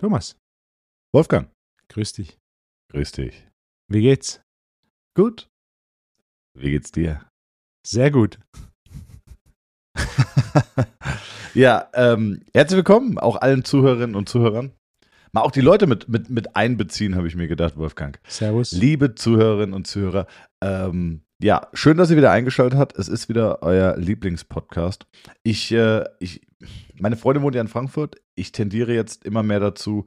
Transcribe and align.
Thomas, 0.00 0.36
Wolfgang, 1.12 1.50
grüß 1.88 2.12
dich. 2.14 2.38
grüß 2.92 3.12
dich. 3.12 3.46
Wie 3.88 4.02
geht's? 4.02 4.40
Gut. 5.14 5.48
Wie 6.54 6.70
geht's 6.70 6.92
dir? 6.92 7.28
Sehr 7.86 8.10
gut. 8.10 8.38
ja, 11.54 11.88
ähm, 11.94 12.42
herzlich 12.54 12.76
willkommen 12.76 13.18
auch 13.18 13.36
allen 13.36 13.64
Zuhörerinnen 13.64 14.16
und 14.16 14.28
Zuhörern. 14.28 14.72
Mal 15.32 15.42
auch 15.42 15.52
die 15.52 15.60
Leute 15.60 15.86
mit, 15.86 16.08
mit, 16.08 16.30
mit 16.30 16.56
einbeziehen, 16.56 17.14
habe 17.16 17.28
ich 17.28 17.36
mir 17.36 17.48
gedacht, 17.48 17.76
Wolfgang. 17.76 18.18
Servus. 18.26 18.72
Liebe 18.72 19.14
Zuhörerinnen 19.14 19.74
und 19.74 19.86
Zuhörer, 19.86 20.26
ähm, 20.62 21.22
ja, 21.40 21.68
schön, 21.72 21.96
dass 21.96 22.10
ihr 22.10 22.16
wieder 22.16 22.32
eingeschaltet 22.32 22.78
habt. 22.78 22.98
Es 22.98 23.08
ist 23.08 23.28
wieder 23.28 23.62
euer 23.62 23.96
Lieblingspodcast. 23.96 25.06
Ich, 25.42 25.70
äh, 25.72 26.04
ich, 26.18 26.46
meine 26.98 27.16
Freundin 27.16 27.42
wohnt 27.42 27.54
ja 27.54 27.60
in 27.60 27.68
Frankfurt. 27.68 28.16
Ich 28.34 28.52
tendiere 28.52 28.92
jetzt 28.92 29.24
immer 29.24 29.42
mehr 29.42 29.60
dazu, 29.60 30.06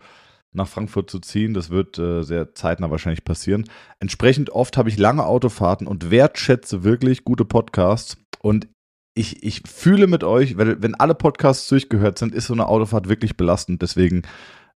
nach 0.51 0.67
Frankfurt 0.67 1.09
zu 1.09 1.19
ziehen. 1.19 1.53
Das 1.53 1.69
wird 1.69 1.97
äh, 1.97 2.23
sehr 2.23 2.53
zeitnah 2.53 2.91
wahrscheinlich 2.91 3.23
passieren. 3.23 3.69
Entsprechend 3.99 4.49
oft 4.49 4.75
habe 4.75 4.89
ich 4.89 4.97
lange 4.97 5.25
Autofahrten 5.25 5.87
und 5.87 6.11
wertschätze 6.11 6.83
wirklich 6.83 7.23
gute 7.23 7.45
Podcasts. 7.45 8.17
Und 8.39 8.67
ich, 9.13 9.43
ich 9.43 9.63
fühle 9.67 10.07
mit 10.07 10.23
euch, 10.23 10.57
wenn, 10.57 10.81
wenn 10.83 10.95
alle 10.95 11.15
Podcasts 11.15 11.67
durchgehört 11.67 12.17
sind, 12.17 12.33
ist 12.33 12.47
so 12.47 12.53
eine 12.53 12.67
Autofahrt 12.67 13.07
wirklich 13.07 13.37
belastend. 13.37 13.81
Deswegen, 13.81 14.23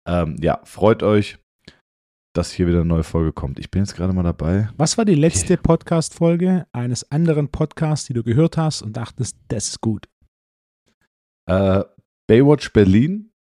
ähm, 0.06 0.38
ja, 0.40 0.62
freut 0.64 1.04
euch, 1.04 1.38
dass 2.38 2.52
hier 2.52 2.68
wieder 2.68 2.80
eine 2.80 2.88
neue 2.88 3.04
Folge 3.04 3.32
kommt. 3.32 3.60
Ich 3.60 3.72
bin 3.72 3.82
jetzt 3.82 3.96
gerade 3.96 4.14
mal 4.14 4.24
dabei. 4.24 4.70
Was 4.78 4.98
war 4.98 5.06
die 5.06 5.16
letzte 5.16 5.58
Podcast-Folge 5.58 6.68
eines 6.74 7.10
anderen 7.12 7.48
Podcasts, 7.48 8.08
die 8.08 8.14
du 8.14 8.24
gehört 8.24 8.58
hast 8.58 8.82
und 8.82 8.98
dachtest, 8.98 9.38
das 9.48 9.70
ist 9.70 9.82
gut? 9.82 10.08
Äh, 11.46 11.84
Baywatch 12.28 12.74
Berlin. 12.74 13.32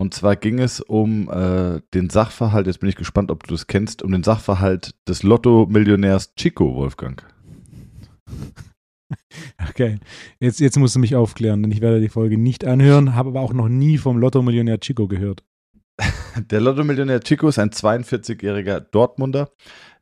Und 0.00 0.14
zwar 0.14 0.36
ging 0.36 0.60
es 0.60 0.80
um 0.80 1.28
äh, 1.28 1.80
den 1.92 2.08
Sachverhalt, 2.08 2.66
jetzt 2.66 2.78
bin 2.78 2.88
ich 2.88 2.96
gespannt, 2.96 3.30
ob 3.30 3.42
du 3.42 3.54
das 3.54 3.66
kennst, 3.66 4.02
um 4.02 4.12
den 4.12 4.22
Sachverhalt 4.22 4.94
des 5.08 5.22
Lotto-Millionärs 5.22 6.34
Chico, 6.34 6.74
Wolfgang. 6.74 7.22
Okay, 9.70 9.98
jetzt, 10.38 10.60
jetzt 10.60 10.76
musst 10.76 10.94
du 10.94 10.98
mich 10.98 11.16
aufklären, 11.16 11.62
denn 11.62 11.70
ich 11.72 11.80
werde 11.80 12.00
die 12.00 12.10
Folge 12.10 12.36
nicht 12.36 12.64
anhören, 12.64 13.14
habe 13.14 13.30
aber 13.30 13.40
auch 13.40 13.54
noch 13.54 13.68
nie 13.68 13.96
vom 13.96 14.18
Lotto-Millionär 14.18 14.80
Chico 14.80 15.08
gehört. 15.08 15.44
Der 16.50 16.60
Lotto-Millionär 16.60 17.20
Chico 17.20 17.48
ist 17.48 17.58
ein 17.58 17.70
42-jähriger 17.70 18.80
Dortmunder, 18.80 19.50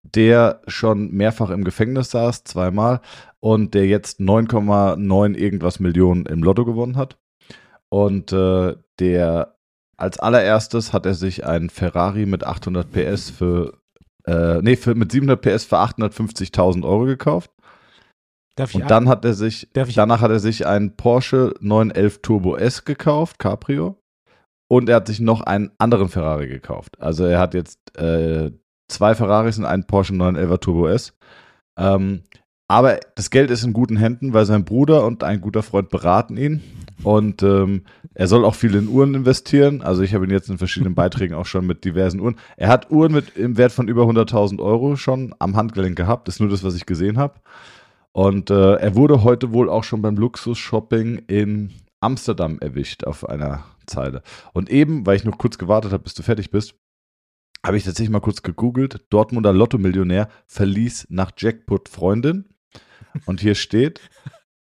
der 0.02 0.61
schon 0.66 1.11
mehrfach 1.12 1.50
im 1.50 1.64
Gefängnis 1.64 2.11
saß, 2.11 2.44
zweimal, 2.44 3.00
und 3.41 3.75
der 3.75 3.86
jetzt 3.86 4.20
9,9 4.20 5.34
irgendwas 5.34 5.80
Millionen 5.80 6.27
im 6.27 6.42
Lotto 6.42 6.64
gewonnen 6.64 6.97
hat. 6.97 7.19
Und 7.89 8.33
äh, 8.33 8.77
der 8.98 9.56
als 9.97 10.19
allererstes 10.19 10.92
hat 10.92 11.06
er 11.06 11.14
sich 11.14 11.47
einen 11.47 11.70
Ferrari 11.70 12.27
mit 12.27 12.44
800 12.44 12.91
PS 12.92 13.30
für, 13.30 13.78
äh, 14.27 14.61
nee, 14.61 14.77
für, 14.77 14.94
mit 14.94 15.12
700 15.12 15.41
PS 15.41 15.64
für 15.64 15.78
850.000 15.78 16.84
Euro 16.84 17.05
gekauft. 17.05 17.50
Darf 18.56 18.74
Und 18.74 18.91
dann 18.91 19.08
hat 19.08 19.24
er 19.24 19.34
sich, 19.34 19.69
danach 19.72 20.20
hat 20.20 20.30
er 20.30 20.41
sich 20.41 20.67
einen 20.67 20.97
Porsche 20.97 21.55
911 21.61 22.22
Turbo 22.22 22.56
S 22.56 22.84
gekauft, 22.84 23.39
Cabrio. 23.39 24.02
Und 24.69 24.89
er 24.89 24.97
hat 24.97 25.06
sich 25.06 25.20
noch 25.20 25.42
einen 25.42 25.70
anderen 25.78 26.09
Ferrari 26.09 26.48
gekauft. 26.48 27.00
Also 27.00 27.25
er 27.25 27.39
hat 27.39 27.55
jetzt 27.55 27.97
äh, 27.98 28.50
zwei 28.89 29.14
Ferraris 29.14 29.58
und 29.58 29.64
einen 29.64 29.86
Porsche 29.86 30.14
911 30.14 30.61
Turbo 30.61 30.89
S. 30.89 31.14
Ähm, 31.78 32.23
aber 32.69 32.98
das 33.14 33.31
Geld 33.31 33.50
ist 33.50 33.62
in 33.62 33.73
guten 33.73 33.97
Händen, 33.97 34.33
weil 34.33 34.45
sein 34.45 34.64
Bruder 34.64 35.06
und 35.06 35.23
ein 35.23 35.41
guter 35.41 35.62
Freund 35.62 35.89
beraten 35.89 36.36
ihn. 36.36 36.62
Und 37.05 37.42
ähm, 37.45 37.83
er 38.14 38.27
soll 38.27 38.45
auch 38.45 38.56
viel 38.56 38.75
in 38.75 38.89
Uhren 38.89 39.14
investieren. 39.14 39.83
Also 39.83 40.03
ich 40.03 40.14
habe 40.14 40.25
ihn 40.25 40.33
jetzt 40.33 40.48
in 40.48 40.58
verschiedenen 40.58 40.95
Beiträgen 40.97 41.34
auch 41.34 41.46
schon 41.46 41.67
mit 41.67 41.85
diversen 41.85 42.20
Uhren. 42.20 42.36
Er 42.57 42.69
hat 42.69 42.90
Uhren 42.90 43.13
mit 43.13 43.36
im 43.36 43.57
Wert 43.57 43.73
von 43.73 43.86
über 43.86 44.02
100.000 44.02 44.61
Euro 44.61 44.96
schon 44.96 45.35
am 45.39 45.55
Handgelenk 45.55 45.96
gehabt. 45.96 46.27
Das 46.27 46.36
ist 46.36 46.40
nur 46.40 46.48
das, 46.48 46.64
was 46.64 46.74
ich 46.74 46.86
gesehen 46.86 47.19
habe. 47.19 47.35
Und 48.11 48.51
äh, 48.51 48.77
er 48.77 48.96
wurde 48.96 49.23
heute 49.23 49.52
wohl 49.52 49.69
auch 49.69 49.85
schon 49.85 50.02
beim 50.02 50.17
Luxus-Shopping 50.17 51.23
in 51.29 51.70
Amsterdam 52.01 52.58
erwischt 52.61 53.05
auf 53.05 53.29
einer 53.29 53.64
Zeile. 53.86 54.23
Und 54.52 54.70
eben, 54.70 55.07
weil 55.07 55.17
ich 55.17 55.24
noch 55.24 55.39
kurz 55.39 55.58
gewartet 55.58 55.92
habe, 55.92 56.02
bis 56.02 56.14
du 56.14 56.23
fertig 56.23 56.51
bist, 56.51 56.74
habe 57.64 57.77
ich 57.77 57.84
tatsächlich 57.84 58.11
mal 58.11 58.20
kurz 58.20 58.42
gegoogelt. 58.42 59.07
Dortmunder 59.11 59.52
Lotto-Millionär 59.52 60.29
verließ 60.46 61.08
nach 61.11 61.33
Jackpot 61.36 61.89
Freundin. 61.89 62.48
Und 63.24 63.40
hier 63.40 63.55
steht, 63.55 64.01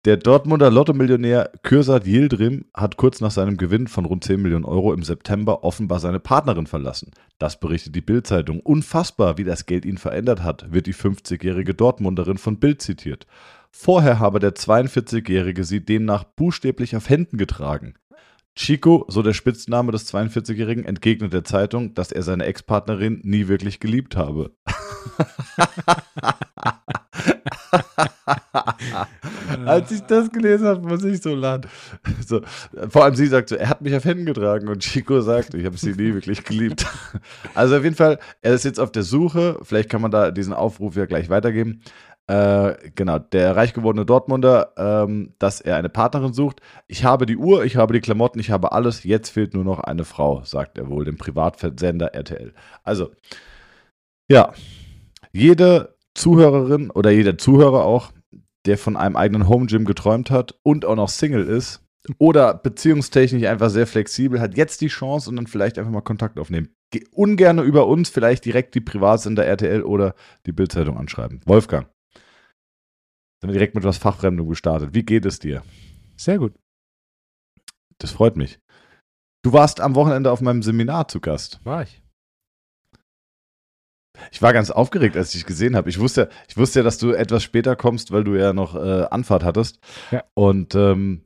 der 0.05 0.17
Dortmunder 0.17 0.69
Lotto-Millionär 0.69 1.51
Kürsat 1.63 2.05
Yildirim 2.05 2.65
hat 2.75 2.95
kurz 2.95 3.21
nach 3.21 3.31
seinem 3.31 3.57
Gewinn 3.57 3.87
von 3.87 4.05
rund 4.05 4.23
10 4.23 4.39
Millionen 4.39 4.63
Euro 4.63 4.93
im 4.93 5.01
September 5.01 5.63
offenbar 5.63 5.99
seine 5.99 6.19
Partnerin 6.19 6.67
verlassen. 6.67 7.11
Das 7.39 7.59
berichtet 7.59 7.95
die 7.95 8.01
Bild-Zeitung. 8.01 8.59
Unfassbar, 8.59 9.37
wie 9.39 9.43
das 9.43 9.65
Geld 9.65 9.83
ihn 9.83 9.97
verändert 9.97 10.43
hat, 10.43 10.71
wird 10.71 10.85
die 10.85 10.93
50-jährige 10.93 11.73
Dortmunderin 11.73 12.37
von 12.37 12.59
Bild 12.59 12.81
zitiert. 12.83 13.25
Vorher 13.77 14.19
habe 14.19 14.39
der 14.39 14.55
42-Jährige 14.55 15.65
sie 15.65 15.83
demnach 15.83 16.23
buchstäblich 16.23 16.95
auf 16.95 17.09
Händen 17.09 17.37
getragen. 17.37 17.95
Chico, 18.55 19.03
so 19.09 19.21
der 19.21 19.33
Spitzname 19.33 19.91
des 19.91 20.11
42-Jährigen, 20.11 20.85
entgegnet 20.85 21.33
der 21.33 21.43
Zeitung, 21.43 21.93
dass 21.93 22.13
er 22.13 22.23
seine 22.23 22.45
Ex-Partnerin 22.45 23.19
nie 23.23 23.49
wirklich 23.49 23.81
geliebt 23.81 24.15
habe. 24.15 24.53
Als 29.65 29.91
ich 29.91 30.01
das 30.01 30.31
gelesen 30.31 30.67
habe, 30.67 30.87
muss 30.87 31.03
ich 31.03 31.21
so 31.21 31.35
lachen. 31.35 31.67
So, 32.25 32.41
vor 32.89 33.03
allem 33.03 33.15
sie 33.15 33.27
sagt 33.27 33.49
so, 33.49 33.55
er 33.55 33.69
hat 33.69 33.81
mich 33.81 33.93
auf 33.93 34.05
Händen 34.05 34.25
getragen 34.25 34.69
und 34.69 34.79
Chico 34.79 35.21
sagt, 35.21 35.53
ich 35.53 35.65
habe 35.65 35.77
sie 35.77 35.91
nie 35.91 36.13
wirklich 36.13 36.43
geliebt. 36.43 36.87
Also 37.53 37.77
auf 37.77 37.83
jeden 37.83 37.95
Fall, 37.95 38.19
er 38.41 38.53
ist 38.53 38.65
jetzt 38.65 38.79
auf 38.79 38.91
der 38.91 39.03
Suche, 39.03 39.59
vielleicht 39.63 39.89
kann 39.89 40.01
man 40.01 40.11
da 40.11 40.31
diesen 40.31 40.53
Aufruf 40.53 40.95
ja 40.95 41.05
gleich 41.05 41.29
weitergeben. 41.29 41.81
Äh, 42.27 42.89
genau, 42.95 43.19
der 43.19 43.55
reich 43.55 43.73
gewordene 43.73 44.05
Dortmunder, 44.05 44.73
ähm, 44.77 45.35
dass 45.37 45.61
er 45.61 45.75
eine 45.75 45.89
Partnerin 45.89 46.33
sucht. 46.33 46.59
Ich 46.87 47.03
habe 47.03 47.27
die 47.27 47.37
Uhr, 47.37 47.63
ich 47.65 47.75
habe 47.75 47.93
die 47.93 48.01
Klamotten, 48.01 48.39
ich 48.39 48.49
habe 48.49 48.71
alles, 48.71 49.03
jetzt 49.03 49.29
fehlt 49.29 49.53
nur 49.53 49.63
noch 49.63 49.79
eine 49.79 50.05
Frau, 50.05 50.41
sagt 50.43 50.79
er 50.79 50.89
wohl 50.89 51.05
dem 51.05 51.17
Privatversender 51.17 52.15
RTL. 52.15 52.53
Also, 52.83 53.11
ja, 54.27 54.53
jede 55.33 55.95
Zuhörerin 56.15 56.89
oder 56.89 57.11
jeder 57.11 57.37
Zuhörer 57.37 57.85
auch, 57.85 58.11
der 58.65 58.79
von 58.79 58.97
einem 58.97 59.15
eigenen 59.15 59.47
Home 59.47 59.67
Gym 59.67 59.85
geträumt 59.85 60.31
hat 60.31 60.55
und 60.63 60.83
auch 60.85 60.95
noch 60.95 61.09
Single 61.09 61.45
ist 61.45 61.83
oder 62.17 62.55
beziehungstechnisch 62.55 63.43
einfach 63.43 63.69
sehr 63.69 63.85
flexibel, 63.85 64.39
hat 64.39 64.57
jetzt 64.57 64.81
die 64.81 64.87
Chance 64.87 65.29
und 65.29 65.35
dann 65.35 65.45
vielleicht 65.47 65.77
einfach 65.77 65.91
mal 65.91 66.01
Kontakt 66.01 66.39
aufnehmen. 66.39 66.69
Ge- 66.91 67.03
Ungerne 67.11 67.61
über 67.61 67.85
uns, 67.87 68.09
vielleicht 68.09 68.45
direkt 68.45 68.73
die 68.73 68.81
Privatsender 68.81 69.45
RTL 69.45 69.83
oder 69.83 70.15
die 70.47 70.51
Bildzeitung 70.51 70.97
anschreiben. 70.97 71.41
Wolfgang. 71.45 71.87
Sind 73.41 73.49
wir 73.49 73.53
direkt 73.53 73.75
mit 73.75 73.83
was 73.83 73.97
Fachfremdem 73.97 74.47
gestartet. 74.47 74.93
Wie 74.93 75.03
geht 75.03 75.25
es 75.25 75.39
dir? 75.39 75.63
Sehr 76.15 76.37
gut. 76.37 76.53
Das 77.97 78.11
freut 78.11 78.37
mich. 78.37 78.59
Du 79.43 79.53
warst 79.53 79.79
am 79.79 79.95
Wochenende 79.95 80.31
auf 80.31 80.41
meinem 80.41 80.63
Seminar 80.63 81.07
zu 81.07 81.19
Gast. 81.19 81.59
War 81.63 81.83
ich. 81.83 82.01
Ich 84.31 84.41
war 84.41 84.53
ganz 84.53 84.71
aufgeregt, 84.71 85.17
als 85.17 85.29
ich 85.29 85.41
dich 85.41 85.45
gesehen 85.45 85.75
habe. 85.75 85.89
Ich 85.89 85.99
wusste, 85.99 86.29
ich 86.47 86.57
wusste 86.57 86.79
ja, 86.79 86.83
dass 86.83 86.97
du 86.97 87.11
etwas 87.11 87.43
später 87.43 87.75
kommst, 87.75 88.11
weil 88.11 88.23
du 88.23 88.35
ja 88.35 88.53
noch 88.53 88.75
äh, 88.75 89.05
Anfahrt 89.11 89.43
hattest. 89.43 89.79
Ja. 90.11 90.23
Und 90.33 90.73
ähm, 90.75 91.25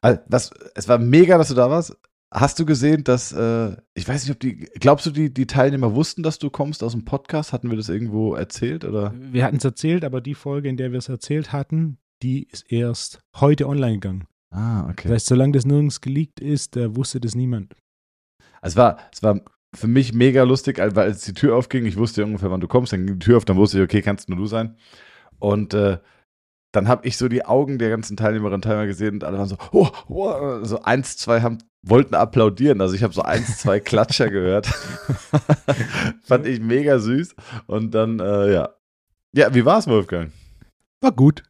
also 0.00 0.20
das, 0.28 0.50
es 0.74 0.88
war 0.88 0.98
mega, 0.98 1.38
dass 1.38 1.48
du 1.48 1.54
da 1.54 1.70
warst. 1.70 1.96
Hast 2.34 2.58
du 2.58 2.64
gesehen, 2.64 3.04
dass, 3.04 3.32
äh, 3.32 3.76
ich 3.92 4.08
weiß 4.08 4.24
nicht, 4.24 4.32
ob 4.32 4.40
die, 4.40 4.56
glaubst 4.80 5.04
du, 5.04 5.10
die, 5.10 5.32
die 5.32 5.46
Teilnehmer 5.46 5.94
wussten, 5.94 6.22
dass 6.22 6.38
du 6.38 6.48
kommst 6.48 6.82
aus 6.82 6.92
dem 6.92 7.04
Podcast? 7.04 7.52
Hatten 7.52 7.68
wir 7.68 7.76
das 7.76 7.90
irgendwo 7.90 8.34
erzählt? 8.34 8.86
Oder? 8.86 9.12
Wir 9.18 9.44
hatten 9.44 9.58
es 9.58 9.64
erzählt, 9.64 10.02
aber 10.02 10.22
die 10.22 10.34
Folge, 10.34 10.70
in 10.70 10.78
der 10.78 10.92
wir 10.92 10.98
es 10.98 11.10
erzählt 11.10 11.52
hatten, 11.52 11.98
die 12.22 12.44
ist 12.44 12.72
erst 12.72 13.20
heute 13.36 13.68
online 13.68 13.94
gegangen. 13.94 14.24
Ah, 14.50 14.88
okay. 14.88 15.08
Das 15.08 15.12
heißt, 15.12 15.26
solange 15.26 15.52
das 15.52 15.66
nirgends 15.66 16.00
geleakt 16.00 16.40
ist, 16.40 16.76
äh, 16.78 16.96
wusste 16.96 17.20
das 17.20 17.34
niemand. 17.34 17.76
Es 18.62 18.76
war, 18.76 18.96
es 19.12 19.22
war 19.22 19.42
für 19.74 19.88
mich 19.88 20.14
mega 20.14 20.42
lustig, 20.44 20.78
weil 20.78 20.98
als 20.98 21.24
die 21.26 21.34
Tür 21.34 21.56
aufging, 21.56 21.84
ich 21.84 21.98
wusste 21.98 22.24
ungefähr, 22.24 22.50
wann 22.50 22.60
du 22.60 22.68
kommst, 22.68 22.94
dann 22.94 23.06
ging 23.06 23.18
die 23.18 23.24
Tür 23.26 23.36
auf, 23.36 23.44
dann 23.44 23.56
wusste 23.58 23.78
ich, 23.78 23.84
okay, 23.84 24.00
kannst 24.00 24.30
nur 24.30 24.38
du 24.38 24.46
sein. 24.46 24.76
Und 25.38 25.74
äh, 25.74 25.98
dann 26.72 26.88
habe 26.88 27.06
ich 27.06 27.18
so 27.18 27.28
die 27.28 27.44
Augen 27.44 27.78
der 27.78 27.90
ganzen 27.90 28.16
Teilnehmerinnen 28.16 28.56
und 28.56 28.62
Teilnehmer 28.62 28.86
gesehen 28.86 29.14
und 29.14 29.24
alle 29.24 29.38
waren 29.38 29.48
so, 29.48 29.58
oh, 29.72 29.88
oh, 30.08 30.64
so 30.64 30.82
eins, 30.82 31.18
zwei 31.18 31.42
haben, 31.42 31.58
wollten 31.82 32.14
applaudieren. 32.14 32.80
Also 32.80 32.94
ich 32.94 33.02
habe 33.02 33.12
so 33.12 33.22
eins, 33.22 33.58
zwei 33.58 33.78
Klatscher 33.80 34.30
gehört. 34.30 34.66
Fand 36.24 36.46
ich 36.46 36.60
mega 36.60 36.98
süß. 36.98 37.36
Und 37.66 37.94
dann, 37.94 38.20
äh, 38.20 38.52
ja. 38.52 38.70
Ja, 39.34 39.54
wie 39.54 39.64
war's, 39.64 39.86
Wolfgang? 39.86 40.32
War 41.00 41.12
gut. 41.12 41.42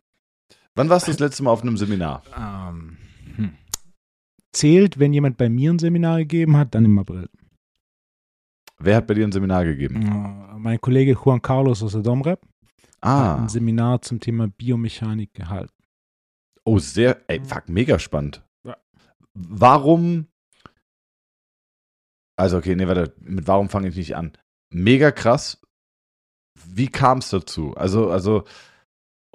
Wann 0.74 0.88
warst 0.88 1.06
du 1.06 1.12
das 1.12 1.20
letzte 1.20 1.44
Mal 1.44 1.50
auf 1.50 1.62
einem 1.62 1.76
Seminar? 1.76 2.22
Ähm, 2.36 2.96
hm. 3.36 3.50
Zählt, 4.52 4.98
wenn 4.98 5.12
jemand 5.12 5.36
bei 5.36 5.48
mir 5.48 5.72
ein 5.72 5.78
Seminar 5.78 6.18
gegeben 6.18 6.56
hat, 6.56 6.74
dann 6.74 6.84
im 6.84 6.98
April. 6.98 7.28
Wer 8.78 8.96
hat 8.96 9.06
bei 9.06 9.14
dir 9.14 9.26
ein 9.26 9.32
Seminar 9.32 9.64
gegeben? 9.64 10.02
Äh, 10.02 10.58
Mein 10.58 10.80
Kollege 10.80 11.12
Juan 11.12 11.42
Carlos 11.42 11.82
aus 11.82 11.92
der 11.92 12.02
Domrep 12.02 12.40
Ah, 13.02 13.36
ein 13.42 13.48
Seminar 13.48 14.02
zum 14.02 14.20
Thema 14.20 14.48
Biomechanik 14.48 15.34
gehalten. 15.34 15.74
Oh, 16.64 16.78
sehr, 16.78 17.20
ey, 17.28 17.40
fuck, 17.44 17.68
mega 17.68 17.98
spannend. 17.98 18.44
Ja. 18.64 18.76
Warum? 19.34 20.28
Also, 22.38 22.56
okay, 22.58 22.74
nee, 22.76 22.86
warte, 22.86 23.14
mit 23.20 23.46
warum 23.46 23.68
fange 23.68 23.88
ich 23.88 23.96
nicht 23.96 24.16
an? 24.16 24.32
Mega 24.72 25.10
krass. 25.10 25.60
Wie 26.64 26.88
kam 26.88 27.18
es 27.18 27.30
dazu? 27.30 27.74
Also, 27.76 28.10
also, 28.10 28.44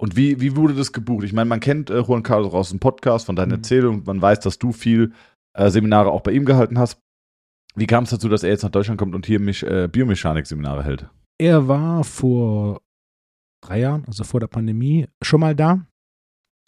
und 0.00 0.16
wie, 0.16 0.40
wie 0.40 0.56
wurde 0.56 0.74
das 0.74 0.92
gebucht? 0.92 1.24
Ich 1.24 1.32
meine, 1.32 1.48
man 1.48 1.60
kennt 1.60 1.90
äh, 1.90 2.00
Juan 2.00 2.22
Carlos 2.22 2.54
aus 2.54 2.70
dem 2.70 2.80
Podcast, 2.80 3.26
von 3.26 3.36
deinen 3.36 3.48
Mhm. 3.48 3.54
Erzählungen, 3.54 4.02
man 4.04 4.22
weiß, 4.22 4.40
dass 4.40 4.58
du 4.58 4.72
viel 4.72 5.12
äh, 5.54 5.70
Seminare 5.70 6.10
auch 6.10 6.22
bei 6.22 6.32
ihm 6.32 6.44
gehalten 6.44 6.78
hast. 6.78 6.98
Wie 7.74 7.86
kam 7.86 8.04
es 8.04 8.10
dazu, 8.10 8.28
dass 8.28 8.42
er 8.42 8.50
jetzt 8.50 8.62
nach 8.62 8.70
Deutschland 8.70 8.98
kommt 8.98 9.14
und 9.14 9.26
hier 9.26 9.40
Mich 9.40 9.62
äh, 9.62 9.88
Biomechanik-Seminare 9.88 10.82
hält? 10.84 11.08
Er 11.38 11.68
war 11.68 12.02
vor 12.04 12.80
drei 13.60 13.80
Jahren, 13.80 14.04
also 14.06 14.24
vor 14.24 14.40
der 14.40 14.46
Pandemie, 14.46 15.06
schon 15.22 15.40
mal 15.40 15.54
da, 15.54 15.86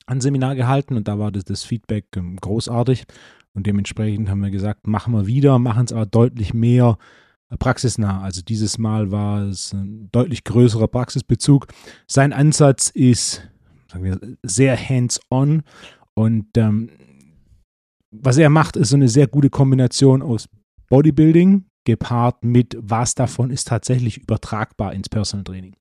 ein 0.06 0.20
Seminar 0.20 0.54
gehalten 0.54 0.96
und 0.96 1.08
da 1.08 1.18
war 1.18 1.30
das, 1.30 1.44
das 1.44 1.62
Feedback 1.62 2.06
ähm, 2.16 2.36
großartig. 2.36 3.04
Und 3.52 3.66
dementsprechend 3.66 4.28
haben 4.28 4.42
wir 4.42 4.50
gesagt, 4.50 4.86
machen 4.86 5.12
wir 5.12 5.26
wieder, 5.26 5.58
machen 5.58 5.84
es 5.84 5.92
aber 5.92 6.06
deutlich 6.06 6.54
mehr 6.54 6.98
äh, 7.50 7.56
praxisnah. 7.56 8.22
Also 8.22 8.42
dieses 8.42 8.78
Mal 8.78 9.10
war 9.10 9.42
es 9.42 9.72
ein 9.72 10.08
deutlich 10.12 10.44
größerer 10.44 10.88
Praxisbezug. 10.88 11.66
Sein 12.06 12.32
Ansatz 12.32 12.90
ist 12.90 13.50
sagen 13.90 14.04
wir, 14.04 14.18
sehr 14.42 14.76
hands-on 14.76 15.62
und 16.14 16.46
ähm, 16.56 16.90
was 18.10 18.38
er 18.38 18.50
macht, 18.50 18.76
ist 18.76 18.90
so 18.90 18.96
eine 18.96 19.08
sehr 19.08 19.26
gute 19.26 19.50
Kombination 19.50 20.22
aus 20.22 20.48
Bodybuilding 20.88 21.66
gepaart 21.84 22.44
mit, 22.44 22.76
was 22.80 23.14
davon 23.14 23.50
ist 23.50 23.68
tatsächlich 23.68 24.18
übertragbar 24.18 24.92
ins 24.92 25.08
Personal 25.08 25.44
Training. 25.44 25.76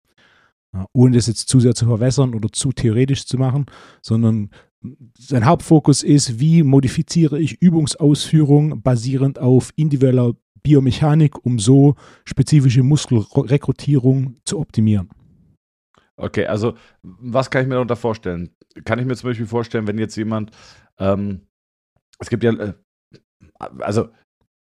Ja, 0.74 0.86
ohne 0.94 1.16
das 1.16 1.27
jetzt 1.27 1.50
zu 1.50 1.60
sehr 1.60 1.74
zu 1.74 1.86
verwässern 1.86 2.36
oder 2.36 2.51
zu 2.51 2.71
theoretisch 2.71 3.25
zu 3.25 3.38
machen, 3.38 3.66
sondern 4.04 4.51
sein 5.18 5.45
Hauptfokus 5.45 6.04
ist, 6.04 6.39
wie 6.39 6.63
modifiziere 6.63 7.39
ich 7.39 7.62
Übungsausführung 7.62 8.81
basierend 8.81 9.39
auf 9.39 9.71
individueller 9.75 10.33
Biomechanik, 10.62 11.45
um 11.45 11.60
so 11.60 11.95
spezifische 12.25 12.83
Muskelrekrutierung 12.83 14.38
zu 14.45 14.60
optimieren. 14.60 15.10
Okay, 16.18 16.45
also 16.45 16.75
was 17.01 17.50
kann 17.50 17.63
ich 17.63 17.68
mir 17.68 17.75
darunter 17.75 17.95
vorstellen? 17.95 18.56
Kann 18.83 19.00
ich 19.00 19.06
mir 19.06 19.16
zum 19.16 19.30
Beispiel 19.30 19.48
vorstellen, 19.48 19.88
wenn 19.88 19.98
jetzt 19.98 20.16
jemand, 20.18 20.51
ähm, 21.00 21.48
es 22.19 22.30
gibt 22.30 22.44
ja, 22.44 22.51
äh, 22.54 22.74
also 23.80 24.10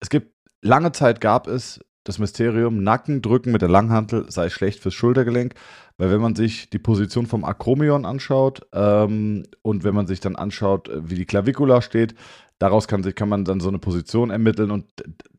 es 0.01 0.09
gibt, 0.09 0.33
lange 0.61 0.91
Zeit 0.91 1.21
gab 1.21 1.47
es 1.47 1.79
das 2.07 2.19
Mysterium, 2.19 2.83
Nackendrücken 2.83 3.51
mit 3.51 3.61
der 3.61 3.69
Langhantel 3.69 4.31
sei 4.31 4.49
schlecht 4.49 4.79
fürs 4.79 4.93
Schultergelenk, 4.93 5.55
weil 5.97 6.11
wenn 6.11 6.21
man 6.21 6.35
sich 6.35 6.69
die 6.69 6.79
Position 6.79 7.25
vom 7.25 7.43
Akromion 7.43 8.05
anschaut 8.05 8.65
ähm, 8.73 9.43
und 9.61 9.83
wenn 9.83 9.95
man 9.95 10.07
sich 10.07 10.19
dann 10.19 10.35
anschaut, 10.35 10.87
äh, 10.87 11.09
wie 11.09 11.15
die 11.15 11.25
Klavikula 11.25 11.81
steht, 11.81 12.15
daraus 12.59 12.87
kann, 12.87 13.03
sich, 13.03 13.15
kann 13.15 13.29
man 13.29 13.43
dann 13.45 13.59
so 13.59 13.67
eine 13.67 13.79
Position 13.79 14.29
ermitteln 14.29 14.71
und 14.71 14.85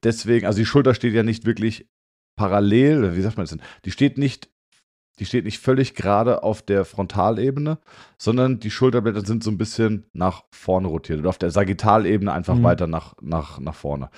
deswegen, 0.02 0.46
also 0.46 0.58
die 0.58 0.66
Schulter 0.66 0.94
steht 0.94 1.14
ja 1.14 1.22
nicht 1.22 1.46
wirklich 1.46 1.88
parallel, 2.36 3.16
wie 3.16 3.22
sagt 3.22 3.36
man 3.36 3.44
das 3.44 3.50
denn? 3.50 3.62
Die 3.84 3.90
steht 3.90 4.18
nicht 4.18 4.50
die 5.18 5.26
steht 5.26 5.44
nicht 5.44 5.58
völlig 5.58 5.94
gerade 5.94 6.42
auf 6.42 6.62
der 6.62 6.84
Frontalebene, 6.84 7.78
sondern 8.18 8.60
die 8.60 8.70
Schulterblätter 8.70 9.26
sind 9.26 9.42
so 9.42 9.50
ein 9.50 9.58
bisschen 9.58 10.06
nach 10.12 10.44
vorne 10.52 10.88
rotiert 10.88 11.18
oder 11.18 11.28
auf 11.28 11.38
der 11.38 11.50
Sagittalebene 11.50 12.32
einfach 12.32 12.54
Mhm. 12.54 12.62
weiter 12.62 12.86
nach, 12.86 13.14
nach, 13.20 13.58
nach 13.58 13.74
vorne. 13.74 14.10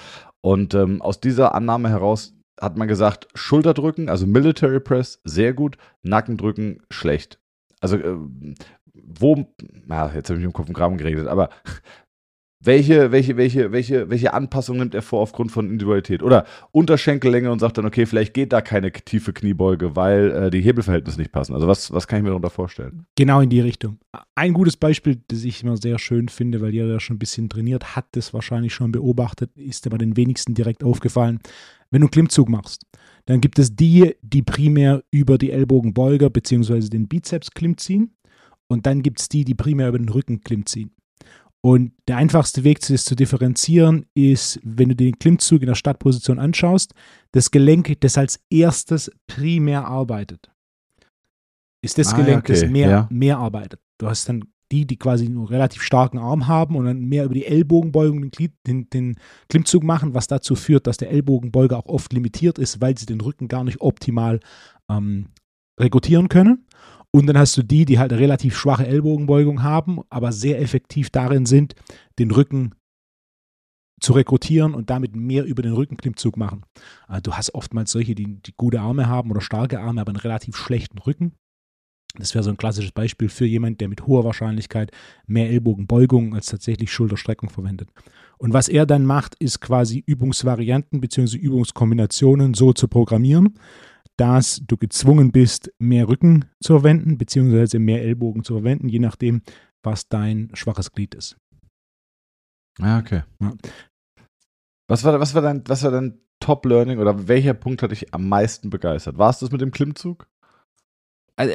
Und 0.43 0.75
ähm, 0.75 1.02
aus 1.02 1.20
dieser 1.20 1.55
Annahme 1.55 1.88
heraus 1.91 2.35
hat 2.60 2.76
man 2.76 2.88
gesagt, 2.88 3.28
Schulterdrücken, 3.34 4.08
also 4.08 4.26
Military 4.26 4.80
Press, 4.80 5.20
sehr 5.24 5.52
gut, 5.52 5.76
Nackendrücken, 6.02 6.82
schlecht. 6.90 7.40
Also, 7.80 7.96
ähm, 7.96 8.54
wo, 8.94 9.46
na, 9.86 10.12
jetzt 10.14 10.28
habe 10.28 10.38
ich 10.38 10.44
im 10.44 10.52
Kopf 10.52 10.68
und 10.68 10.74
Graben 10.74 10.98
geredet, 10.98 11.26
aber 11.26 11.50
welche, 12.62 13.10
welche, 13.10 13.38
welche, 13.38 13.72
welche, 13.72 14.10
welche 14.10 14.34
Anpassung 14.34 14.78
nimmt 14.78 14.94
er 14.94 15.00
vor 15.00 15.20
aufgrund 15.20 15.50
von 15.50 15.70
Individualität? 15.70 16.22
Oder 16.22 16.44
Unterschenkellänge 16.72 17.50
und 17.50 17.58
sagt 17.58 17.78
dann, 17.78 17.86
okay, 17.86 18.04
vielleicht 18.04 18.34
geht 18.34 18.52
da 18.52 18.60
keine 18.60 18.92
tiefe 18.92 19.32
Kniebeuge, 19.32 19.96
weil 19.96 20.30
äh, 20.30 20.50
die 20.50 20.60
Hebelverhältnisse 20.60 21.18
nicht 21.18 21.32
passen. 21.32 21.54
Also 21.54 21.66
was, 21.66 21.90
was 21.92 22.06
kann 22.06 22.18
ich 22.18 22.22
mir 22.22 22.28
darunter 22.28 22.50
vorstellen? 22.50 23.06
Genau 23.16 23.40
in 23.40 23.48
die 23.48 23.60
Richtung. 23.60 23.98
Ein 24.34 24.52
gutes 24.52 24.76
Beispiel, 24.76 25.22
das 25.28 25.44
ich 25.44 25.62
immer 25.62 25.78
sehr 25.78 25.98
schön 25.98 26.28
finde, 26.28 26.60
weil 26.60 26.74
jeder, 26.74 26.88
der 26.88 27.00
schon 27.00 27.16
ein 27.16 27.20
bisschen 27.20 27.48
trainiert, 27.48 27.96
hat 27.96 28.08
das 28.12 28.34
wahrscheinlich 28.34 28.74
schon 28.74 28.92
beobachtet, 28.92 29.56
ist 29.56 29.86
aber 29.86 29.96
den 29.96 30.16
wenigsten 30.18 30.54
direkt 30.54 30.84
aufgefallen. 30.84 31.40
Wenn 31.90 32.02
du 32.02 32.08
Klimmzug 32.08 32.48
machst, 32.48 32.87
dann 33.26 33.40
gibt 33.40 33.58
es 33.58 33.75
die, 33.75 34.14
die 34.22 34.42
primär 34.42 35.02
über 35.10 35.38
die 35.38 35.50
Ellbogenbeuger 35.50 36.31
bzw. 36.31 36.88
den 36.88 37.08
Bizeps 37.08 37.50
Klimm 37.50 37.76
ziehen 37.76 38.14
und 38.69 38.87
dann 38.87 39.02
gibt 39.02 39.20
es 39.20 39.28
die, 39.28 39.44
die 39.44 39.54
primär 39.54 39.88
über 39.88 39.98
den 39.98 40.08
Rücken 40.08 40.40
Klimm 40.42 40.66
ziehen. 40.66 40.92
Und 41.62 41.92
der 42.08 42.16
einfachste 42.16 42.64
Weg, 42.64 42.81
das 42.81 43.04
zu 43.04 43.14
differenzieren, 43.14 44.06
ist, 44.14 44.58
wenn 44.62 44.88
du 44.88 44.96
den 44.96 45.19
Klimmzug 45.19 45.60
in 45.60 45.66
der 45.66 45.75
Startposition 45.75 46.38
anschaust, 46.38 46.94
das 47.32 47.50
Gelenk, 47.50 48.00
das 48.00 48.16
als 48.16 48.40
erstes 48.48 49.10
primär 49.26 49.84
arbeitet, 49.87 50.50
ist 51.82 51.98
das 51.98 52.14
Ah, 52.14 52.16
Gelenk, 52.16 52.46
das 52.46 52.62
okay, 52.62 52.70
mehr, 52.70 52.88
ja. 52.88 53.08
mehr 53.10 53.38
arbeitet. 53.38 53.81
Du 53.98 54.06
hast 54.06 54.28
dann 54.28 54.44
die, 54.72 54.87
die 54.87 54.96
quasi 54.96 55.26
einen 55.26 55.44
relativ 55.44 55.82
starken 55.82 56.19
Arm 56.19 56.46
haben 56.46 56.76
und 56.76 56.84
dann 56.84 57.00
mehr 57.00 57.25
über 57.25 57.34
die 57.34 57.46
Ellbogenbeugung 57.46 58.31
den, 58.31 58.50
den, 58.67 58.90
den 58.90 59.17
Klimmzug 59.49 59.82
machen, 59.82 60.14
was 60.14 60.26
dazu 60.26 60.55
führt, 60.55 60.87
dass 60.87 60.96
der 60.96 61.11
Ellbogenbeuger 61.11 61.78
auch 61.78 61.87
oft 61.87 62.12
limitiert 62.12 62.58
ist, 62.58 62.81
weil 62.81 62.96
sie 62.96 63.06
den 63.06 63.20
Rücken 63.20 63.49
gar 63.49 63.64
nicht 63.64 63.81
optimal 63.81 64.40
ähm, 64.88 65.26
rekrutieren 65.78 66.28
können. 66.28 66.67
Und 67.12 67.26
dann 67.26 67.38
hast 67.38 67.56
du 67.56 67.62
die, 67.62 67.84
die 67.84 67.99
halt 67.99 68.12
eine 68.12 68.20
relativ 68.20 68.56
schwache 68.56 68.87
Ellbogenbeugung 68.87 69.62
haben, 69.62 70.00
aber 70.11 70.31
sehr 70.31 70.61
effektiv 70.61 71.11
darin 71.11 71.44
sind, 71.44 71.75
den 72.19 72.31
Rücken 72.31 72.75
zu 74.00 74.12
rekrutieren 74.12 74.75
und 74.75 74.90
damit 74.90 75.14
mehr 75.14 75.44
über 75.44 75.62
den 75.62 75.73
Rückenklimmzug 75.73 76.37
machen. 76.37 76.64
Also 77.06 77.23
du 77.23 77.32
hast 77.34 77.55
oftmals 77.55 77.90
solche, 77.90 78.14
die, 78.14 78.40
die 78.40 78.55
gute 78.56 78.81
Arme 78.81 79.08
haben 79.08 79.31
oder 79.31 79.40
starke 79.40 79.81
Arme, 79.81 80.00
aber 80.00 80.11
einen 80.11 80.20
relativ 80.20 80.56
schlechten 80.56 80.99
Rücken. 80.99 81.32
Das 82.16 82.34
wäre 82.34 82.42
so 82.42 82.50
ein 82.50 82.56
klassisches 82.56 82.92
Beispiel 82.92 83.28
für 83.28 83.46
jemanden, 83.46 83.78
der 83.78 83.88
mit 83.88 84.06
hoher 84.06 84.24
Wahrscheinlichkeit 84.24 84.90
mehr 85.26 85.48
Ellbogenbeugung 85.48 86.34
als 86.34 86.46
tatsächlich 86.46 86.92
Schulterstreckung 86.92 87.50
verwendet. 87.50 87.90
Und 88.38 88.52
was 88.52 88.68
er 88.68 88.86
dann 88.86 89.04
macht, 89.04 89.36
ist 89.36 89.60
quasi 89.60 90.02
Übungsvarianten 90.04 91.00
bzw. 91.00 91.36
Übungskombinationen 91.36 92.54
so 92.54 92.72
zu 92.72 92.88
programmieren, 92.88 93.58
dass 94.16 94.62
du 94.66 94.76
gezwungen 94.76 95.30
bist, 95.32 95.72
mehr 95.78 96.08
Rücken 96.08 96.46
zu 96.60 96.74
verwenden 96.74 97.16
bzw. 97.16 97.78
mehr 97.78 98.02
Ellbogen 98.02 98.44
zu 98.44 98.54
verwenden, 98.54 98.88
je 98.88 98.98
nachdem, 98.98 99.42
was 99.82 100.08
dein 100.08 100.50
schwaches 100.54 100.92
Glied 100.92 101.14
ist. 101.14 101.36
Ja, 102.78 102.99
okay. 102.99 103.23
Ja. 103.40 103.54
Was 104.88 105.04
war, 105.04 105.20
was 105.20 105.35
war 105.35 105.42
dein, 105.42 105.62
was 105.66 105.82
war 105.82 105.90
dein 105.90 106.20
Top-Learning 106.40 106.99
oder 106.99 107.28
welcher 107.28 107.54
Punkt 107.54 107.82
hat 107.82 107.92
dich 107.92 108.12
am 108.12 108.28
meisten 108.28 108.70
begeistert? 108.70 109.18
War 109.18 109.30
es 109.30 109.38
das 109.38 109.52
mit 109.52 109.61
dem 109.61 109.70
Klimmzug? 109.70 110.26
Also, 111.37 111.54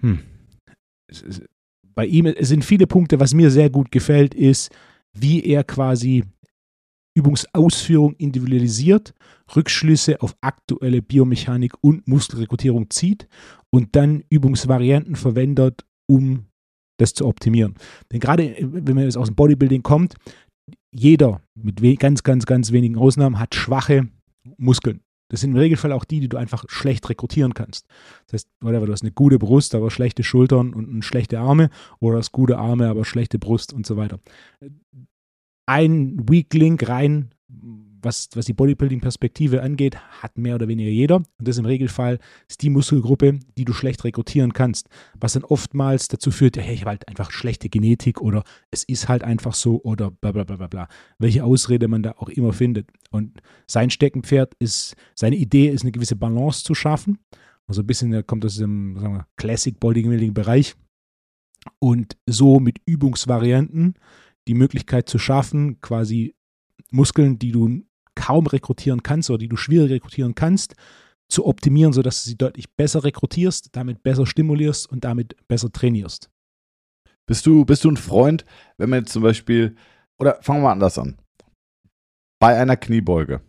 hm. 0.00 0.20
Bei 1.94 2.06
ihm 2.06 2.32
sind 2.40 2.64
viele 2.64 2.86
Punkte, 2.86 3.18
was 3.18 3.34
mir 3.34 3.50
sehr 3.50 3.70
gut 3.70 3.90
gefällt, 3.90 4.34
ist, 4.34 4.70
wie 5.12 5.44
er 5.44 5.64
quasi 5.64 6.24
Übungsausführung 7.16 8.14
individualisiert, 8.14 9.12
Rückschlüsse 9.56 10.22
auf 10.22 10.36
aktuelle 10.40 11.02
Biomechanik 11.02 11.72
und 11.80 12.06
Muskelrekrutierung 12.06 12.90
zieht 12.90 13.26
und 13.70 13.96
dann 13.96 14.22
Übungsvarianten 14.30 15.16
verwendet, 15.16 15.84
um 16.08 16.46
das 16.98 17.14
zu 17.14 17.26
optimieren. 17.26 17.74
Denn 18.12 18.20
gerade 18.20 18.56
äh, 18.56 18.66
wenn 18.70 18.94
man 18.94 19.04
jetzt 19.04 19.16
aus 19.16 19.28
dem 19.28 19.34
Bodybuilding 19.34 19.82
kommt, 19.82 20.14
jeder 20.92 21.42
mit 21.54 21.80
ganz, 21.98 22.22
ganz, 22.22 22.46
ganz 22.46 22.72
wenigen 22.72 22.96
Ausnahmen 22.96 23.38
hat 23.38 23.54
schwache 23.54 24.08
Muskeln. 24.56 25.00
Das 25.28 25.40
sind 25.40 25.50
im 25.50 25.56
Regelfall 25.56 25.92
auch 25.92 26.04
die, 26.04 26.20
die 26.20 26.28
du 26.28 26.36
einfach 26.36 26.64
schlecht 26.68 27.08
rekrutieren 27.08 27.54
kannst. 27.54 27.86
Das 28.26 28.34
heißt, 28.34 28.48
whatever, 28.60 28.86
du 28.86 28.92
hast 28.92 29.02
eine 29.02 29.12
gute 29.12 29.38
Brust, 29.38 29.74
aber 29.74 29.90
schlechte 29.90 30.22
Schultern 30.22 30.72
und, 30.72 31.02
schlechte 31.04 31.38
Arme 31.38 31.70
oder 32.00 32.14
du 32.14 32.18
hast 32.18 32.32
gute 32.32 32.58
Arme, 32.58 32.88
aber 32.88 33.04
schlechte 33.04 33.38
Brust 33.38 33.72
und 33.72 33.86
so 33.86 33.96
weiter. 33.96 34.20
Ein 35.66 36.28
Weak 36.28 36.52
Link 36.54 36.88
rein, 36.88 37.30
was, 38.02 38.28
was 38.34 38.46
die 38.46 38.52
Bodybuilding-Perspektive 38.52 39.62
angeht, 39.62 39.96
hat 40.22 40.38
mehr 40.38 40.54
oder 40.54 40.68
weniger 40.68 40.90
jeder. 40.90 41.16
Und 41.16 41.26
das 41.38 41.58
im 41.58 41.64
Regelfall 41.64 42.18
ist 42.48 42.62
die 42.62 42.70
Muskelgruppe, 42.70 43.38
die 43.56 43.64
du 43.64 43.72
schlecht 43.72 44.04
rekrutieren 44.04 44.52
kannst. 44.52 44.88
Was 45.18 45.34
dann 45.34 45.44
oftmals 45.44 46.08
dazu 46.08 46.30
führt, 46.30 46.56
ja, 46.56 46.62
hey, 46.62 46.74
ich 46.74 46.80
habe 46.82 46.90
halt 46.90 47.08
einfach 47.08 47.30
schlechte 47.30 47.68
Genetik 47.68 48.20
oder 48.20 48.44
es 48.70 48.84
ist 48.84 49.08
halt 49.08 49.22
einfach 49.22 49.54
so 49.54 49.82
oder 49.82 50.10
bla 50.10 50.32
bla 50.32 50.44
bla 50.44 50.56
bla 50.56 50.66
bla. 50.66 50.88
Welche 51.18 51.44
Ausrede 51.44 51.88
man 51.88 52.02
da 52.02 52.12
auch 52.18 52.28
immer 52.28 52.52
findet. 52.52 52.90
Und 53.10 53.40
sein 53.66 53.90
Steckenpferd 53.90 54.54
ist, 54.58 54.94
seine 55.14 55.36
Idee 55.36 55.68
ist, 55.68 55.82
eine 55.82 55.92
gewisse 55.92 56.16
Balance 56.16 56.64
zu 56.64 56.74
schaffen. 56.74 57.18
Also 57.66 57.82
ein 57.82 57.86
bisschen, 57.86 58.26
kommt 58.26 58.44
aus 58.44 58.56
dem 58.56 59.00
wir, 59.00 59.26
Classic 59.36 59.78
Bodybuilding-Bereich. 59.78 60.74
Und 61.80 62.16
so 62.26 62.60
mit 62.60 62.80
Übungsvarianten 62.86 63.94
die 64.46 64.54
Möglichkeit 64.54 65.08
zu 65.08 65.18
schaffen, 65.18 65.80
quasi 65.80 66.34
Muskeln, 66.90 67.38
die 67.38 67.52
du 67.52 67.82
kaum 68.18 68.46
rekrutieren 68.46 69.02
kannst 69.02 69.30
oder 69.30 69.38
die 69.38 69.48
du 69.48 69.56
schwierig 69.56 69.90
rekrutieren 69.90 70.34
kannst, 70.34 70.74
zu 71.30 71.46
optimieren, 71.46 71.92
sodass 71.92 72.24
du 72.24 72.30
sie 72.30 72.36
deutlich 72.36 72.74
besser 72.74 73.04
rekrutierst, 73.04 73.68
damit 73.72 74.02
besser 74.02 74.26
stimulierst 74.26 74.90
und 74.90 75.04
damit 75.04 75.36
besser 75.46 75.70
trainierst. 75.70 76.30
Bist 77.26 77.46
du, 77.46 77.64
bist 77.64 77.84
du 77.84 77.90
ein 77.90 77.96
Freund, 77.96 78.44
wenn 78.78 78.90
man 78.90 79.00
jetzt 79.00 79.12
zum 79.12 79.22
Beispiel, 79.22 79.76
oder 80.18 80.38
fangen 80.42 80.60
wir 80.60 80.64
mal 80.64 80.72
anders 80.72 80.98
an. 80.98 81.18
Bei 82.40 82.58
einer 82.58 82.76
Kniebeuge, 82.76 83.42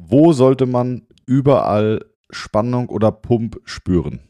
wo 0.00 0.32
sollte 0.32 0.66
man 0.66 1.06
überall 1.26 2.04
Spannung 2.30 2.88
oder 2.88 3.12
Pump 3.12 3.60
spüren? 3.64 4.20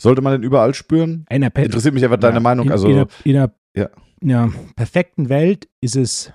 Sollte 0.00 0.20
man 0.22 0.32
den 0.32 0.42
überall 0.42 0.74
spüren? 0.74 1.24
Interessiert 1.30 1.94
mich 1.94 2.04
einfach 2.04 2.18
deine 2.18 2.36
ja, 2.36 2.40
Meinung. 2.40 2.66
In, 2.66 2.72
also, 2.72 2.88
in, 2.88 2.96
einer, 2.96 3.08
in 3.24 3.36
einer 3.36 3.54
ja. 3.74 3.90
ja, 4.22 4.52
perfekten 4.76 5.28
Welt 5.28 5.68
ist 5.80 5.96
es 5.96 6.32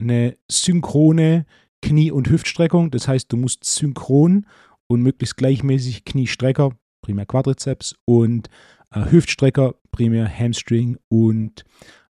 eine 0.00 0.36
synchrone 0.50 1.46
Knie- 1.84 2.10
und 2.10 2.30
Hüftstreckung. 2.30 2.90
Das 2.90 3.08
heißt, 3.08 3.30
du 3.30 3.36
musst 3.36 3.64
synchron 3.64 4.46
und 4.86 5.02
möglichst 5.02 5.36
gleichmäßig 5.36 6.04
Kniestrecker, 6.04 6.70
primär 7.02 7.26
Quadrizeps, 7.26 7.94
und 8.06 8.48
äh, 8.90 9.10
Hüftstrecker, 9.10 9.74
primär 9.92 10.26
Hamstring 10.26 10.96
und 11.08 11.64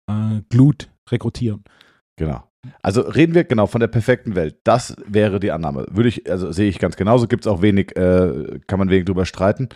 äh, 0.07 0.41
Glut 0.49 0.89
rekrutieren. 1.11 1.63
Genau. 2.15 2.43
Also 2.81 3.01
reden 3.01 3.35
wir 3.35 3.43
genau 3.43 3.67
von 3.67 3.79
der 3.79 3.87
perfekten 3.87 4.35
Welt. 4.35 4.57
Das 4.63 4.95
wäre 5.05 5.39
die 5.39 5.51
Annahme. 5.51 5.85
Würde 5.91 6.09
ich, 6.09 6.29
also 6.29 6.51
sehe 6.51 6.67
ich 6.67 6.79
ganz 6.79 6.95
genauso. 6.97 7.27
Gibt 7.27 7.45
es 7.45 7.47
auch 7.47 7.61
wenig, 7.61 7.95
äh, 7.95 8.59
kann 8.65 8.79
man 8.79 8.89
wenig 8.89 9.05
drüber 9.05 9.25
streiten. 9.25 9.69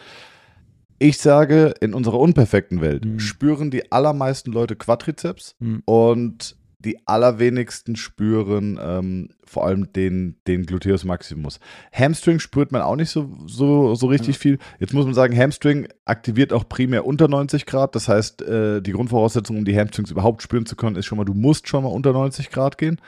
Ich 0.97 1.19
sage, 1.19 1.75
in 1.81 1.93
unserer 1.93 2.19
unperfekten 2.19 2.81
Welt 2.81 3.05
mhm. 3.05 3.19
spüren 3.19 3.71
die 3.71 3.91
allermeisten 3.91 4.51
Leute 4.51 4.75
Quadrizeps 4.75 5.55
mhm. 5.59 5.83
und 5.85 6.55
die 6.84 7.08
allerwenigsten 7.08 7.96
spüren 7.96 8.80
ähm, 8.82 9.30
vor 9.44 9.66
allem 9.66 9.92
den, 9.94 10.38
den 10.48 10.66
Gluteus 10.66 11.04
Maximus. 11.04 11.60
Hamstring 11.94 12.40
spürt 12.40 12.72
man 12.72 12.82
auch 12.82 12.96
nicht 12.96 13.10
so, 13.10 13.30
so, 13.46 13.96
so 13.96 14.08
richtig 14.08 14.36
ja. 14.36 14.42
viel. 14.42 14.60
Jetzt 14.80 14.94
muss 14.94 15.06
man 15.06 15.13
sagen, 15.13 15.38
Hamstring 15.38 15.88
aktiviert 16.06 16.54
auch 16.54 16.68
primär 16.68 17.06
unter 17.06 17.28
90 17.28 17.66
Grad. 17.66 17.96
Das 17.96 18.08
heißt, 18.08 18.42
äh, 18.42 18.82
die 18.82 18.92
Grundvoraussetzung, 18.92 19.58
um 19.58 19.66
die 19.66 19.78
Hamstrings 19.78 20.12
überhaupt 20.12 20.42
spüren 20.42 20.66
zu 20.66 20.75
können, 20.75 20.96
ist 20.96 21.06
schon 21.06 21.18
mal, 21.18 21.25
du 21.25 21.34
musst 21.34 21.68
schon 21.68 21.84
mal 21.84 21.90
unter 21.90 22.13
90 22.13 22.50
Grad 22.50 22.78
gehen. 22.78 23.00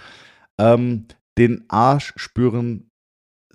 Ähm, 0.57 1.05
den 1.37 1.65
Arsch 1.67 2.13
spüren 2.15 2.89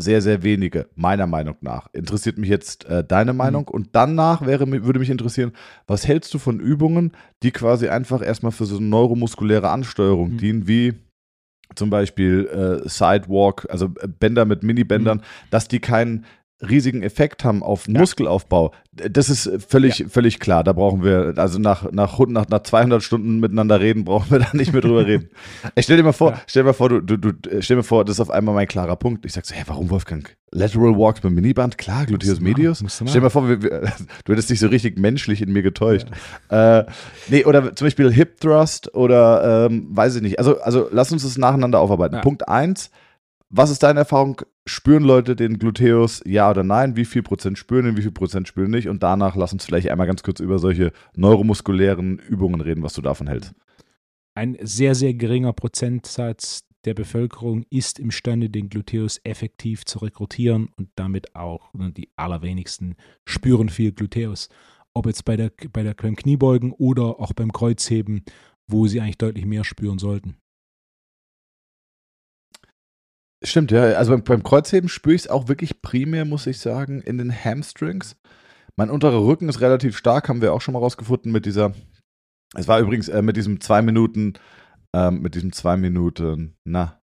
sehr, 0.01 0.23
sehr 0.23 0.43
wenige, 0.43 0.89
meiner 0.95 1.27
Meinung 1.27 1.57
nach. 1.61 1.89
Interessiert 1.93 2.39
mich 2.39 2.49
jetzt 2.49 2.85
äh, 2.87 3.05
deine 3.05 3.33
mhm. 3.33 3.39
Meinung. 3.39 3.63
Mhm. 3.63 3.75
Und 3.75 3.89
danach 3.93 4.47
wäre, 4.47 4.71
würde 4.85 4.99
mich 4.99 5.11
interessieren, 5.11 5.53
was 5.87 6.07
hältst 6.07 6.33
du 6.35 6.39
von 6.39 6.61
Übungen, 6.61 7.13
die 7.43 7.51
quasi 7.51 7.89
einfach 7.89 8.23
erstmal 8.23 8.53
für 8.53 8.67
so 8.67 8.79
eine 8.79 8.87
neuromuskuläre 8.87 9.71
Ansteuerung 9.71 10.33
mhm. 10.33 10.39
dienen, 10.39 10.69
wie 10.69 10.95
zum 11.75 11.91
Beispiel 11.91 12.47
äh, 12.85 12.89
Sidewalk, 12.89 13.67
also 13.71 13.87
äh, 14.01 14.09
Bänder 14.09 14.45
mit 14.45 14.63
Mini-Bändern, 14.63 15.19
mhm. 15.19 15.51
dass 15.51 15.69
die 15.69 15.81
keinen 15.81 16.25
riesigen 16.69 17.03
Effekt 17.03 17.45
haben 17.45 17.63
auf 17.63 17.87
ja. 17.87 17.99
Muskelaufbau. 17.99 18.73
Das 18.93 19.31
ist 19.31 19.51
völlig, 19.67 20.01
ja. 20.01 20.09
völlig 20.09 20.41
klar. 20.41 20.65
Da 20.65 20.73
brauchen 20.73 21.03
wir, 21.03 21.35
also 21.37 21.59
nach, 21.59 21.91
nach, 21.93 22.19
nach, 22.19 22.49
nach 22.49 22.63
200 22.63 23.03
Stunden 23.03 23.41
miteinander 23.41 23.81
reden, 23.81 24.05
brauchen 24.05 24.31
wir 24.31 24.39
da 24.41 24.49
nicht 24.53 24.73
mehr 24.73 24.83
drüber 24.83 25.07
reden. 25.07 25.31
Ich 25.75 25.85
stell 25.85 25.97
dir 25.97 26.03
mal 26.03 26.13
vor, 26.13 26.33
ja. 26.33 26.41
stell 26.47 26.63
dir 26.63 26.69
mal 26.69 26.73
vor, 26.73 26.89
du, 26.89 27.01
du, 27.01 27.17
du, 27.17 27.63
stell 27.63 27.77
mir 27.77 27.83
vor, 27.83 28.05
das 28.05 28.17
ist 28.17 28.21
auf 28.21 28.31
einmal 28.31 28.55
mein 28.55 28.67
klarer 28.67 28.97
Punkt. 28.97 29.25
Ich 29.25 29.33
sag 29.33 29.47
so, 29.47 29.55
hä, 29.55 29.63
warum 29.67 29.91
Wolfgang? 29.91 30.37
Lateral 30.53 30.97
Walks 30.97 31.23
mit 31.23 31.33
Miniband? 31.33 31.79
Klar, 31.79 32.07
Gluteus 32.07 32.41
Medius. 32.41 32.83
Stell 32.89 33.07
dir 33.07 33.21
mal 33.21 33.31
vor, 33.31 33.49
wir, 33.49 33.63
wir, 33.63 33.93
du 34.25 34.33
hättest 34.33 34.51
dich 34.51 34.59
so 34.59 34.67
richtig 34.67 34.99
menschlich 34.99 35.43
in 35.43 35.53
mir 35.53 35.63
getäuscht. 35.63 36.09
Äh, 36.49 36.85
nee, 37.29 37.45
oder 37.45 37.75
zum 37.75 37.87
Beispiel 37.87 38.13
Hip 38.13 38.41
Thrust 38.41 38.95
oder, 38.95 39.67
ähm, 39.67 39.89
weiß 39.91 40.17
ich 40.17 40.23
nicht. 40.23 40.39
Also, 40.39 40.61
also 40.61 40.89
lass 40.91 41.13
uns 41.13 41.23
das 41.23 41.39
nacheinander 41.39 41.79
aufarbeiten. 41.79 42.21
Punkt 42.21 42.49
eins 42.49 42.91
was 43.51 43.71
ist 43.71 43.83
deine 43.83 44.01
Erfahrung? 44.01 44.41
Spüren 44.65 45.03
Leute 45.03 45.35
den 45.35 45.59
Gluteus, 45.59 46.23
ja 46.25 46.49
oder 46.51 46.63
nein? 46.63 46.97
Wie 46.97 47.05
viel 47.05 47.23
Prozent 47.23 47.59
spüren 47.59 47.87
ihn, 47.87 47.97
wie 47.97 48.03
viel 48.03 48.13
Prozent 48.13 48.47
spüren 48.47 48.71
nicht? 48.71 48.89
Und 48.89 49.03
danach 49.03 49.35
lass 49.35 49.53
uns 49.53 49.65
vielleicht 49.65 49.91
einmal 49.91 50.07
ganz 50.07 50.23
kurz 50.23 50.39
über 50.41 50.59
solche 50.59 50.93
neuromuskulären 51.17 52.19
Übungen 52.19 52.61
reden, 52.61 52.83
was 52.83 52.95
du 52.95 53.03
davon 53.03 53.27
hältst. 53.27 53.55
Ein 54.35 54.57
sehr, 54.63 54.95
sehr 54.95 55.15
geringer 55.15 55.53
Prozentsatz 55.53 56.65
der 56.85 56.95
Bevölkerung 56.95 57.65
ist 57.69 57.99
imstande, 57.99 58.49
den 58.49 58.69
Gluteus 58.69 59.21
effektiv 59.25 59.85
zu 59.85 59.99
rekrutieren 59.99 60.69
und 60.77 60.89
damit 60.95 61.35
auch 61.35 61.71
die 61.75 62.09
allerwenigsten 62.17 62.95
spüren 63.27 63.69
viel 63.69 63.93
Gluteus. 63.93 64.49
Ob 64.95 65.07
jetzt 65.07 65.25
bei 65.25 65.37
der, 65.37 65.53
bei 65.73 65.83
der 65.83 65.95
beim 65.95 66.17
Kniebeugen 66.17 66.73
oder 66.73 67.21
auch 67.21 67.33
beim 67.33 67.53
Kreuzheben, 67.53 68.23
wo 68.67 68.87
sie 68.87 69.01
eigentlich 69.01 69.19
deutlich 69.19 69.45
mehr 69.45 69.65
spüren 69.65 69.99
sollten. 69.99 70.37
Stimmt, 73.43 73.71
ja. 73.71 73.83
Also 73.83 74.13
beim, 74.13 74.23
beim 74.23 74.43
Kreuzheben 74.43 74.89
spüre 74.89 75.15
ich 75.15 75.23
es 75.23 75.29
auch 75.29 75.49
wirklich 75.49 75.81
primär, 75.83 76.25
muss 76.25 76.47
ich 76.47 76.59
sagen, 76.59 77.01
in 77.01 77.19
den 77.19 77.33
Hamstrings. 77.33 78.17
Mein 78.77 78.91
unterer 78.91 79.25
Rücken 79.25 79.49
ist 79.49 79.61
relativ 79.61 79.97
stark, 79.97 80.29
haben 80.29 80.43
wir 80.43 80.53
auch 80.53 80.61
schon 80.61 80.75
mal 80.75 80.81
rausgefunden 80.81 81.33
mit 81.33 81.47
dieser. 81.47 81.73
Es 82.55 82.69
war 82.69 82.81
übrigens 82.81 83.09
äh, 83.09 83.23
mit 83.23 83.37
diesem 83.37 83.61
zwei 83.61 83.83
Minuten, 83.83 84.35
ähm, 84.93 85.23
mit 85.23 85.35
diesem 85.35 85.53
zwei 85.53 85.77
Minuten, 85.77 86.57
na, 86.65 87.01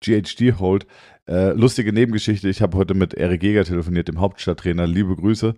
GHD-Hold. 0.00 0.86
Äh, 1.28 1.52
lustige 1.52 1.92
Nebengeschichte. 1.92 2.48
Ich 2.48 2.62
habe 2.62 2.76
heute 2.76 2.94
mit 2.94 3.14
Erik 3.14 3.42
Jäger 3.42 3.64
telefoniert, 3.64 4.08
dem 4.08 4.20
Hauptstadttrainer. 4.20 4.86
Liebe 4.86 5.14
Grüße. 5.14 5.54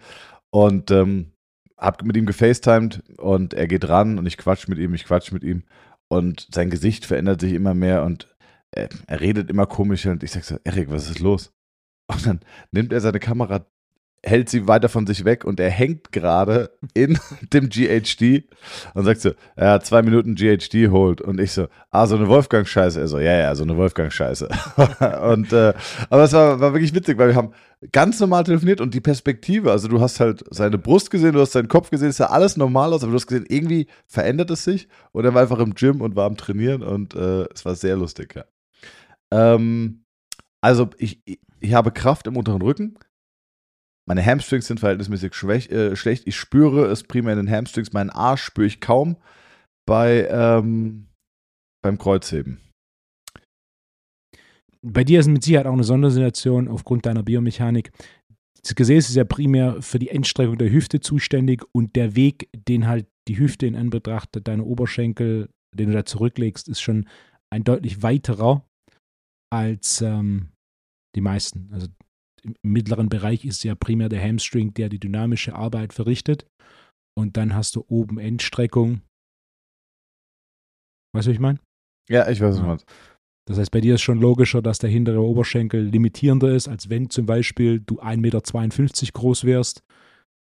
Und 0.51 0.91
ähm, 0.91 1.33
habe 1.79 2.05
mit 2.05 2.17
ihm 2.17 2.27
gefacetimed 2.27 3.03
und 3.19 3.55
er 3.55 3.67
geht 3.67 3.89
ran 3.89 4.19
und 4.19 4.27
ich 4.27 4.37
quatsch 4.37 4.69
mit 4.69 4.79
ihm, 4.79 4.93
ich 4.95 5.05
quatsch 5.05 5.33
mit 5.33 5.45
ihm. 5.45 5.65
Und 6.09 6.49
sein 6.53 6.71
Gesicht 6.71 7.07
verändert 7.07 7.41
sich 7.41 7.53
immer 7.53 7.73
mehr 7.73 8.05
und 8.05 8.29
er, 8.73 8.89
er 9.07 9.21
redet 9.21 9.51
immer 9.51 9.67
komischer 9.67 10.11
und 10.13 10.23
ich 10.23 10.33
sag 10.33 10.45
so, 10.45 10.57
Erik, 10.65 10.91
was 10.91 11.11
ist 11.11 11.21
los? 11.21 11.53
Und 12.07 12.27
dann 12.27 12.41
nimmt 12.73 12.93
er 12.93 13.01
seine 13.01 13.21
Kamera, 13.21 13.67
hält 14.23 14.49
sie 14.51 14.69
weiter 14.69 14.89
von 14.89 15.07
sich 15.07 15.25
weg 15.25 15.45
und 15.45 15.61
er 15.61 15.71
hängt 15.71 16.13
gerade 16.13 16.71
in 16.93 17.19
dem 17.53 17.69
GHD 17.69 18.45
und 18.95 19.05
sagt 19.05 19.21
so, 19.21 19.33
ja, 19.57 19.81
zwei 19.81 20.03
Minuten 20.03 20.35
GHD 20.35 20.91
holt. 20.91 21.21
Und 21.21 21.41
ich 21.41 21.53
so, 21.53 21.69
ah, 21.91 22.07
so 22.07 22.17
eine 22.17 22.29
Wolfgang-Scheiße. 22.29 23.01
Er 23.01 23.09
so, 23.09 23.19
ja, 23.19 23.37
ja, 23.39 23.55
so 23.55 23.63
eine 23.63 23.77
Wolfgang-Scheiße. 23.77 24.49
und, 25.23 25.53
äh, 25.53 25.73
aber 26.11 26.25
es 26.25 26.33
war, 26.33 26.61
war 26.61 26.73
wirklich 26.75 26.95
witzig, 26.95 27.17
weil 27.19 27.29
wir 27.29 27.37
haben 27.37 27.55
ganz 27.93 28.21
normal 28.21 28.45
telefoniert 28.45 28.81
und 28.81 28.93
die 28.93 29.01
Perspektive, 29.01 29.71
also 29.71 29.89
du 29.89 30.01
hast 30.01 30.21
halt 30.21 30.45
seine 30.51 30.77
Brust 30.77 31.11
gesehen, 31.11 31.33
du 31.33 31.41
hast 31.41 31.53
seinen 31.53 31.69
Kopf 31.69 31.91
gesehen, 31.91 32.11
ist 32.11 32.19
ja 32.19 32.29
alles 32.29 32.59
normal 32.59 32.93
aus, 32.93 33.03
aber 33.03 33.13
du 33.13 33.17
hast 33.17 33.27
gesehen, 33.27 33.47
irgendwie 33.49 33.87
verändert 34.07 34.51
es 34.51 34.65
sich 34.65 34.89
und 35.13 35.25
er 35.25 35.33
war 35.33 35.41
einfach 35.43 35.61
im 35.61 35.75
Gym 35.75 36.03
und 36.03 36.15
war 36.15 36.27
am 36.27 36.37
Trainieren 36.37 36.83
und 36.83 37.15
äh, 37.15 37.47
es 37.55 37.65
war 37.65 37.75
sehr 37.75 37.97
lustig, 37.97 38.35
ja. 38.35 38.45
Ähm, 39.33 40.05
also 40.63 40.91
ich, 40.99 41.23
ich 41.61 41.75
habe 41.75 41.93
Kraft 41.93 42.27
im 42.27 42.37
unteren 42.37 42.63
Rücken. 42.63 42.99
Meine 44.07 44.25
Hamstrings 44.25 44.67
sind 44.67 44.81
verhältnismäßig 44.81 45.35
schwäch, 45.35 45.71
äh, 45.71 45.95
schlecht. 45.95 46.27
Ich 46.27 46.37
spüre 46.37 46.87
es 46.87 47.05
primär 47.05 47.35
in 47.35 47.47
den 47.47 47.55
Hamstrings. 47.55 47.93
Meinen 47.93 48.11
Arsch 48.11 48.43
spüre 48.43 48.67
ich 48.67 48.81
kaum 48.81 49.17
bei, 49.87 50.27
ähm, 50.31 51.07
beim 51.83 51.99
Kreuzheben. 51.99 52.61
Bei 54.83 55.05
dir 55.05 55.21
ist 55.21 55.29
mit 55.29 55.45
Sicherheit 55.45 55.67
auch 55.67 55.75
eine 55.75 55.85
Sondersituation 55.85 56.69
aufgrund 56.69 57.07
deiner 57.07 57.23
Biomechanik. 57.23 57.93
Das 58.63 58.75
Gesäß 58.75 59.11
ist 59.11 59.17
ja 59.17 59.25
primär 59.25 59.81
für 59.81 59.99
die 59.99 60.09
Endstreckung 60.09 60.59
der 60.59 60.71
Hüfte 60.71 61.01
zuständig 61.01 61.63
und 61.73 61.97
der 61.97 62.17
Weg, 62.17 62.49
den 62.69 62.87
halt 62.87 63.07
die 63.29 63.39
Hüfte 63.39 63.67
in 63.67 63.77
Anbetracht 63.77 64.31
deiner 64.47 64.67
Oberschenkel, 64.67 65.51
den 65.75 65.89
du 65.89 65.95
da 65.95 66.05
zurücklegst, 66.05 66.69
ist 66.69 66.81
schon 66.81 67.09
ein 67.51 67.65
deutlich 67.65 68.03
weiterer 68.03 68.65
als 69.51 70.01
ähm, 70.01 70.53
die 71.15 71.21
meisten. 71.21 71.71
Also 71.73 71.89
im 72.43 72.55
mittleren 72.63 73.09
Bereich 73.09 73.45
ist 73.45 73.65
ja 73.65 73.75
primär 73.75 74.09
der 74.09 74.23
Hamstring, 74.23 74.73
der 74.75 74.89
die 74.89 74.99
dynamische 74.99 75.55
Arbeit 75.55 75.93
verrichtet. 75.93 76.47
Und 77.19 77.37
dann 77.37 77.55
hast 77.55 77.77
du 77.77 77.85
oben 77.89 78.19
Endstreckung. 78.19 79.03
Weißt 81.13 81.27
du, 81.27 81.31
was 81.31 81.35
ich 81.35 81.41
meine? 81.41 81.59
Ja, 82.09 82.29
ich 82.29 82.41
weiß, 82.41 82.55
was 82.55 82.61
du 82.61 82.67
meinst. 82.67 82.87
Das 83.47 83.59
heißt, 83.59 83.73
bei 83.73 83.81
dir 83.81 83.97
ist 83.97 84.03
schon 84.03 84.21
logischer, 84.21 84.63
dass 84.63 84.79
der 84.79 84.91
hintere 84.91 85.21
Oberschenkel 85.21 85.83
limitierender 85.83 86.55
ist, 86.55 86.69
als 86.69 86.89
wenn 86.89 87.11
zum 87.11 87.27
Beispiel 87.27 87.81
du 87.81 88.01
1,52 88.01 88.17
Meter 88.21 89.13
groß 89.13 89.45
wärst 89.45 89.83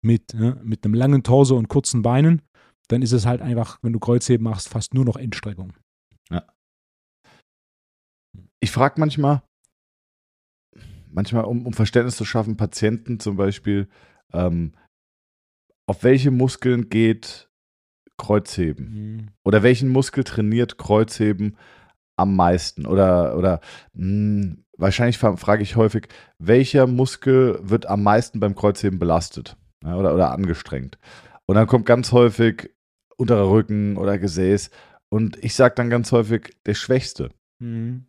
mit, 0.03 0.33
ja, 0.33 0.55
mit 0.61 0.83
einem 0.83 0.93
langen 0.93 1.23
Torso 1.23 1.57
und 1.57 1.69
kurzen 1.69 2.01
Beinen. 2.01 2.41
Dann 2.89 3.01
ist 3.01 3.13
es 3.13 3.25
halt 3.25 3.41
einfach, 3.41 3.79
wenn 3.81 3.93
du 3.93 3.99
Kreuzheben 3.99 4.43
machst, 4.43 4.69
fast 4.69 4.93
nur 4.93 5.05
noch 5.05 5.15
Endstreckung. 5.15 5.73
Ich 8.67 8.73
frage 8.73 8.99
manchmal, 8.99 9.43
manchmal, 11.09 11.45
um, 11.45 11.65
um, 11.65 11.71
Verständnis 11.71 12.17
zu 12.17 12.25
schaffen, 12.25 12.57
Patienten 12.57 13.17
zum 13.17 13.37
Beispiel, 13.37 13.87
ähm, 14.33 14.73
auf 15.85 16.03
welche 16.03 16.31
Muskeln 16.31 16.89
geht 16.89 17.49
Kreuzheben? 18.17 18.89
Mhm. 18.89 19.27
Oder 19.45 19.63
welchen 19.63 19.87
Muskel 19.87 20.25
trainiert 20.25 20.77
Kreuzheben 20.77 21.55
am 22.17 22.35
meisten? 22.35 22.85
Oder, 22.85 23.37
oder 23.37 23.61
mh, 23.93 24.01
hm, 24.03 24.65
wahrscheinlich 24.77 25.17
frage 25.17 25.63
ich 25.63 25.77
häufig, 25.77 26.09
welcher 26.37 26.87
Muskel 26.87 27.61
wird 27.61 27.85
am 27.85 28.03
meisten 28.03 28.41
beim 28.41 28.53
Kreuzheben 28.53 28.99
belastet 28.99 29.55
ja, 29.81 29.95
oder, 29.95 30.13
oder 30.13 30.33
angestrengt? 30.33 30.97
Und 31.45 31.55
dann 31.55 31.67
kommt 31.67 31.85
ganz 31.85 32.11
häufig 32.11 32.75
unterer 33.15 33.49
Rücken 33.49 33.95
oder 33.95 34.17
Gesäß. 34.17 34.71
Und 35.07 35.41
ich 35.41 35.55
sage 35.55 35.75
dann 35.75 35.89
ganz 35.89 36.11
häufig, 36.11 36.57
der 36.65 36.73
Schwächste. 36.73 37.31
Mhm. 37.59 38.07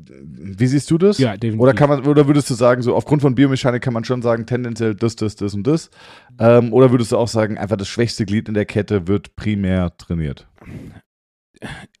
Wie 0.00 0.66
siehst 0.66 0.90
du 0.90 0.98
das? 0.98 1.18
Ja, 1.18 1.36
definitiv. 1.36 1.60
Oder 1.60 1.74
kann 1.74 1.88
man, 1.90 2.06
oder 2.06 2.26
würdest 2.26 2.48
du 2.50 2.54
sagen, 2.54 2.82
so 2.82 2.94
aufgrund 2.94 3.20
von 3.22 3.34
Biomechanik 3.34 3.82
kann 3.82 3.92
man 3.94 4.04
schon 4.04 4.22
sagen, 4.22 4.46
tendenziell 4.46 4.94
das, 4.94 5.16
das, 5.16 5.34
das 5.36 5.54
und 5.54 5.66
das? 5.66 5.90
Ähm, 6.38 6.72
oder 6.72 6.90
würdest 6.92 7.12
du 7.12 7.16
auch 7.16 7.26
sagen, 7.28 7.58
einfach 7.58 7.76
das 7.76 7.88
schwächste 7.88 8.24
Glied 8.24 8.48
in 8.48 8.54
der 8.54 8.64
Kette 8.64 9.08
wird 9.08 9.34
primär 9.36 9.96
trainiert? 9.96 10.46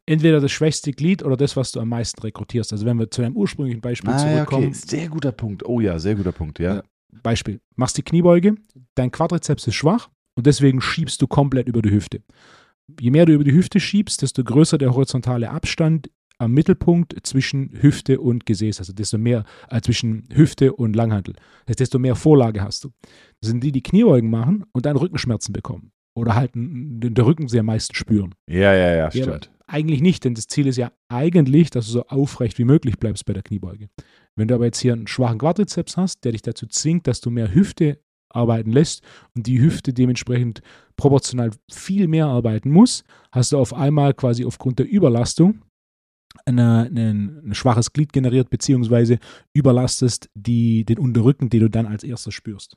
Entweder 0.06 0.40
das 0.40 0.52
schwächste 0.52 0.92
Glied 0.92 1.24
oder 1.24 1.36
das, 1.36 1.56
was 1.56 1.72
du 1.72 1.80
am 1.80 1.88
meisten 1.88 2.22
rekrutierst. 2.22 2.72
Also 2.72 2.86
wenn 2.86 2.98
wir 2.98 3.10
zu 3.10 3.22
deinem 3.22 3.36
ursprünglichen 3.36 3.80
Beispiel 3.80 4.10
Ah, 4.10 4.18
ja, 4.26 4.34
zurückkommen. 4.34 4.68
okay. 4.68 4.74
Sehr 4.74 5.08
guter 5.08 5.32
Punkt. 5.32 5.64
Oh 5.66 5.80
ja, 5.80 5.98
sehr 5.98 6.14
guter 6.14 6.32
Punkt, 6.32 6.58
ja. 6.60 6.76
Ja. 6.76 6.82
Beispiel, 7.22 7.60
machst 7.74 7.96
die 7.98 8.02
Kniebeuge, 8.02 8.54
dein 8.94 9.10
Quadrizeps 9.10 9.66
ist 9.66 9.74
schwach 9.74 10.08
und 10.36 10.46
deswegen 10.46 10.80
schiebst 10.80 11.20
du 11.20 11.26
komplett 11.26 11.66
über 11.68 11.82
die 11.82 11.90
Hüfte. 11.90 12.22
Je 13.00 13.10
mehr 13.10 13.26
du 13.26 13.32
über 13.32 13.44
die 13.44 13.52
Hüfte 13.52 13.80
schiebst, 13.80 14.22
desto 14.22 14.44
größer 14.44 14.78
der 14.78 14.94
horizontale 14.94 15.50
Abstand 15.50 16.08
am 16.38 16.52
Mittelpunkt 16.52 17.14
zwischen 17.24 17.70
Hüfte 17.80 18.20
und 18.20 18.46
Gesäß, 18.46 18.78
also 18.78 18.92
desto 18.92 19.18
mehr 19.18 19.44
äh, 19.70 19.80
zwischen 19.80 20.28
Hüfte 20.32 20.72
und 20.72 20.94
Langhantel. 20.94 21.34
Das 21.66 21.72
heißt, 21.72 21.80
desto 21.80 21.98
mehr 21.98 22.14
Vorlage 22.14 22.62
hast 22.62 22.84
du. 22.84 22.90
Das 23.40 23.50
sind 23.50 23.62
die, 23.62 23.72
die 23.72 23.82
Kniebeugen 23.82 24.30
machen 24.30 24.64
und 24.72 24.86
dann 24.86 24.96
Rückenschmerzen 24.96 25.52
bekommen 25.52 25.92
oder 26.14 26.34
halt 26.34 26.54
den 26.54 27.14
Rücken 27.16 27.48
sehr 27.48 27.62
meisten 27.62 27.94
spüren. 27.94 28.34
Ja, 28.48 28.74
ja, 28.74 28.94
ja, 28.94 29.10
stimmt. 29.10 29.50
eigentlich 29.66 30.00
nicht, 30.00 30.24
denn 30.24 30.34
das 30.34 30.46
Ziel 30.46 30.66
ist 30.66 30.76
ja 30.76 30.92
eigentlich, 31.08 31.70
dass 31.70 31.86
du 31.86 31.92
so 31.92 32.06
aufrecht 32.06 32.58
wie 32.58 32.64
möglich 32.64 32.98
bleibst 32.98 33.24
bei 33.24 33.32
der 33.32 33.42
Kniebeuge. 33.42 33.88
Wenn 34.34 34.48
du 34.48 34.54
aber 34.54 34.66
jetzt 34.66 34.80
hier 34.80 34.92
einen 34.92 35.06
schwachen 35.06 35.38
Quadrizeps 35.38 35.96
hast, 35.96 36.24
der 36.24 36.32
dich 36.32 36.42
dazu 36.42 36.66
zwingt, 36.66 37.06
dass 37.06 37.20
du 37.20 37.30
mehr 37.30 37.54
Hüfte 37.54 38.00
arbeiten 38.30 38.72
lässt 38.72 39.02
und 39.34 39.46
die 39.46 39.60
Hüfte 39.60 39.92
dementsprechend 39.92 40.60
proportional 40.96 41.50
viel 41.70 42.08
mehr 42.08 42.26
arbeiten 42.26 42.70
muss, 42.70 43.04
hast 43.32 43.52
du 43.52 43.58
auf 43.58 43.72
einmal 43.72 44.14
quasi 44.14 44.44
aufgrund 44.44 44.78
der 44.78 44.90
Überlastung 44.90 45.62
eine, 46.44 46.86
eine, 46.90 47.10
ein 47.10 47.54
schwaches 47.54 47.92
Glied 47.92 48.12
generiert, 48.12 48.50
beziehungsweise 48.50 49.18
überlastest 49.54 50.30
die, 50.34 50.84
den 50.84 50.98
Unterrücken, 50.98 51.50
den 51.50 51.60
du 51.60 51.70
dann 51.70 51.86
als 51.86 52.04
erstes 52.04 52.34
spürst. 52.34 52.76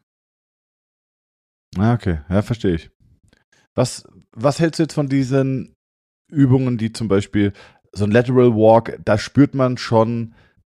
Ah, 1.78 1.94
okay, 1.94 2.20
ja, 2.30 2.42
verstehe 2.42 2.76
ich. 2.76 2.90
Was, 3.76 4.04
was 4.34 4.60
hältst 4.60 4.80
du 4.80 4.84
jetzt 4.84 4.94
von 4.94 5.08
diesen 5.08 5.76
Übungen, 6.30 6.78
die 6.78 6.92
zum 6.92 7.08
Beispiel 7.08 7.54
so 7.94 8.06
ein 8.06 8.12
Lateral 8.12 8.54
Walk, 8.56 9.00
da 9.04 9.18
spürt 9.18 9.54
man 9.54 9.78
schon, 9.78 10.34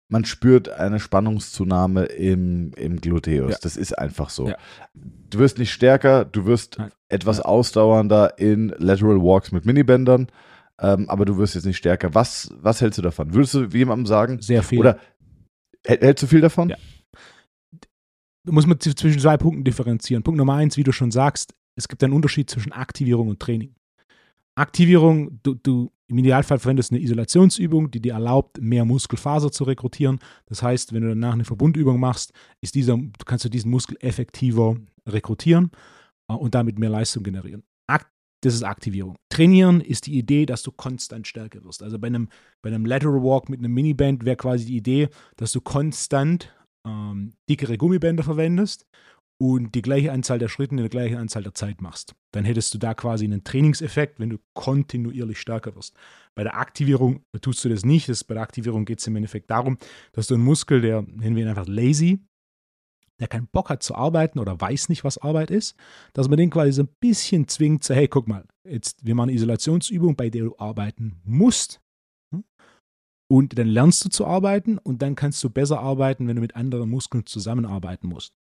man 0.08 0.24
spürt 0.24 0.68
eine 0.68 1.00
Spannungszunahme 1.00 2.04
im, 2.04 2.72
im 2.76 3.00
Gluteus. 3.00 3.52
Ja. 3.52 3.58
Das 3.62 3.76
ist 3.76 3.96
einfach 3.98 4.30
so. 4.30 4.48
Ja. 4.48 4.56
Du 4.94 5.38
wirst 5.38 5.58
nicht 5.58 5.72
stärker, 5.72 6.24
du 6.24 6.46
wirst 6.46 6.78
Nein. 6.78 6.90
etwas 7.08 7.38
Ja. 7.38 7.44
ausdauernder 7.44 8.38
in 8.38 8.68
Lateral 8.78 9.20
Walks 9.20 9.50
mit 9.50 9.64
Minibändern, 9.64 10.28
ähm, 10.80 11.08
aber 11.08 11.24
du 11.24 11.36
wirst 11.38 11.54
jetzt 11.54 11.64
nicht 11.66 11.76
stärker. 11.76 12.14
Was, 12.14 12.52
was 12.60 12.80
hältst 12.80 12.98
du 12.98 13.02
davon? 13.02 13.32
Würdest 13.34 13.54
du 13.54 13.64
jemandem 13.64 14.06
sagen? 14.06 14.40
Sehr 14.40 14.62
viel. 14.62 14.80
Oder 14.80 14.98
hält- 15.86 16.02
hältst 16.02 16.22
du 16.22 16.26
viel 16.26 16.40
davon? 16.40 16.70
Ja. 16.70 16.76
muss 18.46 18.66
man 18.66 18.78
zwischen 18.80 19.20
zwei 19.20 19.36
Punkten 19.36 19.64
differenzieren. 19.64 20.22
Punkt 20.22 20.38
Nummer 20.38 20.54
eins, 20.54 20.76
wie 20.76 20.82
du 20.82 20.92
schon 20.92 21.10
sagst, 21.10 21.54
es 21.76 21.88
gibt 21.88 22.02
einen 22.04 22.12
Unterschied 22.12 22.50
zwischen 22.50 22.72
Aktivierung 22.72 23.28
und 23.28 23.40
Training. 23.40 23.74
Aktivierung, 24.56 25.40
du, 25.42 25.54
du 25.54 25.90
im 26.06 26.18
Idealfall 26.18 26.58
verwendest 26.58 26.92
eine 26.92 27.00
Isolationsübung, 27.00 27.90
die 27.90 28.00
dir 28.00 28.12
erlaubt, 28.12 28.60
mehr 28.60 28.84
Muskelfaser 28.84 29.50
zu 29.50 29.64
rekrutieren. 29.64 30.18
Das 30.46 30.62
heißt, 30.62 30.92
wenn 30.92 31.02
du 31.02 31.08
danach 31.08 31.32
eine 31.32 31.44
Verbundübung 31.44 31.98
machst, 31.98 32.32
dieser, 32.74 32.98
kannst 33.24 33.44
du 33.44 33.48
diesen 33.48 33.70
Muskel 33.70 33.96
effektiver 34.00 34.76
rekrutieren 35.08 35.70
äh, 36.28 36.34
und 36.34 36.54
damit 36.54 36.78
mehr 36.78 36.90
Leistung 36.90 37.22
generieren. 37.24 37.64
Das 38.44 38.52
ist 38.52 38.62
Aktivierung. 38.62 39.16
Trainieren 39.30 39.80
ist 39.80 40.06
die 40.06 40.18
Idee, 40.18 40.44
dass 40.44 40.62
du 40.62 40.70
konstant 40.70 41.26
stärker 41.26 41.64
wirst. 41.64 41.82
Also 41.82 41.98
bei 41.98 42.08
einem, 42.08 42.28
bei 42.60 42.68
einem 42.68 42.84
Lateral 42.84 43.22
Walk 43.22 43.48
mit 43.48 43.58
einem 43.58 43.72
Miniband 43.72 44.26
wäre 44.26 44.36
quasi 44.36 44.66
die 44.66 44.76
Idee, 44.76 45.08
dass 45.36 45.52
du 45.52 45.62
konstant 45.62 46.54
ähm, 46.86 47.32
dickere 47.48 47.78
Gummibänder 47.78 48.22
verwendest 48.22 48.86
und 49.40 49.74
die 49.74 49.80
gleiche 49.80 50.12
Anzahl 50.12 50.38
der 50.38 50.48
Schritte 50.48 50.72
in 50.72 50.76
der 50.76 50.90
gleichen 50.90 51.16
Anzahl 51.16 51.42
der 51.42 51.54
Zeit 51.54 51.80
machst. 51.80 52.14
Dann 52.32 52.44
hättest 52.44 52.74
du 52.74 52.78
da 52.78 52.92
quasi 52.92 53.24
einen 53.24 53.44
Trainingseffekt, 53.44 54.20
wenn 54.20 54.28
du 54.28 54.36
kontinuierlich 54.52 55.40
stärker 55.40 55.74
wirst. 55.74 55.96
Bei 56.34 56.42
der 56.42 56.58
Aktivierung 56.58 57.24
tust 57.40 57.64
du 57.64 57.70
das 57.70 57.86
nicht. 57.86 58.10
Das, 58.10 58.24
bei 58.24 58.34
der 58.34 58.42
Aktivierung 58.42 58.84
geht 58.84 59.00
es 59.00 59.06
im 59.06 59.16
Endeffekt 59.16 59.50
darum, 59.50 59.78
dass 60.12 60.26
du 60.26 60.34
einen 60.34 60.44
Muskel, 60.44 60.82
der 60.82 61.00
nennen 61.00 61.34
wir 61.34 61.44
ihn 61.44 61.48
einfach 61.48 61.66
lazy, 61.66 62.20
der 63.24 63.28
keinen 63.28 63.48
Bock 63.48 63.70
hat 63.70 63.82
zu 63.82 63.94
arbeiten 63.94 64.38
oder 64.38 64.60
weiß 64.60 64.90
nicht, 64.90 65.02
was 65.02 65.18
Arbeit 65.18 65.50
ist, 65.50 65.74
dass 66.12 66.28
man 66.28 66.36
den 66.36 66.50
quasi 66.50 66.72
so 66.72 66.82
ein 66.82 66.88
bisschen 67.00 67.48
zwingt, 67.48 67.82
so, 67.82 67.94
hey, 67.94 68.06
guck 68.06 68.28
mal, 68.28 68.44
jetzt, 68.68 69.04
wir 69.04 69.14
machen 69.14 69.30
eine 69.30 69.36
Isolationsübung, 69.36 70.14
bei 70.14 70.28
der 70.28 70.44
du 70.44 70.54
arbeiten 70.58 71.20
musst. 71.24 71.80
Hm? 72.34 72.44
Und 73.30 73.58
dann 73.58 73.68
lernst 73.68 74.04
du 74.04 74.10
zu 74.10 74.26
arbeiten 74.26 74.78
und 74.78 75.00
dann 75.00 75.14
kannst 75.14 75.42
du 75.42 75.48
besser 75.48 75.80
arbeiten, 75.80 76.28
wenn 76.28 76.36
du 76.36 76.42
mit 76.42 76.54
anderen 76.54 76.90
Muskeln 76.90 77.24
zusammenarbeiten 77.24 78.08
musst. 78.08 78.34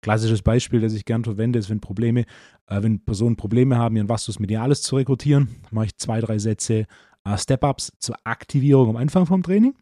Klassisches 0.00 0.42
Beispiel, 0.42 0.80
das 0.80 0.94
ich 0.94 1.04
gern 1.04 1.24
verwende, 1.24 1.58
ist, 1.58 1.68
wenn 1.68 1.80
Probleme, 1.80 2.24
äh, 2.66 2.82
wenn 2.82 3.04
Personen 3.04 3.36
Probleme 3.36 3.76
haben, 3.76 3.96
ihren 3.96 4.08
Vastus 4.08 4.38
medialis 4.38 4.80
zu 4.82 4.96
rekrutieren, 4.96 5.56
mache 5.70 5.86
ich 5.86 5.96
zwei, 5.98 6.20
drei 6.20 6.38
Sätze 6.38 6.86
äh, 7.24 7.36
Step-Ups 7.36 7.92
zur 7.98 8.16
Aktivierung 8.24 8.90
am 8.90 8.96
Anfang 8.96 9.26
vom 9.26 9.42
Training 9.42 9.74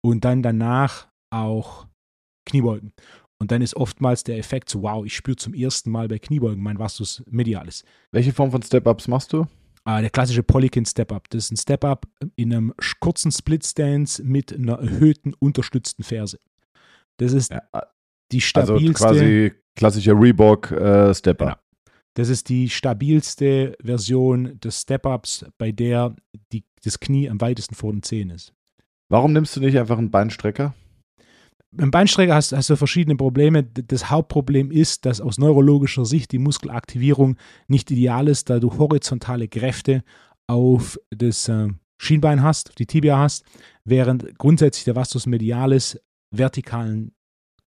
und 0.00 0.24
dann 0.24 0.42
danach 0.42 1.08
auch 1.30 1.86
Kniebeugen. 2.44 2.92
Und 3.42 3.50
dann 3.50 3.60
ist 3.60 3.74
oftmals 3.74 4.22
der 4.22 4.38
Effekt 4.38 4.68
so, 4.68 4.82
wow, 4.82 5.04
ich 5.04 5.16
spüre 5.16 5.34
zum 5.34 5.52
ersten 5.52 5.90
Mal 5.90 6.06
bei 6.06 6.20
Kniebeugen 6.20 6.62
mein 6.62 6.78
Vastus 6.78 7.24
medialis. 7.28 7.82
Welche 8.12 8.32
Form 8.32 8.52
von 8.52 8.62
Step-Ups 8.62 9.08
machst 9.08 9.32
du? 9.32 9.48
Äh, 9.84 10.00
der 10.00 10.10
klassische 10.10 10.44
Polykin 10.44 10.86
Step-Up. 10.86 11.28
Das 11.30 11.46
ist 11.46 11.50
ein 11.50 11.56
Step-Up 11.56 12.06
in 12.36 12.52
einem 12.54 12.72
kurzen 13.00 13.32
Split-Stance 13.32 14.22
mit 14.22 14.54
einer 14.54 14.78
erhöhten, 14.78 15.34
unterstützten 15.40 16.04
Ferse. 16.04 16.38
Das 17.16 17.32
ist 17.32 17.50
Ja, 17.50 17.62
die 18.30 18.36
also 18.54 18.78
stabilste, 18.78 18.92
quasi 18.92 19.52
klassischer 19.74 20.14
Reebok 20.14 20.70
äh. 20.70 21.12
Genau. 21.12 21.54
das 22.14 22.28
ist 22.28 22.48
die 22.48 22.70
stabilste 22.70 23.76
Version 23.82 24.60
des 24.60 24.82
Step-Ups, 24.82 25.46
bei 25.58 25.72
der 25.72 26.14
die, 26.52 26.62
das 26.84 27.00
Knie 27.00 27.28
am 27.28 27.40
weitesten 27.40 27.74
vor 27.74 27.90
den 27.90 28.04
Zehen 28.04 28.30
ist. 28.30 28.54
Warum 29.08 29.32
nimmst 29.32 29.56
du 29.56 29.60
nicht 29.60 29.76
einfach 29.76 29.98
einen 29.98 30.12
Beinstrecker? 30.12 30.74
Beim 31.74 31.90
Beinstrecker 31.90 32.34
hast, 32.34 32.52
hast 32.52 32.68
du 32.68 32.76
verschiedene 32.76 33.16
Probleme. 33.16 33.62
Das 33.64 34.10
Hauptproblem 34.10 34.70
ist, 34.70 35.06
dass 35.06 35.22
aus 35.22 35.38
neurologischer 35.38 36.04
Sicht 36.04 36.32
die 36.32 36.38
Muskelaktivierung 36.38 37.36
nicht 37.66 37.90
ideal 37.90 38.28
ist, 38.28 38.50
da 38.50 38.60
du 38.60 38.76
horizontale 38.76 39.48
Kräfte 39.48 40.04
auf 40.46 40.98
das 41.10 41.48
äh, 41.48 41.68
Schienbein 41.96 42.42
hast, 42.42 42.68
auf 42.68 42.74
die 42.74 42.86
Tibia 42.86 43.16
hast, 43.16 43.44
während 43.84 44.38
grundsätzlich 44.38 44.84
der 44.84 44.96
Vastus 44.96 45.26
medialis 45.26 45.98
vertikalen 46.30 47.12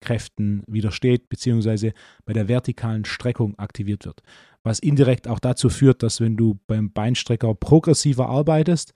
Kräften 0.01 0.63
widersteht, 0.67 1.31
beziehungsweise 1.31 1.95
bei 2.27 2.35
der 2.35 2.47
vertikalen 2.47 3.07
Streckung 3.07 3.59
aktiviert 3.59 4.05
wird. 4.05 4.23
Was 4.63 4.81
indirekt 4.81 5.29
auch 5.29 5.39
dazu 5.39 5.71
führt, 5.71 6.03
dass 6.03 6.21
wenn 6.21 6.37
du 6.37 6.59
beim 6.67 6.93
Beinstrecker 6.93 7.55
progressiver 7.55 8.29
arbeitest, 8.29 8.93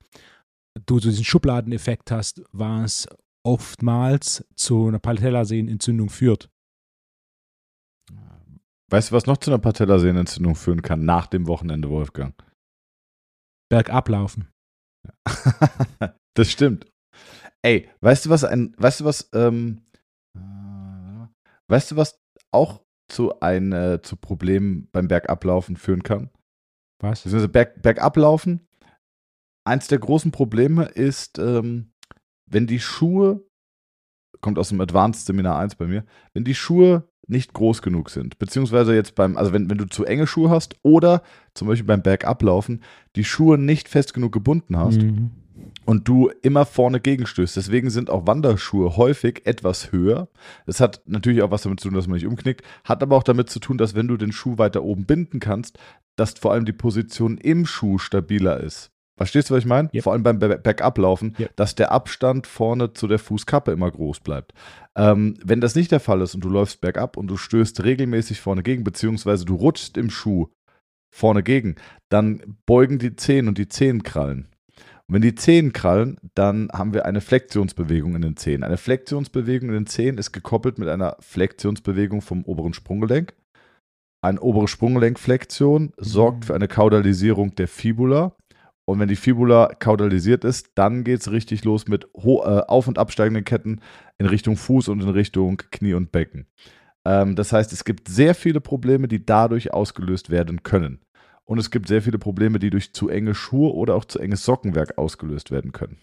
du 0.84 1.00
diesen 1.00 1.24
Schubladeneffekt 1.24 2.10
hast, 2.10 2.42
was 2.52 3.08
oftmals 3.44 4.46
zu 4.54 4.88
einer 4.88 4.98
Patellasehnenentzündung 4.98 6.10
führt. 6.10 6.50
Weißt 8.90 9.10
du, 9.10 9.14
was 9.14 9.26
noch 9.26 9.36
zu 9.36 9.50
einer 9.50 9.58
Patellasehnenentzündung 9.58 10.54
führen 10.54 10.82
kann 10.82 11.04
nach 11.04 11.26
dem 11.26 11.46
Wochenende, 11.46 11.90
Wolfgang? 11.90 12.34
Bergab 13.70 14.08
laufen. 14.08 14.48
das 16.34 16.50
stimmt. 16.50 16.90
Ey, 17.62 17.88
weißt 18.00 18.26
du 18.26 18.30
was 18.30 18.44
ein, 18.44 18.74
weißt 18.78 19.00
du 19.00 19.04
was, 19.04 19.28
ähm, 19.34 19.82
äh, 20.34 21.26
weißt 21.68 21.90
du 21.90 21.96
was 21.96 22.18
auch 22.50 22.82
zu 23.08 23.40
ein, 23.40 23.72
äh, 23.72 24.00
zu 24.02 24.16
Problemen 24.16 24.88
beim 24.92 25.08
Bergablaufen 25.08 25.76
führen 25.76 26.02
kann? 26.02 26.30
Was? 27.00 27.24
Berg, 27.50 27.82
Bergablaufen. 27.82 28.66
Eins 29.66 29.88
der 29.88 29.98
großen 29.98 30.32
Probleme 30.32 30.84
ist, 30.86 31.38
ähm, 31.38 31.92
wenn 32.50 32.66
die 32.66 32.80
Schuhe, 32.80 33.42
kommt 34.40 34.58
aus 34.58 34.68
dem 34.68 34.80
Advanced 34.80 35.26
Seminar 35.26 35.58
1 35.58 35.76
bei 35.76 35.86
mir, 35.86 36.04
wenn 36.32 36.44
die 36.44 36.54
Schuhe 36.54 37.08
nicht 37.26 37.52
groß 37.52 37.82
genug 37.82 38.08
sind, 38.10 38.38
beziehungsweise 38.38 38.94
jetzt 38.94 39.14
beim, 39.14 39.36
also 39.36 39.52
wenn, 39.52 39.68
wenn 39.68 39.78
du 39.78 39.86
zu 39.86 40.04
enge 40.04 40.26
Schuhe 40.26 40.48
hast 40.48 40.76
oder 40.82 41.22
zum 41.54 41.68
Beispiel 41.68 41.86
beim 41.86 42.02
Bergablaufen 42.02 42.82
die 43.16 43.24
Schuhe 43.24 43.58
nicht 43.58 43.88
fest 43.88 44.14
genug 44.14 44.32
gebunden 44.32 44.78
hast 44.78 45.02
Mhm. 45.02 45.30
und 45.84 46.08
du 46.08 46.30
immer 46.40 46.64
vorne 46.64 47.00
gegenstößt. 47.00 47.54
Deswegen 47.56 47.90
sind 47.90 48.08
auch 48.08 48.26
Wanderschuhe 48.26 48.96
häufig 48.96 49.42
etwas 49.44 49.92
höher. 49.92 50.28
Das 50.64 50.80
hat 50.80 51.02
natürlich 51.04 51.42
auch 51.42 51.50
was 51.50 51.62
damit 51.62 51.80
zu 51.80 51.88
tun, 51.88 51.96
dass 51.96 52.06
man 52.06 52.14
nicht 52.14 52.26
umknickt, 52.26 52.62
hat 52.84 53.02
aber 53.02 53.16
auch 53.16 53.24
damit 53.24 53.50
zu 53.50 53.58
tun, 53.60 53.76
dass 53.76 53.94
wenn 53.94 54.08
du 54.08 54.16
den 54.16 54.32
Schuh 54.32 54.56
weiter 54.56 54.82
oben 54.82 55.04
binden 55.04 55.38
kannst, 55.38 55.78
dass 56.16 56.32
vor 56.32 56.52
allem 56.52 56.64
die 56.64 56.72
Position 56.72 57.36
im 57.36 57.66
Schuh 57.66 57.98
stabiler 57.98 58.58
ist. 58.60 58.90
Verstehst 59.18 59.50
du, 59.50 59.54
was 59.54 59.60
ich 59.60 59.66
meine? 59.66 59.90
Yep. 59.92 60.04
Vor 60.04 60.12
allem 60.14 60.22
beim 60.22 60.38
Bergablaufen, 60.38 61.34
Yep. 61.38 61.56
dass 61.56 61.74
der 61.74 61.92
Abstand 61.92 62.46
vorne 62.46 62.94
zu 62.94 63.06
der 63.06 63.18
Fußkappe 63.18 63.72
immer 63.72 63.90
groß 63.90 64.20
bleibt. 64.20 64.54
Ähm, 64.96 65.34
wenn 65.44 65.60
das 65.60 65.74
nicht 65.74 65.92
der 65.92 66.00
Fall 66.00 66.22
ist 66.22 66.34
und 66.34 66.42
du 66.42 66.48
läufst 66.48 66.80
bergab 66.80 67.16
und 67.16 67.26
du 67.26 67.36
stößt 67.36 67.84
regelmäßig 67.84 68.40
vorne 68.40 68.62
gegen, 68.62 68.84
beziehungsweise 68.84 69.44
du 69.44 69.56
rutschst 69.56 69.96
im 69.98 70.08
Schuh 70.08 70.48
vorne 71.10 71.42
gegen, 71.42 71.76
dann 72.08 72.56
beugen 72.64 72.98
die 72.98 73.16
Zehen 73.16 73.48
und 73.48 73.58
die 73.58 73.68
Zehenkrallen. 73.68 74.48
Und 75.08 75.14
wenn 75.14 75.22
die 75.22 75.34
Zehen 75.34 75.72
krallen, 75.72 76.18
dann 76.34 76.68
haben 76.72 76.92
wir 76.92 77.06
eine 77.06 77.22
Flexionsbewegung 77.22 78.14
in 78.14 78.22
den 78.22 78.36
Zehen. 78.36 78.62
Eine 78.62 78.76
Flexionsbewegung 78.76 79.70
in 79.70 79.74
den 79.74 79.86
Zehen 79.86 80.18
ist 80.18 80.32
gekoppelt 80.32 80.78
mit 80.78 80.88
einer 80.88 81.16
Flexionsbewegung 81.20 82.20
vom 82.20 82.44
oberen 82.44 82.74
Sprunggelenk. 82.74 83.34
Eine 84.20 84.40
obere 84.40 84.68
Sprunggelenkflexion 84.68 85.92
sorgt 85.96 86.44
für 86.44 86.54
eine 86.54 86.68
Kaudalisierung 86.68 87.54
der 87.54 87.68
Fibula. 87.68 88.34
Und 88.88 89.00
wenn 89.00 89.08
die 89.08 89.16
Fibula 89.16 89.74
kaudalisiert 89.78 90.44
ist, 90.44 90.70
dann 90.74 91.04
geht 91.04 91.20
es 91.20 91.30
richtig 91.30 91.62
los 91.62 91.88
mit 91.88 92.06
äh, 92.14 92.18
auf- 92.18 92.88
und 92.88 92.96
absteigenden 92.98 93.44
Ketten 93.44 93.82
in 94.16 94.24
Richtung 94.24 94.56
Fuß 94.56 94.88
und 94.88 95.02
in 95.02 95.10
Richtung 95.10 95.58
Knie 95.70 95.92
und 95.92 96.10
Becken. 96.10 96.46
Ähm, 97.04 97.36
das 97.36 97.52
heißt, 97.52 97.70
es 97.74 97.84
gibt 97.84 98.08
sehr 98.08 98.34
viele 98.34 98.62
Probleme, 98.62 99.06
die 99.06 99.26
dadurch 99.26 99.74
ausgelöst 99.74 100.30
werden 100.30 100.62
können. 100.62 101.00
Und 101.44 101.58
es 101.58 101.70
gibt 101.70 101.86
sehr 101.86 102.00
viele 102.00 102.18
Probleme, 102.18 102.58
die 102.58 102.70
durch 102.70 102.94
zu 102.94 103.10
enge 103.10 103.34
Schuhe 103.34 103.74
oder 103.74 103.94
auch 103.94 104.06
zu 104.06 104.20
enges 104.20 104.42
Sockenwerk 104.46 104.96
ausgelöst 104.96 105.50
werden 105.50 105.72
können. 105.72 105.98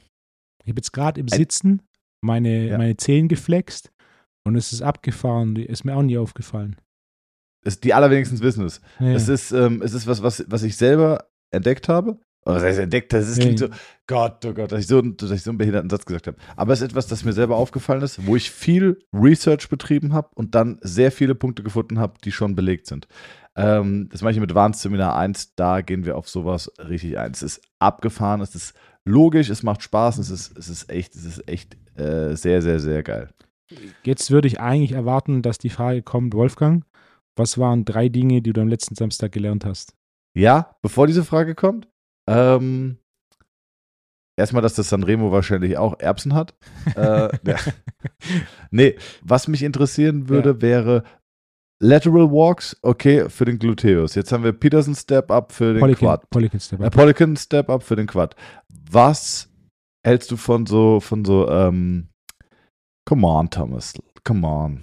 Ich 0.63 0.69
habe 0.69 0.78
jetzt 0.78 0.93
gerade 0.93 1.19
im 1.19 1.28
Sitzen 1.28 1.82
meine, 2.21 2.67
Ja. 2.67 2.78
meine 2.78 2.98
Zehen 2.98 3.30
geflext 3.30 3.91
und 4.43 4.56
es 4.56 4.71
ist 4.71 4.84
abgefahren. 4.84 5.56
Ist 5.56 5.86
mir 5.86 5.95
auch 5.95 6.04
nie 6.04 6.19
aufgefallen. 6.19 6.76
Es, 7.63 7.80
die 7.80 7.95
allerwenigstens 7.95 8.41
wissen 8.41 8.63
es. 8.63 8.80
Ja. 9.00 9.13
Es 9.13 9.28
ist, 9.28 9.52
ähm, 9.54 9.82
es 9.82 9.95
ist 9.95 10.06
was, 10.06 10.21
was, 10.21 10.45
was 10.50 10.62
ich 10.62 10.78
selber 10.78 11.26
entdeckt 11.50 11.89
habe. 11.89 12.19
Oder 12.45 12.55
was 12.55 12.63
heißt 12.63 12.79
entdeckt? 12.79 13.12
Das 13.12 13.27
ist, 13.27 13.39
klingt 13.39 13.60
Ja. 13.60 13.67
so, 13.67 13.73
Gott, 14.08 14.45
oh 14.45 14.53
Gott, 14.53 14.71
dass 14.71 14.81
ich, 14.81 14.88
so, 14.88 15.01
dass 15.01 15.31
ich 15.31 15.41
so 15.41 15.49
einen 15.49 15.58
behinderten 15.58 15.89
Satz 15.89 16.05
gesagt 16.05 16.27
habe. 16.27 16.38
Aber 16.55 16.73
es 16.73 16.81
ist 16.81 16.89
etwas, 16.89 17.08
das 17.08 17.25
mir 17.25 17.34
selber 17.34 17.55
aufgefallen 17.55 18.03
ist, 18.03 18.25
wo 18.27 18.36
ich 18.36 18.51
viel 18.51 18.99
Research 19.12 19.67
betrieben 19.67 20.13
habe 20.13 20.29
und 20.36 20.53
dann 20.53 20.77
sehr 20.81 21.12
viele 21.12 21.34
Punkte 21.34 21.63
gefunden 21.63 21.97
habe, 21.99 22.13
die 22.23 22.31
schon 22.31 22.55
belegt 22.55 22.86
sind. 22.86 23.08
Ähm, 23.55 24.10
das 24.12 24.21
mache 24.21 24.34
ich 24.34 24.39
mit 24.39 24.51
Advanced 24.51 24.81
Seminar 24.81 25.15
1, 25.15 25.55
da 25.55 25.81
gehen 25.81 26.05
wir 26.05 26.17
auf 26.17 26.29
sowas 26.29 26.71
richtig 26.77 27.17
ein. 27.17 27.31
Es 27.31 27.41
ist 27.41 27.62
abgefahren, 27.79 28.41
es 28.41 28.53
ist 28.53 28.75
logisch, 29.05 29.49
es 29.49 29.63
macht 29.63 29.81
Spaß, 29.81 30.19
es 30.19 30.29
ist, 30.29 30.58
es 30.58 30.69
ist 30.69 30.89
echt, 30.89 31.15
es 31.15 31.25
ist 31.25 31.47
echt 31.47 31.77
äh, 31.97 32.36
sehr, 32.36 32.62
sehr, 32.62 32.79
sehr 32.79 33.01
geil. 33.01 33.29
Jetzt 34.03 34.29
würde 34.29 34.47
ich 34.47 34.60
eigentlich 34.60 34.91
erwarten, 34.91 35.41
dass 35.41 35.58
die 35.58 35.69
Frage 35.69 36.03
kommt, 36.03 36.34
Wolfgang, 36.36 36.86
was 37.36 37.58
waren 37.58 37.86
drei 37.86 38.10
Dinge, 38.10 38.41
die 38.41 38.53
du 38.53 38.62
am 38.62 38.67
letzten 38.67 38.93
Samstag 38.95 39.31
gelernt 39.31 39.65
hast? 39.65 39.95
Ja, 40.36 40.75
bevor 40.81 41.08
diese 41.08 41.23
Frage 41.23 41.55
kommt, 41.55 41.88
ähm, 42.27 42.97
erstmal, 44.38 44.61
dass 44.61 44.75
das 44.75 44.89
Sanremo 44.89 45.31
wahrscheinlich 45.31 45.77
auch 45.77 45.99
Erbsen 45.99 46.33
hat. 46.33 46.53
äh, 46.95 47.29
ja. 47.45 47.57
Nee, 48.71 48.97
was 49.21 49.47
mich 49.47 49.63
interessieren 49.63 50.29
würde, 50.29 50.61
wäre 50.61 51.03
Lateral 51.81 52.31
Walks, 52.31 52.77
okay, 52.81 53.29
für 53.29 53.45
den 53.45 53.59
Gluteus. 53.59 54.15
Jetzt 54.15 54.31
haben 54.31 54.43
wir 54.43 54.53
Peterson 54.53 54.95
Step 54.95 55.29
Up 55.29 55.51
für 55.51 55.73
den 55.73 55.81
Polykin, 55.81 56.07
Quad. 56.07 56.29
Polykin 56.29 56.59
Step 56.59 56.79
Äh, 56.79 56.85
Up. 56.85 56.93
Polykin 56.93 57.35
Step 57.35 57.69
Up 57.69 57.83
für 57.83 57.95
den 57.95 58.07
Quad. 58.07 58.35
Was 58.89 59.49
hältst 60.05 60.31
du 60.31 60.38
von 60.38 60.65
so, 60.65 60.99
von 60.99 61.25
so, 61.25 61.49
ähm, 61.49 62.07
come 63.07 63.27
on, 63.27 63.49
Thomas, 63.49 63.93
come 64.23 64.47
on. 64.47 64.81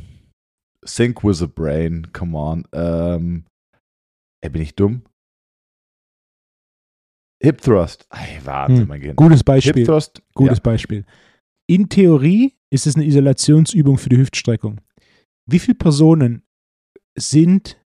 Think 0.85 1.23
with 1.25 1.41
a 1.43 1.47
brain, 1.47 2.09
come 2.13 2.37
on. 2.37 2.67
Ähm, 2.73 3.47
ey, 4.43 4.51
bin 4.51 4.63
ich 4.63 4.75
dumm? 4.75 5.03
Hip 7.43 7.61
Thrust. 7.61 8.07
Ey, 8.11 8.39
Wahnsinn, 8.45 8.83
Hm, 8.83 8.89
mein 8.89 9.01
Gehirn. 9.01 9.17
Gutes 9.17 9.39
Hip 9.41 9.47
Beispiel. 9.47 9.87
Thrust. 9.87 10.23
Gutes 10.35 10.59
ja. 10.59 10.63
Beispiel. 10.63 11.05
In 11.69 11.89
Theorie 11.89 12.55
ist 12.71 12.87
es 12.87 12.97
eine 12.97 13.05
Isolationsübung 13.05 13.99
für 13.99 14.09
die 14.09 14.19
Hüftstreckung. 14.19 14.81
Wie 15.47 15.59
viele 15.59 15.75
Personen 15.75 16.43
sind 17.17 17.79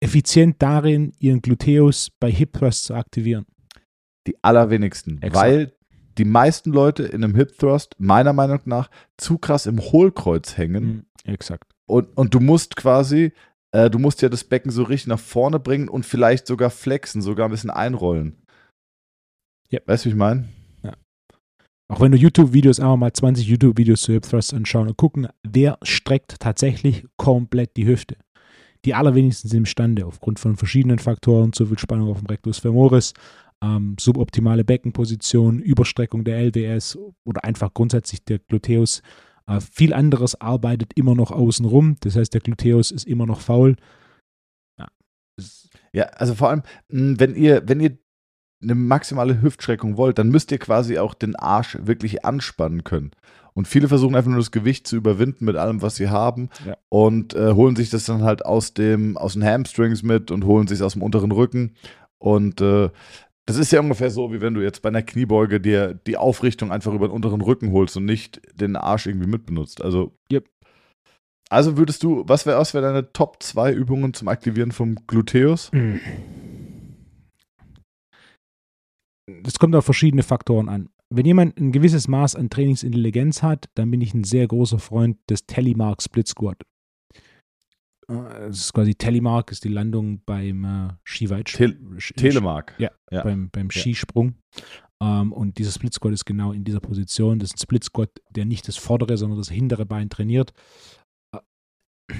effizient 0.00 0.56
darin, 0.62 1.12
ihren 1.18 1.40
Gluteus 1.42 2.10
bei 2.20 2.30
Hip 2.30 2.52
Thrust 2.52 2.84
zu 2.84 2.94
aktivieren? 2.94 3.46
Die 4.26 4.36
allerwenigsten. 4.42 5.20
Exakt. 5.22 5.34
Weil 5.34 5.72
die 6.18 6.24
meisten 6.24 6.70
Leute 6.70 7.04
in 7.04 7.24
einem 7.24 7.34
Hip 7.34 7.56
Thrust 7.58 7.94
meiner 7.98 8.32
Meinung 8.32 8.60
nach 8.66 8.90
zu 9.16 9.38
krass 9.38 9.66
im 9.66 9.80
Hohlkreuz 9.80 10.56
hängen. 10.56 10.84
Mhm, 10.84 11.04
exakt. 11.24 11.72
Und, 11.86 12.14
und 12.16 12.34
du 12.34 12.40
musst 12.40 12.76
quasi, 12.76 13.32
äh, 13.72 13.90
du 13.90 13.98
musst 13.98 14.22
ja 14.22 14.28
das 14.28 14.44
Becken 14.44 14.70
so 14.70 14.82
richtig 14.82 15.08
nach 15.08 15.18
vorne 15.18 15.58
bringen 15.60 15.88
und 15.88 16.06
vielleicht 16.06 16.46
sogar 16.46 16.70
flexen, 16.70 17.22
sogar 17.22 17.48
ein 17.48 17.50
bisschen 17.50 17.70
einrollen. 17.70 18.36
Ja. 19.70 19.80
Weißt 19.86 20.04
du, 20.04 20.08
wie 20.08 20.12
ich 20.12 20.18
meine? 20.18 20.48
Auch 21.90 22.00
wenn 22.00 22.12
du 22.12 22.18
YouTube-Videos 22.18 22.80
einfach 22.80 22.96
mal 22.96 23.12
20 23.12 23.46
YouTube-Videos 23.46 24.02
zu 24.02 24.12
Hip 24.12 24.24
Thrust 24.24 24.52
anschauen 24.52 24.88
und 24.88 24.98
gucken, 24.98 25.28
wer 25.42 25.78
streckt 25.82 26.38
tatsächlich 26.38 27.06
komplett 27.16 27.76
die 27.78 27.86
Hüfte. 27.86 28.16
Die 28.84 28.94
allerwenigsten 28.94 29.48
sind 29.48 29.60
imstande, 29.60 30.04
aufgrund 30.04 30.38
von 30.38 30.56
verschiedenen 30.56 30.98
Faktoren, 30.98 31.54
zu 31.54 31.66
viel 31.66 31.78
Spannung 31.78 32.10
auf 32.10 32.18
dem 32.18 32.26
Rectus 32.26 32.58
femoris, 32.58 33.14
ähm, 33.64 33.96
suboptimale 33.98 34.64
Beckenposition, 34.64 35.60
Überstreckung 35.60 36.24
der 36.24 36.38
LWS 36.38 36.98
oder 37.24 37.42
einfach 37.44 37.72
grundsätzlich 37.72 38.22
der 38.22 38.38
Gluteus. 38.38 39.02
Äh, 39.48 39.60
viel 39.60 39.92
anderes 39.94 40.40
arbeitet 40.40 40.92
immer 40.94 41.14
noch 41.14 41.30
außenrum. 41.32 41.96
Das 42.00 42.16
heißt, 42.16 42.34
der 42.34 42.40
Gluteus 42.40 42.90
ist 42.90 43.06
immer 43.06 43.26
noch 43.26 43.40
faul. 43.40 43.76
Ja. 44.78 44.88
Ja, 45.92 46.04
also 46.04 46.34
vor 46.34 46.50
allem, 46.50 46.62
mh, 46.88 47.18
wenn 47.18 47.34
ihr, 47.34 47.62
wenn 47.66 47.80
ihr 47.80 47.98
eine 48.62 48.74
maximale 48.74 49.40
Hüftstreckung 49.40 49.96
wollt, 49.96 50.18
dann 50.18 50.30
müsst 50.30 50.50
ihr 50.50 50.58
quasi 50.58 50.98
auch 50.98 51.14
den 51.14 51.36
Arsch 51.36 51.78
wirklich 51.80 52.24
anspannen 52.24 52.82
können. 52.84 53.12
Und 53.54 53.66
viele 53.68 53.88
versuchen 53.88 54.14
einfach 54.14 54.30
nur 54.30 54.38
das 54.40 54.50
Gewicht 54.50 54.86
zu 54.86 54.96
überwinden 54.96 55.44
mit 55.44 55.56
allem, 55.56 55.80
was 55.82 55.96
sie 55.96 56.08
haben 56.10 56.48
Ja. 56.66 56.76
und 56.88 57.34
äh, 57.34 57.52
holen 57.54 57.74
sich 57.76 57.90
das 57.90 58.04
dann 58.04 58.22
halt 58.22 58.44
aus 58.44 58.74
dem, 58.74 59.16
aus 59.16 59.32
den 59.34 59.44
Hamstrings 59.44 60.02
mit 60.02 60.30
und 60.30 60.44
holen 60.44 60.66
sich 60.68 60.82
aus 60.82 60.92
dem 60.92 61.02
unteren 61.02 61.32
Rücken. 61.32 61.74
Und 62.18 62.60
äh, 62.60 62.90
das 63.48 63.56
ist 63.56 63.72
ja 63.72 63.80
ungefähr 63.80 64.10
so, 64.10 64.30
wie 64.30 64.42
wenn 64.42 64.52
du 64.52 64.60
jetzt 64.60 64.82
bei 64.82 64.90
einer 64.90 65.00
Kniebeuge 65.00 65.58
dir 65.58 65.94
die 65.94 66.18
Aufrichtung 66.18 66.70
einfach 66.70 66.92
über 66.92 67.08
den 67.08 67.14
unteren 67.14 67.40
Rücken 67.40 67.72
holst 67.72 67.96
und 67.96 68.04
nicht 68.04 68.42
den 68.60 68.76
Arsch 68.76 69.06
irgendwie 69.06 69.26
mitbenutzt. 69.26 69.80
Also, 69.80 70.12
Yep. 70.30 70.50
also 71.48 71.78
würdest 71.78 72.02
du, 72.02 72.24
was 72.26 72.44
wäre 72.44 72.62
wär 72.62 72.80
deine 72.82 73.10
Top 73.14 73.42
2 73.42 73.72
Übungen 73.72 74.12
zum 74.12 74.28
Aktivieren 74.28 74.70
vom 74.70 74.96
Gluteus? 75.06 75.70
Das 79.42 79.58
kommt 79.58 79.74
auf 79.74 79.86
verschiedene 79.86 80.22
Faktoren 80.22 80.68
an. 80.68 80.90
Wenn 81.08 81.24
jemand 81.24 81.58
ein 81.58 81.72
gewisses 81.72 82.06
Maß 82.06 82.36
an 82.36 82.50
Trainingsintelligenz 82.50 83.42
hat, 83.42 83.70
dann 83.76 83.90
bin 83.90 84.02
ich 84.02 84.12
ein 84.12 84.24
sehr 84.24 84.46
großer 84.46 84.78
Freund 84.78 85.16
des 85.30 85.46
Telemark 85.46 86.02
Split 86.02 86.28
Squat. 86.28 86.58
Das 88.10 88.56
ist 88.56 88.72
quasi 88.72 88.94
Telemark, 88.94 89.50
ist 89.52 89.64
die 89.64 89.68
Landung 89.68 90.22
beim 90.24 90.64
äh, 90.64 90.88
Skiweit 91.04 91.46
Tel- 91.52 91.78
Sch- 91.96 92.16
Telemark. 92.16 92.74
Ja, 92.78 92.90
Ja. 93.10 93.22
beim, 93.22 93.50
beim 93.50 93.68
Ja. 93.70 93.80
Skisprung. 93.80 94.34
Ähm, 95.02 95.32
und 95.32 95.58
dieser 95.58 95.70
Split 95.70 95.92
Squat 95.94 96.14
ist 96.14 96.24
genau 96.24 96.52
in 96.52 96.64
dieser 96.64 96.80
Position. 96.80 97.38
Das 97.38 97.50
ist 97.50 97.56
ein 97.56 97.62
Split 97.62 97.84
Squat, 97.84 98.10
der 98.30 98.46
nicht 98.46 98.66
das 98.66 98.76
vordere, 98.76 99.16
sondern 99.18 99.38
das 99.38 99.50
hintere 99.50 99.84
Bein 99.84 100.08
trainiert. 100.08 100.52
Äh, 101.36 102.14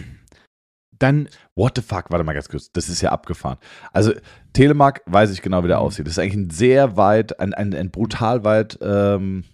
Dann 0.99 1.29
What 1.57 1.73
the 1.77 1.83
fuck? 1.83 2.11
Warte 2.11 2.23
mal 2.25 2.35
ganz 2.35 2.49
kurz. 2.49 2.71
Das 2.73 2.89
ist 2.89 3.01
ja 3.01 3.11
abgefahren. 3.11 3.59
Also, 3.93 4.13
Telemark 4.53 5.03
weiß 5.07 5.33
ich 5.33 5.43
genau, 5.43 5.65
wie 5.65 5.69
der 5.69 5.79
Mhm. 5.79 5.85
aussieht. 5.85 6.07
Das 6.07 6.13
ist 6.13 6.19
eigentlich 6.19 6.35
ein 6.35 6.51
sehr 6.51 6.97
weit, 6.99 7.41
ein, 7.41 7.55
ein, 7.55 7.73
ein 7.75 7.91
brutal 7.91 8.45
weit, 8.45 8.79
ähm, 8.83 9.45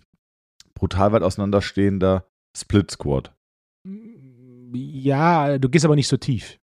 brutal 0.75 1.13
weit 1.13 1.23
auseinanderstehender 1.23 2.27
Split 2.57 2.91
Squat. 2.91 3.33
Ja, 4.75 5.59
du 5.59 5.69
gehst 5.69 5.85
aber 5.85 5.97
nicht 5.97 6.09
so 6.09 6.17
tief. 6.17 6.59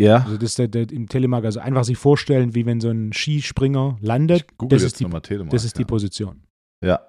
Ja. 0.00 0.22
Also 0.24 0.36
das 0.36 0.50
ist 0.50 0.58
der, 0.58 0.68
der, 0.68 0.90
im 0.90 1.08
Telemark, 1.08 1.44
also 1.44 1.60
einfach 1.60 1.84
sich 1.84 1.98
vorstellen, 1.98 2.54
wie 2.54 2.64
wenn 2.64 2.80
so 2.80 2.88
ein 2.88 3.12
Skispringer 3.12 3.98
landet, 4.00 4.46
Ich 4.50 4.58
google 4.58 4.76
das 4.76 4.82
jetzt 4.82 5.00
ist 5.00 5.00
die, 5.00 5.20
Telemark. 5.20 5.50
das 5.50 5.64
ist 5.64 5.76
die 5.76 5.82
ja. 5.82 5.86
Position. 5.86 6.42
Ja. 6.84 7.06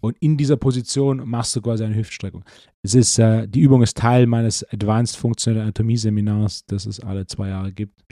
Und 0.00 0.16
in 0.20 0.36
dieser 0.36 0.56
Position 0.56 1.28
machst 1.28 1.54
du 1.56 1.62
quasi 1.62 1.84
eine 1.84 1.94
Hüftstreckung. 1.94 2.44
Es 2.82 2.94
ist, 2.94 3.18
äh, 3.18 3.46
die 3.46 3.60
Übung 3.60 3.82
ist 3.82 3.96
Teil 3.96 4.26
meines 4.26 4.64
Advanced 4.72 5.16
Functional 5.16 5.62
Anatomie 5.62 5.96
Seminars, 5.96 6.64
das 6.66 6.86
es 6.86 7.00
alle 7.00 7.26
zwei 7.26 7.48
Jahre 7.48 7.72
gibt. 7.72 8.02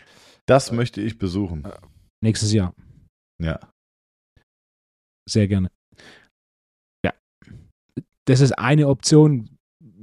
Das 0.46 0.72
möchte 0.72 1.00
ich 1.00 1.18
besuchen. 1.18 1.66
Nächstes 2.22 2.52
Jahr. 2.52 2.74
Ja. 3.42 3.58
Sehr 5.28 5.48
gerne. 5.48 5.70
Ja. 7.04 7.12
Das 8.26 8.40
ist 8.40 8.52
eine 8.52 8.88
Option, 8.88 9.57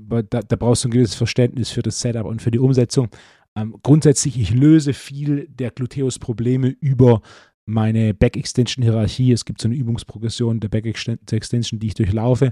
da, 0.07 0.41
da 0.41 0.55
brauchst 0.55 0.83
du 0.83 0.87
ein 0.87 0.91
gewisses 0.91 1.15
Verständnis 1.15 1.69
für 1.69 1.81
das 1.81 1.99
Setup 1.99 2.25
und 2.25 2.41
für 2.41 2.51
die 2.51 2.59
Umsetzung. 2.59 3.09
Ähm, 3.55 3.75
grundsätzlich, 3.83 4.39
ich 4.39 4.51
löse 4.51 4.93
viel 4.93 5.47
der 5.47 5.71
Gluteus-Probleme 5.71 6.69
über 6.79 7.21
meine 7.65 8.13
Back-Extension-Hierarchie. 8.13 9.31
Es 9.31 9.45
gibt 9.45 9.61
so 9.61 9.67
eine 9.67 9.75
Übungsprogression 9.75 10.59
der 10.59 10.69
Back-Extension, 10.69 11.79
die 11.79 11.87
ich 11.87 11.93
durchlaufe, 11.95 12.51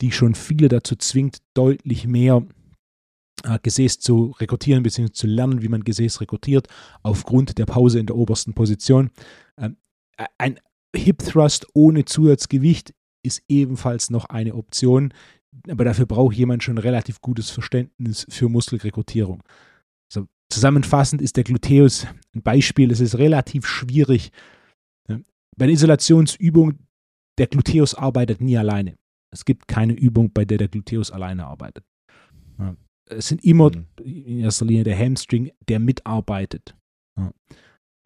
die 0.00 0.12
schon 0.12 0.34
viele 0.34 0.68
dazu 0.68 0.96
zwingt, 0.96 1.38
deutlich 1.54 2.06
mehr 2.06 2.44
äh, 3.44 3.58
Gesäß 3.62 3.98
zu 3.98 4.34
rekrutieren, 4.38 4.82
bzw. 4.82 5.10
zu 5.10 5.26
lernen, 5.26 5.62
wie 5.62 5.68
man 5.68 5.84
Gesäß 5.84 6.20
rekrutiert, 6.20 6.68
aufgrund 7.02 7.58
der 7.58 7.66
Pause 7.66 7.98
in 7.98 8.06
der 8.06 8.16
obersten 8.16 8.54
Position. 8.54 9.10
Ähm, 9.58 9.76
ein 10.38 10.60
Hip 10.94 11.18
Thrust 11.18 11.66
ohne 11.74 12.04
Zusatzgewicht 12.04 12.94
ist 13.24 13.42
ebenfalls 13.48 14.10
noch 14.10 14.26
eine 14.26 14.54
Option, 14.54 15.12
aber 15.68 15.84
dafür 15.84 16.06
braucht 16.06 16.36
jemand 16.36 16.62
schon 16.62 16.78
relativ 16.78 17.20
gutes 17.20 17.50
Verständnis 17.50 18.26
für 18.28 18.48
Muskelrekrutierung. 18.48 19.42
Also 20.12 20.26
zusammenfassend 20.50 21.22
ist 21.22 21.36
der 21.36 21.44
Gluteus 21.44 22.06
ein 22.34 22.42
Beispiel, 22.42 22.90
es 22.90 23.00
ist 23.00 23.18
relativ 23.18 23.66
schwierig. 23.66 24.30
Bei 25.06 25.66
der 25.66 25.70
Isolationsübung, 25.70 26.78
der 27.38 27.46
Gluteus 27.46 27.94
arbeitet 27.94 28.40
nie 28.40 28.58
alleine. 28.58 28.96
Es 29.32 29.44
gibt 29.44 29.68
keine 29.68 29.92
Übung, 29.92 30.32
bei 30.32 30.44
der 30.44 30.58
der 30.58 30.68
Gluteus 30.68 31.10
alleine 31.10 31.46
arbeitet. 31.46 31.84
Es 33.06 33.28
sind 33.28 33.44
immer 33.44 33.70
Mhm. 33.70 33.86
in 34.02 34.38
erster 34.40 34.64
Linie 34.64 34.84
der 34.84 34.98
Hamstring, 34.98 35.52
der 35.68 35.78
mitarbeitet. 35.78 36.74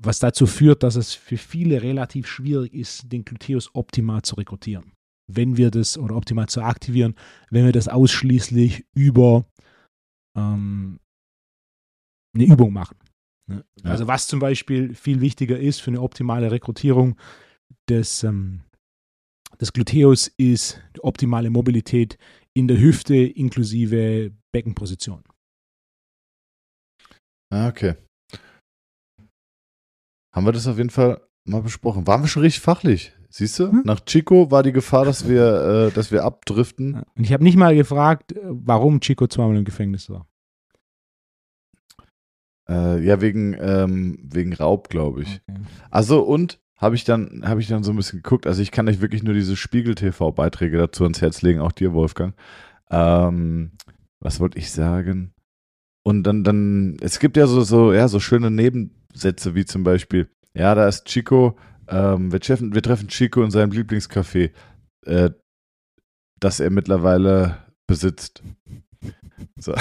Was 0.00 0.18
dazu 0.18 0.46
führt, 0.46 0.82
dass 0.82 0.96
es 0.96 1.14
für 1.14 1.36
viele 1.36 1.82
relativ 1.82 2.26
schwierig 2.26 2.72
ist, 2.74 3.10
den 3.12 3.24
Gluteus 3.24 3.70
optimal 3.74 4.22
zu 4.22 4.36
rekrutieren. 4.36 4.92
Wenn 5.30 5.56
wir 5.56 5.70
das 5.70 5.98
oder 5.98 6.16
optimal 6.16 6.48
zu 6.48 6.62
aktivieren, 6.62 7.14
wenn 7.50 7.64
wir 7.64 7.72
das 7.72 7.88
ausschließlich 7.88 8.86
über 8.94 9.44
ähm, 10.36 11.00
eine 12.34 12.44
Übung 12.44 12.72
machen. 12.72 12.96
Ne? 13.48 13.64
Ja. 13.82 13.90
Also 13.90 14.06
was 14.06 14.26
zum 14.26 14.40
Beispiel 14.40 14.94
viel 14.94 15.20
wichtiger 15.20 15.58
ist 15.58 15.80
für 15.80 15.90
eine 15.90 16.00
optimale 16.00 16.50
Rekrutierung 16.50 17.18
des, 17.88 18.22
ähm, 18.22 18.62
des 19.60 19.72
Gluteus 19.72 20.28
ist 20.36 20.80
die 20.96 21.04
optimale 21.04 21.50
Mobilität 21.50 22.18
in 22.54 22.68
der 22.68 22.78
Hüfte 22.78 23.16
inklusive 23.16 24.32
Beckenposition. 24.52 25.22
Ah, 27.50 27.68
okay. 27.68 27.94
Haben 30.34 30.46
wir 30.46 30.52
das 30.52 30.66
auf 30.66 30.76
jeden 30.76 30.90
Fall 30.90 31.26
mal 31.46 31.62
besprochen. 31.62 32.06
Waren 32.06 32.22
wir 32.22 32.28
schon 32.28 32.42
richtig 32.42 32.60
fachlich? 32.60 33.17
Siehst 33.30 33.58
du? 33.58 33.70
Hm. 33.70 33.82
Nach 33.84 34.00
Chico 34.00 34.50
war 34.50 34.62
die 34.62 34.72
Gefahr, 34.72 35.04
dass 35.04 35.28
wir, 35.28 35.88
äh, 35.88 35.90
dass 35.92 36.10
wir 36.10 36.24
abdriften. 36.24 37.02
Und 37.16 37.24
ich 37.24 37.32
habe 37.32 37.44
nicht 37.44 37.56
mal 37.56 37.74
gefragt, 37.74 38.32
äh, 38.32 38.40
warum 38.42 39.00
Chico 39.00 39.26
zweimal 39.26 39.56
im 39.56 39.64
Gefängnis 39.64 40.08
war. 40.08 40.26
Äh, 42.68 43.04
ja, 43.04 43.20
wegen, 43.20 43.56
ähm, 43.58 44.18
wegen 44.22 44.54
Raub, 44.54 44.88
glaube 44.88 45.22
ich. 45.22 45.40
Okay. 45.48 45.60
Also 45.90 46.22
und 46.22 46.60
habe 46.78 46.94
ich 46.94 47.04
dann 47.04 47.42
habe 47.44 47.60
ich 47.60 47.66
dann 47.66 47.82
so 47.82 47.90
ein 47.92 47.96
bisschen 47.96 48.22
geguckt. 48.22 48.46
Also 48.46 48.62
ich 48.62 48.70
kann 48.70 48.88
euch 48.88 49.00
wirklich 49.00 49.22
nur 49.22 49.34
diese 49.34 49.56
Spiegel 49.56 49.94
TV 49.94 50.30
Beiträge 50.32 50.78
dazu 50.78 51.02
ans 51.04 51.20
Herz 51.20 51.42
legen, 51.42 51.60
auch 51.60 51.72
dir 51.72 51.92
Wolfgang. 51.92 52.34
Ähm, 52.90 53.72
was 54.20 54.38
wollte 54.38 54.58
ich 54.58 54.70
sagen? 54.70 55.32
Und 56.04 56.22
dann 56.22 56.44
dann 56.44 56.96
es 57.00 57.18
gibt 57.18 57.36
ja 57.36 57.46
so 57.46 57.62
so 57.62 57.92
ja 57.92 58.06
so 58.06 58.20
schöne 58.20 58.50
Nebensätze 58.50 59.54
wie 59.54 59.64
zum 59.64 59.82
Beispiel 59.82 60.28
ja 60.54 60.74
da 60.74 60.86
ist 60.86 61.06
Chico 61.06 61.56
ähm, 61.88 62.32
wir 62.32 62.40
treffen 62.40 62.74
wir 62.74 62.82
treffen 62.82 63.08
Chico 63.08 63.42
in 63.42 63.50
seinem 63.50 63.72
Lieblingscafé, 63.72 64.50
äh, 65.06 65.30
das 66.40 66.60
er 66.60 66.70
mittlerweile 66.70 67.58
besitzt. 67.86 68.42
So. 69.58 69.74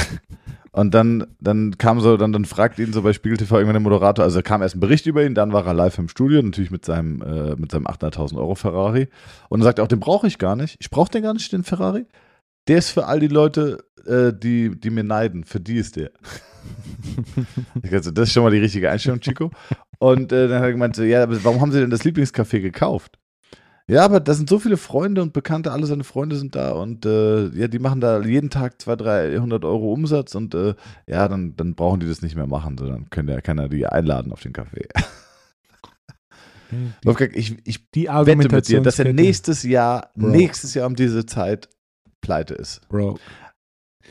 Und 0.71 0.93
dann, 0.93 1.25
dann 1.39 1.77
kam 1.79 1.99
so, 1.99 2.17
dann, 2.17 2.31
dann 2.31 2.45
fragt 2.45 2.77
ihn 2.77 2.93
so 2.93 3.01
bei 3.01 3.13
Spiegel 3.13 3.37
TV 3.37 3.55
irgendwann 3.55 3.81
der 3.83 3.91
Moderator, 3.91 4.23
also 4.23 4.41
kam 4.43 4.61
erst 4.61 4.75
ein 4.75 4.79
Bericht 4.79 5.07
über 5.07 5.25
ihn, 5.25 5.33
dann 5.33 5.51
war 5.51 5.65
er 5.65 5.73
live 5.73 5.97
im 5.97 6.07
Studio, 6.07 6.39
natürlich 6.41 6.69
mit 6.69 6.85
seinem, 6.85 7.21
äh, 7.23 7.55
mit 7.55 7.71
seinem 7.71 7.87
800.000 7.87 8.37
Euro 8.37 8.53
Ferrari. 8.53 9.07
Und 9.49 9.59
dann 9.59 9.63
sagt 9.63 9.79
er 9.79 9.83
auch, 9.83 9.87
den 9.87 9.99
brauche 9.99 10.27
ich 10.27 10.37
gar 10.37 10.55
nicht. 10.55 10.77
Ich 10.79 10.91
brauche 10.91 11.09
den 11.09 11.23
gar 11.23 11.33
nicht, 11.33 11.51
den 11.51 11.63
Ferrari. 11.63 12.05
Der 12.67 12.77
ist 12.77 12.91
für 12.91 13.07
all 13.07 13.19
die 13.19 13.27
Leute, 13.27 13.83
äh, 14.05 14.31
die, 14.31 14.79
die 14.79 14.89
mir 14.91 15.03
neiden. 15.03 15.45
Für 15.45 15.59
die 15.59 15.77
ist 15.77 15.95
der. 15.95 16.11
Dachte, 17.75 18.13
das 18.13 18.29
ist 18.29 18.33
schon 18.33 18.43
mal 18.43 18.51
die 18.51 18.59
richtige 18.59 18.89
Einstellung, 18.89 19.19
Chico. 19.19 19.51
Und 19.99 20.31
äh, 20.31 20.47
dann 20.47 20.59
hat 20.59 20.67
er 20.67 20.71
gemeint, 20.71 20.95
so, 20.95 21.03
ja, 21.03 21.23
aber 21.23 21.43
warum 21.43 21.61
haben 21.61 21.71
sie 21.71 21.79
denn 21.79 21.89
das 21.89 22.03
Lieblingscafé 22.03 22.61
gekauft? 22.61 23.19
Ja, 23.89 24.03
aber 24.03 24.19
da 24.19 24.33
sind 24.33 24.49
so 24.49 24.59
viele 24.59 24.75
Freunde 24.75 25.21
und 25.21 25.31
Bekannte, 25.31 25.71
alle 25.71 25.85
seine 25.85 26.03
Freunde 26.03 26.35
sind 26.35 26.55
da 26.55 26.71
und 26.71 27.05
äh, 27.05 27.47
ja, 27.49 27.69
die 27.69 27.79
machen 27.79 28.01
da 28.01 28.21
jeden 28.21 28.49
Tag 28.49 28.81
200, 28.81 29.33
300 29.33 29.63
Euro 29.63 29.93
Umsatz 29.93 30.35
und 30.35 30.53
äh, 30.55 30.75
ja, 31.07 31.29
dann, 31.29 31.55
dann 31.55 31.73
brauchen 31.73 32.01
die 32.01 32.07
das 32.07 32.21
nicht 32.21 32.35
mehr 32.35 32.47
machen, 32.47 32.77
sondern 32.77 33.09
können 33.09 33.29
ja, 33.29 33.39
kann 33.39 33.57
er 33.59 33.69
die 33.69 33.85
einladen 33.85 34.33
auf 34.33 34.41
den 34.41 34.51
Kaffee. 34.51 34.89
Die, 36.71 37.07
Wolfgang, 37.07 37.33
ich, 37.33 37.55
ich 37.63 37.89
die 37.91 38.07
wette 38.07 38.35
mit 38.35 38.67
dir, 38.67 38.81
dass 38.81 38.99
er 38.99 39.13
nächstes 39.13 39.63
Jahr, 39.63 40.11
Bro. 40.15 40.27
nächstes 40.27 40.73
Jahr 40.73 40.87
um 40.87 40.97
diese 40.97 41.25
Zeit 41.25 41.69
pleite 42.19 42.55
ist. 42.55 42.81
Bro, 42.89 43.19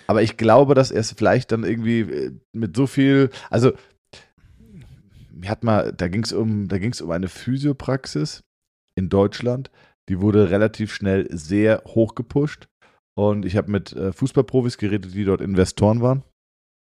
Aber 0.06 0.22
ich 0.22 0.36
glaube, 0.36 0.74
dass 0.74 0.90
er 0.90 1.00
es 1.00 1.12
vielleicht 1.12 1.52
dann 1.52 1.64
irgendwie 1.64 2.00
äh, 2.00 2.32
mit 2.52 2.76
so 2.76 2.86
viel, 2.86 3.30
also 3.50 3.72
mir 5.30 5.50
hat 5.50 5.64
mal, 5.64 5.92
da 5.92 6.08
ging 6.08 6.24
es 6.24 6.32
um, 6.32 6.68
da 6.68 6.78
ging 6.78 6.92
es 6.92 7.00
um 7.00 7.10
eine 7.10 7.28
Physiopraxis 7.28 8.44
in 8.94 9.08
Deutschland, 9.08 9.70
die 10.08 10.20
wurde 10.20 10.50
relativ 10.50 10.94
schnell 10.94 11.26
sehr 11.30 11.82
hoch 11.86 12.14
gepusht. 12.14 12.68
Und 13.18 13.44
ich 13.44 13.56
habe 13.56 13.70
mit 13.70 13.92
äh, 13.92 14.12
Fußballprofis 14.12 14.78
geredet, 14.78 15.14
die 15.14 15.24
dort 15.24 15.40
Investoren 15.40 16.02
waren. 16.02 16.22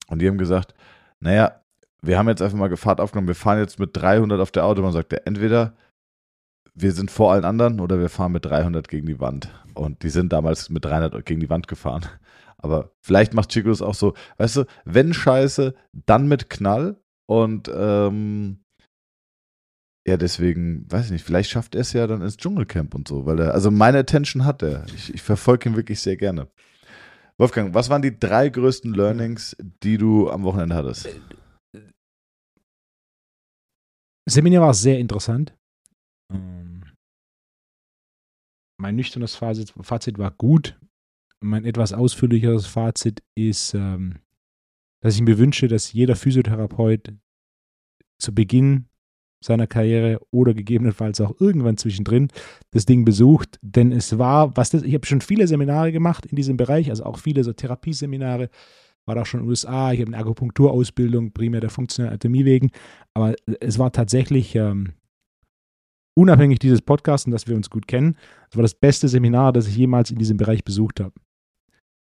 Und 0.09 0.21
die 0.21 0.29
haben 0.29 0.39
gesagt, 0.39 0.75
naja, 1.21 1.63
wir 2.03 2.19
haben 2.19 2.29
jetzt 2.29 2.43
einfach 2.43 2.59
mal 2.59 2.75
Fahrt 2.77 3.01
aufgenommen, 3.01 3.29
wir 3.29 3.35
fahren 3.35 3.59
jetzt 3.59 3.79
mit 3.79 3.91
300 3.93 4.41
auf 4.41 4.51
der 4.51 4.65
Autobahn, 4.65 4.93
sagt 4.93 5.13
er, 5.13 5.27
entweder 5.27 5.75
wir 6.75 6.93
sind 6.93 7.11
vor 7.11 7.33
allen 7.33 7.45
anderen 7.45 7.81
oder 7.81 7.99
wir 7.99 8.09
fahren 8.09 8.33
mit 8.33 8.45
300 8.45 8.89
gegen 8.89 9.07
die 9.07 9.21
Wand. 9.21 9.51
Und 9.75 10.03
die 10.03 10.11
sind 10.11 10.33
damals 10.33 10.71
mit 10.71 10.85
300 10.85 11.25
gegen 11.25 11.41
die 11.41 11.51
Wand 11.51 11.69
gefahren. 11.69 12.07
Aber 12.63 12.93
vielleicht 13.01 13.35
macht 13.35 13.51
Chico 13.51 13.71
es 13.71 13.83
auch 13.83 13.95
so, 13.95 14.15
weißt 14.39 14.57
du, 14.57 14.65
wenn 14.85 15.15
Scheiße, 15.15 15.75
dann 15.93 16.29
mit 16.29 16.51
Knall. 16.51 17.01
Und 17.27 17.71
ähm, 17.75 18.65
ja, 20.07 20.17
deswegen, 20.17 20.91
weiß 20.91 21.07
ich 21.07 21.13
nicht, 21.13 21.25
vielleicht 21.25 21.51
schafft 21.51 21.75
er 21.75 21.83
es 21.83 21.93
ja 21.93 22.07
dann 22.07 22.23
ins 22.23 22.37
Dschungelcamp 22.37 22.95
und 22.95 23.07
so, 23.07 23.27
weil 23.27 23.39
er, 23.39 23.55
also 23.55 23.71
meine 23.71 23.99
Attention 23.99 24.45
hat 24.45 24.63
er. 24.63 24.85
Ich, 24.95 25.15
ich 25.15 25.23
verfolge 25.23 25.69
ihn 25.69 25.77
wirklich 25.77 26.01
sehr 26.01 26.17
gerne. 26.17 26.49
Wolfgang, 27.39 27.73
was 27.75 27.89
waren 27.89 28.03
die 28.03 28.19
drei 28.19 28.49
größten 28.49 28.93
Learnings, 28.93 29.57
die 29.83 29.97
du 29.97 30.31
am 30.31 30.43
Wochenende 30.43 30.75
hattest? 30.75 31.09
Seminar 34.29 34.63
war 34.63 34.75
sehr 34.75 34.99
interessant. 34.99 35.57
Ähm, 36.33 36.85
mein 38.79 38.97
nüchternes 38.97 39.37
Fazit, 39.37 39.73
Fazit 39.81 40.19
war 40.19 40.31
gut. 40.31 40.79
Mein 41.43 41.65
etwas 41.65 41.93
ausführlicheres 41.93 42.67
Fazit 42.67 43.23
ist, 43.35 43.75
ähm, 43.75 44.17
dass 45.01 45.15
ich 45.15 45.23
mir 45.23 45.39
wünsche, 45.39 45.69
dass 45.69 45.93
jeder 45.93 46.17
Physiotherapeut 46.17 47.15
zu 48.19 48.35
Beginn 48.35 48.87
seiner 49.43 49.67
Karriere 49.67 50.21
oder 50.31 50.53
gegebenenfalls 50.53 51.21
auch 51.21 51.41
irgendwann 51.41 51.79
zwischendrin 51.79 52.29
das 52.73 52.85
Ding 52.85 53.05
besucht. 53.05 53.59
Denn 53.63 53.91
es 53.91 54.19
war, 54.19 54.57
was 54.57 54.71
das, 54.71 54.83
ich 54.83 54.95
habe 54.95 55.07
schon 55.07 55.23
viele 55.23 55.47
Seminare 55.47 55.93
gemacht 55.93 56.27
in 56.27 56.37
diesem 56.37 56.57
Bereich, 56.57 56.91
also 56.91 57.05
auch 57.05 57.19
viele 57.19 57.43
so 57.43 57.53
Therapieseminare, 57.53 58.51
war 59.07 59.15
da 59.15 59.25
schon 59.25 59.41
in 59.41 59.47
den 59.47 59.51
USA, 59.51 59.93
ich 59.93 60.01
habe 60.01 60.13
eine 60.13 60.19
Akupunkturausbildung, 60.19 61.33
primär 61.33 61.61
der 61.61 61.71
funktionellen 61.71 62.13
Anatomie 62.13 62.45
wegen, 62.45 62.71
aber 63.15 63.35
es 63.61 63.79
war 63.79 63.93
tatsächlich 63.93 64.59
um, 64.59 64.89
unabhängig 66.15 66.59
dieses 66.59 66.83
Podcasts 66.83 67.27
und 67.27 67.33
dass 67.33 67.49
wir 67.49 67.57
uns 67.57 67.71
gut 67.71 67.89
kennen, 67.89 68.17
es 68.51 68.57
war 68.57 68.63
das 68.63 68.75
beste 68.75 69.09
Seminar, 69.09 69.55
das 69.55 69.67
ich 69.67 69.77
jemals 69.77 70.11
in 70.11 70.19
diesem 70.19 70.37
Bereich 70.37 70.65
besucht 70.65 71.01
habe. 71.01 71.15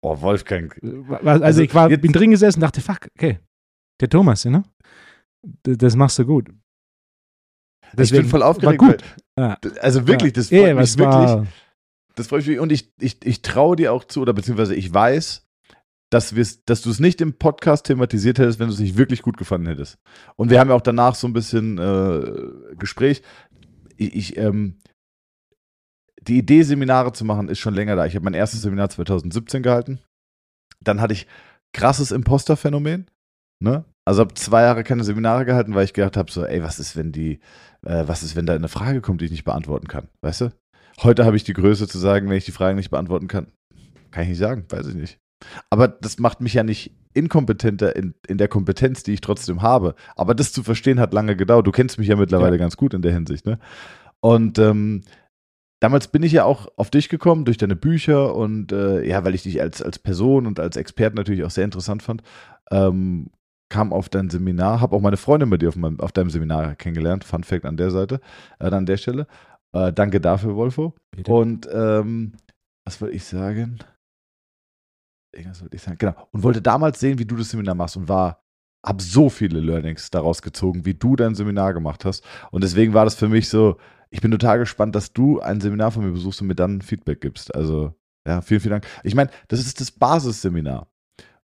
Oh, 0.01 0.19
Wolfgang. 0.21 0.77
Also, 1.23 1.43
also 1.43 1.61
ich 1.61 1.73
war, 1.73 1.89
bin 1.89 2.11
drin 2.11 2.31
gesessen 2.31 2.59
und 2.59 2.61
dachte, 2.61 2.81
fuck, 2.81 3.07
okay, 3.17 3.39
der 3.99 4.09
Thomas, 4.09 4.45
ne? 4.45 4.63
D- 5.43 5.75
Das 5.75 5.95
machst 5.95 6.19
du 6.19 6.25
gut. 6.25 6.49
ich 7.99 8.11
bin 8.11 8.25
voll 8.25 8.43
aufgeregt. 8.43 8.81
War 8.81 8.91
gut. 8.91 9.03
Weil, 9.35 9.79
also 9.79 10.07
wirklich, 10.07 10.33
das 10.33 10.49
Ja, 10.49 10.59
freut 10.59 10.67
ja, 10.69 10.75
mich 10.75 10.97
wirklich. 10.97 11.49
Das 12.15 12.27
freut 12.27 12.47
mich 12.47 12.59
und 12.59 12.71
ich, 12.71 12.91
ich, 12.99 13.23
ich 13.25 13.41
traue 13.43 13.75
dir 13.75 13.93
auch 13.93 14.03
zu, 14.03 14.21
oder 14.21 14.33
beziehungsweise 14.33 14.73
ich 14.75 14.91
weiß, 14.91 15.45
dass, 16.09 16.33
dass 16.65 16.81
du 16.81 16.89
es 16.89 16.99
nicht 16.99 17.21
im 17.21 17.37
Podcast 17.37 17.85
thematisiert 17.85 18.39
hättest, 18.39 18.59
wenn 18.59 18.67
du 18.67 18.73
es 18.73 18.79
nicht 18.79 18.97
wirklich 18.97 19.21
gut 19.21 19.37
gefunden 19.37 19.67
hättest. 19.67 19.99
Und 20.35 20.49
wir 20.49 20.59
haben 20.59 20.69
ja 20.69 20.75
auch 20.75 20.81
danach 20.81 21.15
so 21.15 21.27
ein 21.27 21.33
bisschen 21.33 21.77
äh, 21.77 22.75
Gespräch. 22.77 23.21
Ich, 23.97 24.15
ich, 24.15 24.37
ähm, 24.37 24.79
die 26.27 26.37
Idee, 26.37 26.63
Seminare 26.63 27.13
zu 27.13 27.25
machen, 27.25 27.49
ist 27.49 27.59
schon 27.59 27.73
länger 27.73 27.95
da. 27.95 28.05
Ich 28.05 28.15
habe 28.15 28.25
mein 28.25 28.33
erstes 28.33 28.61
Seminar 28.61 28.89
2017 28.89 29.63
gehalten. 29.63 29.99
Dann 30.83 31.01
hatte 31.01 31.13
ich 31.13 31.27
krasses 31.73 32.11
Imposter-Phänomen. 32.11 33.07
Ne? 33.63 33.85
Also 34.05 34.21
habe 34.21 34.33
zwei 34.35 34.61
Jahre 34.61 34.83
keine 34.83 35.03
Seminare 35.03 35.45
gehalten, 35.45 35.73
weil 35.75 35.85
ich 35.85 35.93
gedacht 35.93 36.17
habe, 36.17 36.31
so, 36.31 36.45
ey, 36.45 36.61
was 36.61 36.79
ist, 36.79 36.95
wenn 36.95 37.11
die, 37.11 37.39
äh, 37.85 38.03
was 38.07 38.23
ist, 38.23 38.35
wenn 38.35 38.45
da 38.45 38.53
eine 38.53 38.67
Frage 38.69 39.01
kommt, 39.01 39.21
die 39.21 39.25
ich 39.25 39.31
nicht 39.31 39.43
beantworten 39.43 39.87
kann? 39.87 40.07
Weißt 40.21 40.41
du? 40.41 40.51
Heute 41.01 41.25
habe 41.25 41.35
ich 41.37 41.43
die 41.43 41.53
Größe 41.53 41.87
zu 41.87 41.97
sagen, 41.97 42.29
wenn 42.29 42.37
ich 42.37 42.45
die 42.45 42.51
Fragen 42.51 42.77
nicht 42.77 42.89
beantworten 42.89 43.27
kann. 43.27 43.47
Kann 44.11 44.23
ich 44.23 44.29
nicht 44.29 44.37
sagen, 44.39 44.65
weiß 44.69 44.87
ich 44.87 44.95
nicht. 44.95 45.19
Aber 45.69 45.87
das 45.87 46.19
macht 46.19 46.41
mich 46.41 46.53
ja 46.53 46.63
nicht 46.63 46.95
inkompetenter 47.13 47.95
in, 47.95 48.13
in 48.27 48.37
der 48.37 48.47
Kompetenz, 48.47 49.03
die 49.03 49.13
ich 49.13 49.21
trotzdem 49.21 49.61
habe. 49.61 49.95
Aber 50.15 50.33
das 50.35 50.53
zu 50.53 50.63
verstehen 50.63 50.99
hat 50.99 51.13
lange 51.13 51.35
gedauert. 51.35 51.67
Du 51.67 51.71
kennst 51.71 51.99
mich 51.99 52.07
ja 52.07 52.15
mittlerweile 52.15 52.55
Ja. 52.55 52.59
ganz 52.59 52.77
gut 52.77 52.93
in 52.93 53.01
der 53.01 53.13
Hinsicht, 53.13 53.45
ne? 53.45 53.59
Und 54.19 54.57
ähm, 54.57 55.03
damals 55.79 56.07
bin 56.07 56.23
ich 56.23 56.31
ja 56.31 56.43
auch 56.43 56.67
auf 56.75 56.89
dich 56.89 57.09
gekommen 57.09 57.45
durch 57.45 57.57
deine 57.57 57.75
Bücher 57.75 58.35
und 58.35 58.71
äh, 58.71 59.03
ja, 59.07 59.23
weil 59.23 59.35
ich 59.35 59.43
dich 59.43 59.61
als, 59.61 59.81
als 59.81 59.99
Person 59.99 60.47
und 60.47 60.59
als 60.59 60.77
Experte 60.77 61.15
natürlich 61.15 61.43
auch 61.43 61.51
sehr 61.51 61.65
interessant 61.65 62.03
fand, 62.03 62.23
ähm, 62.71 63.29
kam 63.69 63.93
auf 63.93 64.09
dein 64.09 64.29
Seminar, 64.29 64.81
habe 64.81 64.95
auch 64.95 65.01
meine 65.01 65.17
Freundin 65.17 65.49
bei 65.49 65.57
dir 65.57 65.69
auf, 65.69 65.75
meinem, 65.75 65.99
auf 65.99 66.11
deinem 66.11 66.29
Seminar 66.29 66.75
kennengelernt. 66.75 67.23
Fun 67.23 67.43
Fact 67.43 67.65
an 67.65 67.77
der 67.77 67.91
Seite, 67.91 68.21
äh, 68.59 68.67
an 68.67 68.85
der 68.85 68.97
Stelle. 68.97 69.27
Äh, 69.73 69.91
danke 69.93 70.21
dafür, 70.21 70.55
Wolfo. 70.55 70.93
Bitte. 71.11 71.31
Und 71.31 71.67
ähm, 71.71 72.33
was 72.85 73.01
wollte 73.01 73.15
ich 73.15 73.25
sagen? 73.25 73.79
Irgendwas 75.35 75.61
wollte 75.61 75.75
ich 75.75 75.81
sagen. 75.81 75.97
Genau. 75.97 76.15
Und 76.31 76.43
wollte 76.43 76.61
damals 76.61 76.99
sehen, 76.99 77.19
wie 77.19 77.25
du 77.25 77.35
das 77.35 77.49
Seminar 77.49 77.75
machst 77.75 77.97
und 77.97 78.07
war 78.07 78.41
habe 78.87 79.01
so 79.03 79.29
viele 79.29 79.59
Learnings 79.59 80.09
daraus 80.09 80.41
gezogen, 80.41 80.85
wie 80.85 80.93
du 80.93 81.15
dein 81.15 81.35
Seminar 81.35 81.73
gemacht 81.73 82.05
hast. 82.05 82.23
Und 82.51 82.63
deswegen 82.63 82.93
war 82.93 83.05
das 83.05 83.15
für 83.15 83.27
mich 83.27 83.49
so, 83.49 83.77
ich 84.09 84.21
bin 84.21 84.31
total 84.31 84.59
gespannt, 84.59 84.95
dass 84.95 85.11
du 85.11 85.39
ein 85.41 85.59
Seminar 85.59 85.91
von 85.91 86.05
mir 86.05 86.11
besuchst 86.11 86.41
und 86.41 86.47
mir 86.47 86.55
dann 86.55 86.81
Feedback 86.81 87.19
gibst. 87.19 87.53
Also, 87.53 87.93
ja, 88.25 88.41
vielen, 88.41 88.61
vielen 88.61 88.71
Dank. 88.71 88.87
Ich 89.03 89.15
meine, 89.15 89.29
das 89.49 89.59
ist 89.59 89.81
das 89.81 89.91
Basisseminar. 89.91 90.87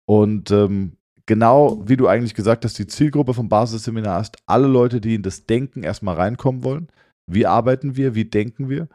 Und 0.06 0.52
ähm, 0.52 0.98
genau 1.26 1.84
wie 1.86 1.98
du 1.98 2.08
eigentlich 2.08 2.34
gesagt 2.34 2.66
hast, 2.66 2.80
die 2.80 2.88
Zielgruppe 2.88 3.36
vom 3.36 3.50
Basisseminar 3.50 4.22
ist 4.22 4.38
alle 4.48 4.68
Leute, 4.68 5.00
die 5.00 5.16
in 5.16 5.22
das 5.22 5.46
Denken 5.46 5.84
erstmal 5.84 6.16
reinkommen 6.16 6.64
wollen. 6.64 6.88
Wie 7.28 7.46
arbeiten 7.46 7.96
wir? 7.96 8.16
Wie 8.16 8.26
denken 8.26 8.70
wir? 8.70 8.88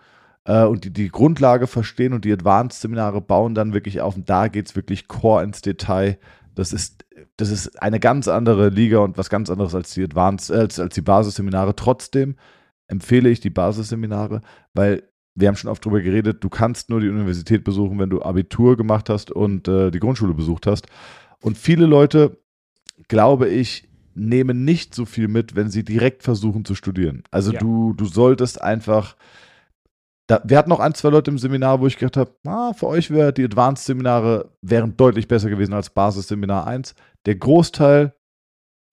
Äh, 0.44 0.64
und 0.64 0.84
die, 0.84 0.92
die 0.92 1.10
Grundlage 1.10 1.66
verstehen 1.66 2.12
und 2.12 2.24
die 2.24 2.32
Advanced-Seminare 2.32 3.20
bauen 3.20 3.54
dann 3.54 3.74
wirklich 3.74 4.00
auf. 4.00 4.16
Und 4.16 4.28
da 4.28 4.48
geht 4.48 4.66
es 4.66 4.74
wirklich 4.76 5.06
core 5.06 5.44
ins 5.44 5.60
Detail. 5.60 6.18
Das 6.54 6.72
ist, 6.72 7.04
das 7.36 7.50
ist 7.50 7.82
eine 7.82 8.00
ganz 8.00 8.28
andere 8.28 8.68
Liga 8.68 8.98
und 8.98 9.16
was 9.18 9.30
ganz 9.30 9.50
anderes 9.50 9.74
als 9.74 9.94
die 9.94 10.04
Advanced, 10.04 10.50
äh, 10.50 10.60
als, 10.60 10.78
als 10.78 10.94
die 10.94 11.00
Basisseminare. 11.00 11.74
Trotzdem 11.76 12.36
empfehle 12.88 13.30
ich 13.30 13.40
die 13.40 13.50
Basisseminare, 13.50 14.42
weil 14.74 15.02
wir 15.34 15.48
haben 15.48 15.56
schon 15.56 15.70
oft 15.70 15.84
darüber 15.84 16.02
geredet, 16.02 16.44
du 16.44 16.50
kannst 16.50 16.90
nur 16.90 17.00
die 17.00 17.08
Universität 17.08 17.64
besuchen, 17.64 17.98
wenn 17.98 18.10
du 18.10 18.22
Abitur 18.22 18.76
gemacht 18.76 19.08
hast 19.08 19.30
und 19.30 19.66
äh, 19.66 19.90
die 19.90 20.00
Grundschule 20.00 20.34
besucht 20.34 20.66
hast. 20.66 20.86
Und 21.40 21.56
viele 21.56 21.86
Leute, 21.86 22.38
glaube 23.08 23.48
ich, 23.48 23.88
nehmen 24.14 24.64
nicht 24.64 24.94
so 24.94 25.06
viel 25.06 25.28
mit, 25.28 25.56
wenn 25.56 25.70
sie 25.70 25.84
direkt 25.84 26.22
versuchen 26.22 26.66
zu 26.66 26.74
studieren. 26.74 27.22
Also 27.30 27.52
ja. 27.52 27.58
du, 27.58 27.94
du 27.94 28.04
solltest 28.04 28.60
einfach. 28.60 29.16
Da, 30.32 30.40
wir 30.44 30.56
hatten 30.56 30.70
noch 30.70 30.80
ein, 30.80 30.94
zwei 30.94 31.10
Leute 31.10 31.30
im 31.30 31.36
Seminar, 31.36 31.80
wo 31.80 31.86
ich 31.86 31.98
gedacht 31.98 32.16
habe, 32.16 32.34
ah, 32.46 32.72
für 32.72 32.86
euch 32.86 33.10
wäre 33.10 33.34
die 33.34 33.44
Advanced-Seminare 33.44 34.50
wären 34.62 34.96
deutlich 34.96 35.28
besser 35.28 35.50
gewesen 35.50 35.74
als 35.74 35.90
Basis-Seminar 35.90 36.66
1. 36.66 36.94
Der 37.26 37.34
Großteil, 37.34 38.14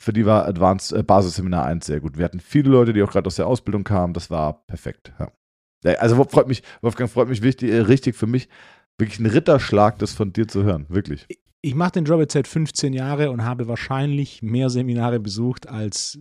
für 0.02 0.12
die 0.12 0.26
war 0.26 0.46
Advanced 0.48 0.92
äh, 0.92 1.02
Basis-Seminar 1.02 1.64
1 1.66 1.86
sehr 1.86 2.02
gut. 2.02 2.18
Wir 2.18 2.26
hatten 2.26 2.42
viele 2.42 2.72
Leute, 2.72 2.92
die 2.92 3.02
auch 3.02 3.12
gerade 3.12 3.28
aus 3.28 3.38
der 3.38 3.48
Ausbildung 3.48 3.86
kamen. 3.86 4.14
Das 4.14 4.30
war 4.30 4.66
perfekt. 4.66 5.14
Ja. 5.18 5.32
Also 5.94 6.22
freut 6.26 6.50
mich, 6.50 6.62
Wolfgang, 6.82 7.10
freut 7.10 7.30
mich 7.30 7.42
wichtig, 7.42 7.72
äh, 7.72 7.80
richtig 7.80 8.18
für 8.18 8.28
mich, 8.28 8.50
wirklich 8.98 9.22
ein 9.22 9.26
Ritterschlag, 9.26 9.98
das 9.98 10.12
von 10.12 10.34
dir 10.34 10.46
zu 10.46 10.64
hören. 10.64 10.88
Wirklich 10.90 11.26
ich 11.62 11.76
mache 11.76 11.94
den 11.94 12.06
Job 12.06 12.20
jetzt 12.20 12.34
seit 12.34 12.48
15 12.48 12.94
Jahren 12.94 13.30
und 13.30 13.44
habe 13.44 13.68
wahrscheinlich 13.68 14.42
mehr 14.42 14.70
Seminare 14.70 15.20
besucht 15.20 15.68
als 15.68 16.20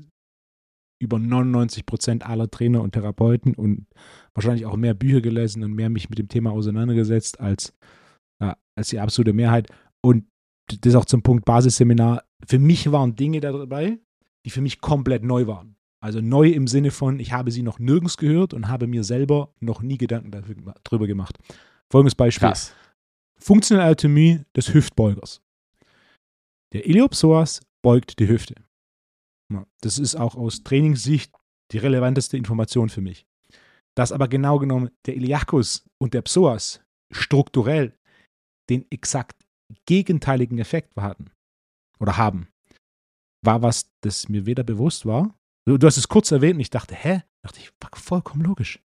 über 0.98 1.18
99 1.18 1.86
Prozent 1.86 2.26
aller 2.26 2.50
Trainer 2.50 2.82
und 2.82 2.92
Therapeuten 2.92 3.54
und 3.54 3.86
wahrscheinlich 4.34 4.66
auch 4.66 4.76
mehr 4.76 4.94
Bücher 4.94 5.20
gelesen 5.20 5.62
und 5.62 5.74
mehr 5.74 5.90
mich 5.90 6.10
mit 6.10 6.18
dem 6.18 6.28
Thema 6.28 6.50
auseinandergesetzt 6.50 7.40
als, 7.40 7.74
ja, 8.40 8.56
als 8.74 8.88
die 8.88 8.98
absolute 8.98 9.32
Mehrheit. 9.32 9.68
Und 10.00 10.24
das 10.80 10.94
auch 10.94 11.04
zum 11.04 11.22
Punkt 11.22 11.44
Basisseminar. 11.44 12.24
Für 12.46 12.58
mich 12.58 12.90
waren 12.92 13.16
Dinge 13.16 13.40
dabei, 13.40 13.98
die 14.44 14.50
für 14.50 14.60
mich 14.60 14.80
komplett 14.80 15.22
neu 15.22 15.46
waren. 15.46 15.76
Also 16.00 16.20
neu 16.20 16.48
im 16.50 16.66
Sinne 16.68 16.90
von, 16.90 17.18
ich 17.18 17.32
habe 17.32 17.50
sie 17.50 17.62
noch 17.62 17.78
nirgends 17.78 18.16
gehört 18.16 18.54
und 18.54 18.68
habe 18.68 18.86
mir 18.86 19.02
selber 19.02 19.52
noch 19.60 19.82
nie 19.82 19.98
Gedanken 19.98 20.30
darüber 20.30 21.06
gemacht. 21.06 21.38
Folgendes 21.90 22.14
Beispiel. 22.14 22.48
Krass. 22.48 22.72
Funktionelle 23.38 23.86
Anatomie 23.86 24.40
des 24.54 24.72
Hüftbeugers. 24.72 25.40
Der 26.72 26.86
Iliopsoas 26.86 27.60
beugt 27.82 28.18
die 28.18 28.28
Hüfte. 28.28 28.54
Das 29.80 29.98
ist 29.98 30.14
auch 30.14 30.34
aus 30.34 30.62
Trainingssicht 30.62 31.32
die 31.72 31.78
relevanteste 31.78 32.36
Information 32.36 32.88
für 32.88 33.00
mich. 33.00 33.26
Dass 33.94 34.12
aber 34.12 34.28
genau 34.28 34.58
genommen 34.58 34.90
der 35.06 35.16
Iliacus 35.16 35.84
und 35.98 36.14
der 36.14 36.22
Psoas 36.22 36.80
strukturell 37.10 37.96
den 38.68 38.84
exakt 38.90 39.44
gegenteiligen 39.86 40.58
Effekt 40.58 40.94
hatten 40.96 41.30
oder 41.98 42.16
haben, 42.16 42.48
war 43.44 43.62
was, 43.62 43.90
das 44.02 44.28
mir 44.28 44.46
weder 44.46 44.64
bewusst 44.64 45.06
war. 45.06 45.34
Du 45.66 45.78
hast 45.86 45.96
es 45.96 46.08
kurz 46.08 46.30
erwähnt 46.30 46.54
und 46.54 46.60
ich 46.60 46.70
dachte, 46.70 46.94
hä? 46.94 47.22
Dachte 47.42 47.60
ich, 47.60 47.70
vollkommen 47.94 48.42
logisch. 48.42 48.80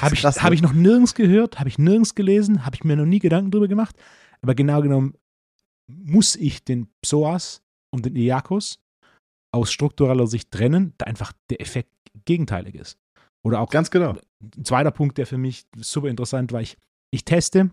Habe 0.00 0.14
ich, 0.14 0.24
hab 0.24 0.52
ich 0.52 0.62
noch 0.62 0.72
nirgends 0.72 1.14
gehört, 1.14 1.58
habe 1.58 1.68
ich 1.68 1.78
nirgends 1.78 2.14
gelesen, 2.14 2.64
habe 2.64 2.76
ich 2.76 2.84
mir 2.84 2.96
noch 2.96 3.04
nie 3.04 3.18
Gedanken 3.18 3.50
drüber 3.50 3.68
gemacht. 3.68 3.96
Aber 4.40 4.54
genau 4.54 4.80
genommen 4.80 5.14
muss 5.86 6.36
ich 6.36 6.64
den 6.64 6.88
Psoas 7.02 7.62
und 7.90 8.06
den 8.06 8.16
Iacus 8.16 8.80
aus 9.54 9.72
struktureller 9.72 10.26
Sicht 10.26 10.50
trennen, 10.50 10.94
da 10.98 11.06
einfach 11.06 11.32
der 11.50 11.60
Effekt 11.60 11.90
gegenteilig 12.24 12.74
ist. 12.74 12.98
Oder 13.44 13.60
auch 13.60 13.70
ganz 13.70 13.90
genau. 13.90 14.16
Ein 14.56 14.64
zweiter 14.64 14.90
Punkt, 14.90 15.18
der 15.18 15.26
für 15.26 15.38
mich 15.38 15.66
super 15.76 16.08
interessant 16.08 16.52
war, 16.52 16.60
ich, 16.60 16.76
ich 17.10 17.24
teste 17.24 17.70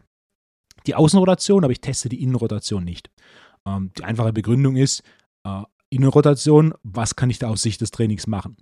die 0.86 0.96
Außenrotation, 0.96 1.63
aber 1.63 1.72
ich 1.72 1.82
teste 1.82 2.10
die 2.10 2.22
Innenrotation 2.22 2.84
nicht. 2.84 3.10
Ähm, 3.67 3.91
die 3.98 4.04
einfache 4.04 4.34
Begründung 4.34 4.76
ist, 4.76 5.04
äh, 5.46 5.63
Innenrotation, 5.89 6.74
was 6.84 7.15
kann 7.15 7.30
ich 7.30 7.39
da 7.39 7.50
aus 7.50 7.62
Sicht 7.62 7.82
des 7.82 7.91
Trainings 7.91 8.28
machen? 8.28 8.58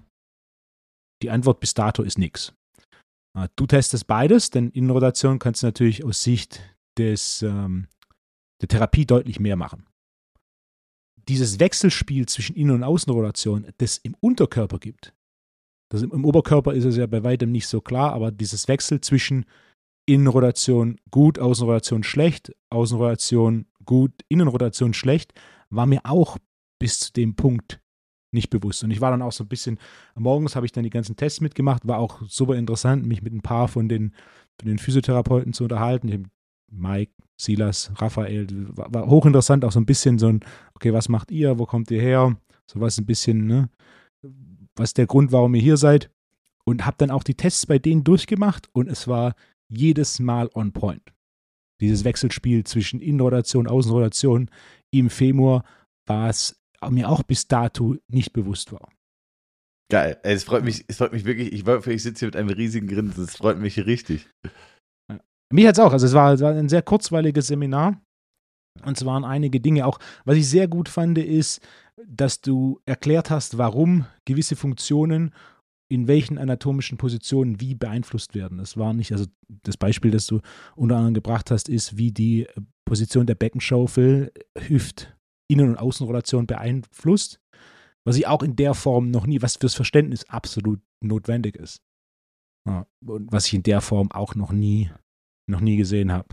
Die 1.21 1.29
Antwort 1.29 1.59
bis 1.59 1.73
dato 1.73 2.03
ist 2.03 2.17
nichts. 2.17 2.53
Äh, 3.37 3.47
du 3.55 3.67
testest 3.67 4.07
beides, 4.07 4.49
denn 4.49 4.69
Innenrotation 4.69 5.39
kannst 5.39 5.63
du 5.63 5.67
natürlich 5.67 6.03
aus 6.03 6.23
Sicht 6.23 6.61
des, 6.97 7.41
ähm, 7.41 7.87
der 8.61 8.67
Therapie 8.67 9.05
deutlich 9.05 9.39
mehr 9.39 9.55
machen. 9.55 9.85
Dieses 11.29 11.59
Wechselspiel 11.59 12.25
zwischen 12.25 12.55
Innen- 12.55 12.75
und 12.75 12.83
Außenrotation, 12.83 13.67
das 13.77 13.97
im 13.99 14.15
Unterkörper 14.19 14.79
gibt, 14.79 15.13
das 15.91 16.01
im, 16.01 16.25
Oberkörper 16.25 16.73
ist 16.73 16.85
es 16.85 16.97
ja 16.97 17.05
bei 17.05 17.23
weitem 17.23 17.51
nicht 17.51 17.67
so 17.67 17.81
klar, 17.81 18.13
aber 18.13 18.31
dieses 18.31 18.67
Wechsel 18.67 18.99
zwischen 19.01 19.45
Innenrotation 20.07 20.99
gut, 21.11 21.37
Außenrotation 21.37 22.03
schlecht, 22.03 22.55
Außenrotation 22.71 23.67
gut, 23.85 24.11
Innenrotation 24.27 24.93
schlecht, 24.93 25.33
war 25.69 25.85
mir 25.85 26.01
auch 26.03 26.37
bis 26.79 26.99
zu 26.99 27.13
dem 27.13 27.35
Punkt 27.35 27.79
nicht 28.31 28.49
bewusst. 28.49 28.83
Und 28.83 28.91
ich 28.91 29.01
war 29.01 29.11
dann 29.11 29.21
auch 29.21 29.31
so 29.31 29.43
ein 29.43 29.49
bisschen, 29.49 29.79
morgens 30.15 30.55
habe 30.55 30.65
ich 30.65 30.71
dann 30.71 30.83
die 30.83 30.89
ganzen 30.89 31.15
Tests 31.15 31.41
mitgemacht, 31.41 31.87
war 31.87 31.99
auch 31.99 32.21
super 32.27 32.55
interessant, 32.55 33.05
mich 33.05 33.21
mit 33.21 33.33
ein 33.33 33.41
paar 33.41 33.67
von 33.67 33.87
den, 33.87 34.15
von 34.59 34.67
den 34.67 34.79
Physiotherapeuten 34.79 35.53
zu 35.53 35.63
unterhalten. 35.63 36.31
Mike, 36.71 37.13
Silas, 37.37 37.91
Raphael, 37.95 38.47
war, 38.75 38.93
war 38.93 39.07
hochinteressant, 39.07 39.63
auch 39.65 39.71
so 39.71 39.79
ein 39.79 39.85
bisschen 39.85 40.19
so 40.19 40.27
ein, 40.27 40.41
okay, 40.75 40.93
was 40.93 41.09
macht 41.09 41.31
ihr, 41.31 41.57
wo 41.59 41.65
kommt 41.65 41.89
ihr 41.91 42.01
her? 42.01 42.37
So 42.65 42.79
was 42.79 42.97
ein 42.97 43.05
bisschen, 43.05 43.47
ne? 43.47 43.69
Was 44.75 44.93
der 44.93 45.07
Grund, 45.07 45.31
warum 45.31 45.55
ihr 45.55 45.61
hier 45.61 45.77
seid? 45.77 46.11
Und 46.65 46.85
habe 46.85 46.97
dann 46.97 47.11
auch 47.11 47.23
die 47.23 47.35
Tests 47.35 47.65
bei 47.65 47.79
denen 47.79 48.03
durchgemacht 48.03 48.69
und 48.73 48.89
es 48.89 49.07
war 49.07 49.35
jedes 49.69 50.19
Mal 50.19 50.49
on 50.53 50.71
point. 50.71 51.13
Dieses 51.81 52.03
Wechselspiel 52.03 52.65
zwischen 52.65 52.99
Innenrotation, 52.99 53.67
Außenrotation 53.67 54.49
im 54.91 55.09
Femur 55.09 55.63
war 56.05 56.29
es 56.29 56.59
mir 56.89 57.09
auch 57.09 57.23
bis 57.23 57.47
dato 57.47 57.95
nicht 58.07 58.33
bewusst 58.33 58.71
war. 58.71 58.89
Geil. 59.91 60.19
Es 60.23 60.43
freut 60.43 60.63
mich, 60.63 60.85
es 60.87 60.97
freut 60.97 61.13
mich 61.13 61.25
wirklich. 61.25 61.51
Ich, 61.51 61.65
ich 61.65 62.03
sitze 62.03 62.19
hier 62.19 62.27
mit 62.27 62.35
einem 62.35 62.49
riesigen 62.49 62.87
Grinsen. 62.87 63.23
Es 63.23 63.37
freut 63.37 63.57
mich 63.57 63.85
richtig. 63.85 64.27
Mich 65.51 65.65
hat 65.65 65.75
es 65.75 65.79
auch. 65.79 65.93
Also 65.93 66.05
es 66.05 66.13
war, 66.13 66.33
es 66.33 66.41
war 66.41 66.53
ein 66.53 66.69
sehr 66.69 66.81
kurzweiliges 66.81 67.47
Seminar. 67.47 68.01
Und 68.83 68.97
es 68.97 69.05
waren 69.05 69.25
einige 69.25 69.59
Dinge 69.59 69.85
auch. 69.85 69.99
Was 70.25 70.37
ich 70.37 70.47
sehr 70.47 70.67
gut 70.67 70.89
fand, 70.89 71.17
ist, 71.17 71.61
dass 72.07 72.41
du 72.41 72.79
erklärt 72.85 73.29
hast, 73.29 73.57
warum 73.57 74.05
gewisse 74.25 74.55
Funktionen 74.55 75.33
in 75.91 76.07
welchen 76.07 76.37
anatomischen 76.37 76.97
Positionen 76.97 77.59
wie 77.59 77.73
beeinflusst 77.73 78.35
werden. 78.35 78.59
Das 78.59 78.77
war 78.77 78.93
nicht, 78.93 79.11
also 79.11 79.25
das 79.63 79.75
Beispiel, 79.75 80.11
das 80.11 80.27
du 80.27 80.39
unter 80.75 80.95
anderem 80.95 81.15
gebracht 81.15 81.49
hast, 81.49 81.67
ist, 81.67 81.97
wie 81.97 82.11
die 82.11 82.47
Position 82.85 83.25
der 83.25 83.35
Beckenschaufel 83.35 84.31
Hüft 84.55 85.15
Innen- 85.51 85.69
und 85.69 85.77
Außenrotation 85.77 86.45
beeinflusst, 86.45 87.39
was 88.05 88.17
ich 88.17 88.27
auch 88.27 88.43
in 88.43 88.55
der 88.55 88.75
Form 88.75 89.09
noch 89.09 89.25
nie, 89.25 89.41
was 89.41 89.55
fürs 89.55 89.73
Verständnis 89.73 90.29
absolut 90.29 90.79
notwendig 91.03 91.55
ist. 91.55 91.81
Ja, 92.67 92.85
und 93.03 93.31
was 93.31 93.47
ich 93.47 93.55
in 93.55 93.63
der 93.63 93.81
Form 93.81 94.11
auch 94.11 94.35
noch 94.35 94.51
nie, 94.51 94.91
noch 95.49 95.61
nie 95.61 95.77
gesehen 95.77 96.11
habe. 96.11 96.27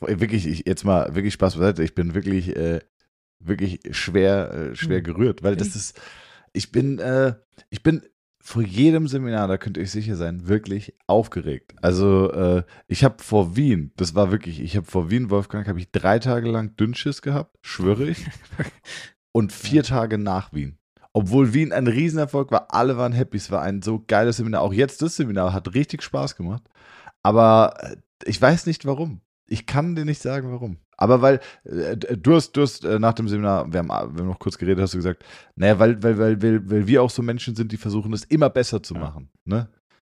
Wirklich, 0.00 0.46
ich, 0.46 0.64
jetzt 0.66 0.84
mal 0.84 1.14
wirklich 1.14 1.34
Spaß 1.34 1.56
beiseite. 1.56 1.82
Ich 1.82 1.94
bin 1.94 2.14
wirklich, 2.14 2.56
äh, 2.56 2.80
wirklich 3.38 3.80
schwer, 3.90 4.52
äh, 4.52 4.76
schwer 4.76 4.98
hm. 4.98 5.04
gerührt, 5.04 5.42
weil 5.42 5.56
das 5.56 5.76
ist, 5.76 6.00
ich 6.52 6.72
bin, 6.72 6.98
äh, 6.98 7.34
ich 7.70 7.82
bin 7.82 8.02
vor 8.44 8.62
jedem 8.62 9.06
Seminar, 9.06 9.46
da 9.46 9.56
könnt 9.56 9.76
ihr 9.76 9.84
euch 9.84 9.92
sicher 9.92 10.16
sein, 10.16 10.48
wirklich 10.48 10.94
aufgeregt. 11.06 11.74
Also 11.80 12.32
äh, 12.32 12.64
ich 12.88 13.04
habe 13.04 13.22
vor 13.22 13.56
Wien, 13.56 13.92
das 13.96 14.16
war 14.16 14.32
wirklich, 14.32 14.60
ich 14.60 14.76
habe 14.76 14.86
vor 14.86 15.10
Wien, 15.10 15.30
Wolfgang, 15.30 15.68
habe 15.68 15.78
ich 15.78 15.92
drei 15.92 16.18
Tage 16.18 16.50
lang 16.50 16.74
Dünnschiss 16.76 17.22
gehabt, 17.22 17.56
schwöre 17.62 18.08
ich. 18.08 18.26
und 19.32 19.52
vier 19.52 19.84
Tage 19.84 20.18
nach 20.18 20.52
Wien. 20.52 20.76
Obwohl 21.12 21.54
Wien 21.54 21.72
ein 21.72 21.86
Riesenerfolg 21.86 22.50
war, 22.50 22.74
alle 22.74 22.96
waren 22.96 23.12
happy, 23.12 23.36
es 23.36 23.50
war 23.50 23.62
ein 23.62 23.80
so 23.80 24.02
geiles 24.06 24.38
Seminar. 24.38 24.62
Auch 24.62 24.72
jetzt 24.72 25.02
das 25.02 25.16
Seminar 25.16 25.52
hat 25.52 25.74
richtig 25.74 26.02
Spaß 26.02 26.36
gemacht. 26.36 26.62
Aber 27.22 27.74
äh, 27.78 27.96
ich 28.24 28.40
weiß 28.40 28.66
nicht 28.66 28.86
warum. 28.86 29.20
Ich 29.46 29.66
kann 29.66 29.94
dir 29.94 30.04
nicht 30.04 30.22
sagen, 30.22 30.50
warum. 30.50 30.78
Aber 30.96 31.20
weil, 31.20 31.40
äh, 31.64 31.96
du 31.96 32.34
hast, 32.34 32.52
du 32.52 32.62
hast 32.62 32.84
äh, 32.84 32.98
nach 32.98 33.14
dem 33.14 33.28
Seminar, 33.28 33.72
wir 33.72 33.80
haben, 33.80 33.88
wir 33.88 33.96
haben 33.96 34.26
noch 34.26 34.38
kurz 34.38 34.56
geredet, 34.56 34.82
hast 34.82 34.94
du 34.94 34.98
gesagt, 34.98 35.24
naja, 35.56 35.78
weil, 35.78 36.02
weil, 36.02 36.18
weil, 36.18 36.42
weil, 36.42 36.70
weil 36.70 36.86
wir 36.86 37.02
auch 37.02 37.10
so 37.10 37.22
Menschen 37.22 37.56
sind, 37.56 37.72
die 37.72 37.76
versuchen, 37.76 38.12
das 38.12 38.24
immer 38.24 38.50
besser 38.50 38.82
zu 38.82 38.94
machen. 38.94 39.28
Ne? 39.44 39.68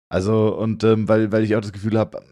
Also, 0.10 0.58
und 0.58 0.84
ähm, 0.84 1.08
weil, 1.10 1.32
weil 1.32 1.44
ich 1.44 1.56
auch 1.56 1.62
das 1.62 1.74
Gefühl 1.74 1.98
habe, 1.98 2.24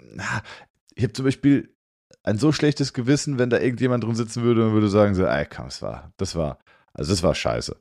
ich 0.95 1.03
habe 1.03 1.13
zum 1.13 1.25
Beispiel 1.25 1.75
ein 2.23 2.37
so 2.37 2.51
schlechtes 2.51 2.93
Gewissen, 2.93 3.37
wenn 3.37 3.49
da 3.49 3.59
irgendjemand 3.59 4.03
drin 4.03 4.15
sitzen 4.15 4.43
würde 4.43 4.65
und 4.65 4.73
würde 4.73 4.89
sagen, 4.89 5.13
so, 5.15 5.25
ey, 5.25 5.45
komm, 5.45 5.67
es 5.67 5.81
war, 5.81 6.11
das 6.17 6.35
war, 6.35 6.59
also 6.93 7.11
das 7.11 7.21
war 7.21 7.35
scheiße. 7.35 7.75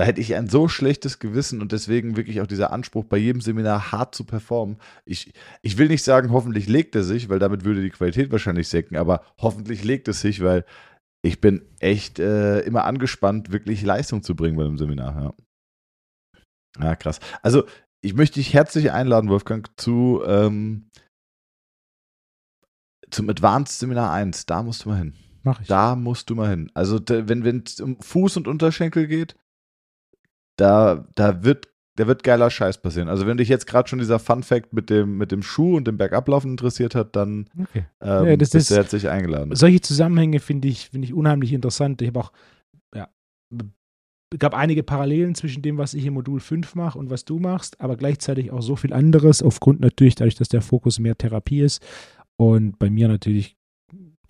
Da 0.00 0.06
hätte 0.06 0.22
ich 0.22 0.34
ein 0.34 0.48
so 0.48 0.66
schlechtes 0.66 1.18
Gewissen 1.18 1.60
und 1.60 1.72
deswegen 1.72 2.16
wirklich 2.16 2.40
auch 2.40 2.46
dieser 2.46 2.72
Anspruch, 2.72 3.04
bei 3.04 3.18
jedem 3.18 3.42
Seminar 3.42 3.92
hart 3.92 4.14
zu 4.14 4.24
performen. 4.24 4.78
Ich, 5.04 5.34
ich 5.60 5.76
will 5.76 5.88
nicht 5.88 6.02
sagen, 6.02 6.30
hoffentlich 6.30 6.68
legt 6.68 6.94
er 6.94 7.02
sich, 7.02 7.28
weil 7.28 7.38
damit 7.38 7.66
würde 7.66 7.82
die 7.82 7.90
Qualität 7.90 8.32
wahrscheinlich 8.32 8.68
senken, 8.68 8.96
aber 8.96 9.22
hoffentlich 9.36 9.84
legt 9.84 10.08
es 10.08 10.22
sich, 10.22 10.42
weil 10.42 10.64
ich 11.20 11.42
bin 11.42 11.68
echt 11.80 12.18
äh, 12.18 12.60
immer 12.60 12.84
angespannt, 12.84 13.52
wirklich 13.52 13.82
Leistung 13.82 14.22
zu 14.22 14.34
bringen 14.34 14.56
bei 14.56 14.64
einem 14.64 14.78
Seminar. 14.78 15.34
Ja. 16.78 16.82
ja, 16.82 16.96
krass. 16.96 17.20
Also, 17.42 17.64
ich 18.02 18.14
möchte 18.14 18.40
dich 18.40 18.54
herzlich 18.54 18.92
einladen, 18.92 19.28
Wolfgang, 19.28 19.68
zu 19.76 20.22
ähm, 20.24 20.88
zum 23.10 23.28
Advanced 23.28 23.78
Seminar 23.78 24.14
1. 24.14 24.46
Da 24.46 24.62
musst 24.62 24.86
du 24.86 24.88
mal 24.88 24.96
hin. 24.96 25.14
Mach 25.42 25.60
ich. 25.60 25.66
Da 25.66 25.94
musst 25.94 26.30
du 26.30 26.36
mal 26.36 26.48
hin. 26.48 26.70
Also, 26.72 26.98
wenn 27.06 27.64
es 27.66 27.82
um 27.82 28.00
Fuß 28.00 28.38
und 28.38 28.48
Unterschenkel 28.48 29.06
geht, 29.06 29.36
da, 30.60 31.06
da 31.14 31.44
wird 31.44 31.68
da 31.96 32.06
wird 32.06 32.22
geiler 32.22 32.50
Scheiß 32.50 32.78
passieren. 32.78 33.08
Also 33.08 33.26
wenn 33.26 33.36
dich 33.36 33.48
jetzt 33.48 33.66
gerade 33.66 33.88
schon 33.88 33.98
dieser 33.98 34.18
Fun 34.18 34.42
Fact 34.42 34.72
mit 34.72 34.88
dem, 34.88 35.18
mit 35.18 35.32
dem 35.32 35.42
Schuh 35.42 35.76
und 35.76 35.86
dem 35.86 35.98
Bergablaufen 35.98 36.52
interessiert 36.52 36.94
hat, 36.94 37.14
dann 37.14 37.46
okay. 37.60 37.84
ähm, 38.00 38.26
ja, 38.26 38.36
bist 38.36 38.54
ist, 38.54 38.70
du 38.70 38.76
herzlich 38.76 39.08
eingeladen. 39.08 39.54
Solche 39.54 39.82
Zusammenhänge 39.82 40.40
finde 40.40 40.68
ich, 40.68 40.88
find 40.88 41.04
ich 41.04 41.12
unheimlich 41.12 41.52
interessant. 41.52 42.00
Ich 42.00 42.08
habe 42.08 42.20
auch, 42.20 42.32
ja, 42.94 43.08
gab 44.38 44.54
einige 44.54 44.82
Parallelen 44.82 45.34
zwischen 45.34 45.60
dem, 45.62 45.76
was 45.76 45.92
ich 45.92 46.06
im 46.06 46.14
Modul 46.14 46.40
5 46.40 46.74
mache 46.74 46.98
und 46.98 47.10
was 47.10 47.26
du 47.26 47.38
machst, 47.38 47.78
aber 47.80 47.96
gleichzeitig 47.96 48.50
auch 48.50 48.62
so 48.62 48.76
viel 48.76 48.94
anderes, 48.94 49.42
aufgrund 49.42 49.80
natürlich 49.80 50.14
dadurch, 50.14 50.36
dass 50.36 50.48
der 50.48 50.62
Fokus 50.62 51.00
mehr 51.00 51.18
Therapie 51.18 51.60
ist 51.60 51.82
und 52.36 52.78
bei 52.78 52.88
mir 52.88 53.08
natürlich 53.08 53.58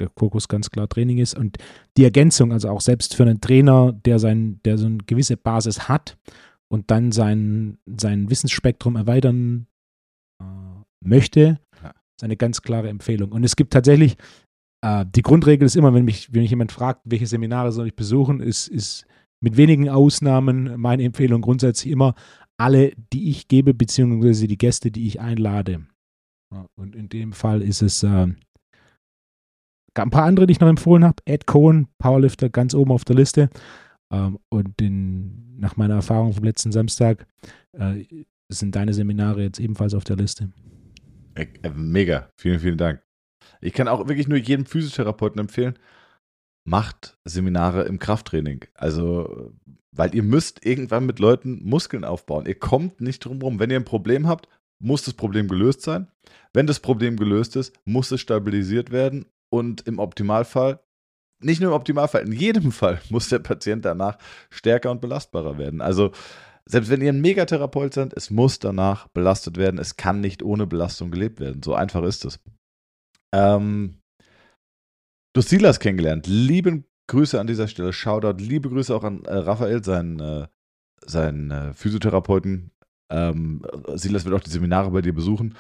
der 0.01 0.11
Fokus 0.17 0.49
ganz 0.49 0.71
klar 0.71 0.89
Training 0.89 1.19
ist 1.19 1.39
und 1.39 1.59
die 1.97 2.05
Ergänzung, 2.05 2.53
also 2.53 2.69
auch 2.69 2.81
selbst 2.81 3.15
für 3.15 3.23
einen 3.23 3.41
Trainer, 3.41 3.93
der, 3.93 4.19
sein, 4.19 4.61
der 4.65 4.79
so 4.79 4.87
eine 4.87 4.99
gewisse 4.99 5.37
Basis 5.37 5.89
hat 5.89 6.17
und 6.69 6.91
dann 6.91 7.13
sein, 7.13 7.79
sein 7.87 8.31
Wissensspektrum 8.31 8.97
erweitern 8.97 9.67
äh, 10.43 10.45
möchte, 11.05 11.61
ja. 11.83 11.91
ist 11.91 12.25
eine 12.25 12.37
ganz 12.37 12.63
klare 12.63 12.89
Empfehlung. 12.89 13.33
Und 13.33 13.45
es 13.45 13.57
gibt 13.57 13.73
tatsächlich, 13.73 14.17
äh, 14.85 15.05
die 15.09 15.23
Grundregel 15.23 15.67
ist 15.67 15.77
immer, 15.77 15.95
wenn 15.95 16.05
mich, 16.05 16.33
wenn 16.33 16.43
mich 16.43 16.51
jemand 16.51 16.73
fragt, 16.73 17.03
welche 17.05 17.27
Seminare 17.27 17.73
soll 17.73 17.89
ich 17.89 17.97
besuchen, 17.97 18.41
ist, 18.41 18.69
ist 18.69 19.07
mit 19.43 19.57
wenigen 19.57 19.89
Ausnahmen 19.89 20.81
meine 20.81 21.05
Empfehlung 21.05 21.41
grundsätzlich 21.41 21.93
immer 21.93 22.15
alle, 22.59 22.93
die 23.13 23.31
ich 23.31 23.49
gebe, 23.49 23.73
beziehungsweise 23.73 24.47
die 24.47 24.59
Gäste, 24.59 24.91
die 24.91 25.07
ich 25.07 25.19
einlade. 25.19 25.87
Und 26.77 26.95
in 26.95 27.09
dem 27.09 27.33
Fall 27.33 27.63
ist 27.63 27.81
es 27.81 28.03
äh, 28.03 28.27
ein 29.95 30.11
paar 30.11 30.25
andere, 30.25 30.47
die 30.47 30.53
ich 30.53 30.61
noch 30.61 30.69
empfohlen 30.69 31.05
habe. 31.05 31.23
Ed 31.25 31.47
Cohen, 31.47 31.89
Powerlifter, 31.99 32.49
ganz 32.49 32.75
oben 32.75 32.93
auf 32.93 33.05
der 33.05 33.17
Liste. 33.17 33.51
Ähm, 34.13 34.39
und 34.49 34.79
den, 34.81 35.59
nach 35.59 35.77
meiner 35.77 35.95
Erfahrung 35.95 36.33
vom 36.33 36.45
letzten 36.45 36.73
Samstag 36.73 37.27
äh, 37.73 38.05
sind 38.49 38.75
deine 38.75 38.95
Seminare 38.95 39.43
jetzt 39.43 39.61
ebenfalls 39.61 39.95
auf 39.95 40.05
der 40.05 40.17
Liste. 40.17 40.51
Äh, 41.35 41.47
mega, 41.75 42.31
vielen, 42.37 42.61
vielen 42.61 42.79
Dank. 42.79 43.03
Ich 43.61 43.73
kann 43.73 43.89
auch 43.89 44.09
wirklich 44.09 44.29
nur 44.29 44.39
jedem 44.39 44.67
Physiotherapeuten 44.67 45.41
empfehlen, 45.41 45.79
macht 46.65 47.19
Seminare 47.25 47.85
im 47.85 47.99
Krafttraining. 47.99 48.65
Also, 48.75 49.53
weil 49.93 50.15
ihr 50.15 50.23
müsst 50.23 50.65
irgendwann 50.65 51.07
mit 51.07 51.19
Leuten 51.19 51.63
Muskeln 51.65 52.05
aufbauen. 52.05 52.47
Ihr 52.47 52.59
kommt 52.59 53.01
nicht 53.01 53.25
drum 53.25 53.41
rum. 53.43 53.59
Wenn 53.59 53.71
ihr 53.71 53.77
ein 53.77 53.85
Problem 53.85 54.27
habt, 54.27 54.49
muss 54.83 55.03
das 55.03 55.15
Problem 55.15 55.47
gelöst 55.49 55.83
sein. 55.83 56.09
Wenn 56.53 56.67
das 56.67 56.81
Problem 56.81 57.17
gelöst 57.17 57.57
ist, 57.57 57.75
muss 57.85 58.11
es 58.11 58.21
stabilisiert 58.21 58.91
werden 58.91 59.27
und 59.51 59.87
im 59.87 59.99
Optimalfall 59.99 60.81
nicht 61.43 61.61
nur 61.61 61.71
im 61.71 61.77
Optimalfall, 61.77 62.27
in 62.27 62.33
jedem 62.33 62.73
Fall 62.73 63.01
muss 63.09 63.29
der 63.29 63.39
Patient 63.41 63.85
danach 63.85 64.19
stärker 64.51 64.91
und 64.91 65.01
belastbarer 65.01 65.59
werden. 65.59 65.81
Also 65.81 66.13
selbst 66.67 66.91
wenn 66.91 67.01
ihr 67.01 67.13
ein 67.13 67.21
Megatherapeut 67.21 67.95
seid, 67.95 68.13
es 68.15 68.31
muss 68.31 68.59
danach 68.59 69.09
belastet 69.09 69.57
werden. 69.57 69.81
Es 69.81 69.97
kann 69.97 70.21
nicht 70.21 70.43
ohne 70.43 70.67
Belastung 70.67 71.11
gelebt 71.11 71.41
werden. 71.41 71.63
So 71.63 71.75
einfach 71.75 72.03
ist 72.05 72.25
es. 72.25 72.39
Ähm, 73.35 73.97
du 75.33 75.41
hast 75.41 75.49
Silas 75.49 75.81
kennengelernt. 75.81 76.27
Lieben 76.27 76.85
Grüße 77.09 77.41
an 77.41 77.49
dieser 77.49 77.67
Stelle. 77.67 77.93
Shoutout. 77.93 78.41
Liebe 78.43 78.69
Grüße 78.69 78.95
auch 78.95 79.03
an 79.03 79.25
äh, 79.25 79.35
Raphael, 79.35 79.83
seinen, 79.83 80.21
äh, 80.21 80.47
seinen 81.05 81.51
äh, 81.51 81.75
Physiotherapeuten. 81.75 82.71
Ähm, 83.11 83.63
Silas 83.95 84.25
wird 84.25 84.37
auch 84.37 84.45
die 84.45 84.51
Seminare 84.51 84.91
bei 84.91 85.01
dir 85.01 85.15
besuchen 85.15 85.57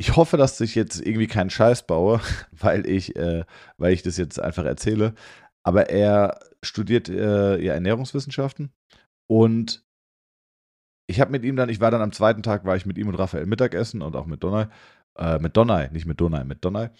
ich 0.00 0.16
hoffe, 0.16 0.38
dass 0.38 0.58
ich 0.62 0.74
jetzt 0.74 0.98
irgendwie 0.98 1.26
keinen 1.26 1.50
Scheiß 1.50 1.86
baue, 1.86 2.20
weil 2.52 2.86
ich, 2.86 3.16
äh, 3.16 3.44
weil 3.76 3.92
ich 3.92 4.02
das 4.02 4.16
jetzt 4.16 4.40
einfach 4.40 4.64
erzähle. 4.64 5.14
Aber 5.62 5.90
er 5.90 6.40
studiert 6.64 7.10
äh, 7.10 7.60
ja 7.62 7.74
Ernährungswissenschaften 7.74 8.72
und 9.30 9.84
ich 11.06 11.20
habe 11.20 11.32
mit 11.32 11.44
ihm 11.44 11.56
dann, 11.56 11.68
ich 11.68 11.80
war 11.80 11.90
dann 11.90 12.00
am 12.00 12.12
zweiten 12.12 12.42
Tag, 12.42 12.64
war 12.64 12.76
ich 12.76 12.86
mit 12.86 12.96
ihm 12.96 13.08
und 13.08 13.16
Raphael 13.16 13.44
Mittagessen 13.44 14.00
und 14.00 14.16
auch 14.16 14.24
mit 14.24 14.42
Donai, 14.42 14.68
äh, 15.18 15.38
mit 15.38 15.54
Donai, 15.56 15.88
nicht 15.88 16.06
mit 16.06 16.18
Donai, 16.18 16.44
mit 16.44 16.64
Donai. 16.64 16.90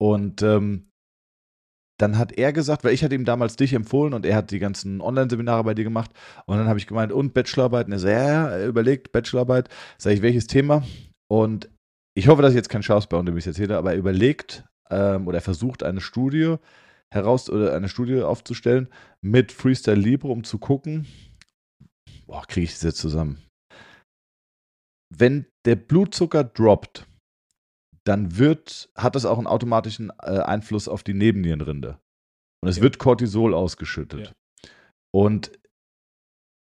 Und 0.00 0.42
ähm, 0.42 0.90
dann 2.00 2.18
hat 2.18 2.32
er 2.32 2.52
gesagt, 2.52 2.82
weil 2.82 2.94
ich 2.94 3.04
hatte 3.04 3.14
ihm 3.14 3.24
damals 3.24 3.54
dich 3.54 3.72
empfohlen 3.72 4.14
und 4.14 4.26
er 4.26 4.34
hat 4.34 4.50
die 4.50 4.58
ganzen 4.58 5.00
Online-Seminare 5.00 5.62
bei 5.62 5.74
dir 5.74 5.84
gemacht. 5.84 6.10
Und 6.46 6.56
dann 6.56 6.66
habe 6.66 6.78
ich 6.78 6.86
gemeint, 6.86 7.12
und 7.12 7.34
Bachelorarbeit? 7.34 7.86
Und 7.86 7.92
er 7.92 7.98
so, 7.98 8.08
ja, 8.08 8.26
ja, 8.26 8.48
er 8.48 8.66
überlegt, 8.66 9.12
Bachelorarbeit. 9.12 9.68
Sag 9.98 10.12
ich, 10.12 10.22
welches 10.22 10.46
Thema? 10.46 10.82
Und 11.30 11.68
ich 12.18 12.26
hoffe, 12.26 12.42
dass 12.42 12.50
ich 12.50 12.56
jetzt 12.56 12.68
kein 12.68 12.82
Chaos 12.82 13.06
baue, 13.06 13.20
indem 13.20 13.36
ich 13.36 13.46
es 13.46 13.56
erzähle, 13.56 13.78
aber 13.78 13.92
er 13.92 13.98
überlegt 13.98 14.64
ähm, 14.90 15.28
oder 15.28 15.40
versucht 15.40 15.84
eine 15.84 16.00
Studie 16.00 16.56
heraus 17.14 17.48
oder 17.48 17.76
eine 17.76 17.88
Studie 17.88 18.22
aufzustellen 18.22 18.88
mit 19.20 19.52
Freestyle 19.52 20.00
Libre, 20.00 20.28
um 20.28 20.42
zu 20.42 20.58
gucken, 20.58 21.06
boah, 22.26 22.44
kriege 22.44 22.64
ich 22.64 22.72
das 22.72 22.82
jetzt 22.82 22.98
zusammen. 22.98 23.40
Wenn 25.14 25.46
der 25.64 25.76
Blutzucker 25.76 26.42
droppt, 26.42 27.06
dann 28.02 28.36
wird, 28.36 28.90
hat 28.96 29.14
das 29.14 29.24
auch 29.24 29.38
einen 29.38 29.46
automatischen 29.46 30.10
äh, 30.20 30.40
Einfluss 30.40 30.88
auf 30.88 31.04
die 31.04 31.14
Nebennierenrinde. 31.14 32.00
Und 32.60 32.68
es 32.68 32.78
ja. 32.78 32.82
wird 32.82 32.98
Cortisol 32.98 33.54
ausgeschüttet. 33.54 34.34
Ja. 34.64 34.70
Und 35.14 35.52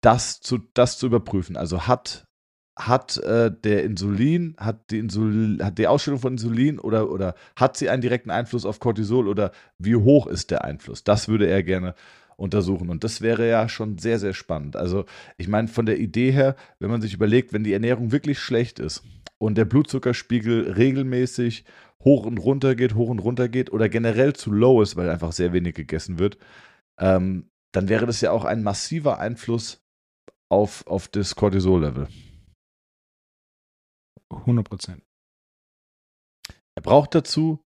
das 0.05 0.41
zu, 0.41 0.59
das 0.75 0.99
zu 0.99 1.07
überprüfen, 1.07 1.57
also 1.57 1.87
hat 1.87 2.26
hat 2.77 3.17
äh, 3.19 3.51
der 3.51 3.85
Insulin, 3.85 4.55
hat 4.59 4.91
die, 4.91 4.99
Insul 4.99 5.59
hat 5.63 5.79
die 5.79 5.87
Ausstellung 5.87 6.21
von 6.21 6.35
Insulin 6.35 6.79
oder, 6.79 7.11
oder 7.11 7.35
hat 7.57 7.77
sie 7.77 7.89
einen 7.89 8.03
direkten 8.03 8.31
Einfluss 8.31 8.67
auf 8.67 8.81
Cortisol 8.81 9.29
oder 9.29 9.53
wie 9.79 9.97
hoch 9.97 10.27
ist 10.27 10.51
der 10.51 10.65
Einfluss? 10.65 11.03
Das 11.03 11.29
würde 11.29 11.47
er 11.47 11.63
gerne 11.63 11.95
untersuchen. 12.37 12.91
Und 12.91 13.03
das 13.03 13.23
wäre 13.23 13.49
ja 13.49 13.69
schon 13.69 13.97
sehr, 13.97 14.19
sehr 14.19 14.35
spannend. 14.35 14.77
Also, 14.77 15.07
ich 15.39 15.49
meine, 15.49 15.69
von 15.69 15.87
der 15.87 15.99
Idee 15.99 16.31
her, 16.31 16.55
wenn 16.79 16.91
man 16.91 17.01
sich 17.01 17.15
überlegt, 17.15 17.53
wenn 17.53 17.65
die 17.65 17.73
Ernährung 17.73 18.13
wirklich 18.13 18.39
schlecht 18.39 18.79
ist 18.79 19.03
und 19.39 19.57
der 19.57 19.65
Blutzuckerspiegel 19.65 20.73
regelmäßig 20.73 21.65
hoch 22.05 22.27
und 22.27 22.39
runter 22.39 22.75
geht, 22.75 22.95
hoch 22.95 23.09
und 23.09 23.21
runter 23.21 23.49
geht 23.49 23.73
oder 23.73 23.89
generell 23.89 24.35
zu 24.35 24.53
low 24.53 24.83
ist, 24.83 24.97
weil 24.97 25.09
einfach 25.09 25.33
sehr 25.33 25.55
wenig 25.55 25.75
gegessen 25.75 26.19
wird, 26.19 26.37
ähm, 26.99 27.49
dann 27.73 27.89
wäre 27.89 28.07
das 28.07 28.21
ja 28.21 28.33
auch 28.33 28.45
ein 28.45 28.63
massiver 28.63 29.19
Einfluss 29.19 29.83
auf, 30.49 30.87
auf 30.87 31.09
das 31.09 31.37
Cortisol-Level. 31.37 32.09
100 34.41 34.69
Prozent. 34.69 35.03
Er 36.77 36.83
braucht 36.83 37.15
dazu, 37.15 37.65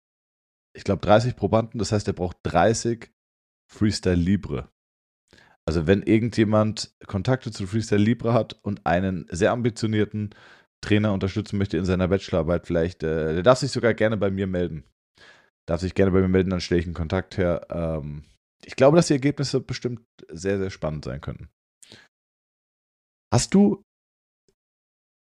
ich 0.76 0.84
glaube, 0.84 1.00
30 1.00 1.36
Probanden. 1.36 1.78
Das 1.78 1.92
heißt, 1.92 2.06
er 2.06 2.14
braucht 2.14 2.38
30 2.44 3.10
Freestyle 3.70 4.16
Libre. 4.16 4.70
Also, 5.68 5.86
wenn 5.86 6.02
irgendjemand 6.02 6.94
Kontakte 7.06 7.50
zu 7.50 7.66
Freestyle 7.66 8.02
Libre 8.02 8.32
hat 8.32 8.54
und 8.62 8.86
einen 8.86 9.26
sehr 9.30 9.52
ambitionierten 9.52 10.34
Trainer 10.82 11.12
unterstützen 11.12 11.58
möchte 11.58 11.76
in 11.76 11.84
seiner 11.84 12.08
Bachelorarbeit, 12.08 12.66
vielleicht, 12.66 13.02
äh, 13.02 13.34
der 13.34 13.42
darf 13.42 13.58
sich 13.58 13.70
sogar 13.70 13.94
gerne 13.94 14.16
bei 14.16 14.30
mir 14.30 14.46
melden. 14.46 14.84
Darf 15.68 15.80
sich 15.82 15.94
gerne 15.94 16.10
bei 16.10 16.20
mir 16.20 16.28
melden, 16.28 16.50
dann 16.50 16.60
stelle 16.60 16.80
ich 16.80 16.86
einen 16.86 16.94
Kontakt 16.94 17.36
her. 17.36 17.66
Ähm, 17.70 18.24
ich 18.64 18.76
glaube, 18.76 18.96
dass 18.96 19.08
die 19.08 19.14
Ergebnisse 19.14 19.60
bestimmt 19.60 20.02
sehr, 20.28 20.58
sehr 20.58 20.70
spannend 20.70 21.04
sein 21.04 21.20
könnten. 21.20 21.48
Hast 23.32 23.54
du 23.54 23.84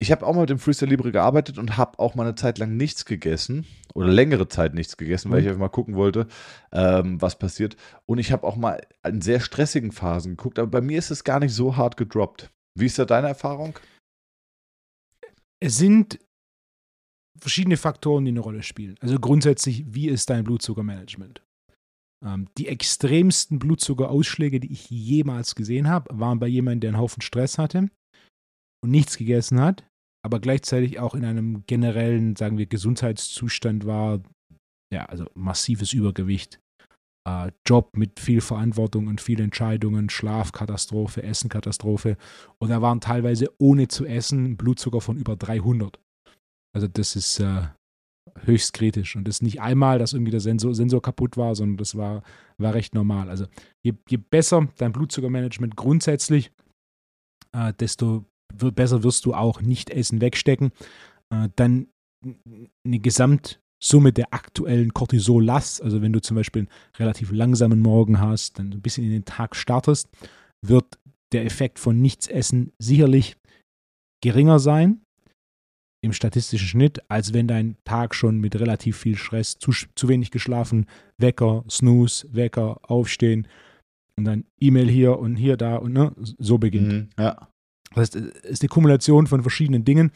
ich 0.03 0.11
habe 0.11 0.27
auch 0.27 0.35
mal 0.35 0.41
mit 0.41 0.51
dem 0.51 0.59
Freestyle 0.59 0.91
Libre 0.91 1.13
gearbeitet 1.13 1.59
und 1.59 1.77
habe 1.77 1.99
auch 1.99 2.15
mal 2.15 2.23
eine 2.23 2.35
Zeit 2.35 2.57
lang 2.59 2.75
nichts 2.77 3.05
gegessen 3.05 3.67
oder 3.95 4.09
längere 4.09 4.49
Zeit 4.49 4.73
nichts 4.73 4.97
gegessen, 4.97 5.29
mhm. 5.29 5.33
weil 5.33 5.43
ich 5.43 5.49
einfach 5.49 5.61
mal 5.61 5.69
gucken 5.69 5.95
wollte, 5.95 6.27
ähm, 6.73 7.21
was 7.21 7.39
passiert. 7.39 7.77
Und 8.07 8.19
ich 8.19 8.33
habe 8.33 8.47
auch 8.47 8.57
mal 8.57 8.81
in 9.07 9.21
sehr 9.21 9.41
stressigen 9.41 9.93
Phasen 9.93 10.37
geguckt, 10.37 10.59
aber 10.59 10.71
bei 10.71 10.81
mir 10.81 10.99
ist 10.99 11.11
es 11.11 11.23
gar 11.23 11.39
nicht 11.39 11.53
so 11.53 11.77
hart 11.77 11.99
gedroppt. 11.99 12.51
Wie 12.79 12.87
ist 12.87 12.99
da 12.99 13.05
deine 13.05 13.29
Erfahrung? 13.29 13.79
Es 15.63 15.77
sind 15.77 16.19
verschiedene 17.39 17.77
Faktoren, 17.77 18.25
die 18.25 18.31
eine 18.31 18.41
Rolle 18.41 18.63
spielen. 18.63 18.97
Also 19.01 19.19
grundsätzlich, 19.19 19.85
wie 19.87 20.09
ist 20.09 20.31
dein 20.31 20.45
Blutzuckermanagement? 20.45 21.43
Ähm, 22.25 22.49
die 22.57 22.69
extremsten 22.69 23.59
Blutzuckerausschläge, 23.59 24.61
die 24.61 24.73
ich 24.73 24.89
jemals 24.89 25.55
gesehen 25.55 25.89
habe, 25.89 26.19
waren 26.19 26.39
bei 26.39 26.47
jemandem, 26.47 26.81
der 26.81 26.89
einen 26.91 26.99
Haufen 26.99 27.21
Stress 27.21 27.59
hatte 27.59 27.91
und 28.83 28.91
nichts 28.91 29.19
gegessen 29.19 29.61
hat 29.61 29.85
aber 30.23 30.41
gleichzeitig 30.41 30.99
auch 30.99 31.15
in 31.15 31.25
einem 31.25 31.65
generellen, 31.67 32.37
sagen 32.37 32.59
wir, 32.59 32.67
Gesundheitszustand 32.67 33.87
war, 33.87 34.21
ja, 34.93 35.07
also 35.07 35.27
massives 35.35 35.93
Übergewicht, 35.93 36.61
äh, 37.27 37.53
Job 37.67 37.97
mit 37.97 38.21
viel 38.21 38.41
Verantwortung 38.41 39.07
und 39.07 39.21
vielen 39.21 39.45
Entscheidungen, 39.45 40.11
Schlafkatastrophe, 40.11 41.23
Essenkatastrophe. 41.23 42.17
Und 42.59 42.71
er 42.71 42.83
waren 42.83 43.01
teilweise 43.01 43.47
ohne 43.59 43.89
zu 43.89 44.05
essen 44.05 44.57
Blutzucker 44.57 45.01
von 45.01 45.17
über 45.17 45.37
300. 45.37 46.01
Also 46.75 46.87
das 46.87 47.17
ist 47.17 47.41
äh, 47.41 47.69
höchst 48.45 48.73
kritisch. 48.73 49.17
Und 49.17 49.27
das 49.27 49.37
ist 49.37 49.43
nicht 49.43 49.61
einmal, 49.61 49.99
dass 49.99 50.13
irgendwie 50.13 50.31
der 50.31 50.41
Sensor, 50.41 50.75
Sensor 50.75 51.03
kaputt 51.03 51.37
war, 51.37 51.55
sondern 51.55 51.77
das 51.77 51.97
war, 51.97 52.23
war 52.59 52.75
recht 52.75 52.95
normal. 52.95 53.29
Also 53.29 53.47
je, 53.83 53.95
je 54.09 54.19
besser 54.19 54.69
dein 54.77 54.93
Blutzuckermanagement 54.93 55.77
grundsätzlich, 55.77 56.53
äh, 57.53 57.73
desto 57.75 58.25
besser 58.53 59.03
wirst 59.03 59.25
du 59.27 59.35
auch 59.35 59.61
Nicht-Essen 59.61 60.21
wegstecken. 60.21 60.73
Äh, 61.31 61.49
dann 61.57 61.89
eine 62.85 62.99
Gesamtsumme 62.99 64.13
der 64.13 64.33
aktuellen 64.33 64.93
Cortisollast, 64.93 65.83
also 65.83 66.03
wenn 66.03 66.13
du 66.13 66.21
zum 66.21 66.37
Beispiel 66.37 66.63
einen 66.63 66.71
relativ 66.99 67.33
langsamen 67.33 67.81
Morgen 67.81 68.21
hast, 68.21 68.59
dann 68.59 68.73
ein 68.73 68.83
bisschen 68.83 69.05
in 69.05 69.13
den 69.13 69.25
Tag 69.25 69.57
startest, 69.57 70.09
wird 70.63 70.99
der 71.33 71.45
Effekt 71.45 71.79
von 71.79 72.01
Nichtsessen 72.01 72.73
sicherlich 72.79 73.37
geringer 74.23 74.59
sein 74.59 75.01
im 76.03 76.13
statistischen 76.13 76.67
Schnitt, 76.67 77.01
als 77.09 77.35
wenn 77.35 77.47
dein 77.47 77.77
Tag 77.85 78.15
schon 78.15 78.39
mit 78.39 78.59
relativ 78.59 78.97
viel 78.97 79.17
Stress, 79.17 79.59
zu, 79.59 79.73
zu 79.95 80.09
wenig 80.09 80.31
geschlafen, 80.31 80.87
Wecker, 81.19 81.65
Snooze, 81.69 82.27
Wecker, 82.33 82.81
Aufstehen 82.83 83.47
und 84.17 84.25
dann 84.25 84.45
E-Mail 84.59 84.89
hier 84.89 85.19
und 85.19 85.37
hier 85.37 85.57
da 85.57 85.77
und 85.77 85.93
ne, 85.93 86.13
so 86.17 86.59
beginnt. 86.59 86.93
Mhm, 86.93 87.09
ja. 87.19 87.50
Das 87.95 88.03
heißt, 88.03 88.17
es 88.17 88.51
ist 88.51 88.63
eine 88.63 88.69
Kumulation 88.69 89.27
von 89.27 89.43
verschiedenen 89.43 89.85
Dingen. 89.85 90.13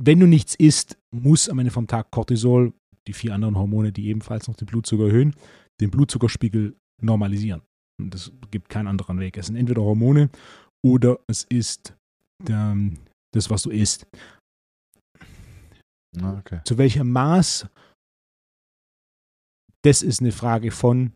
Wenn 0.00 0.20
du 0.20 0.26
nichts 0.26 0.54
isst, 0.54 0.98
muss 1.10 1.48
am 1.48 1.58
Ende 1.58 1.70
vom 1.70 1.86
Tag 1.86 2.10
Cortisol, 2.10 2.72
die 3.06 3.12
vier 3.12 3.34
anderen 3.34 3.56
Hormone, 3.56 3.92
die 3.92 4.08
ebenfalls 4.08 4.48
noch 4.48 4.56
den 4.56 4.66
Blutzucker 4.66 5.06
erhöhen, 5.06 5.34
den 5.80 5.90
Blutzuckerspiegel 5.90 6.76
normalisieren. 7.02 7.62
Und 8.00 8.12
das 8.12 8.32
gibt 8.50 8.68
keinen 8.68 8.88
anderen 8.88 9.18
Weg. 9.20 9.36
Es 9.36 9.46
sind 9.46 9.56
entweder 9.56 9.82
Hormone 9.82 10.30
oder 10.84 11.18
es 11.28 11.44
ist 11.44 11.94
der, 12.46 12.76
das, 13.32 13.48
was 13.48 13.62
du 13.62 13.70
isst. 13.70 14.06
Ah, 16.20 16.38
okay. 16.38 16.60
Zu 16.64 16.78
welchem 16.78 17.10
Maß, 17.10 17.68
das 19.82 20.02
ist 20.02 20.20
eine 20.20 20.32
Frage 20.32 20.70
von, 20.70 21.12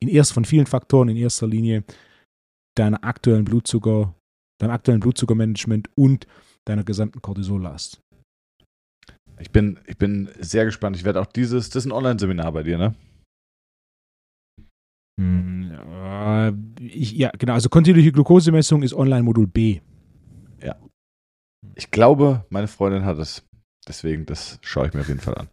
in 0.00 0.08
erst 0.08 0.32
von 0.32 0.44
vielen 0.44 0.66
Faktoren, 0.66 1.08
in 1.08 1.16
erster 1.16 1.46
Linie 1.46 1.84
deiner 2.76 3.04
aktuellen 3.04 3.44
Blutzucker, 3.44 4.14
deinem 4.62 4.70
aktuellen 4.70 5.00
Blutzuckermanagement 5.00 5.90
und 5.96 6.26
deiner 6.64 6.84
gesamten 6.84 7.20
Cortisollast. 7.20 8.00
Ich 9.40 9.50
bin, 9.50 9.80
ich 9.86 9.96
bin 9.96 10.30
sehr 10.38 10.64
gespannt. 10.64 10.96
Ich 10.96 11.04
werde 11.04 11.20
auch 11.20 11.26
dieses, 11.26 11.68
das 11.70 11.84
ist 11.84 11.90
ein 11.90 11.92
Online-Seminar 11.92 12.52
bei 12.52 12.62
dir, 12.62 12.78
ne? 12.78 12.94
Hm, 15.20 15.72
ja, 15.72 16.52
ich, 16.78 17.12
ja, 17.12 17.30
genau. 17.36 17.54
Also 17.54 17.68
kontinuierliche 17.68 18.12
Glukosemessung 18.12 18.82
ist 18.82 18.94
Online-Modul 18.94 19.48
B. 19.48 19.80
Ja. 20.62 20.76
Ich 21.74 21.90
glaube, 21.90 22.46
meine 22.48 22.68
Freundin 22.68 23.04
hat 23.04 23.18
es. 23.18 23.44
Deswegen, 23.88 24.26
das 24.26 24.60
schaue 24.62 24.86
ich 24.86 24.94
mir 24.94 25.00
auf 25.00 25.08
jeden 25.08 25.20
Fall 25.20 25.34
an. 25.34 25.48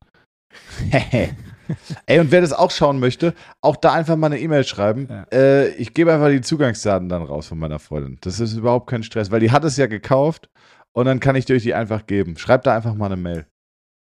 Ey, 2.06 2.20
und 2.20 2.32
wer 2.32 2.42
das 2.42 2.54
auch 2.54 2.72
schauen 2.72 3.00
möchte, 3.00 3.34
auch 3.62 3.76
da 3.76 3.94
einfach 3.94 4.16
mal 4.16 4.28
eine 4.28 4.40
E-Mail 4.40 4.64
schreiben. 4.64 5.08
Ja. 5.10 5.26
Äh, 5.32 5.70
ich 5.76 5.94
gebe 5.94 6.14
einfach 6.14 6.30
die 6.30 6.42
Zugangsdaten 6.42 7.10
dann 7.10 7.24
raus 7.24 7.48
von 7.48 7.60
meiner 7.60 7.80
Freundin. 7.80 8.18
Das 8.22 8.40
ist 8.40 8.56
überhaupt 8.56 8.90
kein 8.90 9.04
Stress, 9.04 9.32
weil 9.32 9.40
die 9.40 9.52
hat 9.52 9.64
es 9.64 9.78
ja 9.78 9.88
gekauft 9.88 10.50
und 10.94 11.06
dann 11.06 11.20
kann 11.20 11.36
ich 11.36 11.46
dir 11.46 11.58
die 11.58 11.74
einfach 11.74 12.06
geben. 12.08 12.38
Schreib 12.38 12.64
da 12.64 12.76
einfach 12.76 12.96
mal 12.96 13.08
eine 13.08 13.18
Mail. 13.18 13.48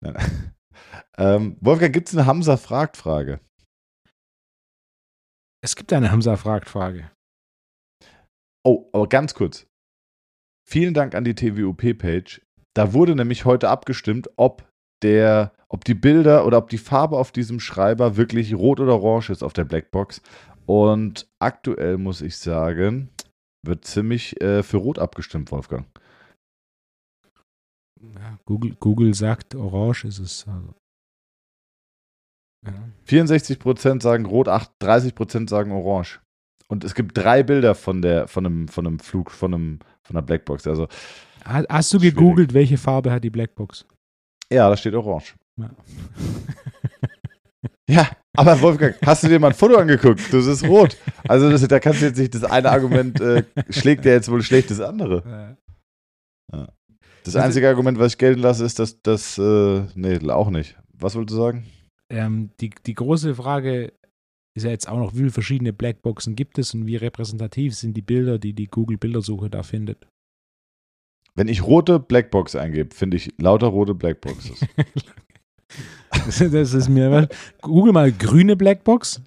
ähm, 1.19 1.57
Wolfgang, 1.61 1.93
gibt 1.93 2.09
es 2.09 2.17
eine 2.17 2.27
Hamza 2.27 2.57
fragt 2.57 2.97
Frage? 2.97 3.41
Es 5.63 5.77
gibt 5.77 5.93
eine 5.93 6.11
Hamza 6.11 6.37
fragt 6.37 6.69
Frage. 6.69 7.11
Oh, 8.67 8.89
aber 8.93 9.09
ganz 9.09 9.35
kurz. 9.35 9.67
Vielen 10.67 10.95
Dank 10.95 11.15
an 11.15 11.25
die 11.25 11.35
TWUP-Page. 11.35 12.43
Da 12.75 12.93
wurde 12.93 13.15
nämlich 13.15 13.45
heute 13.45 13.69
abgestimmt, 13.69 14.29
ob 14.37 14.69
der, 15.03 15.53
ob 15.75 15.85
die 15.85 15.95
Bilder 15.95 16.47
oder 16.47 16.59
ob 16.59 16.69
die 16.69 16.79
Farbe 16.79 17.19
auf 17.19 17.33
diesem 17.33 17.59
Schreiber 17.59 18.17
wirklich 18.17 18.55
rot 18.55 18.79
oder 18.79 18.95
orange 18.95 19.31
ist 19.31 19.43
auf 19.43 19.53
der 19.53 19.65
Blackbox. 19.65 20.23
Und 20.67 21.29
aktuell 21.41 21.99
muss 21.99 22.21
ich 22.21 22.37
sagen, 22.39 23.11
wird 23.67 23.85
ziemlich 23.85 24.41
äh, 24.41 24.63
für 24.63 24.77
rot 24.77 25.01
abgestimmt, 25.01 25.51
Wolfgang. 25.51 25.85
Ja, 28.01 28.39
Google, 28.45 28.77
Google 28.79 29.15
sagt, 29.15 29.57
orange 29.57 30.05
ist 30.05 30.21
es. 30.21 30.47
Also. 30.47 30.75
Ja. 32.65 32.73
64% 33.09 34.01
sagen 34.01 34.27
rot, 34.27 34.47
30% 34.47 35.51
sagen 35.51 35.73
orange. 35.73 36.21
Und 36.69 36.85
es 36.85 36.95
gibt 36.95 37.19
drei 37.19 37.43
Bilder 37.43 37.75
von 37.75 38.01
der, 38.01 38.29
von 38.29 38.47
einem, 38.47 38.69
von 38.69 38.87
einem 38.87 39.01
Flug, 39.01 39.33
von 39.33 39.53
einem, 39.53 39.79
von 40.05 40.17
einer 40.17 40.25
Blackbox. 40.25 40.69
Also 40.69 40.87
Hast 41.45 41.93
du 41.93 41.99
gegoogelt, 41.99 42.53
schwierig. 42.53 42.55
welche 42.55 42.79
Farbe 42.79 43.11
hat 43.11 43.25
die 43.25 43.31
Blackbox? 43.31 43.85
Ja, 44.53 44.71
da 44.71 44.77
steht 44.77 44.95
orange. 44.95 45.35
Ja. 47.87 48.11
aber 48.33 48.61
Wolfgang, 48.63 48.97
hast 49.05 49.23
du 49.23 49.29
dir 49.29 49.39
mal 49.39 49.49
ein 49.49 49.55
Foto 49.55 49.77
angeguckt? 49.77 50.33
Das 50.33 50.47
ist 50.47 50.65
rot. 50.65 50.97
Also 51.29 51.51
das, 51.51 51.69
da 51.69 51.79
kannst 51.79 52.01
du 52.01 52.07
jetzt 52.07 52.19
nicht, 52.19 52.35
das 52.35 52.43
eine 52.43 52.71
Argument 52.71 53.21
äh, 53.21 53.45
schlägt 53.69 54.07
ja 54.07 54.13
jetzt 54.13 54.31
wohl 54.31 54.43
schlecht 54.43 54.71
das 54.71 54.81
andere. 54.81 55.57
Ja. 56.51 56.69
Das 57.25 57.37
einzige 57.37 57.69
Argument, 57.69 57.99
was 57.99 58.13
ich 58.13 58.19
gelten 58.19 58.41
lasse, 58.41 58.65
ist, 58.65 58.79
dass 58.79 59.01
das, 59.03 59.39
äh, 59.39 59.85
nee, 59.95 60.19
auch 60.31 60.51
nicht. 60.51 60.79
Was 60.93 61.15
wolltest 61.15 61.37
du 61.37 61.43
sagen? 61.43 61.67
Ähm, 62.11 62.51
die, 62.61 62.71
die 62.87 62.95
große 62.95 63.35
Frage 63.35 63.93
ist 64.55 64.65
ja 64.65 64.71
jetzt 64.71 64.89
auch 64.89 64.99
noch, 64.99 65.15
wie 65.15 65.19
viele 65.19 65.31
verschiedene 65.31 65.73
Blackboxen 65.73 66.37
gibt 66.37 66.59
es 66.59 66.75
und 66.75 66.87
wie 66.87 66.97
repräsentativ 66.97 67.75
sind 67.75 67.97
die 67.97 68.03
Bilder, 68.03 68.39
die 68.39 68.53
die 68.53 68.67
Google-Bildersuche 68.67 69.51
da 69.51 69.63
findet? 69.63 70.07
Wenn 71.35 71.49
ich 71.49 71.63
rote 71.65 71.99
Blackbox 71.99 72.55
eingebe, 72.55 72.95
finde 72.95 73.17
ich 73.17 73.33
lauter 73.39 73.67
rote 73.69 73.95
Blackboxes. 73.95 74.61
das 76.27 76.41
ist 76.75 76.89
mir. 76.89 77.29
Google 77.61 77.93
mal 77.93 78.13
grüne 78.13 78.57
Blackbox. 78.57 79.23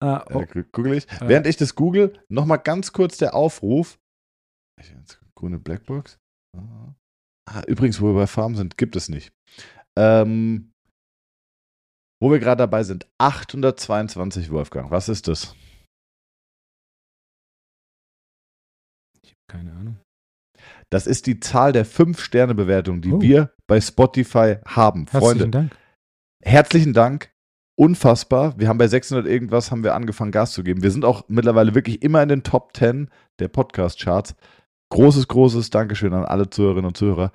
Ah, 0.00 0.24
oh. 0.32 0.40
äh, 0.40 0.64
google 0.72 0.94
ich. 0.94 1.10
Äh. 1.20 1.28
Während 1.28 1.46
ich 1.46 1.56
das 1.56 1.74
google, 1.74 2.18
nochmal 2.28 2.58
ganz 2.58 2.92
kurz 2.92 3.18
der 3.18 3.34
Aufruf. 3.34 3.98
Grüne 5.34 5.58
Blackbox. 5.58 6.18
Ah, 7.46 7.62
übrigens, 7.66 8.00
wo 8.00 8.08
wir 8.08 8.14
bei 8.14 8.26
Farm 8.26 8.54
sind, 8.56 8.76
gibt 8.76 8.96
es 8.96 9.08
nicht. 9.08 9.32
Ähm, 9.96 10.72
wo 12.20 12.30
wir 12.30 12.38
gerade 12.38 12.58
dabei 12.58 12.82
sind, 12.82 13.06
822 13.18 14.50
Wolfgang. 14.50 14.90
Was 14.90 15.08
ist 15.08 15.28
das? 15.28 15.54
Ich 19.22 19.30
habe 19.30 19.40
keine 19.48 19.72
Ahnung. 19.72 19.96
Das 20.90 21.06
ist 21.06 21.26
die 21.26 21.40
Zahl 21.40 21.72
der 21.72 21.84
5-Sterne-Bewertungen, 21.86 23.02
die 23.02 23.12
oh. 23.12 23.20
wir 23.20 23.52
bei 23.66 23.80
Spotify 23.80 24.56
haben. 24.66 25.06
Herzlichen 25.10 25.20
Freunde, 25.20 25.48
Dank. 25.48 25.76
herzlichen 26.42 26.94
Dank. 26.94 27.30
Unfassbar. 27.76 28.58
Wir 28.58 28.68
haben 28.68 28.78
bei 28.78 28.88
600 28.88 29.26
irgendwas 29.26 29.70
haben 29.70 29.84
wir 29.84 29.94
angefangen 29.94 30.32
Gas 30.32 30.52
zu 30.52 30.64
geben. 30.64 30.82
Wir 30.82 30.90
sind 30.90 31.04
auch 31.04 31.24
mittlerweile 31.28 31.74
wirklich 31.74 32.02
immer 32.02 32.22
in 32.22 32.28
den 32.28 32.42
Top 32.42 32.76
10 32.76 33.08
der 33.38 33.48
Podcast-Charts. 33.48 34.34
Großes, 34.90 35.28
großes 35.28 35.70
Dankeschön 35.70 36.14
an 36.14 36.24
alle 36.24 36.50
Zuhörerinnen 36.50 36.86
und 36.86 36.96
Zuhörer. 36.96 37.30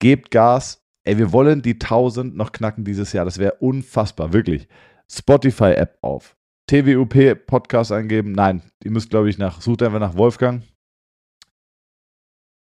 Gebt 0.00 0.30
Gas. 0.30 0.82
Ey, 1.04 1.18
wir 1.18 1.32
wollen 1.32 1.62
die 1.62 1.74
1000 1.74 2.34
noch 2.34 2.50
knacken 2.50 2.84
dieses 2.84 3.12
Jahr. 3.12 3.24
Das 3.24 3.38
wäre 3.38 3.54
unfassbar, 3.60 4.32
wirklich. 4.32 4.66
Spotify-App 5.10 5.98
auf. 6.00 6.36
TWUP 6.66 7.46
Podcast 7.46 7.92
eingeben. 7.92 8.32
Nein, 8.32 8.62
ihr 8.82 8.90
müsst, 8.90 9.10
glaube 9.10 9.30
ich, 9.30 9.38
nach, 9.38 9.60
sucht 9.60 9.82
einfach 9.82 10.00
nach 10.00 10.16
Wolfgang 10.16 10.62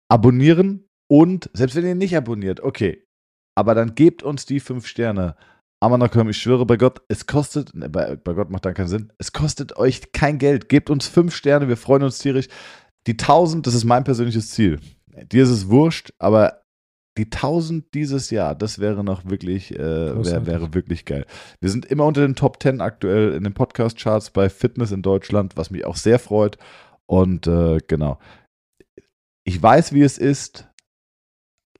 abonnieren 0.09 0.87
und, 1.07 1.49
selbst 1.53 1.75
wenn 1.75 1.85
ihr 1.85 1.95
nicht 1.95 2.15
abonniert, 2.15 2.61
okay, 2.61 3.05
aber 3.55 3.75
dann 3.75 3.95
gebt 3.95 4.23
uns 4.23 4.45
die 4.45 4.59
fünf 4.59 4.87
Sterne. 4.87 5.35
Amanakom, 5.81 6.29
ich 6.29 6.37
schwöre 6.37 6.65
bei 6.65 6.75
Gott, 6.75 7.01
es 7.07 7.25
kostet, 7.25 7.73
ne, 7.73 7.89
bei, 7.89 8.15
bei 8.17 8.33
Gott 8.33 8.49
macht 8.49 8.65
dann 8.65 8.73
keinen 8.73 8.87
Sinn, 8.87 9.13
es 9.17 9.31
kostet 9.31 9.77
euch 9.77 10.11
kein 10.11 10.37
Geld. 10.37 10.67
Gebt 10.69 10.89
uns 10.89 11.07
fünf 11.07 11.33
Sterne, 11.33 11.67
wir 11.69 11.77
freuen 11.77 12.03
uns 12.03 12.19
tierisch. 12.19 12.47
Die 13.07 13.13
1000, 13.13 13.65
das 13.65 13.73
ist 13.73 13.85
mein 13.85 14.03
persönliches 14.03 14.51
Ziel. 14.51 14.79
Dir 15.31 15.43
ist 15.43 15.49
es 15.49 15.69
wurscht, 15.69 16.11
aber 16.19 16.61
die 17.17 17.25
1000 17.25 17.93
dieses 17.93 18.29
Jahr, 18.29 18.55
das 18.55 18.79
wäre 18.79 19.03
noch 19.03 19.25
wirklich, 19.29 19.73
äh, 19.73 19.79
wär, 20.25 20.45
wäre 20.45 20.73
wirklich 20.73 21.05
geil. 21.05 21.25
Wir 21.59 21.69
sind 21.69 21.85
immer 21.85 22.05
unter 22.05 22.21
den 22.21 22.35
Top 22.35 22.61
10 22.61 22.81
aktuell 22.81 23.33
in 23.33 23.43
den 23.43 23.53
Podcast-Charts 23.53 24.31
bei 24.31 24.49
Fitness 24.49 24.91
in 24.91 25.01
Deutschland, 25.01 25.57
was 25.57 25.71
mich 25.71 25.85
auch 25.85 25.97
sehr 25.97 26.19
freut. 26.19 26.57
Und 27.07 27.47
äh, 27.47 27.79
genau, 27.87 28.19
ich 29.49 29.63
weiß, 29.63 29.93
wie 29.93 30.03
es 30.03 30.19
ist, 30.19 30.67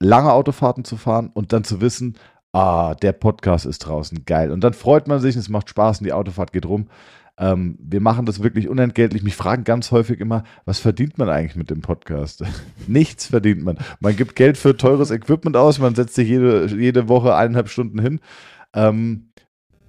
lange 0.00 0.32
Autofahrten 0.32 0.84
zu 0.84 0.96
fahren 0.96 1.30
und 1.32 1.52
dann 1.52 1.62
zu 1.62 1.80
wissen, 1.80 2.16
ah, 2.52 2.96
der 2.96 3.12
Podcast 3.12 3.64
ist 3.64 3.86
draußen, 3.86 4.24
geil. 4.24 4.50
Und 4.50 4.64
dann 4.64 4.74
freut 4.74 5.06
man 5.06 5.20
sich 5.20 5.36
es 5.36 5.48
macht 5.48 5.68
Spaß 5.70 6.00
und 6.00 6.04
die 6.04 6.12
Autofahrt 6.12 6.52
geht 6.52 6.66
rum. 6.66 6.88
Ähm, 7.38 7.78
wir 7.80 8.00
machen 8.00 8.26
das 8.26 8.42
wirklich 8.42 8.68
unentgeltlich. 8.68 9.22
Mich 9.22 9.36
fragen 9.36 9.62
ganz 9.62 9.92
häufig 9.92 10.18
immer, 10.18 10.42
was 10.64 10.80
verdient 10.80 11.16
man 11.16 11.28
eigentlich 11.28 11.54
mit 11.54 11.70
dem 11.70 11.80
Podcast? 11.80 12.42
Nichts 12.88 13.26
verdient 13.26 13.62
man. 13.62 13.78
Man 14.00 14.16
gibt 14.16 14.34
Geld 14.34 14.58
für 14.58 14.76
teures 14.76 15.12
Equipment 15.12 15.56
aus, 15.56 15.78
man 15.78 15.94
setzt 15.94 16.16
sich 16.16 16.28
jede, 16.28 16.66
jede 16.66 17.08
Woche 17.08 17.36
eineinhalb 17.36 17.68
Stunden 17.68 18.00
hin. 18.00 18.18
Ähm, 18.74 19.30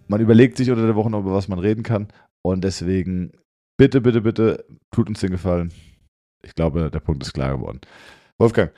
man 0.07 0.21
überlegt 0.21 0.57
sich 0.57 0.69
unter 0.69 0.85
der 0.85 0.95
Woche 0.95 1.09
noch, 1.09 1.21
über 1.21 1.33
was 1.33 1.47
man 1.47 1.57
reden 1.57 1.81
kann. 1.81 2.09
Und 2.43 2.63
deswegen, 2.63 3.31
bitte, 3.75 4.01
bitte, 4.01 4.21
bitte, 4.21 4.65
tut 4.91 5.09
uns 5.09 5.21
den 5.21 5.31
Gefallen. 5.31 5.71
Ich 6.43 6.55
glaube, 6.55 6.89
der 6.91 6.99
Punkt 6.99 7.23
ist 7.23 7.33
klar 7.33 7.57
geworden. 7.57 7.81
Wolfgang, 8.39 8.73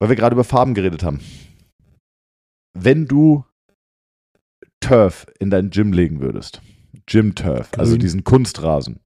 weil 0.00 0.08
wir 0.08 0.16
gerade 0.16 0.34
über 0.34 0.44
Farben 0.44 0.74
geredet 0.74 1.02
haben. 1.02 1.20
Wenn 2.78 3.06
du 3.06 3.44
Turf 4.80 5.26
in 5.38 5.50
dein 5.50 5.70
Gym 5.70 5.92
legen 5.92 6.20
würdest, 6.20 6.62
Gym 7.06 7.34
Turf, 7.34 7.70
also 7.76 7.96
diesen 7.96 8.24
Kunstrasen, 8.24 9.00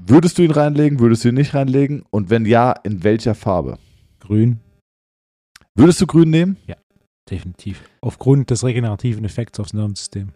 würdest 0.00 0.38
du 0.38 0.42
ihn 0.42 0.50
reinlegen, 0.50 1.00
würdest 1.00 1.24
du 1.24 1.28
ihn 1.28 1.34
nicht 1.34 1.54
reinlegen? 1.54 2.04
Und 2.10 2.30
wenn 2.30 2.44
ja, 2.44 2.72
in 2.72 3.02
welcher 3.02 3.34
Farbe? 3.34 3.78
Grün, 4.20 4.60
Würdest 5.74 6.00
du 6.00 6.06
grün 6.06 6.30
nehmen? 6.30 6.56
definitiv. 7.30 7.88
Aufgrund 8.02 8.50
des 8.50 8.62
regenerativen 8.62 9.24
Effekts 9.24 9.58
aufs 9.58 9.72
Nervensystem. 9.72 10.32